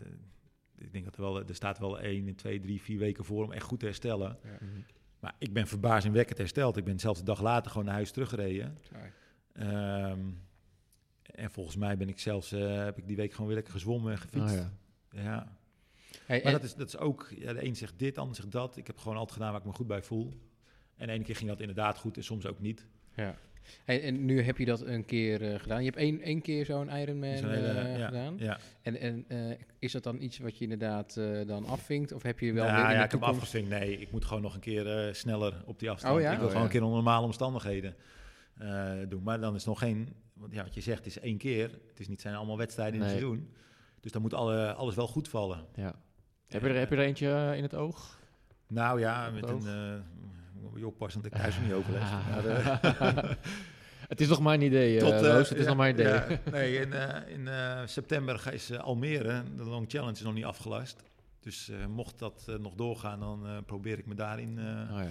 ik 0.78 0.92
denk 0.92 1.06
dat 1.06 1.16
er 1.16 1.22
wel, 1.22 1.48
er 1.48 1.56
staat 1.56 1.80
wel 1.80 2.00
1, 2.00 2.36
2, 2.36 2.60
3, 2.60 2.82
4 2.82 3.00
weken 3.00 3.26
voor 3.26 3.44
om 3.44 3.52
echt 3.52 3.66
goed 3.66 3.80
te 3.80 3.86
herstellen. 3.86 4.38
Ja. 4.44 4.58
Mhm. 4.60 4.82
Maar 5.20 5.36
ik 5.38 5.54
ben 5.54 5.68
wekkend 6.12 6.38
hersteld. 6.38 6.78
Ik 6.78 6.84
ben 6.84 7.00
zelfs 7.00 7.20
de 7.20 7.26
dag 7.26 7.42
later 7.42 7.72
gewoon 7.72 7.86
naar 7.86 7.96
huis 7.96 8.12
teruggereden. 8.12 8.78
Um, 9.54 10.44
en 11.26 11.52
volgens 11.52 11.76
mij 11.76 11.98
ben 11.98 12.10
ik 12.10 12.20
zelfs, 12.20 12.54
uh, 12.54 12.84
heb 12.84 12.98
ik 12.98 13.08
die 13.08 13.16
week 13.16 13.32
gewoon 13.32 13.48
weer 13.48 13.56
lekker 13.56 13.74
gezwommen 13.74 14.12
en 14.12 14.18
gefietst. 14.18 14.56
Oh, 14.56 14.66
ja. 15.12 15.22
ja. 15.22 15.58
Hey, 16.26 16.42
maar 16.44 16.52
dat, 16.52 16.64
is, 16.64 16.76
dat 16.76 16.88
is 16.88 16.98
ook, 16.98 17.32
ja, 17.38 17.54
de 17.54 17.66
een 17.66 17.76
zegt 17.76 18.00
dit, 18.00 18.16
de 18.16 18.22
ander 18.22 18.36
zegt 18.36 18.52
dat. 18.52 18.78
Ik 18.78 18.88
heb 18.88 18.98
gewoon 18.98 19.18
altijd 19.18 19.34
gedaan 19.38 19.52
waar 19.52 19.62
ik 19.62 19.68
me 19.68 19.74
goed 19.74 19.88
bij 19.88 20.02
voel. 20.02 20.34
En 20.96 21.08
de 21.08 21.14
ene 21.14 21.24
keer 21.24 21.36
ging 21.36 21.50
dat 21.50 21.60
inderdaad 21.60 21.98
goed 21.98 22.18
en 22.18 22.24
soms 22.24 22.46
ook 22.46 22.60
niet. 22.60 22.86
Ja. 23.16 23.36
Hey, 23.86 24.04
en 24.04 24.26
nu 24.26 24.42
heb 24.42 24.58
je 24.58 24.66
dat 24.66 24.82
een 24.82 25.06
keer 25.06 25.42
uh, 25.42 25.60
gedaan. 25.60 25.80
Je 25.80 25.86
hebt 25.86 25.98
één, 25.98 26.22
één 26.22 26.42
keer 26.42 26.66
zo'n 26.66 26.90
Ironman 26.90 27.30
uh, 27.30 27.98
ja, 27.98 28.06
gedaan. 28.06 28.36
Ja. 28.38 28.60
En, 28.82 29.00
en 29.00 29.26
uh, 29.28 29.56
is 29.80 29.92
dat 29.92 30.04
dan 30.04 30.22
iets 30.22 30.38
wat 30.38 30.58
je 30.58 30.64
inderdaad 30.64 31.20
dan 31.48 31.66
afvinkt? 31.66 32.12
Of 32.12 32.24
heb 32.24 32.40
je 32.40 32.54
wel 32.54 32.66
nou, 32.66 32.88
weer 32.88 32.96
ja, 32.96 33.04
ik 33.04 33.12
heb 33.12 33.24
afgevinkt. 33.24 33.70
Nee, 33.70 34.00
ik 34.00 34.12
moet 34.12 34.26
gewoon 34.26 34.42
nog 34.42 34.54
een 34.54 34.60
keer 34.60 35.16
sneller 35.16 35.64
op 35.66 35.80
die 35.80 35.90
afstand. 35.90 36.16
Oh, 36.16 36.22
ja? 36.22 36.32
Ik 36.32 36.38
wil 36.38 36.46
oh, 36.46 36.52
gewoon 36.52 36.66
een 36.66 36.72
keer 36.72 36.84
onder 36.84 36.96
normale 36.96 37.26
omstandigheden 37.26 37.96
doen. 39.08 39.24
Maar 39.24 39.40
dan 39.40 39.56
is 39.56 39.66
nog 39.66 39.80
geen... 39.80 40.14
Want 40.34 40.54
ja, 40.54 40.64
wat 40.64 40.74
je 40.74 40.82
zegt, 40.82 40.98
het 40.98 41.08
is 41.08 41.20
één 41.20 41.38
keer. 41.38 41.70
Het 41.88 42.00
is 42.00 42.08
niet 42.08 42.22
zijn 42.22 42.36
allemaal 42.36 42.58
wedstrijden 42.58 42.96
in 42.96 43.02
het 43.02 43.10
seizoen. 43.10 43.50
Dus 44.00 44.12
dan 44.12 44.22
moet 44.22 44.34
alle, 44.34 44.74
alles 44.74 44.96
wel 44.96 45.08
goed 45.08 45.28
vallen. 45.28 45.66
Ja. 45.76 45.96
Heb 46.48 46.62
je, 46.62 46.68
er, 46.68 46.76
heb 46.76 46.90
je 46.90 46.96
er 46.96 47.02
eentje 47.02 47.54
in 47.56 47.64
het 47.64 47.76
oog? 47.76 48.20
Nou 48.68 49.00
ja, 49.00 49.30
met 49.30 49.50
een 49.50 49.68
moet 50.72 50.80
je 50.80 50.88
oppassen 50.88 51.22
dat 51.22 51.32
ik 51.32 51.38
thuis 51.38 51.60
niet 51.60 51.74
overleg. 51.74 52.12
Maar, 52.30 52.46
uh, 52.46 53.32
het 54.08 54.22
is 54.22 54.28
nog 54.28 54.40
maar 54.40 54.54
een 54.54 54.62
idee, 54.62 55.00
Tot, 55.00 55.14
uh, 55.14 55.20
Roos, 55.20 55.50
het 55.50 55.58
is 55.58 55.66
nog 55.66 55.76
maar 55.76 55.90
een 55.90 55.94
idee. 55.94 56.08
Ja, 56.08 56.40
nee, 56.52 56.80
in, 56.80 56.92
uh, 56.92 57.18
in 57.28 57.50
september 57.90 58.54
is 58.54 58.78
Almere, 58.78 59.44
de 59.56 59.64
Long 59.64 59.86
Challenge, 59.90 60.12
is 60.12 60.22
nog 60.22 60.34
niet 60.34 60.46
afgelast. 60.46 61.04
Dus 61.40 61.72
mocht 61.90 62.20
dat 62.20 62.46
nog 62.60 62.74
doorgaan, 62.74 63.20
dan 63.20 63.64
probeer 63.66 63.98
ik 63.98 64.06
me 64.06 64.16
daarin... 64.16 64.60
Oh, 64.92 65.02
ja. 65.04 65.08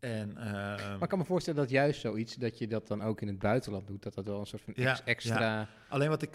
En, 0.00 0.32
maar 0.32 1.02
ik 1.02 1.08
kan 1.08 1.18
me 1.18 1.24
voorstellen 1.24 1.60
dat 1.60 1.70
juist 1.70 2.00
zoiets, 2.00 2.34
dat 2.34 2.58
je 2.58 2.66
dat 2.66 2.88
dan 2.88 3.02
ook 3.02 3.20
in 3.20 3.28
het 3.28 3.38
buitenland 3.38 3.86
doet, 3.86 4.02
dat 4.02 4.14
dat 4.14 4.26
wel 4.26 4.40
een 4.40 4.46
soort 4.46 4.62
van 4.62 4.72
ja, 4.76 5.00
extra... 5.04 5.40
Ja. 5.40 5.68
Alleen 5.88 6.08
wat 6.08 6.22
ik, 6.22 6.34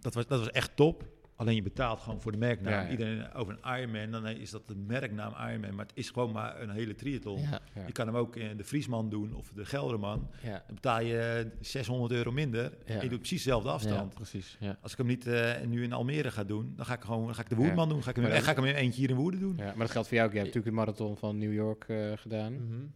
dat, 0.00 0.14
was, 0.14 0.26
dat 0.26 0.38
was 0.38 0.50
echt 0.50 0.76
top. 0.76 1.04
Alleen 1.40 1.54
je 1.54 1.62
betaalt 1.62 2.00
gewoon 2.00 2.20
voor 2.20 2.32
de 2.32 2.38
merknaam. 2.38 2.90
Iedereen 2.90 3.32
over 3.34 3.58
een 3.60 3.78
Ironman, 3.78 4.10
dan 4.10 4.26
is 4.26 4.50
dat 4.50 4.68
de 4.68 4.76
merknaam 4.76 5.32
Ironman. 5.48 5.74
Maar 5.74 5.86
het 5.86 5.96
is 5.96 6.10
gewoon 6.10 6.32
maar 6.32 6.60
een 6.60 6.70
hele 6.70 6.94
triathlon. 6.94 7.40
Je 7.86 7.92
kan 7.92 8.06
hem 8.06 8.16
ook 8.16 8.36
in 8.36 8.56
de 8.56 8.64
Friesman 8.64 9.08
doen 9.08 9.34
of 9.34 9.52
de 9.54 9.64
Gelderman. 9.64 10.30
Dan 10.42 10.74
betaal 10.74 11.00
je 11.00 11.50
600 11.60 12.12
euro 12.12 12.32
minder 12.32 12.72
en 12.84 13.00
je 13.02 13.08
doet 13.08 13.18
precies 13.18 13.42
dezelfde 13.42 13.70
afstand. 13.70 14.14
precies, 14.14 14.58
Als 14.80 14.92
ik 14.92 14.98
hem 14.98 15.06
niet 15.06 15.26
uh, 15.26 15.60
nu 15.66 15.82
in 15.82 15.92
Almere 15.92 16.30
ga 16.30 16.44
doen, 16.44 16.72
dan 16.76 16.86
ga 16.86 16.94
ik 16.94 17.00
gewoon 17.00 17.24
dan 17.24 17.34
ga 17.34 17.40
ik 17.42 17.48
de 17.48 17.56
Woerdman 17.56 17.88
doen. 17.88 18.02
Ga 18.02 18.10
ik, 18.10 18.16
hem, 18.16 18.24
en 18.24 18.42
ga 18.42 18.50
ik 18.50 18.56
hem 18.56 18.66
in 18.66 18.74
eentje 18.74 19.00
hier 19.00 19.10
in 19.10 19.16
Woerden 19.16 19.40
doen. 19.40 19.56
Ja, 19.56 19.64
maar 19.64 19.76
dat 19.76 19.90
geldt 19.90 20.08
voor 20.08 20.16
jou 20.16 20.28
ook. 20.28 20.34
Je 20.34 20.40
hebt 20.40 20.54
natuurlijk 20.54 20.76
de 20.76 20.82
marathon 20.84 21.16
van 21.16 21.38
New 21.38 21.52
York 21.52 21.84
uh, 21.88 22.12
gedaan. 22.16 22.52
Mm 22.52 22.68
-hmm. 22.70 22.92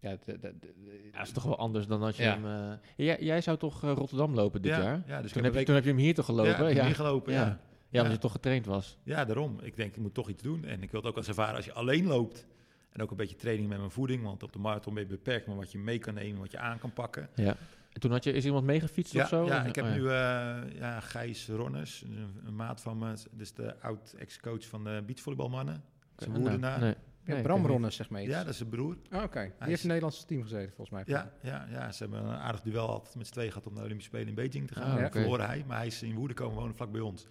Ja, 0.00 0.10
dat 0.10 1.22
is 1.22 1.32
toch 1.32 1.44
wel 1.44 1.58
anders 1.58 1.86
dan 1.86 2.02
als 2.02 2.16
je 2.16 2.22
hem... 2.22 2.44
Uh, 2.44 2.72
jij, 2.96 3.16
jij, 3.20 3.40
zou 3.40 3.58
toch 3.58 3.80
Rotterdam 3.80 4.34
lopen 4.34 4.62
dit 4.62 4.70
jaar? 4.70 5.02
Ja, 5.06 5.22
dus 5.22 5.32
toen 5.32 5.44
heb, 5.44 5.54
je, 5.54 5.62
toen 5.62 5.74
heb 5.74 5.84
je 5.84 5.90
hem 5.90 5.98
hier 5.98 6.14
toch 6.14 6.24
gelopen? 6.24 6.74
Ja, 6.74 6.84
hier 6.84 6.94
gelopen, 6.94 7.32
ja. 7.32 7.60
Ja, 7.90 8.00
omdat 8.00 8.16
je 8.16 8.22
toch 8.22 8.32
getraind 8.32 8.66
was. 8.66 8.98
Ja, 9.02 9.24
daarom. 9.24 9.58
Ik 9.62 9.76
denk, 9.76 9.94
ik 9.94 10.02
moet 10.02 10.14
toch 10.14 10.28
iets 10.28 10.42
doen. 10.42 10.64
En 10.64 10.82
ik 10.82 10.90
wil 10.90 11.00
het 11.00 11.10
ook 11.10 11.16
als 11.16 11.28
ervaren 11.28 11.56
als 11.56 11.64
je 11.64 11.72
alleen 11.72 12.06
loopt. 12.06 12.46
En 12.92 13.02
ook 13.02 13.10
een 13.10 13.16
beetje 13.16 13.36
training 13.36 13.68
met 13.68 13.78
mijn 13.78 13.90
voeding. 13.90 14.22
Want 14.22 14.42
op 14.42 14.52
de 14.52 14.58
marathon 14.58 14.94
ben 14.94 15.02
je 15.02 15.08
beperkt 15.08 15.46
met 15.46 15.56
wat 15.56 15.72
je 15.72 15.78
mee 15.78 15.98
kan 15.98 16.14
nemen, 16.14 16.40
wat 16.40 16.50
je 16.50 16.58
aan 16.58 16.78
kan 16.78 16.92
pakken. 16.92 17.28
Ja. 17.34 17.56
En 17.92 18.00
toen 18.00 18.10
had 18.10 18.24
je, 18.24 18.32
is 18.32 18.44
iemand 18.44 18.64
meegefietst 18.64 19.12
ja, 19.12 19.22
of 19.22 19.28
zo? 19.28 19.46
Ja, 19.46 19.64
ik 19.64 19.74
heb 19.74 19.84
oh, 19.84 19.92
nu 19.92 20.00
uh, 20.00 20.08
ja, 20.78 21.00
Gijs 21.00 21.48
Ronnes, 21.48 22.04
een, 22.44 22.56
maat 22.56 22.80
van 22.80 22.98
me. 22.98 23.14
Dus 23.30 23.54
de 23.54 23.80
oud-ex-coach 23.80 24.66
van 24.66 24.84
de 24.84 25.02
beachvolleybalmannen. 25.06 25.82
Zijn 26.16 26.30
okay, 26.30 26.42
woerdenaar. 26.42 26.80
Nee. 26.80 26.94
Ja, 27.24 27.40
Bram 27.40 27.66
Ronnes, 27.66 27.96
zeg 27.96 28.10
maar 28.10 28.22
Ja, 28.22 28.38
dat 28.38 28.48
is 28.48 28.56
zijn 28.56 28.68
broer. 28.68 28.96
Oh, 29.12 29.22
Oké, 29.22 29.52
die 29.58 29.68
heeft 29.68 29.82
een 29.82 29.88
Nederlandse 29.88 30.26
team 30.26 30.42
gezeten, 30.42 30.72
volgens 30.74 30.90
mij. 30.90 31.02
Ja, 31.06 31.32
ja, 31.42 31.66
ja, 31.70 31.92
ze 31.92 32.02
hebben 32.02 32.24
een 32.24 32.36
aardig 32.36 32.62
duel 32.62 32.88
altijd 32.88 33.14
met 33.14 33.26
z'n 33.26 33.32
twee 33.32 33.48
gehad 33.48 33.66
om 33.66 33.72
naar 33.72 33.80
de 33.80 33.86
Olympische 33.86 34.10
Spelen 34.10 34.28
in 34.28 34.34
Beijing 34.34 34.68
te 34.68 34.74
gaan. 34.74 34.98
Oh, 34.98 35.04
okay. 35.04 35.10
Verloren 35.10 35.46
hij, 35.46 35.64
maar 35.66 35.76
hij 35.76 35.86
is 35.86 36.02
in 36.02 36.14
Woerden 36.14 36.36
komen 36.36 36.56
wonen 36.56 36.74
vlak 36.74 36.92
bij 36.92 37.00
ons. 37.00 37.26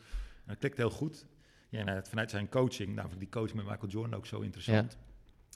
Dat 0.50 0.58
klikt 0.58 0.78
heel 0.78 0.90
goed. 0.90 1.26
Ja, 1.70 1.84
nou, 1.84 2.02
vanuit 2.04 2.30
zijn 2.30 2.50
coaching, 2.50 2.96
nou, 2.96 3.10
die 3.18 3.30
coaching 3.30 3.58
met 3.58 3.66
Michael 3.66 3.92
Jordan 3.92 4.14
ook 4.14 4.26
zo 4.26 4.40
interessant. 4.40 4.98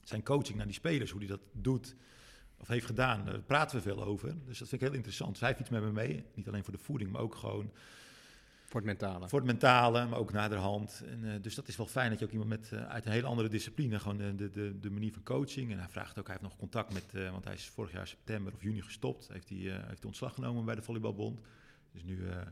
Zijn 0.04 0.22
coaching 0.22 0.56
naar 0.56 0.66
die 0.66 0.74
spelers, 0.74 1.10
hoe 1.10 1.20
hij 1.20 1.28
dat 1.28 1.40
doet 1.52 1.96
of 2.56 2.68
heeft 2.68 2.86
gedaan, 2.86 3.24
daar 3.24 3.40
praten 3.40 3.76
we 3.76 3.82
veel 3.82 4.04
over. 4.04 4.28
Dus 4.46 4.58
dat 4.58 4.68
vind 4.68 4.80
ik 4.80 4.88
heel 4.88 4.96
interessant. 4.96 5.38
Zij 5.38 5.54
fietst 5.54 5.72
met 5.72 5.82
me 5.82 5.92
mee, 5.92 6.24
niet 6.34 6.48
alleen 6.48 6.64
voor 6.64 6.72
de 6.72 6.78
voeding, 6.78 7.10
maar 7.10 7.20
ook 7.20 7.34
gewoon... 7.34 7.70
Voor 8.64 8.80
het 8.80 8.98
mentale. 8.98 9.28
Voor 9.28 9.38
het 9.38 9.48
mentale, 9.48 10.06
maar 10.06 10.18
ook 10.18 10.32
naderhand. 10.32 11.02
En, 11.06 11.24
uh, 11.24 11.32
dus 11.40 11.54
dat 11.54 11.68
is 11.68 11.76
wel 11.76 11.86
fijn 11.86 12.10
dat 12.10 12.18
je 12.18 12.24
ook 12.24 12.30
iemand 12.30 12.50
met 12.50 12.70
uh, 12.72 12.86
uit 12.86 13.06
een 13.06 13.12
hele 13.12 13.26
andere 13.26 13.48
discipline, 13.48 14.00
gewoon 14.00 14.16
de, 14.16 14.50
de, 14.50 14.80
de, 14.80 14.90
manier 14.90 15.12
van 15.12 15.22
coaching. 15.22 15.72
En 15.72 15.78
hij 15.78 15.88
vraagt 15.88 16.18
ook, 16.18 16.26
hij 16.26 16.36
heeft 16.38 16.48
nog 16.48 16.58
contact 16.58 16.92
met, 16.92 17.04
uh, 17.12 17.30
want 17.30 17.44
hij 17.44 17.54
is 17.54 17.68
vorig 17.68 17.92
jaar 17.92 18.06
september 18.06 18.52
of 18.52 18.62
juni 18.62 18.82
gestopt. 18.82 19.28
Heeft 19.28 19.48
hij 19.48 19.58
heeft 19.58 19.84
hij 19.84 20.04
ontslag 20.04 20.34
genomen 20.34 20.64
bij 20.64 20.74
de 20.74 20.82
Volleybalbond. 20.82 21.40
Dus 21.92 22.02
nu 22.02 22.24
hij 22.26 22.44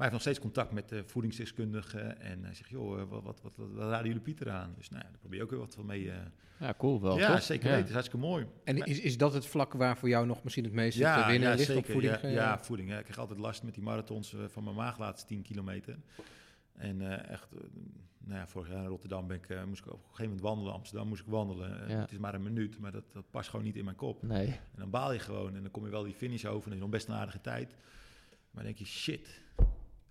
heeft 0.00 0.12
nog 0.12 0.20
steeds 0.20 0.38
contact 0.38 0.72
met 0.72 0.88
de 0.88 1.04
voedingsdeskundigen. 1.04 2.20
En 2.20 2.44
hij 2.44 2.54
zegt, 2.54 2.70
joh, 2.70 3.00
eh, 3.00 3.08
wat, 3.08 3.22
wat, 3.22 3.40
wat, 3.42 3.52
wat, 3.56 3.88
raden 3.88 4.06
jullie 4.06 4.22
Pieter 4.22 4.50
aan? 4.50 4.74
Dus 4.76 4.88
nou, 4.88 5.02
daar 5.02 5.18
probeer 5.18 5.38
je 5.38 5.44
ook 5.44 5.50
weer 5.50 5.58
wat 5.58 5.74
van 5.74 5.86
mee. 5.86 6.04
Uh... 6.04 6.14
Ja, 6.60 6.74
cool 6.78 7.00
wel. 7.00 7.18
Ja, 7.18 7.40
zeker 7.40 7.64
weten. 7.64 7.78
Het 7.78 7.86
is 7.86 7.92
hartstikke 7.92 8.26
mooi. 8.26 8.46
En 8.64 8.76
is, 8.76 9.00
is 9.00 9.16
dat 9.16 9.34
het 9.34 9.46
vlak 9.46 9.72
waar 9.72 9.96
voor 9.96 10.08
jou 10.08 10.26
nog 10.26 10.42
misschien 10.42 10.64
het 10.64 10.72
meeste 10.72 11.00
ja, 11.00 11.22
te 11.22 11.30
winnen 11.30 11.48
ja, 11.48 11.54
ligt 11.54 11.66
zeker. 11.66 11.82
op 11.82 11.90
voeding? 11.90 12.20
Ja, 12.20 12.28
ja, 12.28 12.58
voeding. 12.58 12.88
Ja. 12.88 12.96
Ik 12.96 13.02
krijg 13.02 13.18
altijd 13.18 13.38
last 13.38 13.62
met 13.62 13.74
die 13.74 13.82
marathons 13.82 14.32
uh, 14.32 14.40
van 14.48 14.64
mijn 14.64 14.76
maag 14.76 14.98
laatste 14.98 15.26
10 15.26 15.42
kilometer. 15.42 15.96
En 16.76 17.00
uh, 17.00 17.28
echt, 17.30 17.48
nou 18.18 18.38
ja, 18.38 18.46
vorig 18.46 18.68
jaar 18.68 18.82
in 18.82 18.88
Rotterdam 18.88 19.26
ben 19.26 19.36
ik, 19.36 19.66
moest 19.66 19.80
ik 19.80 19.86
op 19.86 19.92
een 19.92 20.00
gegeven 20.00 20.24
moment 20.24 20.40
wandelen. 20.40 20.72
Amsterdam 20.72 21.08
moest 21.08 21.22
ik 21.22 21.28
wandelen. 21.28 21.98
Het 22.00 22.12
is 22.12 22.18
maar 22.18 22.34
een 22.34 22.42
minuut, 22.42 22.78
maar 22.78 22.92
dat, 22.92 23.04
dat 23.12 23.30
past 23.30 23.48
gewoon 23.48 23.64
niet 23.64 23.76
in 23.76 23.84
mijn 23.84 23.96
kop. 23.96 24.22
Nee. 24.22 24.46
En 24.46 24.78
dan 24.78 24.90
baal 24.90 25.12
je 25.12 25.18
gewoon 25.18 25.54
en 25.54 25.62
dan 25.62 25.70
kom 25.70 25.84
je 25.84 25.90
wel 25.90 26.02
die 26.02 26.14
finish 26.14 26.44
over 26.44 26.68
en 26.68 26.74
is 26.74 26.80
nog 26.80 26.90
best 26.90 27.08
een 27.08 27.14
aardige 27.14 27.40
tijd. 27.40 27.74
Maar 28.50 28.64
dan 28.64 28.72
denk 28.72 28.78
je, 28.78 28.84
shit, 28.84 29.40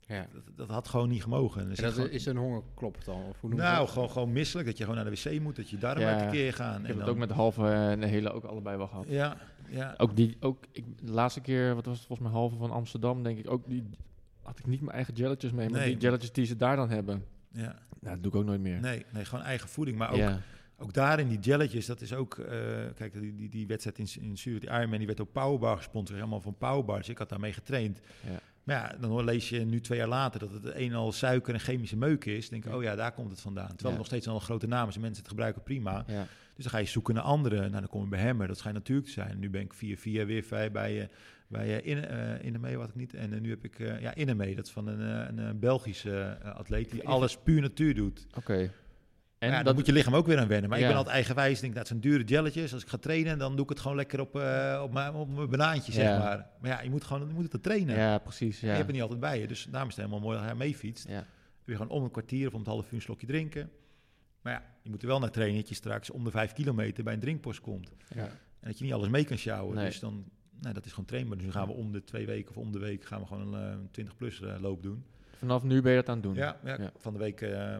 ja. 0.10 0.28
Dat, 0.34 0.44
dat, 0.56 0.70
had 0.70 0.88
gewoon 0.88 1.10
niet 1.10 1.22
gemogen. 1.22 1.70
Dus 1.70 1.78
dat 1.78 1.98
is 1.98 2.26
een 2.26 2.38
hongerklop 2.38 3.06
dan? 3.06 3.24
Of 3.30 3.42
hoe 3.42 3.54
nou, 3.54 3.88
gewoon, 3.88 4.10
gewoon 4.10 4.32
misselijk. 4.32 4.68
Dat 4.68 4.78
je 4.78 4.84
gewoon 4.84 5.04
naar 5.04 5.12
de 5.12 5.30
wc 5.30 5.42
moet, 5.42 5.56
dat 5.56 5.70
je 5.70 5.78
darmen 5.78 6.04
ja. 6.04 6.30
keer 6.30 6.54
gaan. 6.54 6.82
Ik 6.82 6.88
heb 6.88 6.96
en 6.96 7.02
het 7.02 7.10
ook 7.10 7.18
met 7.18 7.30
de 7.30 7.36
halve 7.36 7.66
en 7.66 8.00
de 8.00 8.08
hele 8.08 8.32
ook 8.32 8.44
allebei 8.44 8.78
wel 8.78 8.88
gehad. 8.88 9.06
Ja, 9.08 9.38
ja. 9.70 9.94
Ook 9.98 10.16
die, 10.16 10.38
ook, 10.40 10.66
ik, 10.72 10.86
de 11.02 11.12
laatste 11.12 11.42
keer, 11.42 11.76
wat 11.76 11.86
was 11.86 11.98
het 11.98 12.08
volgens 12.08 12.28
mij 12.28 12.38
halve 12.38 12.56
van 12.56 12.72
Amsterdam, 12.72 13.24
denk 13.24 13.38
ik 13.38 13.52
ook, 13.52 13.68
die 13.68 13.90
had 14.42 14.60
ik 14.60 14.68
niet 14.68 14.82
mijn 14.82 14.96
eigen 14.96 15.14
jelletjes 15.14 15.52
mee, 15.52 15.70
maar 15.70 15.84
die 15.84 15.98
jelletjes 15.98 16.32
die 16.32 16.46
ze 16.46 16.56
daar 16.56 16.76
dan 16.76 16.90
hebben. 16.90 17.26
Ja. 17.52 17.76
Nou, 18.00 18.14
dat 18.14 18.24
doe 18.24 18.32
ik 18.32 18.38
ook 18.38 18.46
nooit 18.46 18.62
meer. 18.62 18.80
Nee, 18.80 19.06
nee 19.10 19.26
gewoon 19.26 19.46
eigen 19.46 19.70
voeding. 19.70 19.98
Maar 19.98 20.12
ook, 20.12 20.30
ook 20.78 20.94
daarin 20.94 21.28
die 21.28 21.40
jelletjes, 21.40 21.86
dat 21.86 22.02
is 22.02 22.14
ook... 22.14 22.38
Uh, 22.38 22.48
kijk, 22.96 23.20
die, 23.20 23.36
die, 23.36 23.50
die 23.50 23.68
wedstrijd 23.68 24.00
in, 24.00 24.24
in 24.24 24.38
Zurich, 24.38 24.60
die 24.60 24.70
Ironman, 24.70 24.98
die 24.98 25.08
werd 25.08 25.22
ook 25.22 25.32
Powerbar 25.32 25.78
gesponsord. 25.78 26.18
Helemaal 26.18 26.42
van 26.42 26.58
Powerbar. 26.58 26.98
Dus 26.98 27.10
ik 27.10 27.18
had 27.18 27.30
daarmee 27.30 27.54
getraind. 27.54 28.00
Ja. 28.30 28.40
Maar 28.64 28.76
ja, 28.76 28.98
dan 29.00 29.24
lees 29.24 29.50
je 29.50 29.60
nu 29.60 29.82
twee 29.82 29.98
jaar 29.98 30.08
later 30.08 30.40
dat 30.40 30.52
het 30.52 30.76
een 30.76 30.94
al 30.94 31.12
suiker 31.12 31.54
en 31.54 31.60
chemische 31.60 31.98
meuk 31.98 32.26
is. 32.26 32.50
denk 32.50 32.66
ik, 32.66 32.74
oh 32.74 32.84
ja, 32.84 32.96
daar 32.96 33.12
komt 33.12 33.32
het 33.32 33.42
vandaan. 33.42 33.68
Terwijl 33.68 33.90
het 33.90 33.98
nog 33.98 34.06
steeds 34.06 34.28
al 34.28 34.36
een 34.36 34.42
grote 34.42 34.68
naam 34.68 34.88
is 34.88 34.96
en 34.96 35.02
mensen 35.02 35.20
het 35.20 35.30
gebruiken 35.30 35.64
prima. 35.64 36.04
Ja. 36.08 36.28
Dus 36.56 36.64
dan 36.64 36.74
ga 36.74 36.78
je 36.78 36.86
zoeken 36.86 37.14
naar 37.14 37.24
andere. 37.24 37.60
Nou, 37.60 37.72
dan 37.72 37.88
kom 37.88 38.02
je 38.04 38.08
bij 38.08 38.20
Hemmer. 38.20 38.48
Dat 38.48 38.58
schijnt 38.58 38.78
natuurlijk 38.78 39.08
te 39.08 39.14
zijn. 39.14 39.40
Nu 39.40 39.50
ben 39.50 39.62
ik 39.62 39.74
4-4 39.74 40.02
weer 40.02 40.44
vijf 40.44 40.72
bij, 40.72 41.02
uh, 41.02 41.04
bij 41.48 41.68
uh, 41.68 41.92
in, 41.92 41.98
uh, 41.98 42.44
Innemee, 42.44 42.78
wat 42.78 42.90
ik 42.90 42.96
niet. 42.96 43.14
En 43.14 43.34
uh, 43.34 43.40
nu 43.40 43.50
heb 43.50 43.64
ik 43.64 43.80
uh, 43.80 44.02
ja, 44.02 44.16
Innemee. 44.16 44.56
Dat 44.56 44.66
is 44.66 44.72
van 44.72 44.88
een, 44.88 45.00
een, 45.00 45.38
een 45.38 45.60
Belgische 45.60 46.38
atleet 46.44 46.92
die 46.92 47.08
alles 47.08 47.38
puur 47.38 47.62
natuur 47.62 47.96
doet. 47.96 48.26
Oké. 48.28 48.38
Okay. 48.38 48.72
En 49.40 49.52
ja, 49.52 49.64
dan 49.64 49.76
moet 49.76 49.86
je 49.86 49.92
lichaam 49.92 50.16
ook 50.16 50.26
weer 50.26 50.40
aan 50.40 50.48
wennen. 50.48 50.70
Maar 50.70 50.80
ja. 50.80 50.84
ik 50.84 50.90
ben 50.90 50.98
altijd 50.98 51.16
eigenwijs. 51.16 51.60
denk, 51.60 51.76
dat 51.76 51.88
zijn 51.88 52.00
dure 52.00 52.24
jelletjes. 52.24 52.74
Als 52.74 52.82
ik 52.82 52.90
ga 52.90 52.98
trainen, 52.98 53.38
dan 53.38 53.56
doe 53.56 53.64
ik 53.64 53.70
het 53.70 53.80
gewoon 53.80 53.98
lekker 53.98 54.20
op, 54.20 54.36
uh, 54.36 54.82
op, 54.84 54.94
mijn, 54.94 55.14
op 55.14 55.30
mijn 55.30 55.50
banaantje, 55.50 55.92
zeg 55.92 56.20
maar. 56.20 56.50
Maar 56.62 56.70
ja, 56.70 56.82
je 56.82 56.90
moet 56.90 57.04
gewoon 57.04 57.28
je 57.28 57.34
moet 57.34 57.52
het 57.52 57.64
trainen. 57.64 57.96
Ja, 57.96 58.18
precies. 58.18 58.60
Ja. 58.60 58.68
Je 58.68 58.74
hebt 58.74 58.86
het 58.86 58.94
niet 58.94 59.02
altijd 59.02 59.20
bij 59.20 59.40
je. 59.40 59.48
Dus 59.48 59.68
daarom 59.70 59.90
is 59.90 59.96
het 59.96 60.06
helemaal 60.06 60.26
mooi 60.28 60.38
dat 60.38 60.46
hij 60.48 60.56
meefietst. 60.56 61.08
Ja. 61.08 61.26
Weer 61.64 61.76
gewoon 61.76 61.92
om 61.92 62.04
een 62.04 62.12
kwartier 62.12 62.48
of 62.48 62.54
om 62.54 62.60
het 62.60 62.68
half 62.68 62.86
uur 62.86 62.94
een 62.94 63.02
slokje 63.02 63.28
drinken. 63.28 63.72
Maar 64.42 64.54
ja, 64.54 64.64
je 64.82 64.90
moet 64.90 65.02
er 65.02 65.08
wel 65.08 65.20
naar 65.20 65.32
trainen 65.32 65.60
dat 65.60 65.70
je 65.70 65.76
straks 65.76 66.10
om 66.10 66.24
de 66.24 66.32
vijf 66.32 66.54
kilometer 66.54 67.04
bij 67.04 67.14
een 67.14 67.20
drinkpost 67.20 67.62
komt. 67.62 67.92
Ja. 68.16 68.24
En 68.60 68.68
dat 68.68 68.78
je 68.78 68.84
niet 68.84 68.94
alles 68.94 69.10
mee 69.10 69.24
kan 69.24 69.38
sjouwen. 69.38 69.76
Nee. 69.76 69.86
Dus 69.86 70.00
dan, 70.00 70.26
nou, 70.60 70.74
dat 70.74 70.86
is 70.86 70.92
gewoon 70.92 71.06
trainbaar. 71.06 71.38
Dus 71.38 71.46
nu 71.46 71.52
gaan 71.52 71.68
we 71.68 71.74
om 71.74 71.92
de 71.92 72.04
twee 72.04 72.26
weken 72.26 72.50
of 72.50 72.58
om 72.58 72.72
de 72.72 72.80
week 72.80 73.06
gaan 73.06 73.20
we 73.20 73.28
gewoon 73.28 73.54
een 73.54 73.90
uh, 73.98 74.06
20-plus 74.06 74.40
uh, 74.40 74.56
loop 74.60 74.84
doen. 74.84 75.06
Vanaf 75.38 75.64
nu 75.64 75.82
ben 75.82 75.92
je 75.92 75.98
dat 75.98 76.10
aan 76.10 76.14
het 76.14 76.24
doen? 76.24 76.36
Ja, 76.36 76.60
ja, 76.64 76.78
ja. 76.82 76.92
van 76.98 77.14
de 77.14 77.20
week, 77.20 77.42
uh, 77.42 77.78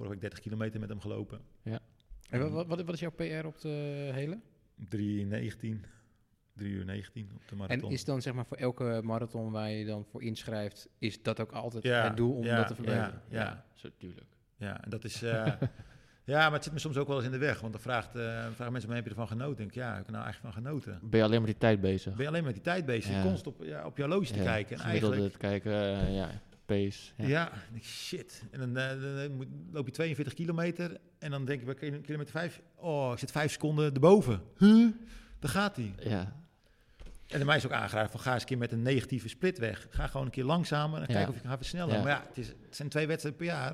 vorige 0.00 0.20
week 0.20 0.30
30 0.30 0.40
kilometer 0.40 0.80
met 0.80 0.88
hem 0.88 1.00
gelopen. 1.00 1.40
Ja. 1.62 1.78
En 2.30 2.52
wat, 2.52 2.66
wat, 2.66 2.82
wat 2.82 2.94
is 2.94 3.00
jouw 3.00 3.10
PR 3.10 3.46
op 3.46 3.60
de 3.60 4.10
hele? 4.12 4.38
3,19. 4.94 5.80
3 6.56 6.72
uur 6.72 6.84
19 6.84 7.30
op 7.34 7.48
de 7.48 7.56
marathon. 7.56 7.88
En 7.88 7.94
is 7.94 8.04
dan 8.04 8.22
zeg 8.22 8.34
maar 8.34 8.46
voor 8.46 8.56
elke 8.56 9.00
marathon 9.02 9.50
waar 9.50 9.70
je 9.70 9.84
dan 9.84 10.04
voor 10.04 10.22
inschrijft, 10.22 10.88
is 10.98 11.22
dat 11.22 11.40
ook 11.40 11.52
altijd 11.52 11.84
ja, 11.84 12.04
het 12.04 12.16
doel 12.16 12.34
om 12.34 12.44
ja, 12.44 12.56
dat 12.56 12.66
te 12.66 12.74
verbeteren? 12.74 13.22
Ja, 13.28 13.40
ja. 13.40 13.64
zo 13.74 13.88
tuurlijk. 13.98 14.36
Ja, 14.56 14.84
en 14.84 14.90
dat 14.90 15.04
is... 15.04 15.22
Uh, 15.22 15.30
ja, 16.24 16.42
maar 16.42 16.52
het 16.52 16.64
zit 16.64 16.72
me 16.72 16.78
soms 16.78 16.96
ook 16.96 17.06
wel 17.06 17.16
eens 17.16 17.26
in 17.26 17.32
de 17.32 17.38
weg. 17.38 17.60
Want 17.60 17.72
dan 17.72 17.82
vraagt, 17.82 18.16
uh, 18.16 18.22
vragen 18.54 18.72
mensen 18.72 18.90
me, 18.90 18.96
heb 18.96 19.04
je 19.04 19.10
ervan 19.10 19.28
genoten? 19.28 19.56
Denk 19.56 19.68
ik, 19.68 19.74
ja, 19.74 19.90
ik 19.90 19.96
heb 19.96 20.06
er 20.06 20.12
nou 20.12 20.24
eigenlijk 20.24 20.54
van 20.54 20.64
genoten. 20.64 20.98
Ben 21.02 21.18
je 21.18 21.24
alleen 21.24 21.38
maar 21.38 21.50
die 21.50 21.58
tijd 21.58 21.80
bezig? 21.80 22.14
Ben 22.14 22.22
je 22.22 22.28
alleen 22.28 22.44
met 22.44 22.54
die 22.54 22.62
tijd 22.62 22.86
bezig? 22.86 23.22
Constant 23.22 23.56
op, 23.56 23.64
ja, 23.64 23.86
op 23.86 23.96
je 23.96 24.02
horloge 24.02 24.32
te 24.32 24.38
Ja, 24.38 24.44
kijken. 24.44 24.76
En 24.76 24.82
gemiddelde 24.82 25.16
eigenlijk... 25.16 25.62
te 25.62 25.70
kijken, 25.70 25.72
uh, 25.72 26.16
ja, 26.16 26.30
pace. 26.74 27.12
Ja, 27.16 27.52
shit. 27.82 28.42
En 28.50 28.58
dan, 28.58 28.68
uh, 28.78 29.02
dan 29.16 29.32
moet, 29.36 29.46
loop 29.72 29.86
je 29.86 29.92
42 29.92 30.34
kilometer 30.34 30.96
en 31.18 31.30
dan 31.30 31.44
denk 31.44 31.60
je 31.60 31.66
bij 31.66 31.74
kilo- 31.74 32.00
kilometer 32.00 32.32
5, 32.32 32.60
oh, 32.74 33.10
ik 33.12 33.18
zit 33.18 33.30
5 33.30 33.52
seconden 33.52 33.94
erboven. 33.94 34.42
Huh? 34.58 34.88
Daar 35.38 35.50
gaat 35.50 35.76
hij. 35.76 35.94
ja. 35.98 36.38
En 37.26 37.38
de 37.38 37.44
mij 37.44 37.56
is 37.56 37.64
ook 37.66 37.72
aangeraden 37.72 38.10
van 38.10 38.20
ga 38.20 38.32
eens 38.32 38.42
een 38.42 38.48
keer 38.48 38.58
met 38.58 38.72
een 38.72 38.82
negatieve 38.82 39.28
split 39.28 39.58
weg. 39.58 39.86
Ga 39.90 40.06
gewoon 40.06 40.26
een 40.26 40.32
keer 40.32 40.44
langzamer 40.44 41.00
en 41.02 41.06
Ja. 41.08 41.14
kijk 41.14 41.28
of 41.28 41.34
je 41.42 41.48
gaat 41.48 41.56
versnellen. 41.58 41.94
Ja. 41.94 42.02
Maar 42.02 42.10
ja, 42.12 42.24
het, 42.28 42.38
is, 42.38 42.46
het 42.48 42.76
zijn 42.76 42.88
twee 42.88 43.06
wedstrijden 43.06 43.40
per 43.46 43.50
jaar. 43.50 43.72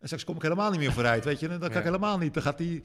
En 0.00 0.06
straks 0.06 0.24
kom 0.24 0.36
ik 0.36 0.42
helemaal 0.42 0.70
niet 0.70 0.80
meer 0.80 0.92
vooruit, 0.92 1.24
weet 1.24 1.40
je. 1.40 1.48
Dan 1.48 1.58
kan 1.58 1.70
Ja. 1.70 1.78
ik 1.78 1.84
helemaal 1.84 2.18
niet. 2.18 2.34
Dan 2.34 2.42
gaat 2.42 2.58
die... 2.58 2.82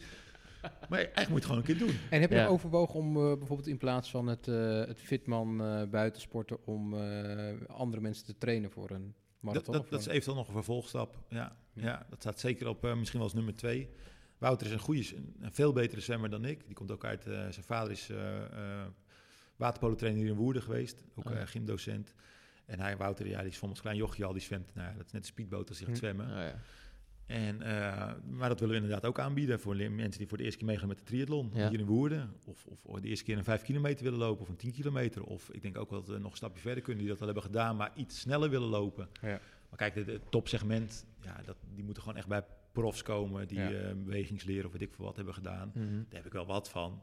Maar 0.90 1.00
eigenlijk 1.00 1.16
moet 1.16 1.28
je 1.28 1.34
het 1.34 1.44
gewoon 1.46 1.58
een 1.58 1.64
keer 1.66 1.78
doen. 1.78 1.98
En 2.10 2.22
heb 2.22 2.30
je 2.30 2.36
Ja. 2.36 2.46
overwogen 2.48 2.96
om 3.00 3.16
eh, 3.18 3.38
bijvoorbeeld 3.38 3.68
in 3.68 3.78
plaats 3.78 4.10
van 4.10 4.28
het, 4.28 4.48
eh, 4.48 4.80
het 4.86 5.00
fitman 5.00 5.64
eh 5.64 5.84
buitensporten, 5.90 6.66
om 6.68 6.94
eh, 6.94 7.54
andere 7.68 8.02
mensen 8.02 8.26
te 8.26 8.38
trainen 8.38 8.72
voor 8.72 8.90
een 8.92 9.14
Dat, 9.42 9.54
marathon? 9.54 9.86
dat, 9.90 10.00
is 10.00 10.06
eventueel 10.08 10.36
nog 10.36 10.48
een 10.48 10.54
vervolgstap. 10.54 11.18
Ja, 11.30 11.58
Ja. 11.74 11.84
ja. 11.84 12.06
dat 12.10 12.20
staat 12.20 12.40
zeker 12.40 12.68
op 12.68 12.86
eh, 12.86 12.96
misschien 12.96 13.20
wel 13.20 13.28
als 13.28 13.38
nummer 13.38 13.56
twee. 13.56 13.90
Wouter 14.38 14.68
is 14.68 14.74
een 14.74 14.80
goede, 14.80 15.06
een 15.40 15.52
veel 15.54 15.74
betere 15.74 16.02
zwemmer 16.02 16.30
dan 16.30 16.46
ik. 16.46 16.66
Die 16.66 16.76
komt 16.76 16.92
ook 16.92 17.06
uit, 17.06 17.26
eh, 17.28 17.34
zijn 17.50 17.66
vader 17.66 17.92
is 17.92 18.10
eh 18.10 18.82
eh 18.82 18.88
waterpolotrainer 19.56 20.22
hier 20.22 20.32
in 20.32 20.38
Woerden 20.38 20.62
geweest. 20.62 21.04
Ook 21.16 21.26
Oh 21.26 21.34
ja. 21.34 21.40
eh, 21.40 21.48
gymdocent. 21.48 22.14
En 22.66 22.80
hij, 22.80 22.98
Wouter, 22.98 23.28
ja, 23.28 23.42
die 23.42 23.50
is 23.52 23.60
ons 23.60 23.82
klein 23.82 23.98
jochje 23.98 24.26
al, 24.26 24.34
die 24.34 24.42
zwemt. 24.42 24.76
Nou, 24.76 24.88
ja, 24.90 24.96
dat 24.98 25.06
is 25.06 25.12
net 25.12 25.22
een 25.22 25.28
speedboot 25.28 25.70
als 25.70 25.78
hij 25.78 25.88
gaat 25.88 25.96
Hm. 25.98 26.02
zwemmen. 26.02 26.26
Oh, 26.26 26.32
ja. 26.44 26.60
En, 27.30 27.62
eh, 27.62 28.14
maar 28.30 28.50
dat 28.50 28.60
willen 28.60 28.76
we 28.76 28.82
inderdaad 28.82 29.06
ook 29.10 29.20
aanbieden 29.20 29.60
voor 29.60 29.76
mensen 29.76 30.18
die 30.18 30.28
voor 30.28 30.38
de 30.38 30.44
eerste 30.44 30.58
keer 30.60 30.68
meegaan 30.68 30.88
met 30.88 30.98
de 30.98 31.04
triathlon 31.04 31.52
Ja. 31.54 31.70
hier 31.70 31.80
in 31.80 31.86
Woerden. 31.86 32.34
Of, 32.46 32.66
of 32.66 33.02
de 33.02 33.08
eerste 33.08 33.24
keer 33.26 33.38
een 33.38 33.44
5 33.44 33.62
kilometer 33.62 34.04
willen 34.04 34.20
lopen 34.20 34.42
of 34.42 34.50
een 34.50 34.56
10 34.56 34.72
kilometer. 34.72 35.24
Of 35.24 35.50
ik 35.52 35.62
denk 35.62 35.78
ook 35.78 35.90
wel 35.90 36.00
dat 36.00 36.10
we 36.10 36.20
nog 36.22 36.32
een 36.32 36.38
stapje 36.38 36.62
verder 36.62 36.84
kunnen 36.84 37.02
die 37.02 37.12
dat 37.12 37.20
al 37.20 37.26
hebben 37.26 37.44
gedaan, 37.44 37.76
maar 37.76 37.92
iets 37.96 38.20
sneller 38.20 38.50
willen 38.50 38.68
lopen. 38.70 39.10
Ja. 39.22 39.40
Maar 39.70 39.78
kijk, 39.90 39.96
het 39.96 40.32
topsegment, 40.32 41.06
ja, 41.22 41.42
dat, 41.46 41.58
die 41.74 41.84
moeten 41.84 42.04
gewoon 42.04 42.18
echt 42.18 42.28
bij 42.28 42.44
profs 42.72 43.02
komen 43.04 43.48
die 43.48 43.60
Ja. 43.60 43.72
eh, 43.72 43.94
bewegingsleren 43.96 44.66
of 44.66 44.72
weet 44.72 44.82
ik 44.82 44.94
veel 44.94 45.06
wat 45.06 45.16
hebben 45.16 45.34
gedaan. 45.34 45.72
Mhm. 45.74 45.94
Daar 45.96 46.06
heb 46.10 46.26
ik 46.26 46.34
wel 46.34 46.46
wat 46.46 46.70
van. 46.70 47.02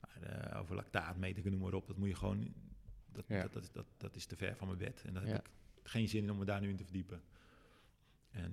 Maar 0.00 0.30
eh, 0.52 0.60
over 0.60 0.74
lactaatmetingen, 0.74 1.50
noem 1.50 1.60
maar 1.60 1.74
op, 1.74 1.86
dat 1.86 1.96
moet 1.96 2.08
je 2.08 2.14
gewoon... 2.14 2.52
Dat, 3.12 3.24
Ja. 3.28 3.42
dat, 3.42 3.52
dat, 3.52 3.62
is- 3.62 3.72
dat, 3.72 3.86
dat 3.96 4.14
is 4.16 4.26
te 4.26 4.36
ver 4.36 4.56
van 4.56 4.66
mijn 4.66 4.78
bed. 4.78 5.02
En 5.06 5.14
daar 5.14 5.26
heb 5.26 5.36
ik 5.36 5.50
geen 5.82 6.08
zin 6.08 6.22
in 6.22 6.30
om 6.30 6.38
me 6.38 6.44
daar 6.44 6.60
nu 6.60 6.68
in 6.68 6.76
te 6.76 6.84
verdiepen. 6.84 7.22
En, 8.30 8.52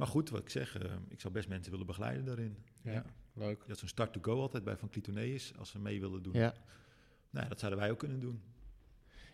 maar 0.00 0.08
goed, 0.08 0.30
wat 0.30 0.40
ik 0.40 0.48
zeg, 0.50 0.78
eh, 0.78 0.90
ik 1.08 1.20
zou 1.20 1.32
best 1.32 1.48
mensen 1.48 1.70
willen 1.70 1.86
begeleiden 1.86 2.24
daarin. 2.24 2.56
Ja, 2.82 3.04
leuk. 3.34 3.62
Je 3.62 3.68
had 3.68 3.78
zo'n 3.78 3.88
start 3.88 4.12
to 4.12 4.20
go 4.22 4.40
altijd 4.40 4.64
bij 4.64 4.76
Van 4.76 4.88
Clitoneus, 4.88 5.52
als 5.58 5.70
ze 5.70 5.78
mee 5.78 6.00
willen 6.00 6.22
doen. 6.22 6.32
ja. 6.32 6.54
Nou, 7.30 7.48
dat 7.48 7.58
zouden 7.58 7.80
wij 7.80 7.90
ook 7.90 7.98
kunnen 7.98 8.20
doen. 8.20 8.42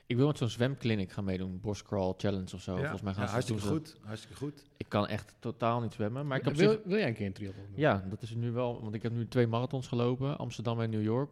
Ik 0.07 0.17
wil 0.17 0.27
met 0.27 0.39
zo'n 0.39 0.49
zwemclinic 0.49 1.13
gaan 1.13 1.25
meedoen, 1.25 1.61
Borscrawl 1.61 2.15
Challenge 2.17 2.55
of 2.55 2.63
zo. 2.63 2.73
Ja, 2.73 2.81
Volgens 2.81 3.03
mij 3.03 3.13
gaan 3.13 3.23
ja, 3.23 3.29
ze 3.29 3.33
hartstikke 3.35 3.63
doen 3.63 3.71
goed. 3.71 3.97
Hartstikke 4.03 4.37
goed. 4.37 4.65
Ik 4.77 4.89
kan 4.89 5.07
echt 5.07 5.35
totaal 5.39 5.81
niet 5.81 5.93
zwemmen, 5.93 6.27
maar 6.27 6.39
ik 6.39 6.45
heb 6.45 6.55
wil, 6.55 6.71
zich... 6.71 6.81
wil 6.85 6.97
jij 6.99 7.09
een 7.09 7.15
keer 7.15 7.27
een 7.27 7.33
triathlon 7.33 7.67
doen? 7.67 7.81
Ja, 7.81 8.05
dat 8.09 8.23
is 8.23 8.35
nu 8.35 8.53
wel, 8.53 8.83
want 8.83 8.95
ik 8.95 9.03
heb 9.03 9.13
nu 9.13 9.29
twee 9.29 9.47
marathons 9.47 9.87
gelopen, 9.89 10.39
Amsterdam 10.39 10.81
en 10.81 10.91
New 10.91 11.03
York. 11.03 11.31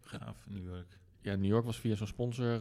Gaaf, 0.00 0.46
New 0.48 0.64
York. 0.64 0.98
Ja, 1.26 1.34
New 1.34 1.50
York 1.50 1.64
was 1.64 1.76
via 1.78 1.94
zo'n 1.94 2.06
sponsor 2.06 2.54
eh, 2.54 2.60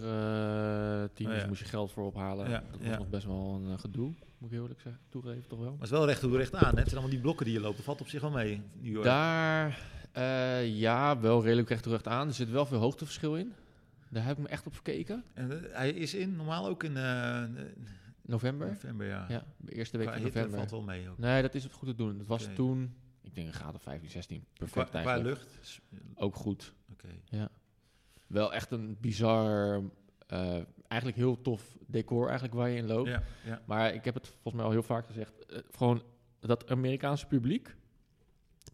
team, 1.13 1.29
Oh, 1.29 1.33
dus 1.33 1.41
ja. 1.41 1.47
moest 1.47 1.59
je 1.59 1.65
geld 1.65 1.91
voor 1.91 2.05
ophalen. 2.05 2.49
Ja, 2.49 2.63
dat 2.71 2.79
was 2.79 2.87
ja. 2.89 2.97
nog 2.97 3.09
best 3.09 3.25
wel 3.25 3.61
een 3.61 3.71
eh, 3.71 3.79
gedoe, 3.79 4.13
moet 4.37 4.51
ik 4.51 4.57
eerlijk 4.59 4.81
zeggen, 4.81 5.01
toegeven 5.09 5.47
toch 5.47 5.59
wel. 5.59 5.67
Maar 5.69 5.77
het 5.77 5.83
is 5.83 5.89
wel 5.97 6.05
recht 6.05 6.19
toe 6.19 6.37
recht 6.37 6.55
aan. 6.55 6.71
Hè? 6.73 6.79
Het 6.79 6.89
zijn 6.89 6.91
allemaal 6.91 7.09
die 7.09 7.19
blokken 7.19 7.45
die 7.45 7.53
je 7.53 7.59
loopt. 7.59 7.75
Dat 7.75 7.85
valt 7.85 8.01
op 8.01 8.07
zich 8.07 8.21
wel 8.21 8.31
mee, 8.31 8.61
New 8.81 8.91
York. 8.91 9.03
Daar, 9.03 9.79
eh, 10.11 10.77
ja, 10.77 11.19
wel 11.19 11.43
redelijk 11.43 11.69
recht 11.69 11.83
toe 11.83 11.91
recht 11.91 12.07
aan. 12.07 12.27
Er 12.27 12.33
zit 12.33 12.49
wel 12.49 12.65
veel 12.65 12.79
hoogteverschil 12.79 13.37
in. 13.37 13.53
Daar 14.09 14.25
heb 14.25 14.37
ik 14.37 14.43
me 14.43 14.49
echt 14.49 14.65
op 14.65 14.73
gekeken. 14.75 15.23
En 15.33 15.61
hij 15.71 15.89
is 15.89 16.13
in, 16.13 16.35
normaal 16.35 16.67
ook 16.67 16.83
in 16.83 16.93
November. 18.21 18.67
november, 18.67 19.07
ja. 19.07 19.25
Ja, 19.29 19.45
de 19.57 19.71
eerste 19.71 19.97
week 19.97 20.07
Qua 20.07 20.15
van 20.15 20.25
november. 20.25 20.57
valt 20.57 20.71
wel 20.71 20.81
mee 20.81 21.09
ook. 21.09 21.17
Nee, 21.17 21.41
dat 21.41 21.55
is 21.55 21.63
het 21.63 21.73
goed 21.73 21.87
te 21.87 21.95
doen. 21.95 22.17
Het 22.17 22.27
was 22.27 22.47
toen, 22.55 22.95
ik 23.21 23.35
denk 23.35 23.47
een 23.47 23.53
graad 23.53 23.75
of 23.75 23.81
15, 23.81 24.09
16. 24.09 24.39
Qua, 24.39 24.47
Perfect 24.53 24.89
qua 24.89 24.99
eigenlijk. 24.99 25.37
lucht. 25.37 25.81
Ook 26.15 26.35
goed. 26.35 26.73
Oké. 26.91 27.07
Wel 28.35 28.53
echt 28.53 28.71
een 28.71 28.97
bizar, 29.01 29.81
eh, 30.27 30.57
eigenlijk 30.87 31.21
heel 31.21 31.41
tof 31.41 31.77
decor 31.87 32.23
eigenlijk 32.25 32.53
waar 32.55 32.69
je 32.69 32.77
in 32.77 32.87
loopt. 32.87 33.09
Ja, 33.09 33.23
ja. 33.45 33.61
Maar 33.65 33.93
ik 33.93 34.05
heb 34.05 34.13
het 34.13 34.27
volgens 34.27 34.53
mij 34.53 34.63
al 34.63 34.71
heel 34.71 34.83
vaak 34.83 35.05
gezegd. 35.05 35.45
eh, 35.45 35.59
gewoon 35.71 36.03
dat 36.39 36.69
Amerikaanse 36.69 37.25
publiek, 37.27 37.75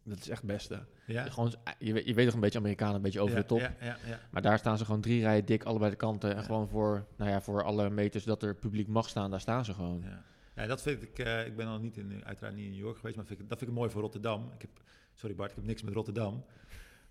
dat 0.04 0.18
is 0.18 0.30
echt 0.30 0.42
het 0.42 0.52
beste. 0.52 0.86
Ja. 1.06 1.30
Gewoon, 1.30 1.54
je, 1.80 1.94
weet, 1.94 2.06
je 2.06 2.14
weet 2.14 2.26
toch 2.26 2.34
een 2.34 2.40
beetje 2.40 2.60
Amerikanen, 2.60 2.96
een 2.96 3.02
beetje 3.02 3.20
over 3.22 3.36
ja, 3.36 3.42
de 3.42 3.48
top. 3.48 3.60
Ja, 3.60 3.76
ja, 3.82 3.98
ja. 4.08 4.20
Maar 4.32 4.42
daar 4.42 4.58
staan 4.58 4.78
ze 4.78 4.86
gewoon 4.86 5.02
drie 5.02 5.22
rijen 5.22 5.46
dik, 5.46 5.64
allebei 5.64 5.92
de 5.92 5.98
kanten. 5.98 6.36
En 6.36 6.44
gewoon 6.44 6.68
voor, 6.68 7.06
nou 7.18 7.30
ja, 7.32 7.42
voor 7.42 7.64
alle 7.64 7.90
meters 7.90 8.24
dat 8.24 8.44
er 8.44 8.56
publiek 8.56 8.88
mag 8.88 9.10
staan, 9.10 9.32
daar 9.32 9.40
staan 9.40 9.66
ze 9.66 9.74
gewoon. 9.74 10.02
Ja. 10.04 10.24
Ja, 10.56 10.66
dat 10.68 10.82
vind 10.82 11.04
ik. 11.04 11.20
eh, 11.20 11.46
ik 11.46 11.56
ben 11.56 11.68
al 11.68 11.80
niet 11.80 11.98
in, 11.98 12.22
uiteraard 12.26 12.56
niet 12.56 12.66
in 12.66 12.72
New 12.72 12.80
York 12.80 12.96
geweest, 12.98 13.16
maar 13.16 13.26
vind 13.26 13.40
ik, 13.40 13.50
dat 13.50 13.58
vind 13.58 13.70
ik 13.72 13.78
mooi 13.78 13.90
voor 13.90 14.02
Rotterdam. 14.02 14.52
Ik 14.54 14.62
heb, 14.62 14.70
sorry 15.14 15.36
Bart, 15.36 15.50
ik 15.50 15.56
heb 15.56 15.66
niks 15.66 15.82
met 15.82 15.94
Rotterdam. 15.94 16.44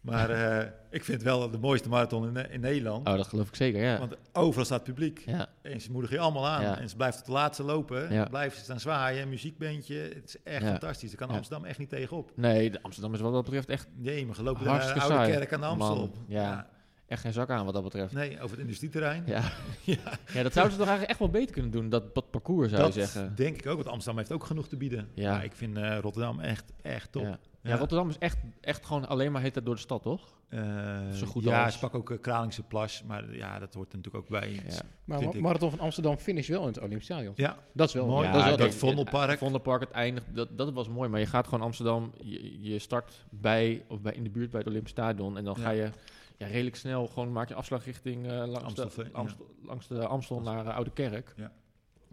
Maar 0.01 0.30
eh, 0.30 0.66
ik 0.90 1.05
vind 1.05 1.18
het 1.22 1.22
wel 1.22 1.51
de 1.51 1.59
mooiste 1.59 1.88
marathon 1.88 2.36
in, 2.36 2.51
in 2.51 2.61
Nederland. 2.61 3.09
Oh, 3.09 3.16
dat 3.16 3.26
geloof 3.26 3.48
ik 3.48 3.55
zeker, 3.57 3.82
ja. 3.82 3.98
Want 3.98 4.14
overal 4.32 4.64
staat 4.64 4.84
publiek. 4.84 5.22
ja. 5.26 5.48
En 5.62 5.80
ze 5.80 5.92
moedigen 5.92 6.16
je 6.16 6.22
allemaal 6.22 6.46
aan. 6.48 6.62
Ja. 6.62 6.78
En 6.78 6.88
ze 6.88 6.96
blijven 6.96 7.18
tot 7.18 7.26
de 7.26 7.32
laatste 7.32 7.62
lopen. 7.62 8.12
Ja. 8.12 8.24
Blijven 8.24 8.59
ze 8.59 8.64
staan 8.64 8.80
zwaaien, 8.80 9.28
muziekbandje. 9.28 9.96
Het 9.98 10.24
is 10.24 10.36
echt 10.44 10.64
fantastisch. 10.64 11.11
Daar 11.11 11.26
kan. 11.26 11.36
Amsterdam 11.36 11.64
echt 11.64 11.78
niet 11.78 11.88
tegenop. 11.88 12.32
Nee, 12.34 12.72
Amsterdam 12.82 13.14
is 13.14 13.20
wat 13.20 13.32
dat 13.32 13.44
betreft 13.44 13.68
echt, 13.68 13.88
Nee, 13.96 14.26
maar 14.26 14.34
gelopen 14.34 14.64
naar 14.64 14.94
de 14.94 15.01
oude 15.01 15.30
kerk 15.30 15.53
aan 15.53 15.61
de 15.61 15.66
Amstel. 15.66 16.11
Ja. 16.26 16.68
echt 17.07 17.20
geen 17.20 17.32
zak 17.32 17.51
aan 17.51 17.64
wat 17.64 17.74
dat 17.74 17.82
betreft. 17.82 18.12
Nee, 18.12 18.34
over 18.40 18.51
het 18.51 18.59
industrieterrein. 18.61 19.22
Ja. 19.26 19.42
Ja. 19.84 19.96
ja, 20.32 20.42
dat 20.42 20.53
zouden 20.53 20.72
ze 20.72 20.78
toch 20.78 20.88
eigenlijk 20.88 21.11
echt 21.11 21.18
wel 21.18 21.28
beter 21.30 21.53
kunnen 21.53 21.70
doen, 21.70 21.88
dat, 21.88 22.14
dat 22.14 22.30
parcours 22.30 22.70
zou 22.70 22.82
dat 22.82 22.94
je 22.94 23.01
zeggen. 23.01 23.32
denk 23.36 23.57
ik 23.57 23.66
ook, 23.66 23.76
want 23.76 23.88
Amsterdam 23.88 24.18
heeft 24.18 24.32
ook 24.32 24.44
genoeg 24.44 24.68
te 24.68 24.76
bieden. 24.76 25.09
Ja. 25.14 25.32
Maar 25.32 25.44
ik 25.44 25.53
vind 25.53 25.76
eh, 25.76 25.98
Rotterdam 25.98 26.40
echt, 26.40 26.72
echt 26.82 27.12
top. 27.12 27.22
Ja. 27.22 27.38
Ja. 27.62 27.70
Ja, 27.70 27.76
Rotterdam 27.76 28.08
is 28.08 28.18
echt, 28.18 28.38
echt 28.61 28.86
gewoon 28.86 29.08
alleen 29.08 29.32
maar 29.32 29.42
heet 29.42 29.54
het 29.54 29.64
door 29.64 29.74
de 29.74 29.80
stad, 29.80 30.02
toch? 30.02 30.34
Eh, 30.48 31.11
Zo 31.11 31.26
goed 31.26 31.42
ja, 31.44 31.64
als. 31.64 31.72
ze 31.72 31.78
pakken 31.78 31.98
ook 31.98 32.11
uh, 32.11 32.20
Kralingse 32.20 32.62
Plas, 32.62 33.02
maar 33.06 33.34
ja, 33.36 33.58
dat 33.58 33.74
hoort 33.74 33.90
er 33.92 33.96
natuurlijk 33.96 34.24
ook 34.24 34.30
bij. 34.40 34.50
Ja. 34.52 34.61
Maar 35.04 35.22
ma-. 35.22 35.40
Marathon 35.40 35.70
van 35.70 35.80
Amsterdam 35.80 36.16
finish 36.16 36.48
wel 36.48 36.61
in 36.61 36.66
het 36.66 36.78
Olympisch 36.78 37.04
Stadion. 37.04 37.32
Ja, 37.36 37.56
Dat 37.72 37.88
is 37.88 37.94
wel 37.94 38.06
Mooi. 38.06 38.26
Ja, 38.26 38.32
dat 38.32 38.40
is 38.42 38.48
wel 38.48 38.56
dat 38.56 38.74
Vondelpark. 38.74 39.30
Het 39.30 39.38
Vondelpark, 39.38 39.80
het 39.80 39.90
eindigt, 39.90 40.26
dat, 40.34 40.58
dat 40.58 40.72
was 40.72 40.88
mooi. 40.88 41.08
Maar 41.08 41.20
je 41.20 41.26
gaat 41.26 41.44
gewoon 41.48 41.64
Amsterdam, 41.64 42.12
je, 42.22 42.61
je 42.62 42.78
start 42.78 43.24
bij, 43.30 43.84
of 43.88 44.00
bij, 44.00 44.12
in 44.12 44.24
de 44.24 44.30
buurt 44.30 44.50
bij 44.50 44.61
het 44.61 44.68
Olympisch 44.68 44.92
Stadion. 44.92 45.36
En 45.36 45.44
dan 45.44 45.54
Ja. 45.58 45.62
ga 45.62 45.70
je 45.70 45.90
ja, 46.36 46.46
redelijk 46.46 46.76
snel, 46.76 47.06
gewoon 47.06 47.32
maak 47.32 47.48
je 47.48 47.54
afslag 47.54 47.84
richting 47.84 48.26
eh, 48.26 48.46
langs, 48.46 48.74
de, 48.74 48.88
ja. 48.96 49.08
Amstel, 49.12 49.46
langs 49.62 49.86
de 49.86 50.06
Amstel 50.06 50.40
naar 50.40 50.72
Oude 50.72 50.90
Kerk. 50.90 51.32
Ja. 51.36 51.52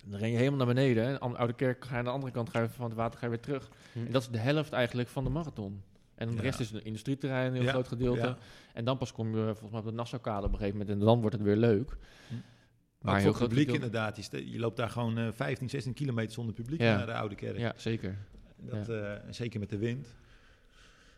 Dan 0.10 0.20
ren 0.20 0.30
je 0.32 0.38
helemaal 0.38 0.58
naar 0.66 0.76
beneden. 0.76 1.06
Hè. 1.08 1.20
Aan 1.22 1.32
de 1.32 1.38
Oude 1.38 1.54
Kerk 1.54 1.86
ga 1.86 1.92
je 1.92 1.98
aan 1.98 2.04
de 2.04 2.10
andere 2.10 2.32
kant 2.32 2.50
ga 2.50 2.62
je 2.62 2.70
van 2.70 2.86
het 2.86 2.94
water 2.94 3.20
ga 3.20 3.26
je 3.26 3.32
weer 3.32 3.42
terug. 3.42 3.70
Hm. 3.94 4.06
En 4.06 4.12
dat 4.12 4.22
is 4.22 4.30
de 4.30 4.38
helft 4.38 4.72
eigenlijk 4.72 5.10
van 5.10 5.24
de 5.24 5.30
marathon. 5.30 5.82
En 6.16 6.28
de 6.30 6.36
Ja. 6.36 6.42
rest 6.42 6.60
is 6.60 6.72
een 6.72 6.86
industrieterrein, 6.86 7.48
een 7.48 7.54
heel 7.54 7.64
Ja, 7.64 7.70
groot 7.72 7.88
gedeelte. 7.88 8.20
ja. 8.20 8.38
En 8.74 8.86
dan 8.86 8.98
pas 8.98 9.12
kom 9.12 9.30
je 9.38 9.44
volgens 9.46 9.72
mij 9.72 9.80
op 9.80 9.86
de 9.86 9.92
Nassaukade 9.92 10.46
op 10.46 10.52
een 10.52 10.58
gegeven 10.58 10.80
moment. 10.80 11.00
En 11.00 11.06
dan 11.06 11.20
wordt 11.22 11.36
het 11.36 11.46
weer 11.46 11.56
leuk. 11.56 11.90
Hm. 12.28 12.34
Maar 12.34 13.14
Maar 13.14 13.22
heel 13.22 13.32
voor 13.32 13.40
het 13.42 13.50
publiek 13.50 13.70
gedeelte- 13.70 13.86
inderdaad. 13.98 14.52
Je, 14.52 14.60
loopt 14.60 14.78
daar 14.78 14.90
gewoon 14.90 15.18
eh 15.18 15.28
15, 15.32 15.70
16 15.70 15.94
kilometer 15.94 16.32
zonder 16.34 16.54
publiek 16.54 16.80
naar 16.80 17.06
de 17.06 17.14
Oude 17.14 17.36
Kerk. 17.36 17.58
Ja, 17.58 17.74
zeker. 17.76 18.18
Dat, 18.62 18.90
eh, 18.90 19.12
zeker 19.30 19.60
met 19.60 19.70
de 19.70 19.78
wind. 19.78 20.16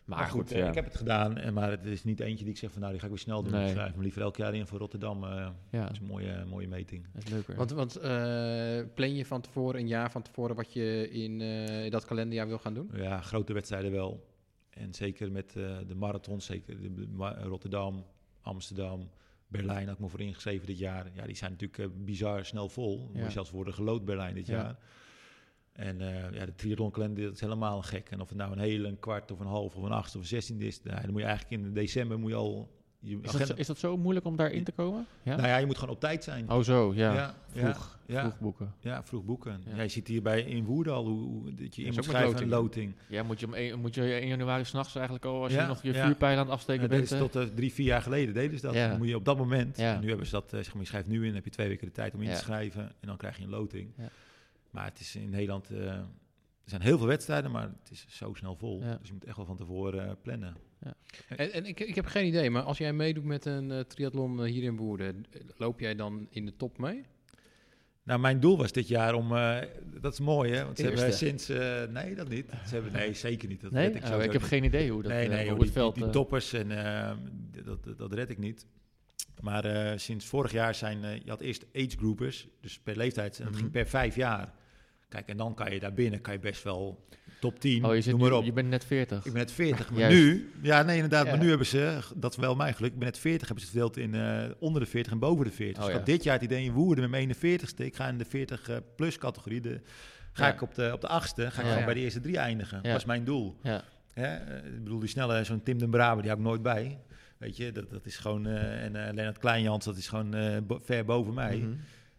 Maar, 0.04 0.18
Maar, 0.18 0.28
goed, 0.28 0.40
goed, 0.40 0.52
eh, 0.52 0.58
ja. 0.58 0.68
ik 0.68 0.74
heb 0.74 0.84
het 0.84 0.96
gedaan. 0.96 1.36
En, 1.38 1.54
maar 1.54 1.70
het 1.70 1.84
is 1.86 2.04
niet 2.04 2.20
eentje 2.20 2.44
die 2.44 2.52
ik 2.52 2.58
zeg 2.58 2.70
van 2.70 2.80
nou, 2.80 2.92
die 2.92 3.00
ga 3.00 3.06
ik 3.06 3.12
weer 3.12 3.22
snel 3.22 3.42
doen. 3.42 3.52
Nee. 3.52 3.64
Ik 3.64 3.70
schrijf 3.70 3.94
me 3.94 4.02
liever 4.02 4.22
elk 4.22 4.36
jaar 4.36 4.54
in 4.54 4.66
voor 4.66 4.78
Rotterdam. 4.78 5.24
eh, 5.24 5.48
ja, 5.70 5.82
Dat 5.82 5.90
is 5.92 5.98
een 5.98 6.06
mooie, 6.06 6.44
mooie 6.44 6.68
meting. 6.68 7.06
dat 7.12 7.22
is 7.24 7.30
leuker. 7.30 7.56
Want, 7.56 7.70
want 7.70 7.96
eh, 7.96 8.80
plan 8.94 9.14
je 9.14 9.26
van 9.26 9.40
tevoren, 9.40 9.80
een 9.80 9.86
jaar 9.88 10.10
van 10.10 10.22
tevoren, 10.22 10.56
wat 10.56 10.72
je 10.72 11.10
in, 11.10 11.40
eh, 11.40 11.84
in 11.84 11.90
dat 11.90 12.04
kalenderjaar 12.04 12.46
wil 12.48 12.58
gaan 12.58 12.74
doen? 12.74 12.90
Ja, 12.94 13.20
grote 13.20 13.52
wedstrijden 13.52 13.92
wel. 13.92 14.28
En 14.70 14.94
zeker 14.94 15.32
met 15.32 15.56
eh, 15.56 15.76
de 15.86 15.94
marathons, 15.94 16.46
zeker 16.46 16.80
de, 16.80 17.06
Rotterdam, 17.42 18.04
Amsterdam, 18.40 19.10
Berlijn 19.48 19.86
had 19.86 19.94
ik 19.96 20.00
me 20.02 20.08
voor 20.08 20.20
ingeschreven 20.20 20.66
dit 20.66 20.78
jaar. 20.78 21.06
Ja, 21.14 21.26
die 21.26 21.36
zijn 21.36 21.50
natuurlijk 21.50 21.78
eh, 21.92 22.04
bizar 22.04 22.44
snel 22.44 22.68
vol. 22.68 22.98
Moet 23.08 23.16
Ja. 23.18 23.24
je 23.24 23.30
zelfs 23.30 23.50
worden 23.50 23.74
gelood 23.74 24.04
Berlijn 24.04 24.34
dit 24.34 24.46
Ja. 24.46 24.54
jaar. 24.54 24.76
En 25.72 26.00
eh, 26.00 26.32
ja, 26.32 26.46
de 26.46 26.54
triathlonkalender 26.54 27.24
dat 27.24 27.32
is 27.32 27.40
helemaal 27.40 27.82
gek. 27.82 28.10
En 28.10 28.20
of 28.20 28.28
het 28.28 28.38
nou 28.38 28.52
een 28.52 28.58
hele, 28.58 28.88
een 28.88 28.98
kwart 28.98 29.30
of 29.30 29.40
een 29.40 29.46
half 29.46 29.74
of 29.74 29.82
een 29.82 29.92
achtste 29.92 30.16
of 30.16 30.22
een 30.22 30.28
zestiende 30.28 30.66
is, 30.66 30.82
nou, 30.82 31.00
dan 31.00 31.10
moet 31.10 31.20
je 31.20 31.26
eigenlijk 31.26 31.62
in 31.62 31.72
december 31.72 32.18
moet 32.18 32.30
je 32.30 32.36
al 32.36 32.68
je 33.02 33.18
is, 33.22 33.32
dat 33.32 33.46
zo, 33.46 33.54
is 33.56 33.66
dat 33.66 33.78
zo 33.78 33.96
moeilijk 33.96 34.26
om 34.26 34.36
daarin 34.36 34.64
te 34.64 34.72
komen? 34.72 35.06
Ja? 35.22 35.36
Nou 35.36 35.48
ja, 35.48 35.56
je 35.56 35.66
moet 35.66 35.78
gewoon 35.78 35.94
op 35.94 36.00
tijd 36.00 36.24
zijn. 36.24 36.50
Oh 36.50 36.62
zo, 36.62 36.94
ja. 36.94 37.14
ja, 37.14 37.34
vroeg, 37.46 37.98
ja, 38.06 38.20
vroeg 38.20 38.38
boeken. 38.38 38.74
ja, 38.80 39.04
vroeg 39.04 39.24
boeken. 39.24 39.62
Je 39.76 39.88
ziet 39.88 40.08
hier 40.08 40.22
bij 40.22 40.42
in 40.42 40.64
Woerden 40.64 40.92
al 40.92 41.06
hoe, 41.06 41.20
hoe 41.20 41.54
dat 41.54 41.76
je 41.76 41.82
in 41.82 41.94
moet 41.94 42.04
schrijven 42.04 42.42
een 42.42 42.48
loting. 42.48 42.50
loting. 42.50 42.94
Ja, 43.08 43.22
moet 43.22 43.40
je, 43.40 43.74
om 43.74 43.80
moet 43.80 43.94
je 43.94 44.14
1 44.14 44.28
januari 44.28 44.64
s'nachts 44.64 44.94
eigenlijk 44.94 45.24
al, 45.24 45.42
als 45.42 45.52
je 45.52 45.60
nog 45.60 45.82
je 45.82 45.94
vuurpijl 45.94 46.38
aan 46.38 46.44
het 46.44 46.54
afsteken 46.54 46.80
dat 46.80 46.90
bent. 46.90 47.02
is 47.02 47.10
hè? 47.10 47.18
tot 47.18 47.36
eh, 47.36 47.42
drie, 47.42 47.72
vier 47.72 47.86
jaar 47.86 48.02
geleden 48.02 48.34
deden 48.34 48.58
ze 48.58 48.66
dat. 48.66 48.74
Dan 48.74 48.98
moet 48.98 49.08
je 49.08 49.16
op 49.16 49.24
dat 49.24 49.36
moment. 49.36 49.78
En 49.78 50.00
nu 50.00 50.08
hebben 50.08 50.26
ze 50.26 50.32
dat, 50.32 50.52
eh, 50.52 50.58
zeg 50.58 50.72
maar, 50.72 50.82
je 50.82 50.88
schrijft 50.88 51.08
nu 51.08 51.26
in, 51.26 51.34
heb 51.34 51.44
je 51.44 51.50
twee 51.50 51.68
weken 51.68 51.86
de 51.86 51.92
tijd 51.92 52.14
om 52.14 52.22
in 52.22 52.30
te 52.30 52.36
schrijven. 52.36 52.82
En 52.82 53.06
dan 53.06 53.16
krijg 53.16 53.36
je 53.36 53.42
een 53.42 53.50
loting. 53.50 53.92
Ja. 54.72 54.78
Maar 54.80 54.84
het 54.84 55.00
is 55.00 55.16
in 55.16 55.30
Nederland, 55.30 55.70
eh, 55.70 55.78
er 55.86 56.06
zijn 56.64 56.82
heel 56.82 56.98
veel 56.98 57.06
wedstrijden, 57.06 57.50
maar 57.50 57.62
het 57.82 57.90
is 57.90 58.06
zo 58.08 58.34
snel 58.34 58.56
vol. 58.56 58.80
Ja. 58.82 58.96
Dus 58.96 59.06
je 59.08 59.12
moet 59.12 59.24
echt 59.24 59.36
wel 59.36 59.46
van 59.46 59.56
tevoren 59.56 60.06
eh, 60.08 60.12
plannen. 60.22 60.56
En, 61.28 61.52
en 61.52 61.66
ik, 61.66 61.80
ik 61.80 61.94
heb 61.94 62.06
geen 62.06 62.26
idee, 62.26 62.50
maar 62.50 62.62
als 62.62 62.78
jij 62.78 62.92
meedoet 62.92 63.24
met 63.24 63.44
een 63.44 63.70
eh, 63.70 63.80
triathlon 63.80 64.44
hier 64.44 64.62
in 64.62 64.76
Woerden, 64.76 65.24
eh, 65.30 65.40
loop 65.56 65.80
jij 65.80 65.94
dan 65.94 66.26
in 66.30 66.46
de 66.46 66.56
top 66.56 66.78
mee? 66.78 67.04
Nou, 68.02 68.20
mijn 68.20 68.40
doel 68.40 68.56
was 68.56 68.72
dit 68.72 68.88
jaar 68.88 69.14
om, 69.14 69.28
dat 70.00 70.12
is 70.12 70.20
mooi 70.20 70.52
hè, 70.52 70.64
want 70.64 70.76
ze 70.78 70.82
hebben 70.84 71.04
Eerste. 71.04 71.24
sinds, 71.26 71.48
eh, 71.48 71.82
nee 71.86 72.14
dat 72.14 72.28
niet. 72.28 72.46
Ze 72.66 72.74
hebben, 72.74 72.92
nee 72.92 73.14
zeker 73.14 73.48
niet. 73.48 73.60
Dat 73.60 73.70
nee? 73.70 73.86
red 73.86 73.94
ik, 73.96 74.02
Oh, 74.02 74.06
sowieso 74.08 74.26
ik 74.26 74.32
heb 74.32 74.40
niet. 74.40 74.50
geen 74.50 74.64
idee 74.64 74.90
hoe 74.90 75.02
dat 75.02 75.12
nee, 75.12 75.28
nee, 75.28 75.36
hoe 75.36 75.44
joh, 75.46 75.52
het 75.54 75.62
die, 75.62 75.72
veld... 75.72 75.94
die, 75.94 76.02
die 76.04 76.12
toppers 76.12 76.52
en 76.52 76.68
dat, 77.64 77.98
dat, 77.98 78.12
red 78.12 78.30
ik 78.30 78.38
niet. 78.38 78.66
Maar 79.40 79.98
sinds 80.00 80.26
vorig 80.26 80.52
jaar 80.52 80.74
zijn, 80.74 81.00
je 81.24 81.30
had 81.30 81.40
eerst 81.40 81.66
age 81.74 81.96
groupers, 81.98 82.48
dus 82.60 82.78
per 82.78 82.96
leeftijd, 82.96 83.38
en 83.38 83.42
dat 83.44 83.52
Mhm. 83.52 83.60
ging 83.60 83.72
per 83.72 83.86
vijf 83.86 84.16
jaar. 84.16 84.52
Kijk, 85.10 85.28
en 85.28 85.36
dan 85.36 85.54
kan 85.54 85.72
je 85.72 85.80
daar 85.80 85.92
binnen, 85.94 86.20
kan 86.20 86.32
je 86.32 86.38
best 86.38 86.62
wel 86.62 87.04
top 87.40 87.60
10, 87.60 87.84
oh, 87.84 87.94
je, 87.94 88.00
zit 88.00 88.12
noem 88.12 88.20
maar 88.20 88.30
nu- 88.30 88.36
op. 88.36 88.44
je 88.44 88.52
bent 88.52 88.68
net 88.68 88.84
40. 88.84 89.18
Ik 89.18 89.24
ben 89.32 89.32
net 89.40 89.52
40, 89.52 89.90
maar 89.90 89.98
Juist. 90.00 90.16
nu, 90.16 90.50
ja 90.62 90.82
nee 90.82 90.94
inderdaad, 90.94 91.24
Ja. 91.24 91.30
maar 91.30 91.40
nu 91.40 91.48
hebben 91.48 91.66
ze, 91.66 91.98
dat 92.16 92.30
is 92.32 92.36
wel 92.38 92.54
mijn 92.54 92.74
geluk, 92.74 92.92
ik 92.92 92.98
ben 92.98 93.06
net 93.06 93.18
40, 93.18 93.46
hebben 93.46 93.64
ze 93.64 93.70
verdeeld 93.70 93.96
in 93.96 94.14
eh, 94.14 94.44
onder 94.58 94.80
de 94.82 94.86
40 94.88 95.12
en 95.12 95.18
boven 95.18 95.44
de 95.44 95.50
40. 95.52 95.76
Oh, 95.76 95.78
dus 95.78 95.88
ik 95.88 95.92
ja. 95.92 95.96
had 95.98 96.06
dit 96.06 96.24
jaar 96.24 96.34
het 96.34 96.42
idee 96.44 96.64
in 96.64 96.72
Woerden 96.72 97.10
met 97.10 97.26
mijn 97.26 97.34
41ste, 97.60 97.84
ik 97.84 97.96
ga 97.96 98.08
in 98.08 98.18
de 98.18 98.24
40 98.24 98.68
eh, 98.68 98.76
plus 98.96 99.18
categorie, 99.18 99.60
de, 99.60 99.80
ga 100.32 100.46
Ja. 100.46 100.52
ik 100.52 100.62
op 100.62 100.74
de, 100.74 100.90
op 100.92 101.00
de 101.00 101.08
achtste, 101.08 101.50
ga 101.50 101.60
ik 101.60 101.66
Ja. 101.66 101.70
gewoon 101.70 101.84
bij 101.84 101.94
de 101.94 102.00
eerste 102.00 102.20
drie 102.20 102.38
eindigen. 102.38 102.78
Ja. 102.82 102.88
Dat 102.90 102.98
is 103.00 103.04
mijn 103.06 103.24
doel. 103.24 103.56
Ja, 103.62 103.84
Hè? 104.12 104.36
eh, 104.36 104.56
ik 104.74 104.84
bedoel, 104.84 104.98
die 104.98 105.08
snelle, 105.08 105.44
zo'n 105.44 105.62
Tim 105.62 105.78
den 105.78 105.90
Braber, 105.90 106.22
die 106.22 106.30
hou 106.30 106.42
ik 106.42 106.48
nooit 106.48 106.62
bij. 106.62 106.98
Weet 107.38 107.56
je, 107.56 107.72
dat, 107.72 107.90
dat 107.90 108.06
is 108.06 108.16
gewoon... 108.16 108.46
eh, 108.46 108.84
en 108.84 108.96
eh 109.06 109.12
Lennart 109.14 109.38
Kleinjans, 109.38 109.84
dat 109.84 109.96
is 109.96 110.08
gewoon 110.08 110.34
eh, 110.34 110.56
bo- 110.66 110.80
ver 110.84 111.04
boven 111.04 111.34
mij. 111.34 111.56
mhm. 111.56 111.70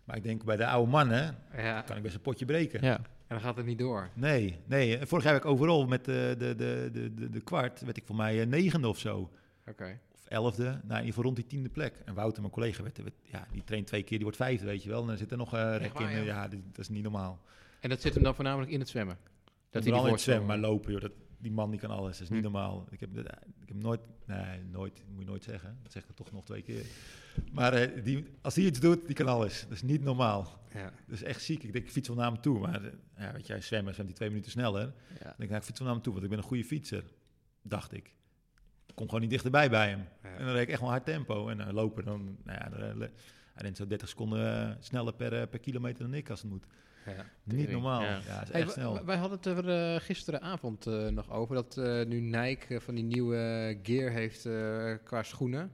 Maar 0.03 0.15
ik 0.15 0.23
denk, 0.23 0.43
bij 0.43 0.57
de 0.57 0.67
oude 0.67 0.91
mannen 0.91 1.37
Ja, 1.57 1.81
kan 1.81 1.97
ik 1.97 2.03
best 2.03 2.15
een 2.15 2.21
potje 2.21 2.45
breken. 2.45 2.81
ja. 2.83 2.95
en 2.97 3.03
dan 3.27 3.39
gaat 3.41 3.55
het 3.57 3.65
niet 3.65 3.79
door. 3.79 4.09
Nee, 4.13 4.59
nee. 4.65 5.05
Vorig 5.05 5.23
jaar 5.23 5.33
heb 5.33 5.43
ik 5.43 5.49
overal 5.49 5.87
met 5.87 6.05
de, 6.05 6.35
de, 6.37 6.55
de, 6.55 6.89
de, 6.93 7.13
de, 7.13 7.29
de 7.29 7.41
kwart, 7.41 7.81
werd 7.81 7.97
ik 7.97 8.05
voor 8.05 8.15
mij 8.15 8.41
eh, 8.41 8.47
negende 8.47 8.87
of 8.87 8.99
zo. 8.99 9.31
Oké. 9.67 9.99
Of 10.13 10.25
elfde, 10.27 10.63
nou 10.63 10.73
in 10.79 10.89
ieder 10.89 11.05
geval 11.05 11.23
rond 11.23 11.35
die 11.35 11.45
tiende 11.47 11.69
plek. 11.69 12.01
En 12.05 12.13
Wouter, 12.13 12.41
mijn 12.41 12.53
collega, 12.53 12.83
werd, 12.83 12.97
werd- 12.97 13.15
ja, 13.23 13.47
die 13.51 13.63
traint 13.63 13.87
twee 13.87 14.01
keer, 14.03 14.09
die 14.17 14.21
wordt 14.21 14.37
vijfde, 14.37 14.65
weet 14.65 14.83
je 14.83 14.89
wel. 14.89 15.01
En 15.01 15.07
dan 15.07 15.17
zit 15.17 15.31
er 15.31 15.37
nog 15.37 15.53
een 15.53 15.77
rek 15.77 15.93
waar, 15.93 16.11
in. 16.11 16.17
eh, 16.17 16.25
ja? 16.25 16.47
Dat 16.47 16.59
is 16.77 16.89
niet 16.89 17.03
normaal. 17.03 17.39
En 17.79 17.89
dat 17.89 18.01
zit 18.01 18.13
hem 18.13 18.23
dan 18.23 18.35
voornamelijk 18.35 18.71
in 18.71 18.79
het 18.79 18.89
zwemmen? 18.89 19.17
Dat 19.69 19.83
hij 19.83 19.93
in 19.97 20.05
het 20.05 20.21
zwemmen, 20.21 20.47
maar 20.47 20.57
lopen, 20.57 20.91
joh, 20.91 21.01
dat, 21.01 21.11
die 21.37 21.51
man 21.51 21.71
die 21.71 21.79
kan 21.79 21.89
alles. 21.89 22.11
Dat 22.17 22.21
is 22.21 22.29
niet 22.29 22.37
Hm. 22.45 22.51
normaal. 22.51 22.85
Ik 22.89 22.99
heb, 22.99 23.17
ik 23.17 23.67
heb 23.67 23.75
nooit, 23.81 23.99
nee, 24.25 24.63
nooit, 24.71 25.03
moet 25.11 25.23
je 25.23 25.29
nooit 25.29 25.43
zeggen. 25.43 25.77
Dat 25.83 25.91
zeg 25.91 26.03
ik 26.03 26.15
toch 26.15 26.31
nog 26.31 26.45
twee 26.45 26.61
keer. 26.61 26.83
Maar 27.51 27.73
eh, 27.73 28.03
die, 28.03 28.25
als 28.41 28.55
hij 28.55 28.63
iets 28.65 28.79
doet, 28.79 29.05
die 29.05 29.15
kan 29.15 29.27
alles. 29.27 29.61
Dat 29.61 29.71
is 29.71 29.81
niet 29.81 30.03
normaal. 30.03 30.59
Ja. 30.73 30.83
Dat 30.83 31.15
is 31.15 31.23
echt 31.23 31.41
ziek. 31.41 31.63
Ik 31.63 31.73
denk, 31.73 31.85
ik 31.85 31.91
fiets 31.91 32.07
wel 32.07 32.17
naar 32.17 32.31
hem 32.31 32.41
toe. 32.41 32.59
Maar 32.59 32.81
ja, 33.17 33.31
weet 33.33 33.47
jij, 33.47 33.61
zwemmen 33.61 33.93
zwemt 33.93 34.07
hij 34.09 34.17
twee 34.17 34.29
minuten 34.29 34.51
sneller. 34.51 34.81
Dan 34.81 35.17
ja. 35.19 35.23
denk 35.23 35.37
ik, 35.37 35.47
nou, 35.49 35.55
ik 35.59 35.63
fiets 35.63 35.79
wel 35.79 35.87
naar 35.87 35.95
hem 35.95 36.03
toe, 36.03 36.13
want 36.13 36.23
ik 36.25 36.29
ben 36.31 36.39
een 36.39 36.45
goede 36.45 36.63
fietser. 36.63 37.03
Dacht 37.61 37.93
ik. 37.93 38.13
Ik 38.87 38.95
kom 38.95 39.05
gewoon 39.05 39.21
niet 39.21 39.29
dichterbij 39.29 39.69
bij 39.69 39.89
hem. 39.89 40.07
Ja. 40.23 40.29
En 40.37 40.45
dan 40.45 40.53
reed 40.53 40.61
ik 40.61 40.69
echt 40.69 40.79
wel 40.79 40.89
hard 40.89 41.05
tempo. 41.05 41.47
En 41.47 41.57
dan 41.57 41.73
lopen 41.73 42.05
dan, 42.05 42.37
nou 42.43 42.59
ja, 42.61 42.69
dan, 42.69 43.01
eh, 43.01 43.07
hij 43.53 43.63
rent 43.63 43.77
zo 43.77 43.87
30 43.87 44.07
seconden 44.09 44.77
sneller 44.79 45.13
per, 45.13 45.47
per 45.47 45.59
kilometer 45.59 46.03
dan 46.03 46.13
ik 46.13 46.29
als 46.29 46.41
het 46.41 46.49
moet. 46.49 46.65
Ja. 47.05 47.25
Niet 47.43 47.69
normaal. 47.71 48.01
ja. 48.01 48.17
Is 48.17 48.49
Hey, 48.51 48.61
echt 48.61 48.71
snel. 48.71 49.05
wij 49.05 49.17
hadden 49.17 49.37
het 49.37 49.65
er 49.65 49.69
eh, 49.95 50.01
gisteravond 50.01 50.87
eh, 50.87 51.07
nog 51.07 51.31
over 51.31 51.55
dat 51.55 51.77
eh, 51.77 52.05
nu 52.05 52.19
Nike 52.19 52.81
van 52.81 52.95
die 52.95 53.03
nieuwe 53.03 53.77
gear 53.83 54.11
heeft 54.11 54.45
eh, 54.45 54.93
qua 55.03 55.23
schoenen. 55.23 55.71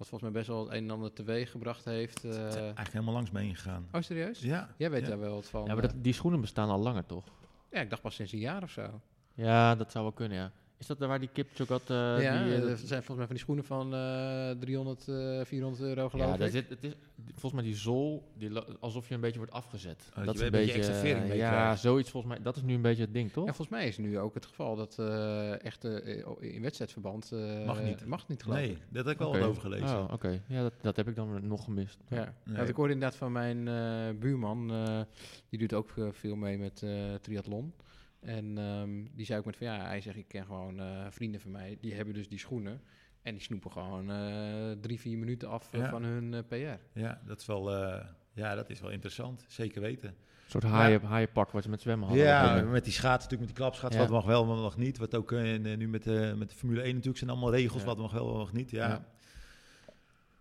Wat 0.00 0.08
volgens 0.08 0.30
mij 0.30 0.40
best 0.40 0.52
wel 0.52 0.64
het 0.64 0.72
een 0.76 0.84
en 0.84 0.90
ander 0.90 1.12
teweeg 1.12 1.50
gebracht 1.50 1.84
heeft. 1.84 2.24
eh. 2.24 2.30
Het 2.30 2.48
is 2.48 2.54
eigenlijk 2.56 2.92
helemaal 2.92 3.14
langs 3.14 3.30
me 3.30 3.42
ingegaan. 3.42 3.88
Oh, 3.92 4.00
serieus? 4.00 4.40
Ja. 4.40 4.68
Jij 4.76 4.90
weet 4.90 5.02
ja. 5.02 5.08
daar 5.08 5.18
wel 5.18 5.34
wat 5.34 5.48
van. 5.48 5.64
ja, 5.64 5.74
maar 5.74 5.84
eh. 5.84 5.90
dat, 5.90 6.04
die 6.04 6.12
schoenen 6.12 6.40
bestaan 6.40 6.68
al 6.68 6.78
langer, 6.78 7.06
toch? 7.06 7.24
ja, 7.70 7.80
ik 7.80 7.90
dacht 7.90 8.02
pas 8.02 8.14
sinds 8.14 8.32
een 8.32 8.38
jaar 8.38 8.62
of 8.62 8.70
zo. 8.70 9.00
Ja, 9.34 9.74
dat 9.74 9.90
zou 9.90 10.04
wel 10.04 10.12
kunnen, 10.12 10.38
ja. 10.38 10.52
Is 10.80 10.86
dat 10.86 10.98
daar 10.98 11.08
waar 11.08 11.20
die 11.20 11.30
had? 11.68 11.80
eh, 11.90 12.22
ja, 12.22 12.44
die, 12.44 12.54
eh, 12.54 12.60
dat 12.60 12.78
zijn 12.78 13.02
volgens 13.02 13.16
mij 13.16 13.26
van 13.26 13.34
die 13.34 13.38
schoenen 13.38 13.64
van 13.64 13.94
eh 13.94 14.50
300, 14.60 15.08
eh 15.08 15.40
400 15.44 15.82
euro 15.82 16.08
geloof 16.08 16.30
ja, 16.30 16.36
daar 16.36 16.46
ik. 16.46 16.52
zit, 16.52 16.68
het 16.68 16.84
is, 16.84 16.92
volgens 17.26 17.52
mij 17.52 17.62
die 17.62 17.74
zool, 17.76 18.30
die, 18.34 18.58
alsof 18.80 19.08
je 19.08 19.14
een 19.14 19.20
beetje 19.20 19.38
wordt 19.38 19.52
afgezet. 19.52 20.10
Oh, 20.18 20.24
dat 20.24 20.34
is 20.34 20.40
een 20.40 20.50
beetje 20.50 20.66
beetje, 20.66 20.78
extra 20.78 20.94
vering 21.00 21.30
eh, 21.30 21.36
ja, 21.36 21.50
krijgt. 21.50 21.80
zoiets 21.80 22.10
volgens 22.10 22.32
mij. 22.32 22.42
Dat 22.42 22.56
is 22.56 22.62
nu 22.62 22.74
een 22.74 22.82
beetje 22.82 23.02
het 23.02 23.12
ding, 23.12 23.32
toch? 23.32 23.46
Ja, 23.46 23.52
volgens 23.54 23.76
mij 23.76 23.88
is 23.88 23.98
nu 23.98 24.18
ook 24.18 24.34
het 24.34 24.46
geval 24.46 24.76
dat 24.76 24.98
eh, 24.98 25.64
echt 25.64 25.84
eh, 25.84 26.24
in 26.40 26.62
wedstrijdverband 26.62 27.32
eh, 27.32 27.66
Mag 27.66 27.82
niet. 27.82 28.06
Mag 28.06 28.28
niet 28.28 28.42
geloof 28.42 28.58
Nee, 28.58 28.76
dat 28.88 29.04
heb 29.04 29.12
ik 29.14 29.18
wel 29.18 29.28
Oké. 29.28 29.38
wat 29.38 29.48
over 29.48 29.62
gelezen. 29.62 29.98
Oh, 30.02 30.12
oké. 30.12 30.42
Ja, 30.46 30.62
dat, 30.62 30.72
dat 30.80 30.96
heb 30.96 31.08
ik 31.08 31.14
dan 31.16 31.46
nog 31.46 31.64
gemist. 31.64 31.98
Ja. 32.08 32.34
Nee. 32.44 32.66
Ik 32.66 32.74
hoorde 32.74 32.92
inderdaad 32.92 33.18
van 33.18 33.32
mijn 33.32 33.68
eh, 33.68 34.18
buurman, 34.20 34.70
eh, 34.72 35.00
die 35.48 35.58
doet 35.58 35.72
ook 35.74 35.90
veel 36.10 36.36
mee 36.36 36.58
met 36.58 36.82
eh, 36.82 37.14
triathlon. 37.20 37.72
En 38.20 38.58
ehm, 38.58 39.04
die 39.14 39.26
zei 39.26 39.38
ook 39.38 39.44
met 39.44 39.56
van 39.56 39.66
ja, 39.66 39.86
hij 39.86 40.00
zegt 40.00 40.16
ik 40.16 40.28
ken 40.28 40.44
gewoon 40.44 40.80
eh, 40.80 41.06
vrienden 41.10 41.40
van 41.40 41.50
mij, 41.50 41.78
die 41.80 41.94
hebben 41.94 42.14
dus 42.14 42.28
die 42.28 42.38
schoenen. 42.38 42.80
En 43.22 43.34
die 43.34 43.42
snoepen 43.42 43.70
gewoon 43.72 44.10
eh, 44.10 44.70
drie, 44.80 45.00
vier 45.00 45.18
minuten 45.18 45.48
af 45.48 45.72
eh, 45.72 45.80
Ja. 45.80 45.88
van 45.90 46.02
hun 46.02 46.44
PR. 46.48 46.98
Ja, 46.98 47.20
dat 47.26 47.40
is 47.40 47.46
wel, 47.46 47.74
eh, 47.74 48.04
ja, 48.32 48.54
dat 48.54 48.70
is 48.70 48.80
wel 48.80 48.90
interessant. 48.90 49.44
Zeker 49.48 49.80
weten. 49.80 50.08
Een 50.08 50.60
soort 50.60 50.64
haaien, 50.72 51.02
haaienpak 51.02 51.50
wat 51.50 51.62
ze 51.62 51.68
met 51.68 51.80
zwemmen 51.80 52.06
hadden. 52.08 52.26
Ja, 52.26 52.62
met 52.62 52.84
die 52.84 52.92
schaats 52.92 53.22
natuurlijk, 53.24 53.40
met 53.40 53.48
die 53.48 53.56
klapschaats, 53.64 53.94
Ja. 53.94 54.00
wat 54.00 54.10
mag 54.10 54.24
wel, 54.24 54.46
wat 54.46 54.56
mag 54.58 54.76
niet. 54.76 54.98
Wat 54.98 55.14
ook 55.14 55.30
nu 55.30 55.88
met, 55.88 56.02
de 56.02 56.34
met 56.36 56.50
de 56.50 56.54
Formule 56.56 56.80
1 56.80 56.88
natuurlijk 56.90 57.18
zijn 57.18 57.30
allemaal 57.30 57.50
regels, 57.52 57.80
Ja. 57.80 57.86
wat 57.86 57.98
mag 57.98 58.12
wel, 58.12 58.26
wat 58.26 58.36
mag 58.36 58.52
niet. 58.52 58.70
Ja. 58.70 58.88
Ja. 58.88 59.04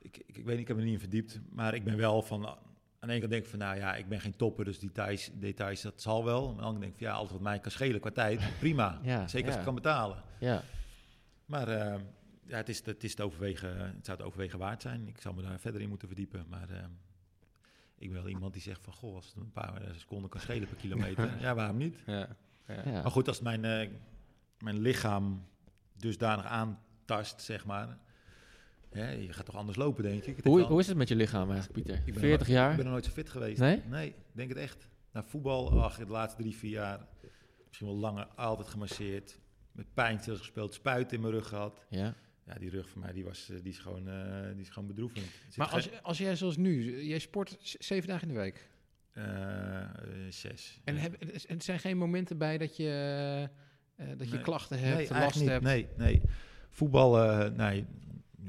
Ik, 0.01 0.17
ik, 0.17 0.37
ik 0.37 0.45
weet 0.45 0.45
niet, 0.45 0.59
ik 0.59 0.67
heb 0.67 0.77
me 0.77 0.83
niet 0.83 0.93
in 0.93 0.99
verdiept, 0.99 1.39
maar 1.51 1.73
ik 1.73 1.83
ben 1.83 1.97
wel 1.97 2.21
van, 2.21 2.57
aan 2.99 3.07
de 3.07 3.13
ene 3.13 3.19
kant 3.19 3.31
denk 3.31 3.43
ik 3.43 3.49
van, 3.49 3.59
nou 3.59 3.77
ja, 3.77 3.95
ik 3.95 4.07
ben 4.09 4.19
geen 4.21 4.35
topper, 4.35 4.65
dus 4.65 4.79
details, 4.79 5.29
details 5.33 5.81
dat 5.81 6.01
zal 6.01 6.25
wel. 6.25 6.49
Aan 6.49 6.55
de 6.55 6.61
andere 6.61 6.69
kant 6.71 6.79
denk 6.81 6.91
ik 6.93 6.97
van, 6.99 7.07
ja, 7.07 7.13
alles 7.13 7.31
wat 7.31 7.41
mij 7.41 7.59
kan 7.59 7.71
schelen 7.71 7.99
qua 7.99 8.11
tijd, 8.11 8.41
prima. 8.59 8.99
Ja, 9.01 9.27
Zeker 9.27 9.47
als 9.47 9.57
ik 9.57 9.63
kan 9.63 9.75
betalen. 9.75 10.23
Ja, 10.39 10.63
Maar 11.45 11.67
eh, 11.67 11.99
ja, 12.45 12.57
het 12.57 12.69
is, 12.69 12.85
het 12.85 13.03
is 13.03 13.15
te 13.15 13.23
overwegen, 13.23 13.77
het 13.95 14.05
zou 14.05 14.17
het 14.17 14.25
overwegen 14.25 14.59
waard 14.59 14.81
zijn. 14.81 15.07
Ik 15.07 15.21
zou 15.21 15.35
me 15.35 15.41
daar 15.41 15.59
verder 15.59 15.81
in 15.81 15.89
moeten 15.89 16.07
verdiepen, 16.07 16.45
maar... 16.49 16.69
eh, 16.69 16.83
ik 17.97 18.11
ben 18.11 18.21
wel 18.21 18.31
iemand 18.31 18.53
die 18.53 18.61
zegt 18.61 18.83
van, 18.83 18.93
goh, 18.93 19.15
als 19.15 19.25
het 19.25 19.35
een 19.35 19.51
paar 19.51 19.81
eh, 19.81 19.93
seconden 19.95 20.29
kan 20.29 20.39
schelen 20.41 20.67
per 20.67 20.77
kilometer, 20.85 21.41
ja, 21.41 21.55
waarom 21.55 21.77
niet? 21.77 21.97
Ja. 22.05 22.27
Maar 22.85 23.11
goed, 23.11 23.27
als 23.27 23.39
mijn, 23.41 23.65
eh, 23.65 23.89
mijn 24.59 24.79
lichaam 24.79 25.45
dusdanig 25.93 26.45
aantast, 26.45 27.41
zeg 27.41 27.65
maar. 27.65 27.97
Je 28.93 29.27
gaat 29.29 29.45
toch 29.45 29.55
anders 29.55 29.77
lopen, 29.77 30.03
denk 30.03 30.23
ik. 30.23 30.43
Hoe, 30.43 30.61
hoe 30.61 30.79
is 30.79 30.87
het 30.87 30.97
met 30.97 31.07
je 31.07 31.15
lichaam 31.15 31.51
eigenlijk, 31.51 31.73
Pieter? 31.73 32.01
ik 32.05 32.13
ben 32.13 32.21
40 32.21 32.47
nog- 32.47 32.55
jaar? 32.55 32.69
Ik 32.69 32.75
ben 32.75 32.85
nog 32.85 32.93
nooit 32.93 33.05
zo 33.05 33.11
fit 33.11 33.29
geweest. 33.29 33.59
Nee? 33.59 33.81
Nee, 33.89 34.07
ik 34.07 34.15
denk 34.31 34.49
het 34.49 34.57
echt. 34.57 34.87
Naar 35.11 35.23
voetbal, 35.25 35.83
ach, 35.83 35.97
de 35.97 36.05
laatste 36.05 36.41
drie, 36.41 36.55
vier 36.55 36.71
jaar. 36.71 37.07
Misschien 37.67 37.87
wel 37.87 37.95
langer, 37.95 38.27
altijd 38.35 38.67
gemasseerd. 38.67 39.39
Met 39.71 39.93
pijnstillers 39.93 40.41
gespeeld, 40.41 40.73
spuiten 40.73 41.15
in 41.15 41.21
mijn 41.21 41.33
rug 41.33 41.47
gehad. 41.47 41.85
Ja. 41.89 42.15
Ja, 42.45 42.55
die 42.55 42.69
rug 42.69 42.89
voor 42.89 43.01
mij, 43.01 43.13
die, 43.13 43.23
was, 43.23 43.49
eh, 43.49 43.55
die, 43.61 43.71
is, 43.71 43.77
gewoon, 43.77 44.07
eh, 44.07 44.51
die 44.51 44.61
is 44.61 44.69
gewoon 44.69 44.87
bedroevend. 44.87 45.25
Maar 45.55 45.67
als, 45.67 46.01
als 46.01 46.17
jij 46.17 46.35
zoals 46.35 46.57
nu, 46.57 47.03
jij 47.03 47.19
sport 47.19 47.57
zeven 47.79 48.07
dagen 48.09 48.27
in 48.27 48.33
de 48.33 48.39
week. 48.39 48.69
zes. 50.29 50.79
En, 50.83 50.95
heb, 50.95 51.23
er 51.47 51.61
zijn 51.61 51.79
geen 51.79 51.97
momenten 51.97 52.37
bij 52.37 52.57
dat 52.57 52.77
je, 52.77 53.49
dat 54.17 54.29
je 54.29 54.41
klachten 54.41 54.79
hebt, 54.79 55.09
nee, 55.09 55.19
last 55.19 55.45
hebt? 55.45 55.63
Nee, 55.63 55.87
nee. 55.97 56.21
Voetbal, 56.69 57.49
nee, 57.51 57.85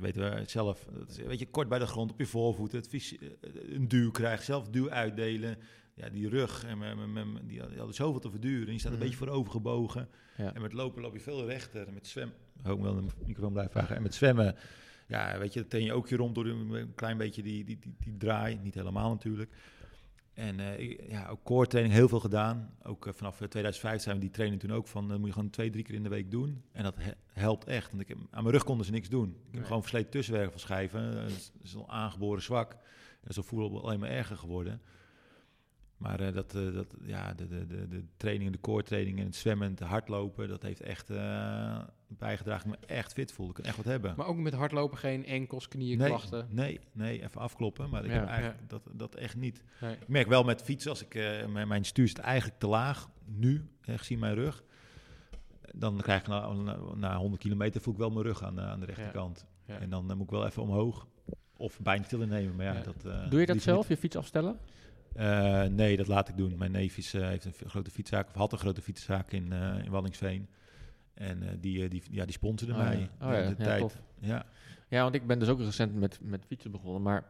je 0.00 0.12
weet 0.12 0.16
wel 0.16 0.42
zelf, 0.46 0.86
weet 1.26 1.38
je, 1.38 1.46
kort 1.46 1.68
bij 1.68 1.78
de 1.78 1.86
grond 1.86 2.12
op 2.12 2.18
je 2.18 2.26
voorvoeten, 2.26 2.78
het 2.78 3.16
een 3.40 3.88
duw 3.88 4.10
krijgen, 4.10 4.44
zelf 4.44 4.68
duw 4.68 4.90
uitdelen 4.90 5.58
ja, 6.00 6.08
die 6.08 6.28
rug, 6.28 6.64
en 6.64 6.78
die, 7.46 7.60
hadden 7.60 7.94
zoveel 7.94 8.20
te 8.20 8.30
verduren. 8.30 8.66
En 8.66 8.72
je 8.72 8.78
staat 8.78 8.92
een 8.92 8.98
mhm. 8.98 9.06
beetje 9.06 9.24
voorover 9.24 9.52
gebogen. 9.52 10.08
Ja. 10.36 10.54
En 10.54 10.62
met 10.62 10.72
lopen 10.72 11.02
loop 11.02 11.14
je 11.14 11.20
veel 11.20 11.46
rechter. 11.46 11.86
En 11.86 11.94
met 11.94 12.06
zwemmen, 12.06 12.36
ik 12.56 12.64
wil 12.64 12.96
een 12.96 13.10
microfoon 13.26 13.52
blijven 13.52 13.72
vragen. 13.72 13.96
En 13.96 14.02
met 14.02 14.14
zwemmen, 14.14 14.56
ja, 15.06 15.38
weet 15.38 15.52
je, 15.52 15.66
ten 15.66 15.84
je 15.84 15.92
ook 15.92 16.08
je 16.08 16.16
rond 16.16 16.34
door 16.34 16.46
een 16.46 16.92
klein 16.94 17.16
beetje 17.16 17.42
die, 17.42 17.64
die, 17.64 17.78
die, 17.78 17.94
die 17.98 18.16
draai. 18.16 18.58
Niet 18.62 18.74
helemaal 18.74 19.10
natuurlijk. 19.10 19.50
En 20.40 20.58
uh, 20.58 21.08
ja, 21.08 21.28
ook 21.28 21.42
core 21.42 21.66
training 21.66 21.94
heel 21.94 22.08
veel 22.08 22.20
gedaan. 22.20 22.74
Ook 22.82 23.06
uh, 23.06 23.12
vanaf 23.12 23.36
2005 23.36 23.94
eh, 23.94 24.00
zijn 24.00 24.14
we 24.14 24.20
die 24.20 24.30
training 24.30 24.60
toen 24.60 24.72
ook 24.72 24.86
van, 24.86 25.08
dat 25.08 25.18
moet 25.18 25.26
je 25.26 25.32
gewoon 25.32 25.50
twee, 25.50 25.70
drie 25.70 25.84
keer 25.84 25.94
in 25.94 26.02
de 26.02 26.08
week 26.08 26.30
doen. 26.30 26.62
En 26.72 26.82
dat 26.82 26.94
helpt 27.32 27.64
echt. 27.64 27.90
Want 27.90 28.02
ik 28.02 28.08
heb, 28.08 28.18
aan 28.18 28.42
mijn 28.42 28.54
rug 28.54 28.64
konden 28.64 28.86
ze 28.86 28.92
niks 28.92 29.08
doen. 29.08 29.36
Ik 29.48 29.54
heb 29.54 29.64
gewoon 29.64 29.80
versleten 29.80 30.10
tussenwerk 30.10 30.50
van 30.50 30.60
schijven. 30.60 31.14
Dat 31.14 31.52
is 31.62 31.76
al 31.76 31.88
aangeboren 31.88 32.42
zwak. 32.42 32.76
En 33.20 33.34
zo 33.34 33.42
voelen 33.42 33.82
alleen 33.82 34.00
maar 34.00 34.10
erger 34.10 34.36
geworden. 34.36 34.80
Maar 35.96 36.20
uh, 36.20 36.32
dat, 36.32 36.54
uh, 36.54 36.74
dat, 36.74 36.94
ja, 37.02 37.34
de, 37.34 37.48
de, 37.48 37.66
de, 37.66 37.88
de 37.88 38.04
trainingen, 38.16 38.52
de 38.52 38.60
core 38.60 38.82
trainingen, 38.82 39.24
het 39.24 39.36
zwemmen, 39.36 39.70
het 39.70 39.80
hardlopen, 39.80 40.48
dat 40.48 40.62
heeft 40.62 40.80
echt 40.80 41.10
uh, 41.10 41.78
bijgedragen 42.18 42.70
dat 42.70 42.78
ik 42.78 42.80
me 42.80 42.94
echt 42.94 43.12
fit 43.12 43.32
voel. 43.32 43.48
Ik 43.48 43.54
kan 43.54 43.64
echt 43.64 43.76
wat 43.76 43.84
hebben. 43.84 44.14
Maar 44.16 44.26
ook 44.26 44.36
met 44.36 44.54
hardlopen 44.54 44.98
geen 44.98 45.26
enkels, 45.26 45.68
knieën, 45.68 45.98
nee, 45.98 46.08
klachten? 46.08 46.46
Nee, 46.50 46.80
nee, 46.92 47.22
even 47.22 47.40
afkloppen. 47.40 47.90
Maar 47.90 48.04
ik 48.04 48.10
heb 48.10 48.26
eigenlijk 48.26 48.58
dat, 48.66 48.82
dat 48.92 49.14
echt 49.14 49.36
niet. 49.36 49.62
Nee. 49.80 49.92
Ik 49.92 50.08
merk 50.08 50.28
wel 50.28 50.44
met 50.44 50.62
fietsen, 50.62 50.90
als 50.90 51.04
ik, 51.04 51.14
mijn, 51.48 51.68
mijn 51.68 51.84
stuur 51.84 52.08
zit 52.08 52.18
eigenlijk 52.18 52.58
te 52.58 52.66
laag, 52.66 53.10
nu, 53.24 53.68
gezien 53.80 54.18
mijn 54.18 54.34
rug. 54.34 54.64
Dan 55.74 55.96
krijg 55.96 56.20
ik 56.20 56.26
na, 56.26 56.52
na, 56.94 57.16
100 57.16 57.42
kilometer 57.42 57.80
voel 57.80 57.92
ik 57.92 57.98
wel 57.98 58.10
mijn 58.10 58.26
rug 58.26 58.44
aan, 58.44 58.60
aan 58.60 58.80
de 58.80 58.86
rechterkant. 58.86 59.46
En 59.66 59.90
dan 59.90 60.06
moet 60.06 60.20
ik 60.20 60.30
wel 60.30 60.46
even 60.46 60.62
omhoog 60.62 61.06
of 61.56 61.80
bijna 61.80 62.04
stil 62.04 62.18
nemen. 62.18 62.56
Maar 62.56 62.66
ja, 62.66 62.82
dat, 62.82 63.30
Doe 63.30 63.40
je 63.40 63.46
dat 63.46 63.62
zelf, 63.62 63.88
je 63.88 63.96
fiets 63.96 64.16
afstellen? 64.16 64.58
Uh, 65.16 65.64
nee, 65.64 65.96
dat 65.96 66.06
laat 66.06 66.28
ik 66.28 66.36
doen. 66.36 66.54
Mijn 66.58 66.72
neef 66.72 66.96
is, 66.96 67.14
uh, 67.14 67.28
heeft 67.28 67.44
een 67.44 67.70
grote 67.70 67.90
fietszaak, 67.90 68.28
of 68.28 68.34
had 68.34 68.52
een 68.52 68.58
grote 68.58 68.82
fietszaak 68.82 69.32
in, 69.32 69.52
uh, 69.52 69.84
in 69.84 69.90
Wallingsveen. 69.90 70.48
En 71.14 71.58
die, 71.60 71.88
die, 71.88 72.02
ja, 72.10 72.24
die 72.24 72.32
sponsorde 72.32 72.72
oh, 72.72 72.78
mij 72.78 72.98
ja. 72.98 73.26
Oh, 73.26 73.32
ja. 73.32 73.40
de 73.40 73.54
ja, 73.58 73.64
tijd. 73.64 73.80
Tof. 73.80 74.00
Ja. 74.20 74.46
ja, 74.88 75.02
want 75.02 75.14
ik 75.14 75.26
ben 75.26 75.38
dus 75.38 75.48
ook 75.48 75.60
recent 75.60 75.94
met, 75.94 76.18
met 76.22 76.44
fietsen 76.46 76.70
begonnen. 76.70 77.02
Maar 77.02 77.24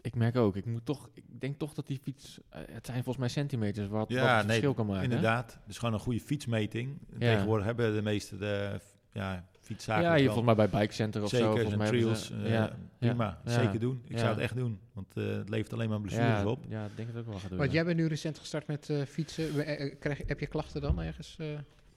ik 0.00 0.14
merk 0.14 0.36
ook, 0.36 0.56
ik 0.56 0.66
moet 0.66 0.86
toch, 0.86 1.08
ik 1.12 1.24
denk 1.40 1.58
toch 1.58 1.74
dat 1.74 1.86
die 1.86 1.98
fiets, 2.02 2.40
het 2.48 2.86
zijn 2.86 2.96
volgens 2.96 3.16
mij 3.16 3.28
centimeters 3.28 3.88
wat, 3.88 4.08
ja, 4.08 4.20
wat 4.20 4.28
het 4.28 4.36
nee, 4.38 4.46
verschil 4.46 4.74
kan 4.74 4.86
maken. 4.86 5.04
Inderdaad, 5.04 5.58
dus 5.66 5.78
gewoon 5.78 5.94
een 5.94 6.00
goede 6.00 6.20
fietsmeting. 6.20 6.98
Tegenwoordig 7.18 7.66
hebben 7.66 7.94
de 7.94 8.02
meeste 8.02 8.36
de 8.36 8.80
ja, 9.12 9.44
fietszaken. 9.60 10.04
Ja, 10.04 10.14
je 10.14 10.24
volgens 10.24 10.44
mij 10.44 10.68
bij 10.68 10.80
Bike 10.80 10.92
Center 10.92 11.22
of 11.22 11.28
zeker, 11.28 11.46
zo. 11.46 11.56
Zeker, 11.56 11.80
en 11.80 11.86
trails. 11.86 12.26
Ze, 12.26 12.34
uh, 12.34 12.50
ja, 12.50 12.76
prima, 12.98 13.40
ja, 13.44 13.50
zeker 13.50 13.80
doen. 13.80 14.02
Ik 14.08 14.18
zou 14.18 14.30
het 14.30 14.38
echt 14.38 14.56
doen, 14.56 14.78
want 14.92 15.16
uh, 15.16 15.36
het 15.36 15.48
levert 15.48 15.72
alleen 15.72 15.88
maar 15.88 16.00
blessures 16.00 16.44
op. 16.44 16.64
Ja, 16.68 16.84
ik 16.84 16.96
denk 16.96 17.08
het 17.08 17.16
ook 17.16 17.26
wel 17.26 17.38
gaan 17.38 17.48
doen. 17.48 17.58
Want 17.58 17.72
jij 17.72 17.84
bent 17.84 17.96
nu 17.96 18.06
recent 18.06 18.38
gestart 18.38 18.66
met 18.66 18.88
uh, 18.88 19.02
fietsen. 19.02 19.52
Krijg, 19.98 20.22
heb 20.26 20.40
je 20.40 20.46
klachten 20.46 20.80
dan 20.80 21.00
ergens? 21.02 21.38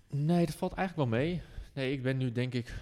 Nee, 0.09 0.45
dat 0.45 0.55
valt 0.55 0.73
eigenlijk 0.73 1.09
wel 1.09 1.19
mee. 1.19 1.41
Nee, 1.73 1.91
ik 1.91 2.01
ben 2.03 2.17
nu 2.17 2.31
denk 2.31 2.53
ik, 2.53 2.73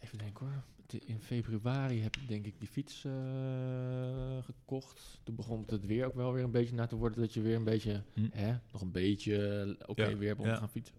even 0.00 0.18
denken 0.18 0.46
hoor. 0.46 0.62
In 1.04 1.20
februari 1.20 2.02
heb 2.02 2.16
ik 2.16 2.28
denk 2.28 2.46
ik 2.46 2.54
die 2.58 2.68
fiets 2.68 3.06
gekocht. 4.44 5.20
Toen 5.22 5.34
begon 5.34 5.64
het 5.66 5.86
weer 5.86 6.06
ook 6.06 6.14
wel 6.14 6.32
weer 6.32 6.44
een 6.44 6.50
beetje 6.50 6.74
na 6.74 6.86
te 6.86 6.96
worden 6.96 7.20
dat 7.20 7.34
je 7.34 7.40
weer 7.40 7.56
een 7.56 7.64
beetje, 7.64 8.02
hm. 8.12 8.28
hè, 8.30 8.56
nog 8.72 8.82
een 8.82 8.90
beetje 8.90 9.76
oké 9.80 9.90
okay, 9.90 10.16
weer 10.16 10.36
begon 10.36 10.52
te 10.52 10.58
gaan 10.58 10.70
fietsen. 10.70 10.94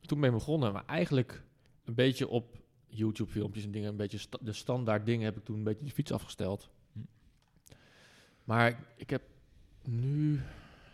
Toen 0.00 0.20
ben 0.20 0.28
ik 0.28 0.34
begonnen, 0.34 0.72
maar 0.72 0.86
eigenlijk 0.86 1.42
een 1.84 1.94
beetje 1.94 2.28
op 2.28 2.58
YouTube-filmpjes 2.86 3.64
en 3.64 3.70
dingen, 3.70 3.88
een 3.88 3.96
beetje 3.96 4.18
sta 4.18 4.38
de 4.40 4.52
standaard 4.52 5.06
dingen 5.06 5.24
heb 5.24 5.36
ik 5.36 5.44
toen 5.44 5.56
een 5.56 5.64
beetje 5.64 5.84
die 5.84 5.92
fiets 5.92 6.12
afgesteld. 6.12 6.70
Hm. 6.92 6.98
Maar 8.44 8.68
ik, 8.68 8.76
ik, 8.96 9.10
heb 9.10 9.22
nu, 9.84 10.34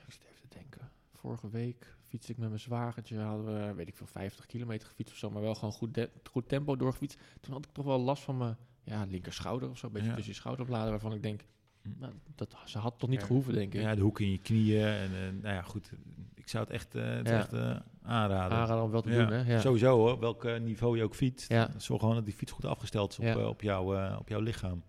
ik 0.07 0.12
zit 0.12 0.22
even 0.22 0.49
te 0.49 0.59
denken, 0.59 0.91
vorige 1.12 1.51
week 1.51 1.97
fiets 2.09 2.28
ik 2.28 2.36
met 2.36 2.48
mijn 2.48 2.61
zwagertje, 2.61 3.18
hadden 3.18 3.46
we, 3.46 3.74
weet 3.74 3.88
ik 3.88 3.96
veel, 3.96 4.06
50 4.06 4.46
kilometer 4.46 4.88
gefietst 4.88 5.12
of 5.12 5.18
zo, 5.18 5.30
maar 5.30 5.42
wel 5.42 5.54
gewoon 5.54 5.72
goed, 5.72 6.09
goed 6.30 6.48
tempo 6.48 6.76
doorgefietst. 6.76 7.18
Toen 7.40 7.52
had 7.52 7.64
ik 7.64 7.72
toch 7.72 7.84
wel 7.84 8.00
last 8.00 8.22
van 8.22 8.36
mijn 8.36 8.56
ja, 8.82 9.04
linker 9.04 9.32
schouder 9.32 9.70
of 9.70 9.78
zo, 9.78 9.86
een 9.86 9.92
beetje 9.92 10.09
ja. 10.09 10.14
tussen 10.14 10.32
je 10.32 10.38
schouderbladen, 10.38 10.90
waarvan 10.90 11.12
ik 11.12 11.22
denk, 11.22 11.44
hm. 11.82 11.88
nou, 11.98 12.12
dat, 12.34 12.56
ze 12.64 12.78
had 12.78 12.98
toch 12.98 13.09
niet 13.09 13.20
ja. 13.20 13.26
gehoeven, 13.26 13.54
denk 13.54 13.74
ik. 13.74 13.80
Ja, 13.80 13.94
de 13.94 14.00
hoek 14.00 14.20
in 14.20 14.30
je 14.30 14.38
knieën 14.38 14.86
en 14.86 15.11
uh, 15.11 15.42
nou 15.42 15.54
ja, 15.54 15.62
goed, 15.62 15.90
ik 16.34 16.48
zou 16.48 16.64
het 16.64 16.72
echt, 16.72 16.94
uh, 16.94 17.04
het 17.04 17.28
ja. 17.28 17.38
echt 17.38 17.52
uh, 17.52 17.76
aanraden. 18.02 18.59
Aanraden 18.59 18.84
om 18.84 18.90
wel 18.90 19.02
te 19.02 19.11
doen, 19.11 19.32
hè? 19.32 19.52
Ja. 19.52 19.61
Sowieso 19.61 19.96
hoor, 19.96 20.18
welk 20.18 20.59
niveau 20.61 20.96
je 20.96 21.02
ook 21.02 21.14
fietst. 21.14 21.54
Zorg 21.76 22.00
gewoon 22.00 22.14
dat 22.14 22.24
die 22.24 22.34
fiets 22.34 22.52
goed 22.52 22.64
afgesteld 22.64 23.18
is 23.18 23.18
op, 23.18 23.44
op, 23.44 23.62
jou, 23.62 24.14
op 24.18 24.28
jouw 24.28 24.40
lichaam. 24.40 24.82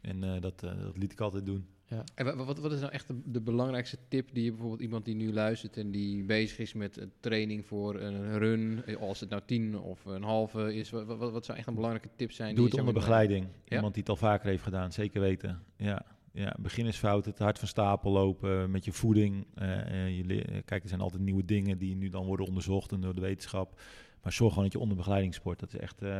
En 0.00 0.40
dat, 0.40 0.60
dat 0.60 0.96
liet 0.96 1.12
ik 1.12 1.20
altijd 1.20 1.46
doen. 1.46 1.66
Ja. 1.88 2.04
En 2.14 2.36
wat, 2.36 2.58
wat 2.58 2.72
is 2.72 2.80
nou 2.80 2.92
echt 2.92 3.06
de, 3.06 3.20
de, 3.24 3.40
belangrijkste 3.40 3.98
tip 4.08 4.28
die 4.32 4.44
je 4.44 4.50
bijvoorbeeld 4.50 4.80
iemand 4.80 5.04
die 5.04 5.14
nu 5.14 5.32
luistert 5.32 5.76
en 5.76 5.90
die 5.90 6.24
bezig 6.24 6.58
is 6.58 6.72
met 6.72 7.06
training 7.20 7.66
voor 7.66 8.00
een 8.00 8.38
run, 8.38 8.84
als 9.00 9.20
het 9.20 9.30
nou 9.30 9.42
tien 9.46 9.78
of 9.78 10.04
een 10.04 10.22
halve 10.22 10.74
is, 10.74 10.90
wat, 10.90 11.06
wat, 11.06 11.32
wat 11.32 11.44
zou 11.44 11.58
echt 11.58 11.66
een 11.66 11.74
belangrijke 11.74 12.10
tip 12.16 12.32
zijn? 12.32 12.54
Doe 12.54 12.64
het 12.64 12.78
onder 12.78 12.94
begeleiding. 12.94 13.46
Iemand 13.68 13.94
die 13.94 14.02
het 14.02 14.10
al 14.10 14.16
vaker 14.16 14.48
heeft 14.48 14.62
gedaan, 14.62 14.92
zeker 14.92 15.20
weten. 15.20 15.62
Ja 15.76 16.04
ja, 16.36 16.54
beginnersfouten, 16.58 17.30
het 17.30 17.40
hard 17.40 17.58
van 17.58 17.68
stapel 17.68 18.12
lopen 18.12 18.70
met 18.70 18.84
je 18.84 18.92
voeding. 18.92 19.46
Uh, 19.62 20.16
je 20.16 20.62
kijk, 20.64 20.82
er 20.82 20.88
zijn 20.88 21.00
altijd 21.00 21.22
nieuwe 21.22 21.44
dingen 21.44 21.78
die 21.78 21.96
nu 21.96 22.08
dan 22.08 22.26
worden 22.26 22.46
onderzocht 22.46 23.02
door 23.02 23.14
de 23.14 23.20
wetenschap. 23.20 23.80
Maar 24.22 24.32
zorg 24.32 24.50
gewoon 24.50 24.64
dat 24.64 24.72
je 24.72 24.80
onder 24.80 24.96
begeleiding 24.96 25.34
sport. 25.34 25.60
Dat 25.60 25.74
is 25.74 25.80
echt 25.80 26.02
uh, 26.02 26.10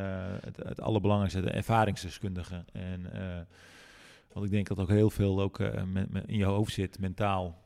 het, 0.41 0.57
het 0.57 0.81
allerbelangrijkste, 0.81 1.41
de 1.41 1.49
ervaringsdeskundige. 1.49 2.63
En 2.71 3.01
uh, 3.13 3.39
want 4.37 4.49
ik 4.49 4.55
denk 4.55 4.67
dat 4.67 4.79
ook 4.79 4.89
heel 4.89 5.09
veel 5.09 5.41
ook 5.41 5.59
met, 5.85 6.11
met 6.11 6.23
in 6.27 6.37
je 6.37 6.45
hoofd 6.45 6.73
zit, 6.73 6.99
mentaal. 6.99 7.63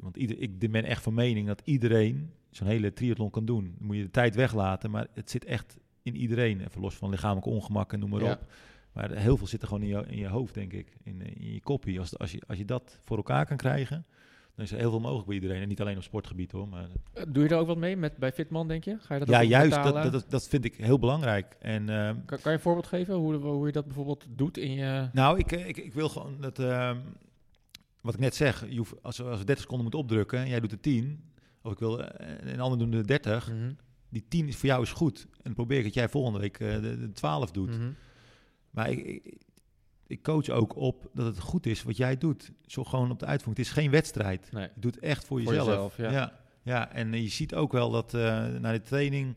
want 0.00 0.16
ieder, 0.16 0.38
ik 0.38 0.70
ben 0.70 0.84
echt 0.84 1.02
van 1.02 1.14
mening 1.14 1.46
dat 1.46 1.62
iedereen 1.64 2.30
zo'n 2.50 2.66
hele 2.66 2.92
triathlon 2.92 3.30
kan 3.30 3.44
doen. 3.44 3.74
Dan 3.78 3.86
moet 3.86 3.96
je 3.96 4.02
de 4.02 4.10
tijd 4.10 4.34
weglaten, 4.34 4.90
maar 4.90 5.06
het 5.14 5.30
zit 5.30 5.44
echt 5.44 5.78
in 6.02 6.16
iedereen. 6.16 6.60
Even 6.60 6.80
los 6.80 6.94
van 6.94 7.10
lichamelijk 7.10 7.46
ongemak 7.46 7.92
en 7.92 7.98
noem 7.98 8.10
maar 8.10 8.32
op. 8.32 8.52
Maar 8.92 9.10
heel 9.10 9.36
veel 9.36 9.46
zit 9.46 9.62
er 9.62 9.68
gewoon 9.68 9.82
in 9.82 9.88
je, 9.88 10.04
in 10.06 10.18
je 10.18 10.28
hoofd, 10.28 10.54
denk 10.54 10.72
ik. 10.72 10.96
In, 11.02 11.22
in 11.22 11.52
je 11.52 11.60
kopie. 11.60 11.98
Als, 11.98 12.18
als, 12.18 12.32
je, 12.32 12.42
als 12.46 12.58
je 12.58 12.64
dat 12.64 12.98
voor 13.02 13.16
elkaar 13.16 13.46
kan 13.46 13.56
krijgen, 13.56 14.06
dan 14.56 14.64
is 14.64 14.72
er 14.72 14.78
heel 14.78 14.90
veel 14.90 15.00
mogelijk 15.00 15.26
bij 15.26 15.34
iedereen. 15.34 15.62
En 15.62 15.68
niet 15.68 15.80
alleen 15.80 15.96
op 15.96 16.02
sportgebied 16.02 16.52
hoor. 16.52 16.68
Maar... 16.68 16.88
Eh, 17.12 17.22
doe 17.28 17.42
je 17.42 17.48
er 17.48 17.58
ook 17.58 17.66
wat 17.66 17.76
mee 17.76 17.96
met, 17.96 18.16
bij 18.16 18.32
Fitman, 18.32 18.68
denk 18.68 18.84
je? 18.84 18.96
Ga 19.00 19.14
je 19.14 19.20
dat 19.20 19.28
ja, 19.28 19.42
juist. 19.42 19.82
Dat, 19.82 20.12
dat, 20.12 20.24
dat 20.28 20.48
vind 20.48 20.64
ik 20.64 20.74
heel 20.74 20.98
belangrijk. 20.98 21.56
En, 21.60 21.88
uh, 21.88 22.06
kan, 22.06 22.24
kan, 22.24 22.40
je 22.42 22.50
een 22.50 22.60
voorbeeld 22.60 22.86
geven 22.86 23.14
hoe, 23.14 23.34
hoe 23.34 23.66
je 23.66 23.72
dat 23.72 23.84
bijvoorbeeld 23.84 24.26
doet 24.28 24.58
in 24.58 24.72
je... 24.72 25.08
Nou, 25.12 25.38
ik, 25.38 25.52
ik, 25.52 25.76
ik 25.76 25.92
wil 25.92 26.08
gewoon 26.08 26.40
dat... 26.40 26.58
Uh, 26.58 26.90
wat 28.00 28.14
ik 28.14 28.20
net 28.20 28.34
zeg, 28.34 28.70
je 28.70 28.76
hoeft, 28.76 29.02
als, 29.02 29.22
als 29.22 29.38
we 29.38 29.44
30 29.44 29.58
seconden 29.58 29.84
moet 29.84 29.94
opdrukken 29.94 30.38
en 30.38 30.48
jij 30.48 30.60
doet 30.60 30.70
de 30.70 30.80
10, 30.80 31.24
of 31.62 31.72
ik 31.72 31.78
wil, 31.78 32.02
en 32.04 32.52
een 32.52 32.60
ander 32.60 32.78
doen 32.78 32.90
de 32.90 33.04
30, 33.04 33.52
mm 33.52 33.58
-hmm. 33.58 33.76
die 34.08 34.24
10 34.28 34.48
is 34.48 34.56
voor 34.56 34.68
jou 34.68 34.82
is 34.82 34.92
goed. 34.92 35.26
En 35.30 35.42
dan 35.42 35.54
probeer 35.54 35.78
ik 35.78 35.84
dat 35.84 35.94
jij 35.94 36.08
volgende 36.08 36.38
week 36.38 36.60
uh, 36.60 36.74
de, 36.74 36.98
de 36.98 37.12
12 37.12 37.50
doet. 37.50 37.70
Mm 37.70 37.78
-hmm. 37.78 37.94
Maar 38.70 38.90
ik, 38.90 39.06
ik, 39.06 39.36
coach 40.22 40.48
ook 40.48 40.76
op 40.76 41.10
dat 41.14 41.26
het 41.26 41.38
goed 41.38 41.66
is 41.66 41.82
wat 41.82 41.96
jij 41.96 42.18
doet. 42.18 42.52
Zo 42.66 42.84
gewoon 42.84 43.10
op 43.10 43.18
de 43.18 43.26
uitvoering. 43.26 43.66
Het 43.66 43.76
is 43.76 43.82
geen 43.82 43.90
wedstrijd. 43.90 44.52
Nee. 44.52 44.68
Je 44.74 44.80
doet 44.80 44.94
het 44.94 45.04
echt 45.04 45.24
voor, 45.24 45.42
jezelf. 45.42 45.96
ja. 45.96 46.10
ja. 46.10 46.44
Ja, 46.66 46.92
en 46.92 47.22
je 47.22 47.28
ziet 47.28 47.54
ook 47.54 47.72
wel 47.72 47.90
dat 47.90 48.14
uh, 48.14 48.46
na 48.46 48.72
de 48.72 48.82
training, 48.82 49.36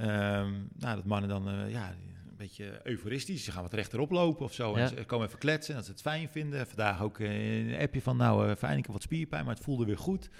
um, 0.00 0.68
nou, 0.76 0.96
dat 0.96 1.04
mannen 1.04 1.28
dan 1.28 1.48
uh, 1.48 1.70
ja, 1.70 1.90
een 1.90 2.36
beetje 2.36 2.80
euforistisch. 2.82 3.44
Ze 3.44 3.52
gaan 3.52 3.62
wat 3.62 3.72
rechterop 3.72 4.10
lopen 4.10 4.44
of 4.44 4.52
zo. 4.52 4.70
Ja. 4.70 4.78
En 4.78 4.88
ze 4.88 5.04
komen 5.04 5.26
even 5.26 5.38
kletsen 5.38 5.70
en 5.70 5.76
dat 5.76 5.86
ze 5.86 5.92
het 5.92 6.00
fijn 6.00 6.28
vinden. 6.28 6.66
Vandaag 6.66 7.02
ook 7.02 7.18
een 7.18 7.76
appje 7.80 8.02
van, 8.02 8.16
nou, 8.16 8.54
fijn, 8.56 8.78
ik 8.78 8.84
heb 8.84 8.92
wat 8.92 9.02
spierpijn, 9.02 9.44
maar 9.44 9.54
het 9.54 9.64
voelde 9.64 9.84
weer 9.84 9.98
goed. 9.98 10.30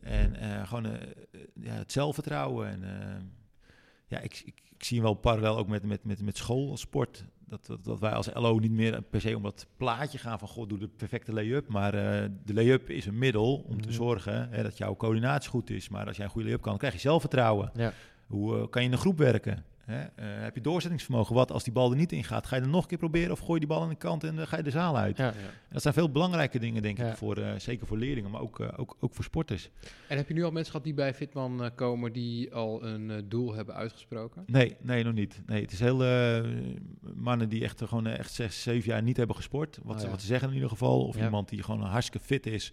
En 0.00 0.66
gewoon 0.66 0.98
ja, 1.60 1.72
het 1.72 1.92
zelfvertrouwen. 1.92 2.68
En 2.68 2.82
ja, 4.06 4.18
ik, 4.18 4.42
ik, 4.44 4.62
ik 4.70 4.84
zie 4.84 5.02
wel 5.02 5.14
parallel 5.14 5.56
ook 5.56 5.68
met, 5.68 5.82
met, 5.82 6.04
met, 6.04 6.22
met 6.22 6.36
schoolsport. 6.36 7.24
Dat, 7.48 7.66
dat, 7.66 7.84
dat, 7.84 8.00
wij 8.00 8.12
als 8.12 8.30
LO 8.34 8.58
niet 8.58 8.70
meer 8.70 9.02
per 9.02 9.20
se 9.20 9.36
om 9.36 9.42
dat 9.42 9.66
plaatje 9.76 10.18
gaan 10.18 10.38
van... 10.38 10.48
God, 10.48 10.68
doe 10.68 10.78
de 10.78 10.88
perfecte 10.88 11.32
lay-up. 11.32 11.68
Maar 11.68 11.94
uh, 11.94 12.28
de 12.44 12.54
lay-up 12.54 12.90
is 12.90 13.06
een 13.06 13.18
middel 13.18 13.56
om 13.56 13.80
te 13.80 13.88
mhm. 13.88 13.96
zorgen 13.96 14.48
hè, 14.50 14.62
dat 14.62 14.78
jouw 14.78 14.96
coördinatie 14.96 15.50
goed 15.50 15.70
is. 15.70 15.88
Maar 15.88 16.06
als 16.06 16.16
jij 16.16 16.24
een 16.24 16.30
goede 16.30 16.46
lay-up 16.46 16.62
kan, 16.62 16.70
dan 16.70 16.80
krijg 16.80 16.94
je 16.94 17.00
zelfvertrouwen. 17.00 17.70
Ja. 17.74 17.92
Hoe 18.26 18.56
uh, 18.56 18.66
kan 18.70 18.82
je 18.82 18.88
in 18.88 18.94
een 18.94 19.00
groep 19.00 19.18
werken? 19.18 19.64
Hè? 19.88 20.00
Eh, 20.00 20.42
heb 20.42 20.54
je 20.54 20.60
doorzettingsvermogen? 20.60 21.34
Wat 21.34 21.52
als 21.52 21.64
die 21.64 21.72
bal 21.72 21.90
er 21.90 21.96
niet 21.96 22.12
in 22.12 22.24
gaat? 22.24 22.46
Ga 22.46 22.56
je 22.56 22.62
er 22.62 22.68
nog 22.68 22.82
een 22.82 22.88
keer 22.88 22.98
proberen 22.98 23.32
of 23.32 23.38
gooi 23.38 23.52
je 23.52 23.58
die 23.58 23.68
bal 23.68 23.82
aan 23.82 23.88
de 23.88 23.94
kant 23.94 24.24
en 24.24 24.36
dan 24.36 24.46
ga 24.46 24.56
je 24.56 24.62
de 24.62 24.70
zaal 24.70 24.96
uit? 24.98 25.16
Ja, 25.16 25.24
ja. 25.26 25.32
Dat 25.70 25.82
zijn 25.82 25.94
veel 25.94 26.10
belangrijke 26.10 26.58
dingen, 26.58 26.82
denk 26.82 26.98
Ja. 26.98 27.10
ik, 27.10 27.16
voor, 27.16 27.36
eh, 27.36 27.52
zeker 27.58 27.86
voor 27.86 27.98
leerlingen, 27.98 28.30
maar 28.30 28.40
ook, 28.40 28.60
eh, 28.60 28.68
ook, 28.76 28.96
ook 29.00 29.14
voor 29.14 29.24
sporters. 29.24 29.70
En 30.08 30.16
heb 30.16 30.28
je 30.28 30.34
nu 30.34 30.44
al 30.44 30.50
mensen 30.50 30.70
gehad 30.70 30.86
die 30.86 30.94
bij 30.94 31.14
Fitman 31.14 31.64
eh, 31.64 31.70
komen 31.74 32.12
die 32.12 32.54
al 32.54 32.84
een 32.84 33.10
eh, 33.10 33.16
doel 33.24 33.54
hebben 33.54 33.74
uitgesproken? 33.74 34.42
Nee, 34.46 34.76
nee, 34.80 35.04
nog 35.04 35.14
niet. 35.14 35.40
Nee, 35.46 35.62
het 35.62 35.72
is 35.72 35.80
heel 35.80 36.04
eh, 36.04 36.44
mannen 37.14 37.48
die 37.48 37.64
echt, 37.64 37.80
eh, 37.82 37.88
gewoon 37.88 38.06
eh, 38.06 38.18
echt 38.18 38.32
zes, 38.32 38.62
zeven 38.62 38.90
jaar 38.90 39.02
niet 39.02 39.16
hebben 39.16 39.36
gesport. 39.36 39.78
Wat, 39.82 39.94
Oh, 39.94 39.98
ze, 40.00 40.04
ja. 40.04 40.10
wat 40.10 40.20
ze 40.20 40.26
zeggen 40.26 40.48
in 40.48 40.54
ieder 40.54 40.68
geval. 40.70 41.06
Of 41.06 41.16
Ja. 41.18 41.24
iemand 41.24 41.48
die 41.48 41.62
gewoon 41.62 41.80
hartstikke 41.82 42.26
fit 42.26 42.46
is. 42.46 42.72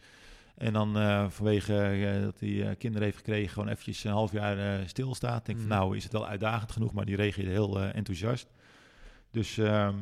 En 0.57 0.73
dan 0.73 0.97
eh, 0.97 1.25
vanwege 1.29 1.81
eh, 1.81 2.21
dat 2.23 2.39
hij 2.39 2.61
eh, 2.69 2.75
kinderen 2.77 3.03
heeft 3.03 3.17
gekregen, 3.17 3.49
gewoon 3.53 3.67
eventjes 3.69 4.03
een 4.03 4.11
half 4.11 4.31
jaar 4.31 4.87
stilstaat. 4.87 5.45
Denk 5.45 5.57
van 5.59 5.67
Mhm. 5.67 5.77
nou 5.77 5.95
is 5.97 6.03
het 6.03 6.11
wel 6.11 6.27
uitdagend 6.27 6.71
genoeg, 6.71 6.93
maar 6.93 7.05
die 7.05 7.15
reageerde 7.15 7.51
heel 7.51 7.79
enthousiast. 7.81 8.47
Dus 9.31 9.57
ehm, 9.57 9.95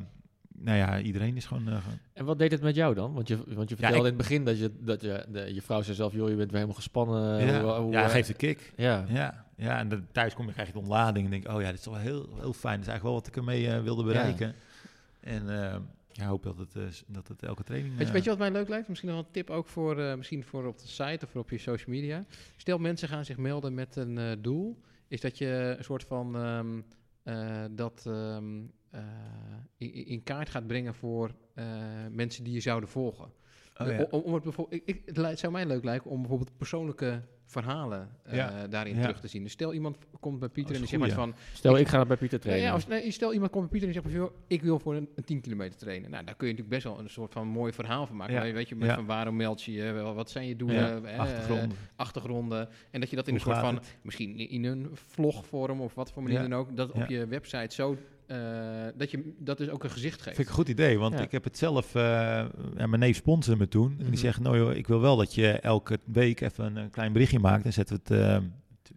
nou 0.57 0.77
ja, 0.77 0.99
iedereen 0.99 1.35
is 1.35 1.45
gewoon... 1.45 1.67
En 2.13 2.25
wat 2.25 2.39
deed 2.39 2.51
het 2.51 2.61
met 2.61 2.75
jou 2.75 2.95
dan? 2.95 3.13
Want 3.13 3.27
je, 3.27 3.37
want 3.47 3.69
je 3.69 3.75
Ja, 3.79 3.81
vertelde 3.81 3.95
ik- 3.95 3.99
in 3.99 4.05
het 4.05 4.17
begin 4.17 4.45
dat 4.45 4.59
je, 4.59 4.71
dat 4.79 5.01
je, 5.01 5.25
de, 5.31 5.53
je 5.53 5.61
vrouw 5.61 5.81
zei 5.81 5.95
zelf, 5.95 6.13
joh, 6.13 6.29
je 6.29 6.35
bent 6.35 6.47
weer 6.49 6.53
helemaal 6.59 6.75
gespannen. 6.75 7.45
ja, 7.45 7.61
Hoe- 7.61 7.71
hoe, 7.71 7.91
ja, 7.91 8.07
geeft 8.07 8.29
een 8.29 8.35
kick. 8.35 8.73
ja. 8.75 9.05
Ja, 9.07 9.45
ja, 9.57 9.79
en 9.79 9.89
dan 9.89 10.05
thuis 10.11 10.33
kom 10.33 10.45
je 10.45 10.51
krijg 10.51 10.67
je 10.67 10.73
de 10.73 10.79
ontlading 10.79 11.25
en 11.25 11.31
denk 11.31 11.47
oh 11.49 11.61
ja, 11.61 11.69
dit 11.69 11.79
is 11.79 11.85
wel 11.85 11.95
heel, 11.97 12.29
heel 12.39 12.53
fijn. 12.53 12.79
Dat 12.79 12.87
is 12.87 12.91
eigenlijk 12.91 13.03
wel 13.03 13.13
wat 13.13 13.27
ik 13.27 13.35
ermee 13.35 13.81
wilde 13.81 14.03
bereiken. 14.03 14.55
En 15.19 15.63
eh, 15.63 15.75
ja, 16.13 16.27
hoop 16.27 16.43
dat 16.43 16.57
het, 16.57 16.75
eh, 16.75 16.83
dat 17.07 17.27
het 17.27 17.43
elke 17.43 17.63
training... 17.63 17.91
Weet 17.91 18.01
je, 18.01 18.07
eh, 18.07 18.13
weet 18.13 18.23
je 18.23 18.29
wat 18.29 18.39
mij 18.39 18.51
leuk 18.51 18.69
lijkt? 18.69 18.87
Misschien 18.87 19.09
nog 19.09 19.19
een 19.19 19.31
tip 19.31 19.49
ook 19.49 19.67
voor, 19.67 19.99
eh, 19.99 20.15
misschien 20.15 20.43
voor 20.43 20.65
op 20.65 20.79
de 20.79 20.87
site 20.87 21.25
of 21.25 21.31
voor 21.31 21.41
op 21.41 21.49
je 21.49 21.57
social 21.57 21.95
media. 21.95 22.25
Stel 22.57 22.77
mensen 22.77 23.07
gaan 23.07 23.25
zich 23.25 23.37
melden 23.37 23.73
met 23.73 23.95
een 23.95 24.17
eh, 24.17 24.31
doel. 24.39 24.81
Is 25.07 25.21
dat 25.21 25.37
je 25.37 25.75
een 25.77 25.83
soort 25.83 26.03
van 26.03 26.35
ehm, 26.35 26.79
eh, 27.23 27.65
dat 27.71 28.03
ehm, 28.07 28.61
eh, 28.89 29.01
in, 29.77 29.93
in 29.93 30.23
kaart 30.23 30.49
gaat 30.49 30.67
brengen 30.67 30.95
voor 30.95 31.31
eh, 31.53 31.65
mensen 32.11 32.43
die 32.43 32.53
je 32.53 32.59
zouden 32.59 32.89
volgen. 32.89 33.31
Oh 33.77 33.87
ja. 33.87 34.07
om, 34.11 34.21
om 34.21 34.33
het, 34.33 34.43
bijvoorbeeld, 34.43 34.81
ik, 34.85 35.01
ik, 35.05 35.15
het 35.15 35.39
zou 35.39 35.51
mij 35.53 35.65
leuk 35.65 35.83
lijken 35.83 36.09
om 36.11 36.19
bijvoorbeeld 36.19 36.57
persoonlijke 36.57 37.21
verhalen 37.45 38.09
eh, 38.23 38.35
Ja. 38.35 38.67
daarin 38.67 38.95
Ja. 38.95 39.01
terug 39.01 39.19
te 39.19 39.27
zien. 39.27 39.43
Dus 39.43 39.51
stel 39.51 39.73
iemand 39.73 39.97
komt 40.19 40.39
bij 40.39 40.49
Pieter 40.49 40.69
Oh, 40.75 40.81
en 40.81 40.81
die 40.87 40.99
zegt 40.99 41.01
maar 41.01 41.11
van... 41.11 41.35
Stel, 41.53 41.73
Ik- 41.73 41.79
ik 41.81 41.87
ga 41.87 42.05
bij 42.05 42.17
Pieter 42.17 42.39
trainen. 42.39 42.65
ja, 42.67 42.73
als, 42.73 42.87
nee, 42.87 43.11
stel 43.11 43.33
iemand 43.33 43.51
komt 43.51 43.69
bij 43.69 43.79
Pieter 43.79 43.95
en 43.95 44.01
die 44.03 44.11
zegt 44.11 44.29
van, 44.29 44.39
ik 44.47 44.61
wil 44.61 44.79
voor 44.79 44.95
een, 44.95 45.09
een 45.15 45.23
10 45.23 45.41
kilometer 45.41 45.77
trainen. 45.79 46.09
Nou, 46.11 46.23
daar 46.25 46.35
kun 46.35 46.47
je 46.47 46.53
natuurlijk 46.53 46.83
best 46.83 46.95
wel 46.95 47.03
een 47.03 47.09
soort 47.09 47.33
van 47.33 47.47
mooi 47.47 47.73
verhaal 47.73 48.07
van 48.07 48.15
maken. 48.15 48.33
Ja. 48.33 48.39
Maar 48.41 48.53
Weet 48.53 48.69
je, 48.69 48.75
met 48.75 48.87
Ja. 48.87 48.95
van 48.95 49.05
waarom 49.05 49.35
meld 49.35 49.63
je 49.63 49.71
je, 49.71 49.91
wel, 49.91 50.13
wat 50.13 50.29
zijn 50.29 50.47
je 50.47 50.55
doelen, 50.55 51.01
Ja, 51.01 51.09
eh, 51.09 51.19
achtergrond. 51.19 51.73
achtergronden. 51.95 52.69
En 52.91 52.99
dat 52.99 53.09
je 53.09 53.15
dat 53.15 53.27
in 53.27 53.35
Hoe 53.35 53.43
een 53.45 53.49
soort 53.55 53.65
van, 53.65 53.75
het? 53.75 53.97
misschien 54.01 54.37
in 54.37 54.63
een 54.65 54.89
vlogvorm 54.93 55.81
of 55.81 55.95
wat 55.95 56.11
voor 56.11 56.23
manier 56.23 56.41
Ja. 56.41 56.47
dan 56.47 56.59
ook, 56.59 56.75
dat 56.77 56.91
Ja. 56.93 57.01
op 57.03 57.09
je 57.09 57.25
website 57.27 57.75
zo, 57.75 57.97
eh, 58.27 58.37
dat 58.97 59.11
je 59.11 59.33
dat 59.39 59.57
dus 59.57 59.69
ook 59.69 59.83
een 59.83 59.89
gezicht 59.89 60.21
geeft. 60.21 60.35
Vind 60.35 60.39
ik 60.39 60.47
een 60.47 60.59
goed 60.59 60.69
idee, 60.69 60.99
want 60.99 61.13
Ja. 61.13 61.21
ik 61.21 61.31
heb 61.31 61.43
het 61.43 61.57
zelf... 61.57 61.95
eh, 61.95 62.01
ja, 62.77 62.87
mijn 62.87 62.99
neef 62.99 63.15
sponsorde 63.15 63.59
me 63.59 63.67
toen. 63.67 63.89
En 63.91 63.97
Mhm. 64.01 64.09
die 64.09 64.19
zegt, 64.19 64.39
nou 64.39 64.57
joh, 64.57 64.73
ik 64.75 64.87
wil 64.87 64.99
wel 65.01 65.15
dat 65.15 65.35
je 65.35 65.51
elke 65.51 65.99
week 66.05 66.41
even 66.41 66.65
een, 66.65 66.75
een 66.75 66.89
klein 66.89 67.13
berichtje 67.13 67.39
maakt. 67.39 67.65
En 67.65 67.73
zetten 67.73 67.99
we 68.03 68.13
het... 68.15 68.43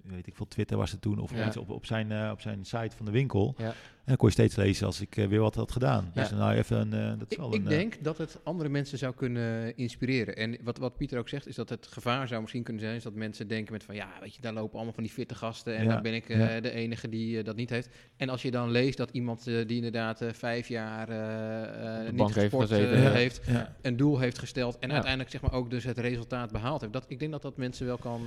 weet 0.08 0.26
ik 0.26 0.36
veel, 0.36 0.48
Twitter 0.48 0.76
was 0.76 0.90
het 0.90 1.00
toen, 1.00 1.18
of 1.18 1.34
Ja. 1.34 1.46
iets 1.46 1.56
op, 1.56 1.70
op, 1.70 1.86
zijn, 1.86 2.12
eh, 2.12 2.30
op 2.32 2.40
zijn 2.40 2.64
site 2.64 2.96
van 2.96 3.06
de 3.06 3.12
winkel. 3.12 3.54
Ja. 3.58 3.64
En 3.66 4.12
dan 4.12 4.16
kon 4.20 4.28
je 4.28 4.34
steeds 4.34 4.56
lezen 4.56 4.86
als 4.86 5.00
ik 5.00 5.16
eh, 5.16 5.26
weer 5.26 5.40
wat 5.40 5.54
had 5.54 5.72
gedaan. 5.72 6.10
Ja. 6.14 6.20
Dus 6.22 6.30
nou 6.30 6.54
even, 6.54 6.80
een, 6.80 6.92
eh, 6.92 7.18
dat 7.18 7.30
is 7.30 7.36
Ik, 7.36 7.38
wel 7.38 7.54
ik 7.54 7.60
een... 7.60 7.62
eh, 7.62 7.68
denk 7.78 8.04
dat 8.04 8.18
het 8.18 8.38
andere 8.44 8.68
mensen 8.68 8.98
zou 8.98 9.14
kunnen 9.14 9.76
inspireren. 9.76 10.36
En 10.36 10.58
wat, 10.62 10.78
wat 10.78 10.96
Pieter 10.96 11.18
ook 11.18 11.28
zegt, 11.28 11.46
is 11.46 11.54
dat 11.54 11.68
het 11.68 11.86
gevaar 11.86 12.28
zou 12.28 12.40
misschien 12.40 12.62
kunnen 12.62 12.82
zijn... 12.82 12.94
is 12.96 13.02
dat 13.02 13.14
mensen 13.14 13.48
denken 13.48 13.72
met 13.72 13.84
van... 13.84 13.94
ja, 13.94 14.08
weet 14.20 14.34
je, 14.34 14.40
daar 14.40 14.52
lopen 14.52 14.74
allemaal 14.74 14.92
van 14.94 15.02
die 15.02 15.12
fitte 15.12 15.34
gasten... 15.34 15.76
en 15.76 15.84
Ja, 15.84 15.92
dan 15.92 16.02
ben 16.02 16.14
ik 16.14 16.28
eh, 16.28 16.54
ja. 16.54 16.60
de 16.60 16.70
enige 16.70 17.08
die 17.08 17.42
dat 17.42 17.56
niet 17.56 17.70
heeft. 17.70 17.88
En 18.16 18.28
als 18.28 18.42
je 18.42 18.50
dan 18.50 18.70
leest 18.70 18.96
dat 18.96 19.10
iemand 19.10 19.44
die 19.44 19.66
inderdaad 19.76 20.20
eh, 20.20 20.32
vijf 20.32 20.68
jaar 20.68 21.08
eh, 21.08 22.06
eh, 22.06 22.12
niet 22.12 22.20
heeft 22.34 22.38
gesport 22.54 22.70
heeft... 22.70 23.40
ja. 23.46 23.76
een 23.82 23.96
doel 23.96 24.18
heeft 24.18 24.38
gesteld 24.38 24.78
en 24.78 24.88
Ja. 24.88 24.94
uiteindelijk 24.94 25.30
zeg 25.32 25.40
maar 25.40 25.52
ook 25.52 25.70
dus 25.70 25.84
het 25.84 25.98
resultaat 25.98 26.52
behaald 26.52 26.80
heeft. 26.80 26.92
Dat, 26.92 27.04
ik 27.08 27.18
denk 27.18 27.30
dat 27.32 27.42
dat 27.42 27.56
mensen 27.56 27.86
wel 27.86 27.98
kan 27.98 28.20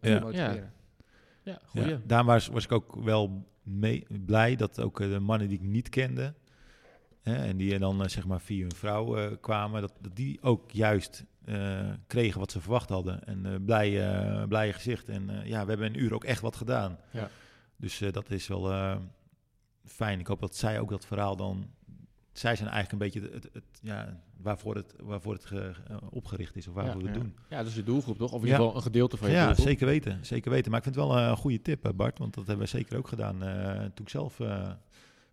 eh, 0.00 0.10
Ja. 0.12 0.20
motiveren. 0.20 0.72
Ja, 1.48 1.58
goeie. 1.64 1.88
Ja, 1.88 2.00
daarom 2.04 2.26
was, 2.26 2.46
was 2.46 2.64
ik 2.64 2.72
ook 2.72 2.94
wel 2.94 3.46
mee, 3.62 4.06
blij 4.26 4.56
dat 4.56 4.80
ook 4.80 5.00
eh, 5.00 5.08
de 5.08 5.18
mannen 5.18 5.48
die 5.48 5.58
ik 5.58 5.64
niet 5.64 5.88
kende... 5.88 6.34
Hè, 7.22 7.34
en 7.34 7.56
die 7.56 7.78
dan 7.78 8.02
eh, 8.02 8.08
zeg 8.08 8.26
maar 8.26 8.40
via 8.40 8.60
hun 8.60 8.74
vrouw 8.74 9.16
eh, 9.16 9.36
kwamen... 9.40 9.80
Dat, 9.80 9.92
dat 10.00 10.16
die 10.16 10.42
ook 10.42 10.70
juist 10.70 11.24
kregen 12.06 12.40
wat 12.40 12.52
ze 12.52 12.60
verwacht 12.60 12.88
hadden. 12.88 13.24
En 13.24 13.46
eh 13.46 13.54
blij, 13.64 14.46
blije 14.48 14.72
gezicht. 14.72 15.08
En 15.08 15.40
ja, 15.44 15.62
we 15.62 15.68
hebben 15.68 15.86
een 15.86 16.02
uur 16.02 16.14
ook 16.14 16.24
echt 16.24 16.40
wat 16.40 16.56
gedaan. 16.56 16.98
Ja. 17.10 17.28
Dus 17.76 17.98
dat 18.10 18.30
is 18.30 18.46
wel 18.46 18.98
fijn. 19.84 20.20
Ik 20.20 20.26
hoop 20.26 20.40
dat 20.40 20.56
zij 20.56 20.80
ook 20.80 20.90
dat 20.90 21.06
verhaal 21.06 21.36
dan... 21.36 21.70
Zij 22.38 22.56
zijn 22.56 22.68
eigenlijk 22.68 22.92
een 22.92 23.20
beetje 23.20 23.20
het, 23.36 23.44
het, 23.44 23.54
het- 23.54 23.78
ja, 23.82 24.20
waarvoor 24.36 24.74
het, 24.74 24.94
waarvoor 25.02 25.32
het 25.32 25.44
ge- 25.44 25.72
eh, 25.88 25.96
opgericht 26.10 26.56
is 26.56 26.68
of 26.68 26.74
waarvoor 26.74 27.00
we 27.02 27.06
het 27.06 27.16
ja. 27.16 27.22
doen. 27.22 27.36
Ja, 27.50 27.62
dus 27.62 27.74
je 27.74 27.82
doelgroep 27.82 28.18
toch? 28.18 28.32
Of 28.32 28.40
in 28.40 28.46
Ja. 28.46 28.52
ieder 28.52 28.60
geval 28.60 28.76
een 28.76 28.82
gedeelte 28.82 29.16
van 29.16 29.28
je 29.28 29.34
Ja, 29.34 29.44
doelgroep. 29.46 29.66
zeker 29.66 29.86
weten. 29.86 30.18
Zeker 30.26 30.50
weten. 30.50 30.70
Maar 30.70 30.78
ik 30.78 30.84
vind 30.84 30.96
het 30.96 31.04
wel 31.04 31.18
een 31.18 31.36
goede 31.36 31.62
tip, 31.62 31.84
eh, 31.84 31.92
Bart. 31.92 32.18
Want 32.18 32.34
dat 32.34 32.46
hebben 32.46 32.64
we 32.64 32.70
zeker 32.70 32.96
ook 32.98 33.08
gedaan 33.08 33.42
eh, 33.42 33.74
toen 33.80 34.04
ik 34.04 34.08
zelf 34.08 34.40
eh, 34.40 34.70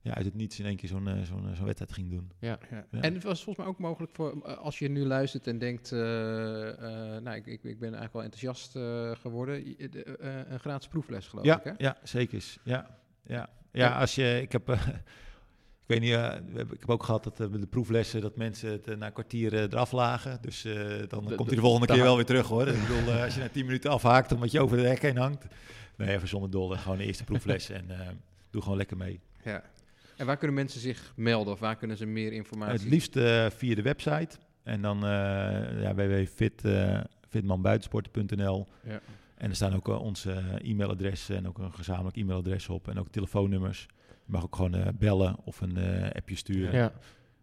ja, 0.02 0.14
uit 0.14 0.26
het 0.26 0.34
niets 0.36 0.60
in 0.60 0.65
één 0.65 0.76
keer 0.76 0.90
zo'n 0.90 1.07
eh, 1.07 1.22
zo'n 1.22 1.49
zo'n 1.56 1.65
wedstrijd 1.65 1.94
ging 1.94 2.10
doen. 2.11 2.32
Ja. 2.40 2.60
Ja. 2.72 2.86
Ja. 2.91 3.02
En 3.02 3.14
het 3.14 3.23
was 3.23 3.44
volgens 3.44 3.65
mij 3.65 3.73
ook 3.76 3.80
mogelijk 3.80 4.11
voor 4.15 4.56
als 4.57 4.80
je 4.80 4.90
nu 4.90 5.06
luistert 5.06 5.48
en 5.48 5.57
denkt, 5.57 5.91
eh, 5.91 6.69
eh, 7.15 7.22
nou, 7.23 7.36
ik, 7.36 7.45
ik, 7.45 7.64
ik 7.64 7.80
ben 7.80 7.94
eigenlijk 7.94 8.14
wel 8.14 8.23
enthousiast 8.23 8.76
eh, 8.76 9.11
geworden. 9.22 9.64
De, 9.91 10.03
eh, 10.18 10.52
een 10.52 10.60
gratis 10.60 10.88
proefles 10.88 11.27
geloof 11.27 11.45
Ja, 11.45 11.57
ik, 11.57 11.64
hè? 11.64 11.72
ja, 11.77 11.98
zeker. 12.03 12.44
Ja, 12.64 12.98
ja. 13.26 13.49
ja, 13.72 13.99
als 13.99 14.15
je, 14.15 14.40
ik 14.41 14.52
heb, 14.52 14.69
eh, 14.69 14.88
ik 15.87 15.91
weet 15.91 16.01
niet, 16.01 16.11
hebben- 16.11 16.71
ik 16.73 16.79
heb 16.79 16.89
ook 16.89 17.03
gehad 17.03 17.23
dat 17.23 17.39
eh, 17.39 17.47
de 17.51 17.67
proeflessen 17.67 18.21
dat 18.21 18.35
mensen 18.35 18.71
het 18.71 18.87
eh, 18.87 18.95
na 18.97 19.05
een 19.05 19.13
kwartier 19.13 19.53
eraf 19.53 19.91
lagen. 19.91 20.37
Dus 20.41 20.61
dan 21.07 21.25
De- 21.25 21.35
komt 21.35 21.47
hij 21.47 21.55
de 21.55 21.61
volgende 21.61 21.87
de 21.87 21.93
keer 21.93 22.03
wel 22.03 22.15
weer 22.15 22.25
terug 22.25 22.47
hoor. 22.47 22.67
ik 22.67 22.81
bedoel, 22.87 23.13
als 23.13 23.33
je 23.35 23.39
na 23.39 23.49
tien 23.49 23.65
minuten 23.65 23.91
afhaakt 23.91 24.31
omdat 24.31 24.51
je 24.51 24.59
over 24.61 24.77
de 24.77 24.87
hek 24.87 25.01
heen 25.01 25.17
hangt. 25.17 25.45
Nee, 25.97 26.09
even 26.15 26.27
zonder 26.27 26.49
dolle. 26.49 26.77
Gewoon 26.77 26.97
de 26.97 27.05
eerste 27.05 27.23
proefles 27.23 27.69
en 27.69 27.85
doe 28.49 28.61
gewoon 28.61 28.77
lekker 28.77 28.97
mee. 28.97 29.19
Ja. 29.43 29.63
En 30.17 30.25
waar 30.25 30.37
kunnen 30.37 30.55
mensen 30.55 30.79
zich 30.79 31.13
melden 31.15 31.53
of 31.53 31.59
waar 31.59 31.75
kunnen 31.75 31.97
ze 31.97 32.05
meer 32.05 32.31
informatie? 32.33 32.79
Het 32.79 32.89
liefst 32.89 33.11
via 33.57 33.75
de 33.75 33.81
website. 33.81 34.37
En 34.63 34.81
dan 34.81 34.97
uh, 34.97 35.09
ja, 35.81 35.95
www.fit, 35.95 36.63
uh, 36.65 36.99
fitmanbuitensporten.nl. 37.29 38.67
Ja. 38.83 38.99
En 39.37 39.49
er 39.49 39.55
staan 39.55 39.75
ook 39.75 39.87
uh, 39.87 40.01
onze 40.01 40.43
e-mailadres 40.61 41.29
en 41.29 41.47
ook 41.47 41.57
een 41.57 41.73
gezamenlijk 41.73 42.17
e-mailadres 42.17 42.69
op. 42.69 42.87
En 42.87 42.99
ook 42.99 43.07
telefoonnummers. 43.09 43.85
Je 44.26 44.31
mag 44.31 44.43
ook 44.43 44.56
gewoon 44.56 44.76
uh, 44.76 44.85
bellen 44.93 45.35
of 45.43 45.61
een 45.61 45.77
uh, 45.77 46.10
appje 46.11 46.35
sturen. 46.35 46.73
Ja. 46.76 46.91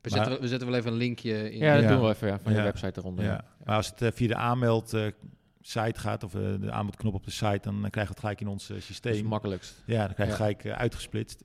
We, 0.01 0.11
zetten, 0.11 0.31
wel- 0.31 0.41
we 0.41 0.49
zetten 0.49 0.69
wel 0.69 0.77
even 0.79 0.91
een 0.93 0.97
linkje 0.99 1.53
in. 1.53 1.59
Ja, 1.59 1.75
dat 1.75 1.83
Ja. 1.83 1.89
doen 1.89 2.01
we 2.03 2.09
even 2.09 2.29
ja, 2.29 2.39
van 2.39 2.53
je 2.53 2.59
Ja. 2.59 2.65
website 2.65 3.01
eronder. 3.01 3.25
Ja. 3.25 3.31
Ja. 3.31 3.45
Maar 3.65 3.77
als 3.77 3.87
het 3.91 4.03
uh, 4.03 4.09
via 4.13 4.29
de 4.29 4.35
aanmeld 4.37 4.95
uh, 4.95 5.07
site 5.61 6.01
gaat, 6.01 6.25
of 6.25 6.35
uh, 6.35 6.41
de 6.61 6.71
aanmeldknop 6.73 7.15
op 7.15 7.25
de 7.25 7.31
site, 7.31 7.59
dan 7.63 7.75
krijgen 7.81 7.93
we 8.03 8.09
het 8.09 8.19
gelijk 8.21 8.41
in 8.41 8.49
ons 8.49 8.63
uh, 8.63 8.69
Dat 8.69 8.77
is 8.79 8.85
systeem. 8.87 9.15
het 9.15 9.25
makkelijkst. 9.25 9.83
ja, 9.87 10.05
dan 10.07 10.15
krijg 10.15 10.29
je 10.31 10.37
Ja. 10.37 10.41
gelijk 10.45 10.65
uh, 10.65 10.73
uitgesplitst. 10.73 11.45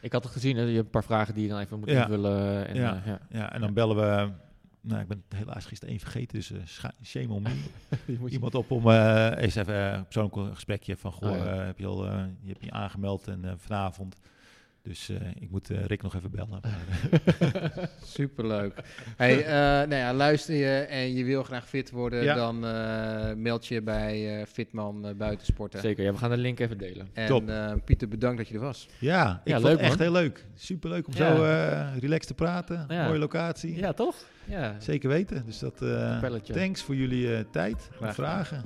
Ik 0.00 0.12
had 0.12 0.22
het 0.24 0.32
gezien, 0.32 0.56
hè, 0.56 0.62
je 0.62 0.72
hebt 0.72 0.84
een 0.84 0.90
paar 0.90 1.04
vragen 1.04 1.34
die 1.34 1.42
je 1.42 1.48
dan 1.48 1.58
even 1.60 1.78
moet 1.78 1.88
Ja. 1.90 2.02
invullen. 2.02 2.66
En, 2.68 2.74
Ja. 2.74 2.94
eh, 2.96 3.06
ja. 3.06 3.18
Ja, 3.30 3.52
en 3.52 3.60
dan 3.60 3.72
bellen 3.74 3.96
we. 3.96 4.30
Nou, 4.80 5.00
ik 5.00 5.08
ben 5.08 5.22
helaas 5.34 5.64
gisteren 5.66 5.94
één 5.94 6.02
vergeten, 6.02 6.36
dus 6.38 6.50
uh, 6.50 6.58
shame 7.04 7.32
on 7.32 7.42
me. 7.42 7.48
Je- 8.06 8.28
Iemand 8.28 8.54
op 8.54 8.70
om 8.70 8.86
uh, 8.88 9.30
eens 9.36 9.54
even 9.54 9.74
uh, 9.74 9.92
een 9.92 10.04
persoonlijk 10.04 10.54
gesprekje 10.54 10.96
van, 10.96 11.12
goh, 11.12 11.30
Oh, 11.30 11.36
ja. 11.36 11.54
uh, 11.60 11.64
heb 11.66 11.78
je 11.78 11.86
al, 11.86 12.06
uh, 12.06 12.20
je 12.40 12.48
hebt 12.48 12.64
je 12.64 12.70
aangemeld 12.70 13.26
en 13.28 13.40
uh, 13.44 13.52
vanavond. 13.56 14.16
Dus 14.88 15.10
uh, 15.10 15.16
ik 15.40 15.50
moet 15.50 15.70
uh, 15.70 15.84
Rick 15.84 16.02
nog 16.02 16.14
even 16.14 16.30
bellen. 16.30 16.48
Maar, 16.60 17.88
Superleuk. 18.16 18.72
Hey, 19.16 19.38
eh, 19.44 19.52
nou 19.88 19.94
ja, 19.94 20.14
luister 20.14 20.54
je 20.54 20.76
en 20.78 21.14
je 21.14 21.24
wil 21.24 21.42
graag 21.42 21.68
fit 21.68 21.90
worden, 21.90 22.22
Ja. 22.22 22.34
dan 22.34 22.66
eh, 22.66 23.34
meld 23.34 23.66
je 23.66 23.82
bij 23.82 24.40
eh, 24.40 24.46
Fitman 24.46 25.06
eh, 25.06 25.14
Buitensporten. 25.14 25.80
Zeker, 25.80 26.04
ja, 26.04 26.12
we 26.12 26.18
gaan 26.18 26.30
de 26.30 26.36
link 26.36 26.58
even 26.60 26.78
delen. 26.78 27.08
Top. 27.26 27.48
En 27.48 27.70
eh, 27.70 27.76
Pieter, 27.84 28.08
bedankt 28.08 28.36
dat 28.38 28.48
je 28.48 28.54
er 28.54 28.60
was. 28.60 28.88
ja, 28.98 29.40
ik 29.44 29.48
Ja, 29.48 29.54
vond 29.54 29.64
leuk, 29.64 29.72
het 29.72 29.80
echt 29.80 29.90
man. 29.98 30.00
heel 30.06 30.12
leuk. 30.12 30.44
Superleuk 30.54 31.06
om 31.06 31.14
Ja. 31.16 31.36
zo 31.36 31.42
uh, 31.44 31.96
relaxed 32.00 32.26
te 32.26 32.34
praten. 32.34 32.84
Ja. 32.88 33.06
Mooie 33.06 33.18
locatie. 33.18 33.76
Ja, 33.76 33.92
toch? 33.92 34.14
Ja. 34.48 34.74
Zeker 34.78 35.08
weten. 35.08 35.42
Dus 35.46 35.58
dat, 35.58 35.74
Kapelletje. 35.78 36.52
thanks 36.52 36.82
voor 36.82 36.94
jullie 36.94 37.26
uh, 37.26 37.38
tijd, 37.50 37.88
Graag 37.96 38.14
vragen 38.14 38.62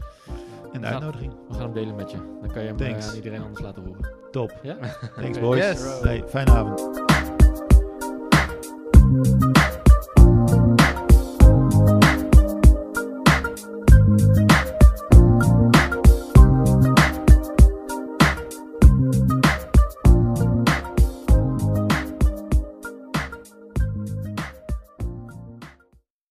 en 0.73 0.81
de 0.81 0.87
uitnodiging. 0.87 1.33
We 1.49 1.55
gaan 1.55 1.63
hem 1.63 1.73
delen 1.73 1.95
met 1.95 2.11
je. 2.11 2.17
Dan 2.17 2.53
kan 2.53 2.63
je 2.63 2.69
hem 2.69 2.79
eh, 2.79 3.09
aan 3.09 3.15
iedereen 3.15 3.43
anders 3.43 3.61
laten 3.61 3.83
horen. 3.85 4.11
Top. 4.31 4.59
Ja? 4.63 4.77
Thanks 5.17 5.39
boys. 5.39 5.65
Yes. 5.65 6.01
Hey, 6.03 6.25
fijne 6.29 6.51
avond. 6.51 7.41